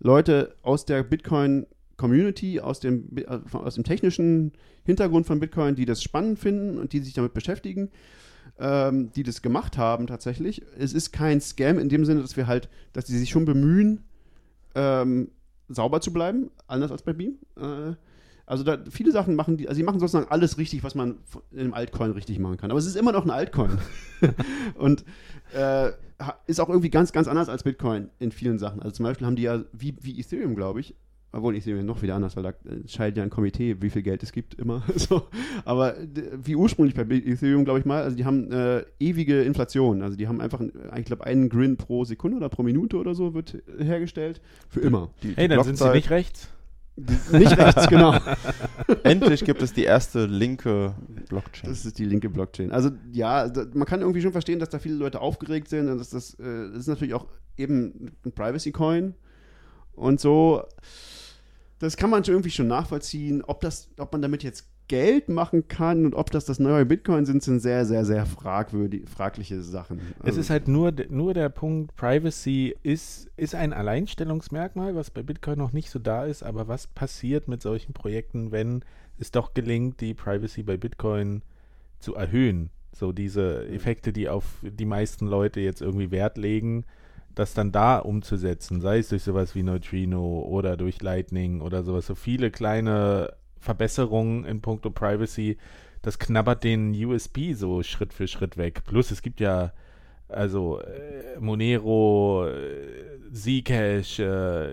Leute 0.00 0.54
aus 0.62 0.84
der 0.84 1.02
Bitcoin-Community, 1.02 2.60
aus 2.60 2.80
dem, 2.80 3.16
äh, 3.16 3.24
aus 3.52 3.74
dem 3.74 3.84
technischen 3.84 4.52
Hintergrund 4.84 5.26
von 5.26 5.40
Bitcoin, 5.40 5.74
die 5.74 5.86
das 5.86 6.02
spannend 6.02 6.38
finden 6.38 6.78
und 6.78 6.92
die 6.92 7.00
sich 7.00 7.14
damit 7.14 7.34
beschäftigen. 7.34 7.90
Ähm, 8.60 9.12
die 9.12 9.22
das 9.22 9.40
gemacht 9.40 9.78
haben 9.78 10.08
tatsächlich. 10.08 10.62
Es 10.76 10.92
ist 10.92 11.12
kein 11.12 11.40
Scam 11.40 11.78
in 11.78 11.88
dem 11.88 12.04
Sinne, 12.04 12.22
dass 12.22 12.36
wir 12.36 12.48
halt, 12.48 12.68
dass 12.92 13.04
die 13.04 13.16
sich 13.16 13.30
schon 13.30 13.44
bemühen, 13.44 14.02
ähm, 14.74 15.30
sauber 15.68 16.00
zu 16.00 16.12
bleiben, 16.12 16.50
anders 16.66 16.90
als 16.90 17.02
bei 17.02 17.12
Beam. 17.12 17.38
Äh, 17.56 17.94
also 18.46 18.64
da 18.64 18.78
viele 18.90 19.12
Sachen 19.12 19.34
machen 19.34 19.58
die, 19.58 19.68
also 19.68 19.78
die 19.78 19.84
machen 19.84 20.00
sozusagen 20.00 20.30
alles 20.30 20.56
richtig, 20.56 20.82
was 20.82 20.94
man 20.94 21.18
in 21.52 21.60
einem 21.60 21.74
Altcoin 21.74 22.12
richtig 22.12 22.38
machen 22.38 22.56
kann. 22.56 22.70
Aber 22.70 22.78
es 22.78 22.86
ist 22.86 22.96
immer 22.96 23.12
noch 23.12 23.24
ein 23.24 23.30
Altcoin. 23.30 23.78
Und 24.74 25.04
äh, 25.54 25.90
ist 26.46 26.58
auch 26.58 26.68
irgendwie 26.68 26.90
ganz, 26.90 27.12
ganz 27.12 27.28
anders 27.28 27.48
als 27.48 27.62
Bitcoin 27.62 28.08
in 28.18 28.32
vielen 28.32 28.58
Sachen. 28.58 28.80
Also 28.80 28.96
zum 28.96 29.04
Beispiel 29.04 29.26
haben 29.26 29.36
die 29.36 29.42
ja, 29.42 29.62
wie, 29.72 29.96
wie 30.00 30.18
Ethereum, 30.18 30.56
glaube 30.56 30.80
ich, 30.80 30.94
obwohl 31.32 31.54
Ethereum 31.56 31.84
noch 31.84 32.00
wieder 32.02 32.14
anders, 32.14 32.36
weil 32.36 32.42
da 32.42 32.52
entscheidet 32.64 33.18
ja 33.18 33.22
ein 33.22 33.30
Komitee, 33.30 33.76
wie 33.80 33.90
viel 33.90 34.02
Geld 34.02 34.22
es 34.22 34.32
gibt, 34.32 34.54
immer. 34.54 34.82
so. 34.96 35.28
Aber 35.64 35.94
wie 36.42 36.56
ursprünglich 36.56 36.94
bei 36.94 37.02
Ethereum, 37.02 37.64
glaube 37.64 37.80
ich 37.80 37.84
mal, 37.84 38.02
also 38.02 38.16
die 38.16 38.24
haben 38.24 38.50
äh, 38.50 38.84
ewige 38.98 39.42
Inflation. 39.42 40.02
Also 40.02 40.16
die 40.16 40.26
haben 40.26 40.40
einfach, 40.40 40.60
ich 40.96 41.04
glaube, 41.04 41.24
einen 41.24 41.48
Grin 41.48 41.76
pro 41.76 42.04
Sekunde 42.04 42.38
oder 42.38 42.48
pro 42.48 42.62
Minute 42.62 42.96
oder 42.96 43.14
so 43.14 43.34
wird 43.34 43.62
hergestellt. 43.78 44.40
Für 44.68 44.80
immer. 44.80 45.10
Die, 45.22 45.34
Hey, 45.36 45.48
die 45.48 45.54
dann 45.54 45.64
sind 45.64 45.76
sie 45.76 45.90
nicht 45.90 46.10
rechts. 46.10 46.48
Nicht 47.30 47.56
rechts, 47.56 47.86
genau. 47.90 48.18
Endlich 49.04 49.44
gibt 49.44 49.62
es 49.62 49.72
die 49.72 49.84
erste 49.84 50.26
linke 50.26 50.94
Blockchain. 51.28 51.70
Das 51.70 51.84
ist 51.84 51.98
die 51.98 52.04
linke 52.04 52.28
Blockchain. 52.28 52.72
Also 52.72 52.90
ja, 53.12 53.48
da, 53.48 53.66
man 53.74 53.86
kann 53.86 54.00
irgendwie 54.00 54.20
schon 54.20 54.32
verstehen, 54.32 54.58
dass 54.58 54.70
da 54.70 54.78
viele 54.78 54.96
Leute 54.96 55.20
aufgeregt 55.20 55.68
sind 55.68 55.88
und 55.88 55.98
dass 55.98 56.10
das, 56.10 56.34
äh, 56.34 56.70
das 56.70 56.80
ist 56.80 56.88
natürlich 56.88 57.14
auch 57.14 57.26
eben 57.56 58.16
ein 58.24 58.32
Privacy-Coin 58.32 59.14
und 59.92 60.20
so. 60.20 60.64
Das 61.78 61.96
kann 61.96 62.10
man 62.10 62.24
schon 62.24 62.34
irgendwie 62.34 62.50
schon 62.50 62.66
nachvollziehen. 62.66 63.42
Ob, 63.46 63.60
das, 63.60 63.88
ob 63.98 64.12
man 64.12 64.22
damit 64.22 64.42
jetzt 64.42 64.68
Geld 64.88 65.28
machen 65.28 65.68
kann 65.68 66.06
und 66.06 66.14
ob 66.14 66.30
das 66.30 66.46
das 66.46 66.58
neue 66.58 66.86
Bitcoin 66.86 67.26
sind, 67.26 67.42
sind 67.42 67.60
sehr, 67.60 67.84
sehr, 67.84 68.04
sehr 68.04 68.24
fragwürdig, 68.24 69.08
fragliche 69.08 69.60
Sachen. 69.60 70.00
Es 70.20 70.26
Also, 70.26 70.40
ist 70.40 70.50
halt 70.50 70.66
nur, 70.66 70.92
nur 71.10 71.34
der 71.34 71.50
Punkt, 71.50 71.94
Privacy 71.94 72.74
ist, 72.82 73.30
ist 73.36 73.54
ein 73.54 73.74
Alleinstellungsmerkmal, 73.74 74.94
was 74.94 75.10
bei 75.10 75.22
Bitcoin 75.22 75.58
noch 75.58 75.72
nicht 75.72 75.90
so 75.90 75.98
da 75.98 76.24
ist, 76.24 76.42
aber 76.42 76.68
was 76.68 76.86
passiert 76.86 77.48
mit 77.48 77.62
solchen 77.62 77.92
Projekten, 77.92 78.50
wenn 78.50 78.82
es 79.18 79.30
doch 79.30 79.52
gelingt, 79.52 80.00
die 80.00 80.14
Privacy 80.14 80.62
bei 80.62 80.78
Bitcoin 80.78 81.42
zu 82.00 82.14
erhöhen? 82.14 82.70
So 82.92 83.12
diese 83.12 83.68
Effekte, 83.68 84.12
die 84.12 84.28
auf 84.28 84.44
die 84.62 84.86
meisten 84.86 85.26
Leute 85.26 85.60
jetzt 85.60 85.82
irgendwie 85.82 86.10
Wert 86.10 86.38
legen, 86.38 86.84
das 87.38 87.54
dann 87.54 87.70
da 87.70 87.98
umzusetzen, 87.98 88.80
sei 88.80 88.98
es 88.98 89.10
durch 89.10 89.22
sowas 89.22 89.54
wie 89.54 89.62
Neutrino 89.62 90.40
oder 90.40 90.76
durch 90.76 91.00
Lightning 91.00 91.60
oder 91.60 91.84
sowas, 91.84 92.06
so 92.06 92.14
viele 92.14 92.50
kleine 92.50 93.32
Verbesserungen 93.58 94.44
in 94.44 94.60
puncto 94.60 94.90
Privacy, 94.90 95.56
das 96.02 96.18
knabbert 96.18 96.64
den 96.64 96.92
USB 97.04 97.52
so 97.54 97.82
Schritt 97.82 98.12
für 98.12 98.28
Schritt 98.28 98.56
weg. 98.56 98.82
Plus 98.84 99.10
es 99.10 99.22
gibt 99.22 99.40
ja 99.40 99.72
also 100.28 100.80
äh, 100.80 101.38
Monero, 101.40 102.46
äh, 102.48 103.32
Zcash, 103.32 104.18
äh, 104.20 104.68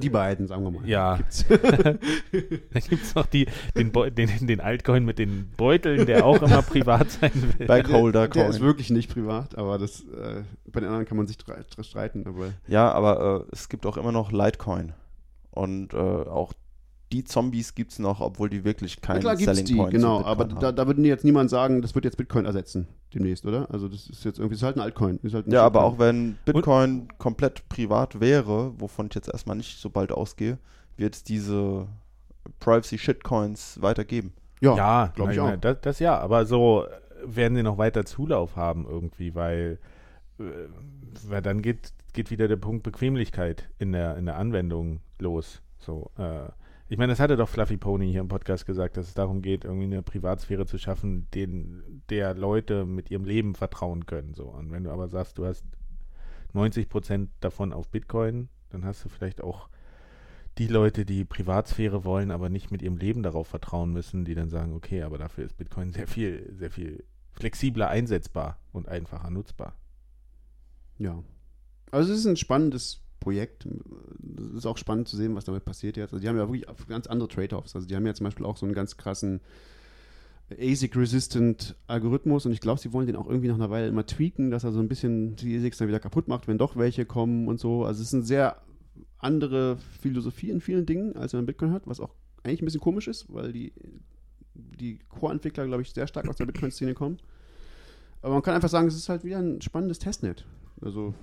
die 0.00 0.10
beiden, 0.10 0.46
sagen 0.46 0.62
wir 0.64 0.70
mal. 0.70 0.86
ja. 0.88 1.16
Gibt's. 1.16 1.44
dann 1.48 1.98
gibt 2.88 3.02
es 3.02 3.14
noch 3.14 3.26
die, 3.26 3.46
den, 3.76 3.92
Beu- 3.92 4.10
den, 4.10 4.46
den 4.46 4.60
Altcoin 4.60 5.04
mit 5.04 5.18
den 5.18 5.50
Beuteln, 5.56 6.04
der 6.06 6.26
auch 6.26 6.42
immer 6.42 6.62
privat 6.62 7.10
sein 7.10 7.30
will. 7.58 7.66
Backholder 7.66 8.28
Der 8.28 8.48
ist 8.48 8.56
Coin. 8.58 8.66
wirklich 8.66 8.90
nicht 8.90 9.10
privat, 9.12 9.56
aber 9.56 9.78
das, 9.78 10.00
äh, 10.00 10.42
bei 10.66 10.80
den 10.80 10.88
anderen 10.88 11.06
kann 11.06 11.16
man 11.16 11.26
sich 11.26 11.38
streiten. 11.82 12.26
Aber 12.26 12.52
Ja, 12.68 12.92
aber 12.92 13.46
äh, 13.48 13.52
es 13.52 13.68
gibt 13.70 13.86
auch 13.86 13.96
immer 13.96 14.12
noch 14.12 14.32
Litecoin. 14.32 14.92
Und 15.50 15.94
äh, 15.94 15.96
auch 15.96 16.52
die 17.12 17.24
Zombies 17.24 17.74
gibt 17.74 17.92
es 17.92 17.98
noch, 17.98 18.20
obwohl 18.20 18.48
die 18.50 18.64
wirklich 18.64 19.00
keinen 19.00 19.16
Na 19.16 19.20
klar 19.20 19.36
gibt's 19.36 19.56
Selling 19.56 19.64
die, 19.66 19.74
Point 19.74 19.90
zu 19.92 19.96
genau. 19.96 20.18
Bitcoin 20.18 20.32
Aber 20.32 20.44
haben. 20.44 20.60
da, 20.60 20.72
da 20.72 20.86
würde 20.86 21.02
jetzt 21.02 21.24
niemand 21.24 21.50
sagen, 21.50 21.82
das 21.82 21.94
wird 21.94 22.04
jetzt 22.04 22.16
Bitcoin 22.16 22.44
ersetzen 22.44 22.86
demnächst, 23.12 23.44
oder? 23.46 23.68
Also 23.70 23.88
das 23.88 24.08
ist 24.08 24.24
jetzt 24.24 24.38
irgendwie, 24.38 24.54
das 24.54 24.62
ist 24.62 24.66
halt 24.66 24.76
ein 24.76 24.80
Altcoin. 24.82 25.18
Ist 25.22 25.34
halt 25.34 25.46
ein 25.46 25.52
Ja, 25.52 25.64
aber 25.64 25.80
Shitcoin. 25.80 25.94
auch 25.94 25.98
wenn 25.98 26.38
Bitcoin 26.44 27.08
komplett 27.18 27.68
privat 27.68 28.20
wäre, 28.20 28.72
wovon 28.80 29.06
ich 29.06 29.14
jetzt 29.14 29.28
erstmal 29.28 29.56
nicht 29.56 29.78
so 29.80 29.90
bald 29.90 30.12
ausgehe, 30.12 30.58
wird 30.96 31.14
es 31.16 31.24
diese 31.24 31.88
Privacy-Shitcoins 32.60 33.82
weitergeben. 33.82 34.32
Ja, 34.60 34.76
ja, 34.76 35.12
glaub 35.14 35.30
ich 35.30 35.40
auch. 35.40 35.56
Das, 35.56 35.78
das 35.80 35.98
ja, 35.98 36.18
aber 36.18 36.46
so 36.46 36.86
werden 37.24 37.56
sie 37.56 37.62
noch 37.62 37.78
weiter 37.78 38.04
Zulauf 38.04 38.56
haben 38.56 38.86
irgendwie, 38.88 39.34
weil, 39.34 39.78
äh, 40.38 40.42
weil 41.26 41.42
dann 41.42 41.62
geht, 41.62 41.92
geht 42.12 42.30
wieder 42.30 42.46
der 42.48 42.56
Punkt 42.56 42.82
Bequemlichkeit 42.82 43.68
in 43.78 43.92
der, 43.92 44.16
in 44.16 44.26
der 44.26 44.36
Anwendung 44.36 45.00
los. 45.18 45.60
So, 45.78 46.10
äh, 46.18 46.48
ich 46.90 46.98
meine, 46.98 47.12
das 47.12 47.20
hatte 47.20 47.36
doch 47.36 47.48
Fluffy 47.48 47.76
Pony 47.76 48.10
hier 48.10 48.20
im 48.20 48.26
Podcast 48.26 48.66
gesagt, 48.66 48.96
dass 48.96 49.06
es 49.06 49.14
darum 49.14 49.42
geht, 49.42 49.64
irgendwie 49.64 49.84
eine 49.84 50.02
Privatsphäre 50.02 50.66
zu 50.66 50.76
schaffen, 50.76 51.28
den, 51.32 52.02
der 52.10 52.34
Leute 52.34 52.84
mit 52.84 53.12
ihrem 53.12 53.24
Leben 53.24 53.54
vertrauen 53.54 54.06
können. 54.06 54.34
So. 54.34 54.46
Und 54.46 54.72
wenn 54.72 54.82
du 54.82 54.90
aber 54.90 55.06
sagst, 55.06 55.38
du 55.38 55.46
hast 55.46 55.64
90 56.52 56.88
Prozent 56.88 57.30
davon 57.38 57.72
auf 57.72 57.88
Bitcoin, 57.90 58.48
dann 58.70 58.84
hast 58.84 59.04
du 59.04 59.08
vielleicht 59.08 59.40
auch 59.40 59.68
die 60.58 60.66
Leute, 60.66 61.04
die 61.04 61.24
Privatsphäre 61.24 62.04
wollen, 62.04 62.32
aber 62.32 62.48
nicht 62.48 62.72
mit 62.72 62.82
ihrem 62.82 62.96
Leben 62.96 63.22
darauf 63.22 63.46
vertrauen 63.46 63.92
müssen, 63.92 64.24
die 64.24 64.34
dann 64.34 64.50
sagen, 64.50 64.72
okay, 64.72 65.02
aber 65.02 65.16
dafür 65.16 65.44
ist 65.44 65.56
Bitcoin 65.56 65.92
sehr 65.92 66.08
viel, 66.08 66.52
sehr 66.58 66.72
viel 66.72 67.04
flexibler 67.30 67.86
einsetzbar 67.86 68.58
und 68.72 68.88
einfacher 68.88 69.30
nutzbar. 69.30 69.76
Ja. 70.98 71.22
Also 71.92 72.12
es 72.12 72.18
ist 72.18 72.26
ein 72.26 72.36
spannendes 72.36 73.00
Projekt. 73.20 73.66
Es 74.38 74.54
ist 74.54 74.66
auch 74.66 74.78
spannend 74.78 75.08
zu 75.08 75.16
sehen, 75.16 75.34
was 75.34 75.44
damit 75.44 75.64
passiert 75.64 75.96
jetzt. 75.96 76.12
Also 76.12 76.22
die 76.22 76.28
haben 76.28 76.36
ja 76.36 76.48
wirklich 76.48 76.66
ganz 76.88 77.06
andere 77.06 77.28
Trade-offs. 77.28 77.76
Also 77.76 77.86
die 77.86 77.94
haben 77.94 78.06
ja 78.06 78.14
zum 78.14 78.24
Beispiel 78.24 78.46
auch 78.46 78.56
so 78.56 78.66
einen 78.66 78.74
ganz 78.74 78.96
krassen 78.96 79.40
ASIC-resistant 80.58 81.76
Algorithmus 81.86 82.44
und 82.44 82.52
ich 82.52 82.60
glaube, 82.60 82.80
sie 82.80 82.92
wollen 82.92 83.06
den 83.06 83.16
auch 83.16 83.28
irgendwie 83.28 83.48
nach 83.48 83.54
einer 83.54 83.70
Weile 83.70 83.86
immer 83.86 84.04
tweaken, 84.04 84.50
dass 84.50 84.64
er 84.64 84.72
so 84.72 84.80
ein 84.80 84.88
bisschen 84.88 85.36
die 85.36 85.56
ASICs 85.56 85.78
dann 85.78 85.88
wieder 85.88 86.00
kaputt 86.00 86.26
macht, 86.26 86.48
wenn 86.48 86.58
doch 86.58 86.76
welche 86.76 87.04
kommen 87.04 87.46
und 87.46 87.60
so. 87.60 87.84
Also 87.84 88.02
es 88.02 88.08
ist 88.08 88.14
eine 88.14 88.24
sehr 88.24 88.60
andere 89.18 89.76
Philosophie 90.00 90.50
in 90.50 90.60
vielen 90.60 90.86
Dingen, 90.86 91.16
als 91.16 91.34
man 91.34 91.46
Bitcoin 91.46 91.72
hat, 91.72 91.86
was 91.86 92.00
auch 92.00 92.14
eigentlich 92.42 92.62
ein 92.62 92.64
bisschen 92.64 92.80
komisch 92.80 93.06
ist, 93.06 93.32
weil 93.32 93.52
die, 93.52 93.72
die 94.54 94.98
Core-Entwickler, 95.08 95.66
glaube 95.66 95.82
ich, 95.82 95.90
sehr 95.90 96.06
stark 96.06 96.28
aus 96.28 96.36
der 96.36 96.46
Bitcoin-Szene 96.46 96.94
kommen. 96.94 97.18
Aber 98.22 98.34
man 98.34 98.42
kann 98.42 98.54
einfach 98.54 98.68
sagen, 98.68 98.88
es 98.88 98.96
ist 98.96 99.08
halt 99.08 99.24
wieder 99.24 99.38
ein 99.38 99.60
spannendes 99.60 99.98
Testnet. 99.98 100.46
Also 100.80 101.14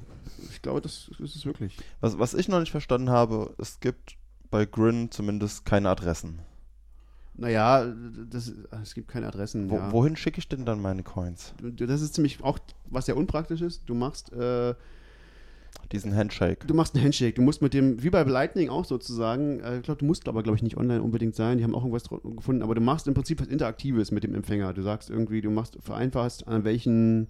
ich 0.51 0.61
glaube, 0.61 0.81
das 0.81 1.09
ist 1.19 1.35
es 1.35 1.45
wirklich. 1.45 1.77
Was, 2.01 2.19
was 2.19 2.33
ich 2.33 2.47
noch 2.47 2.59
nicht 2.59 2.71
verstanden 2.71 3.09
habe, 3.09 3.53
es 3.57 3.79
gibt 3.79 4.17
bei 4.49 4.65
Grin 4.65 5.11
zumindest 5.11 5.65
keine 5.65 5.89
Adressen. 5.89 6.39
Naja, 7.35 7.85
das, 8.31 8.51
es 8.81 8.95
gibt 8.95 9.07
keine 9.09 9.27
Adressen. 9.27 9.69
Wo, 9.69 9.75
ja. 9.75 9.91
Wohin 9.91 10.15
schicke 10.15 10.39
ich 10.39 10.47
denn 10.49 10.65
dann 10.65 10.81
meine 10.81 11.03
Coins? 11.03 11.53
Das 11.61 12.01
ist 12.01 12.15
ziemlich 12.15 12.43
auch, 12.43 12.57
was 12.89 13.05
sehr 13.05 13.15
unpraktisch 13.15 13.61
ist. 13.61 13.83
Du 13.85 13.93
machst, 13.93 14.33
äh, 14.33 14.73
Diesen 15.91 16.15
Handshake. 16.15 16.65
du 16.65 16.73
machst 16.73 16.95
einen 16.95 17.03
Handshake. 17.03 17.35
Du 17.35 17.43
musst 17.43 17.61
mit 17.61 17.75
dem, 17.75 18.01
wie 18.01 18.09
bei 18.09 18.23
Lightning 18.23 18.69
auch 18.69 18.85
sozusagen, 18.85 19.59
äh, 19.59 19.77
ich 19.77 19.83
glaube, 19.83 19.99
du 19.99 20.05
musst 20.05 20.27
aber, 20.27 20.41
glaube 20.41 20.55
ich, 20.55 20.63
nicht 20.63 20.77
online 20.77 21.01
unbedingt 21.03 21.35
sein. 21.35 21.59
Die 21.59 21.63
haben 21.63 21.75
auch 21.75 21.83
irgendwas 21.85 22.09
gefunden. 22.09 22.63
Aber 22.63 22.73
du 22.73 22.81
machst 22.81 23.07
im 23.07 23.13
Prinzip 23.13 23.39
was 23.39 23.47
Interaktives 23.47 24.09
mit 24.11 24.23
dem 24.23 24.33
Empfänger. 24.33 24.73
Du 24.73 24.81
sagst 24.81 25.09
irgendwie, 25.11 25.41
du 25.41 25.51
machst, 25.51 25.77
vereinfachst, 25.79 26.47
an 26.47 26.63
welchen 26.63 27.27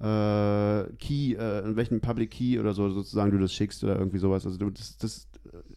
äh, 0.00 0.84
Key, 0.98 1.34
äh, 1.34 1.62
an 1.64 1.76
welchen 1.76 2.00
Public 2.00 2.30
Key 2.30 2.58
oder 2.58 2.74
so 2.74 2.90
sozusagen 2.90 3.30
du 3.30 3.38
das 3.38 3.52
schickst 3.52 3.82
oder 3.84 3.98
irgendwie 3.98 4.18
sowas. 4.18 4.46
Also 4.46 4.58
du, 4.58 4.70
das, 4.70 4.96
das, 4.98 5.28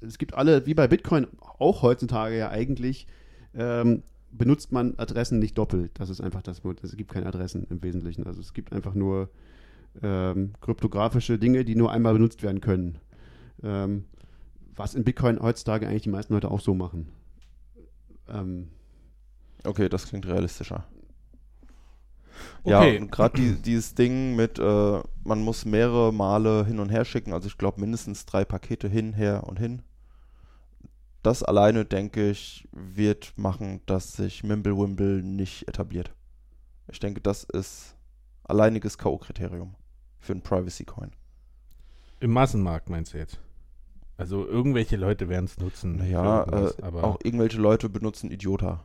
es 0.02 0.18
gibt 0.18 0.34
alle, 0.34 0.66
wie 0.66 0.74
bei 0.74 0.88
Bitcoin 0.88 1.28
auch 1.58 1.82
heutzutage 1.82 2.38
ja 2.38 2.50
eigentlich, 2.50 3.08
ähm, 3.54 4.04
benutzt 4.32 4.72
man 4.72 4.94
Adressen 4.98 5.40
nicht 5.40 5.58
doppelt. 5.58 5.92
Das 5.96 6.10
ist 6.10 6.22
einfach 6.22 6.42
das. 6.42 6.62
Es 6.84 6.96
gibt 6.96 7.12
keine 7.12 7.26
Adressen 7.26 7.66
im 7.70 7.82
Wesentlichen. 7.82 8.28
Also 8.28 8.42
es 8.42 8.54
gibt 8.54 8.74
einfach 8.74 8.94
nur 8.94 9.30
ähm, 10.04 10.54
kryptografische 10.62 11.40
Dinge, 11.40 11.66
die 11.66 11.76
nur 11.76 11.92
einmal 11.92 12.14
benutzt 12.14 12.44
werden 12.44 12.62
können. 12.62 13.00
Ähm, 13.64 14.06
was 14.76 14.96
in 14.96 15.04
Bitcoin 15.04 15.40
heutzutage 15.42 15.88
eigentlich 15.88 16.04
die 16.04 16.10
meisten 16.10 16.34
Leute 16.34 16.52
auch 16.52 16.62
so 16.62 16.74
machen. 16.74 17.10
Ähm, 18.30 18.68
Okay, 19.64 19.90
das 19.90 20.08
klingt 20.08 20.26
realistischer. 20.26 20.86
Okay. 22.64 22.96
Ja, 22.96 23.02
und 23.02 23.12
gerade 23.12 23.40
die, 23.40 23.62
dieses 23.62 23.96
Ding 23.96 24.36
mit, 24.36 24.60
äh, 24.60 25.02
man 25.24 25.42
muss 25.42 25.66
mehrere 25.66 26.14
Male 26.14 26.66
hin 26.66 26.80
und 26.80 26.90
her 26.90 27.06
schicken, 27.06 27.34
also 27.34 27.48
ich 27.48 27.58
glaube 27.58 27.80
mindestens 27.80 28.26
drei 28.26 28.46
Pakete 28.46 28.88
hin, 28.88 29.14
her 29.14 29.44
und 29.48 29.60
hin. 29.60 29.82
Das 31.24 31.44
alleine, 31.44 31.86
denke 31.86 32.30
ich, 32.30 32.68
wird 32.72 33.34
machen, 33.36 33.82
dass 33.86 34.14
sich 34.14 34.44
Mimblewimble 34.44 35.22
nicht 35.22 35.68
etabliert. 35.68 36.14
Ich 36.92 37.00
denke, 37.00 37.22
das 37.22 37.44
ist 37.44 37.96
alleiniges 38.44 38.98
K.O.-Kriterium 38.98 39.74
für 40.20 40.34
einen 40.34 40.42
Privacy-Coin. 40.42 41.12
Im 42.22 42.32
Massenmarkt 42.32 42.90
meinst 42.90 43.14
du 43.14 43.18
jetzt? 43.18 43.40
Also 44.18 44.46
irgendwelche 44.46 44.98
Leute 44.98 45.30
werden 45.30 45.46
es 45.46 45.58
nutzen. 45.58 46.00
Irgendwas, 46.00 46.78
äh, 46.78 46.82
aber 46.82 47.04
auch 47.06 47.20
irgendwelche 47.24 47.58
Leute 47.58 47.88
benutzen 47.88 48.32
Idiota. 48.32 48.84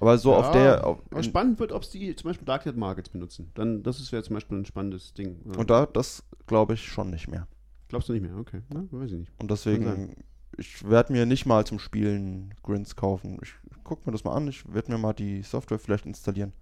Aber 0.00 0.16
so 0.16 0.32
Ja, 0.32 0.38
auf 0.38 0.50
der. 0.50 0.86
Auf, 0.86 0.98
spannend 1.20 1.60
wird, 1.60 1.72
ob 1.72 1.82
es 1.82 1.90
die 1.90 2.16
zum 2.16 2.30
Beispiel 2.30 2.46
Darknet 2.46 2.76
Markets 2.76 3.10
benutzen. 3.10 3.50
Dann, 3.54 3.82
das 3.82 4.00
ist 4.00 4.10
ja 4.10 4.22
zum 4.22 4.34
Beispiel 4.34 4.58
ein 4.58 4.64
spannendes 4.64 5.12
Ding. 5.12 5.40
Und 5.56 5.68
da, 5.68 5.84
das 5.86 6.24
glaube 6.46 6.74
ich 6.74 6.82
schon 6.88 7.10
nicht 7.10 7.28
mehr. 7.28 7.46
Glaubst 7.88 8.08
du 8.08 8.14
nicht 8.14 8.22
mehr? 8.22 8.36
Okay, 8.36 8.62
Na, 8.72 8.84
weiß 8.90 9.10
ich 9.12 9.18
nicht. 9.18 9.32
Und 9.38 9.50
deswegen, 9.50 10.16
ich 10.56 10.88
werde 10.88 11.12
mir 11.12 11.26
nicht 11.26 11.44
mal 11.44 11.66
zum 11.66 11.78
Spielen 11.78 12.54
Grins 12.62 12.96
kaufen. 12.96 13.38
Ich 13.42 13.52
gucke 13.84 14.02
mir 14.06 14.12
das 14.12 14.24
mal 14.24 14.34
an. 14.34 14.48
Ich 14.48 14.72
werde 14.72 14.90
mir 14.90 14.98
mal 14.98 15.12
die 15.12 15.42
Software 15.42 15.78
vielleicht 15.78 16.06
installieren. 16.06 16.54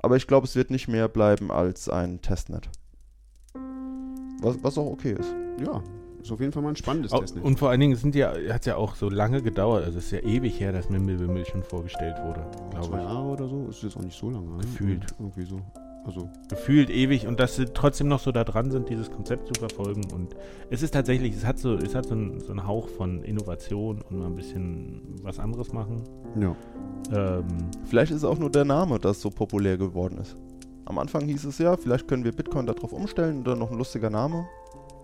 Aber 0.00 0.16
ich 0.16 0.26
glaube, 0.26 0.46
es 0.46 0.56
wird 0.56 0.70
nicht 0.70 0.88
mehr 0.88 1.08
bleiben 1.08 1.52
als 1.52 1.88
ein 1.88 2.20
Testnet. 2.22 2.68
Was, 4.40 4.62
was 4.62 4.78
auch 4.78 4.86
okay 4.86 5.12
ist. 5.12 5.32
Ja, 5.64 5.82
ist 6.26 6.32
auf 6.32 6.40
jeden 6.40 6.52
Fall 6.52 6.62
mal 6.62 6.70
ein 6.70 6.76
spannendes 6.76 7.12
Au- 7.12 7.20
Testnet. 7.20 7.44
Und 7.44 7.58
vor 7.58 7.70
allen 7.70 7.80
Dingen 7.80 7.96
sind 7.96 8.14
ja, 8.14 8.32
hat 8.50 8.60
es 8.60 8.66
ja 8.66 8.76
auch 8.76 8.94
so 8.94 9.08
lange 9.08 9.42
gedauert. 9.42 9.84
Also 9.84 9.98
es 9.98 10.06
ist 10.06 10.10
ja 10.12 10.20
ewig 10.20 10.60
her, 10.60 10.72
dass 10.72 10.88
Mimblewimble 10.90 11.44
schon 11.46 11.62
vorgestellt 11.62 12.16
wurde, 12.24 12.44
Zwei 12.70 12.80
glaube 12.80 12.96
ich. 12.98 13.02
Jahre 13.04 13.26
oder 13.28 13.48
so? 13.48 13.66
Ist 13.70 13.82
jetzt 13.82 13.96
auch 13.96 14.02
nicht 14.02 14.18
so 14.18 14.30
lange. 14.30 14.48
ne? 14.48 14.58
Gefühlt. 14.58 15.06
Irgendwie 15.18 15.44
so. 15.44 15.60
Also, 16.04 16.28
Gefühlt 16.48 16.88
ewig 16.88 17.26
und 17.26 17.40
dass 17.40 17.56
sie 17.56 17.64
trotzdem 17.64 18.06
noch 18.06 18.20
so 18.20 18.30
da 18.30 18.44
dran 18.44 18.70
sind, 18.70 18.88
dieses 18.88 19.10
Konzept 19.10 19.48
zu 19.48 19.54
verfolgen. 19.58 20.02
Und 20.14 20.36
es 20.70 20.82
ist 20.82 20.92
tatsächlich, 20.92 21.34
es 21.34 21.44
hat 21.44 21.58
so, 21.58 21.74
es 21.74 21.96
hat 21.96 22.06
so 22.06 22.14
einen, 22.14 22.38
so 22.38 22.50
einen 22.52 22.64
Hauch 22.64 22.88
von 22.88 23.24
Innovation 23.24 24.02
und 24.02 24.18
mal 24.20 24.26
ein 24.26 24.36
bisschen 24.36 25.02
was 25.22 25.40
anderes 25.40 25.72
machen. 25.72 26.04
ja. 26.40 26.54
Ähm, 27.12 27.44
Vielleicht 27.86 28.12
ist 28.12 28.24
auch 28.24 28.38
nur 28.38 28.50
der 28.50 28.64
Name, 28.64 28.98
das 29.00 29.20
so 29.20 29.30
populär 29.30 29.76
geworden 29.78 30.18
ist. 30.18 30.36
Am 30.84 30.98
Anfang 30.98 31.24
hieß 31.24 31.44
es 31.44 31.58
ja, 31.58 31.76
vielleicht 31.76 32.06
können 32.06 32.22
wir 32.22 32.30
Bitcoin 32.32 32.66
darauf 32.66 32.92
umstellen 32.92 33.40
oder 33.40 33.56
noch 33.56 33.72
ein 33.72 33.78
lustiger 33.78 34.08
Name. 34.10 34.46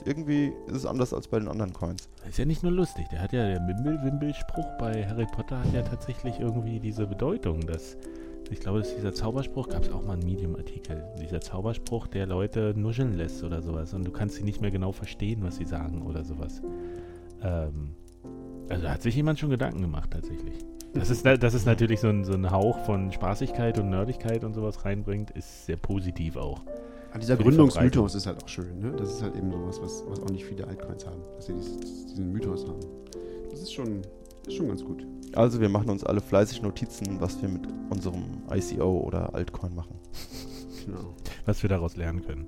Irgendwie 0.05 0.53
ist 0.67 0.77
es 0.77 0.87
anders 0.87 1.13
als 1.15 1.29
bei 1.29 1.39
den 1.39 1.49
anderen 1.49 1.73
Coins. 1.73 2.09
ist 2.29 2.39
ja 2.39 2.45
nicht 2.45 2.63
nur 2.63 2.73
lustig. 2.73 3.09
Der 3.11 3.21
hat 3.21 3.33
ja, 3.33 3.47
der 3.47 3.61
Mimblewimble-Spruch 3.61 4.79
bei 4.79 5.07
Harry 5.07 5.27
Potter 5.27 5.59
hat 5.59 5.73
ja 5.73 5.83
tatsächlich 5.83 6.41
irgendwie 6.41 6.81
diese 6.81 7.07
Bedeutung, 7.07 7.61
dass 7.67 7.97
ich 8.51 8.61
glaube, 8.61 8.81
dass 8.81 8.95
dieser 8.95 9.15
Zauberspruch, 9.15 9.69
gab 9.69 9.83
es 9.83 9.91
auch 9.91 10.03
mal 10.03 10.15
einen 10.15 10.25
Medium-Artikel, 10.25 11.03
dieser 11.21 11.41
Zauberspruch, 11.41 12.07
der 12.07 12.27
Leute 12.27 12.75
nuscheln 12.77 13.17
lässt 13.17 13.43
oder 13.45 13.63
sowas 13.63 13.95
und 13.95 14.05
du 14.05 14.11
kannst 14.11 14.37
sie 14.37 14.43
nicht 14.43 14.61
mehr 14.61 14.71
genau 14.71 14.93
verstehen, 14.93 15.43
was 15.43 15.57
sie 15.57 15.65
sagen 15.65 16.03
oder 16.03 16.23
sowas. 16.23 16.61
Ähm, 17.43 17.95
also 18.69 18.89
hat 18.89 19.03
sich 19.03 19.17
jemand 19.17 19.39
schon 19.39 19.51
Gedanken 19.51 19.81
gemacht 19.81 20.11
tatsächlich. 20.11 20.55
Das 20.95 21.09
ist, 21.09 21.25
dass 21.25 21.55
es 21.55 21.65
natürlich 21.65 22.01
so 22.01 22.09
ein, 22.09 22.25
so 22.25 22.35
ein 22.35 22.51
Hauch 22.51 22.79
von 22.81 23.11
Spaßigkeit 23.13 23.79
und 23.79 23.89
Nerdigkeit 23.89 24.45
und 24.45 24.53
sowas 24.53 24.85
reinbringt, 24.85 25.31
ist 25.31 25.65
sehr 25.65 25.77
positiv 25.77 26.37
auch. 26.37 26.61
Aber 27.13 27.19
dieser 27.19 27.37
Gründungsmythos 27.37 28.15
ist 28.15 28.27
halt 28.27 28.43
auch 28.43 28.49
schön. 28.49 28.79
Ne? 28.79 28.93
Das 28.97 29.13
ist 29.13 29.23
halt 29.23 29.37
eben 29.37 29.53
sowas, 29.53 29.79
was, 29.83 30.03
was 30.09 30.23
auch 30.23 30.31
nicht 30.31 30.47
viele 30.47 30.67
Altcoins 30.67 31.07
haben. 31.07 31.21
Dass 31.37 31.45
sie 31.45 31.53
diesen 31.53 32.33
Mythos 32.33 32.67
haben. 32.67 32.81
Das 33.51 33.61
ist 33.61 33.71
schon, 33.71 34.01
ist 34.47 34.57
schon 34.57 34.69
ganz 34.69 34.83
gut. 34.83 35.07
Also 35.35 35.61
wir 35.61 35.69
machen 35.69 35.91
uns 35.91 36.05
alle 36.05 36.23
fleißig 36.23 36.63
Notizen, 36.63 37.21
was 37.21 37.41
wir 37.43 37.51
mit 37.51 37.69
unserem 37.91 38.25
ICO 38.51 39.01
oder 39.01 39.35
Altcoin 39.35 39.75
machen. 39.75 39.99
Genau. 40.87 41.15
Was 41.47 41.63
wir 41.63 41.69
daraus 41.69 41.97
lernen 41.97 42.25
können. 42.25 42.47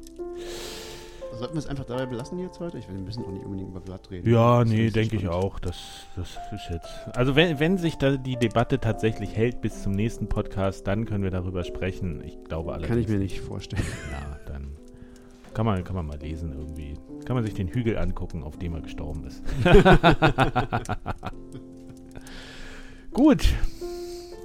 Sollten 1.38 1.54
wir 1.54 1.58
es 1.58 1.66
einfach 1.66 1.84
dabei 1.84 2.06
belassen 2.06 2.38
jetzt 2.38 2.60
heute? 2.60 2.78
Ich 2.78 2.88
will 2.88 2.96
ein 2.96 3.04
bisschen 3.04 3.24
auch 3.24 3.30
nicht 3.30 3.44
unbedingt 3.44 3.70
über 3.70 3.80
Blatt 3.80 4.10
reden. 4.10 4.30
Ja, 4.30 4.64
nee, 4.64 4.90
denke 4.90 5.16
ich 5.16 5.28
auch. 5.28 5.58
Das, 5.58 5.76
das 6.16 6.38
ist 6.52 6.70
jetzt. 6.70 6.88
Also 7.12 7.34
wenn, 7.34 7.58
wenn 7.58 7.78
sich 7.78 7.96
da 7.96 8.16
die 8.16 8.36
Debatte 8.36 8.78
tatsächlich 8.78 9.36
hält 9.36 9.60
bis 9.60 9.82
zum 9.82 9.92
nächsten 9.92 10.28
Podcast, 10.28 10.86
dann 10.86 11.06
können 11.06 11.24
wir 11.24 11.30
darüber 11.30 11.64
sprechen. 11.64 12.22
Ich 12.24 12.42
glaube 12.44 12.72
allerdings. 12.72 12.88
Kann 12.88 12.98
ich 12.98 13.08
mir 13.08 13.18
nicht 13.18 13.40
vorstellen. 13.40 13.82
Ja, 14.12 14.38
dann 14.46 14.76
kann 15.54 15.66
man, 15.66 15.82
kann 15.82 15.96
man 15.96 16.06
mal 16.06 16.18
lesen 16.18 16.52
irgendwie. 16.52 16.94
Kann 17.24 17.36
man 17.36 17.44
sich 17.44 17.54
den 17.54 17.68
Hügel 17.68 17.98
angucken, 17.98 18.42
auf 18.42 18.58
dem 18.58 18.74
er 18.74 18.82
gestorben 18.82 19.24
ist. 19.24 19.42
Gut, 23.12 23.44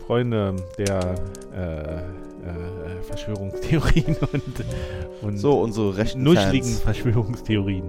Freunde 0.06 0.56
der 0.78 1.16
äh, 1.53 2.03
äh, 2.44 3.02
Verschwörungstheorien 3.03 4.16
und, 4.34 4.44
und 5.22 5.38
So, 5.38 5.60
unsere 5.61 5.98
rechten 5.98 6.24
nuschligen 6.24 6.68
Fans. 6.68 6.80
Verschwörungstheorien. 6.82 7.84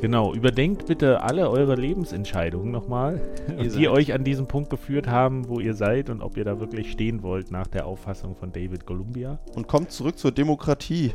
Genau, 0.00 0.34
überdenkt 0.34 0.86
bitte 0.86 1.22
alle 1.22 1.48
eure 1.48 1.76
Lebensentscheidungen 1.76 2.72
nochmal, 2.72 3.20
Ihr 3.56 3.56
die 3.62 3.68
seid- 3.70 3.88
euch 3.88 4.12
an 4.12 4.24
diesem 4.24 4.46
Punkt 4.48 4.68
geführt 4.70 5.06
haben, 5.06 5.48
wo 5.48 5.60
ihr 5.60 5.74
seid 5.74 6.10
und 6.10 6.22
ob 6.22 6.36
ihr 6.36 6.44
da 6.44 6.58
wirklich 6.58 6.90
stehen 6.90 7.22
wollt 7.22 7.52
nach 7.52 7.68
der 7.68 7.86
Auffassung 7.86 8.34
von 8.34 8.50
David 8.52 8.84
Columbia. 8.84 9.38
Und 9.54 9.68
kommt 9.68 9.92
zurück 9.92 10.18
zur 10.18 10.32
Demokratie. 10.32 11.12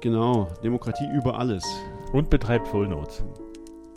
Genau, 0.00 0.48
Demokratie 0.64 1.06
über 1.14 1.38
alles. 1.38 1.62
Und 2.12 2.30
betreibt 2.30 2.68
Full 2.68 2.88
Notes. 2.88 3.22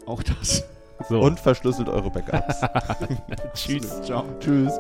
Auch 0.05 0.21
das. 0.23 0.65
So, 1.07 1.21
Und 1.21 1.39
verschlüsselt 1.39 1.87
eure 1.87 2.09
Backups. 2.09 2.59
tschüss. 3.53 4.01
Ciao. 4.01 4.25
Tschüss. 4.41 4.77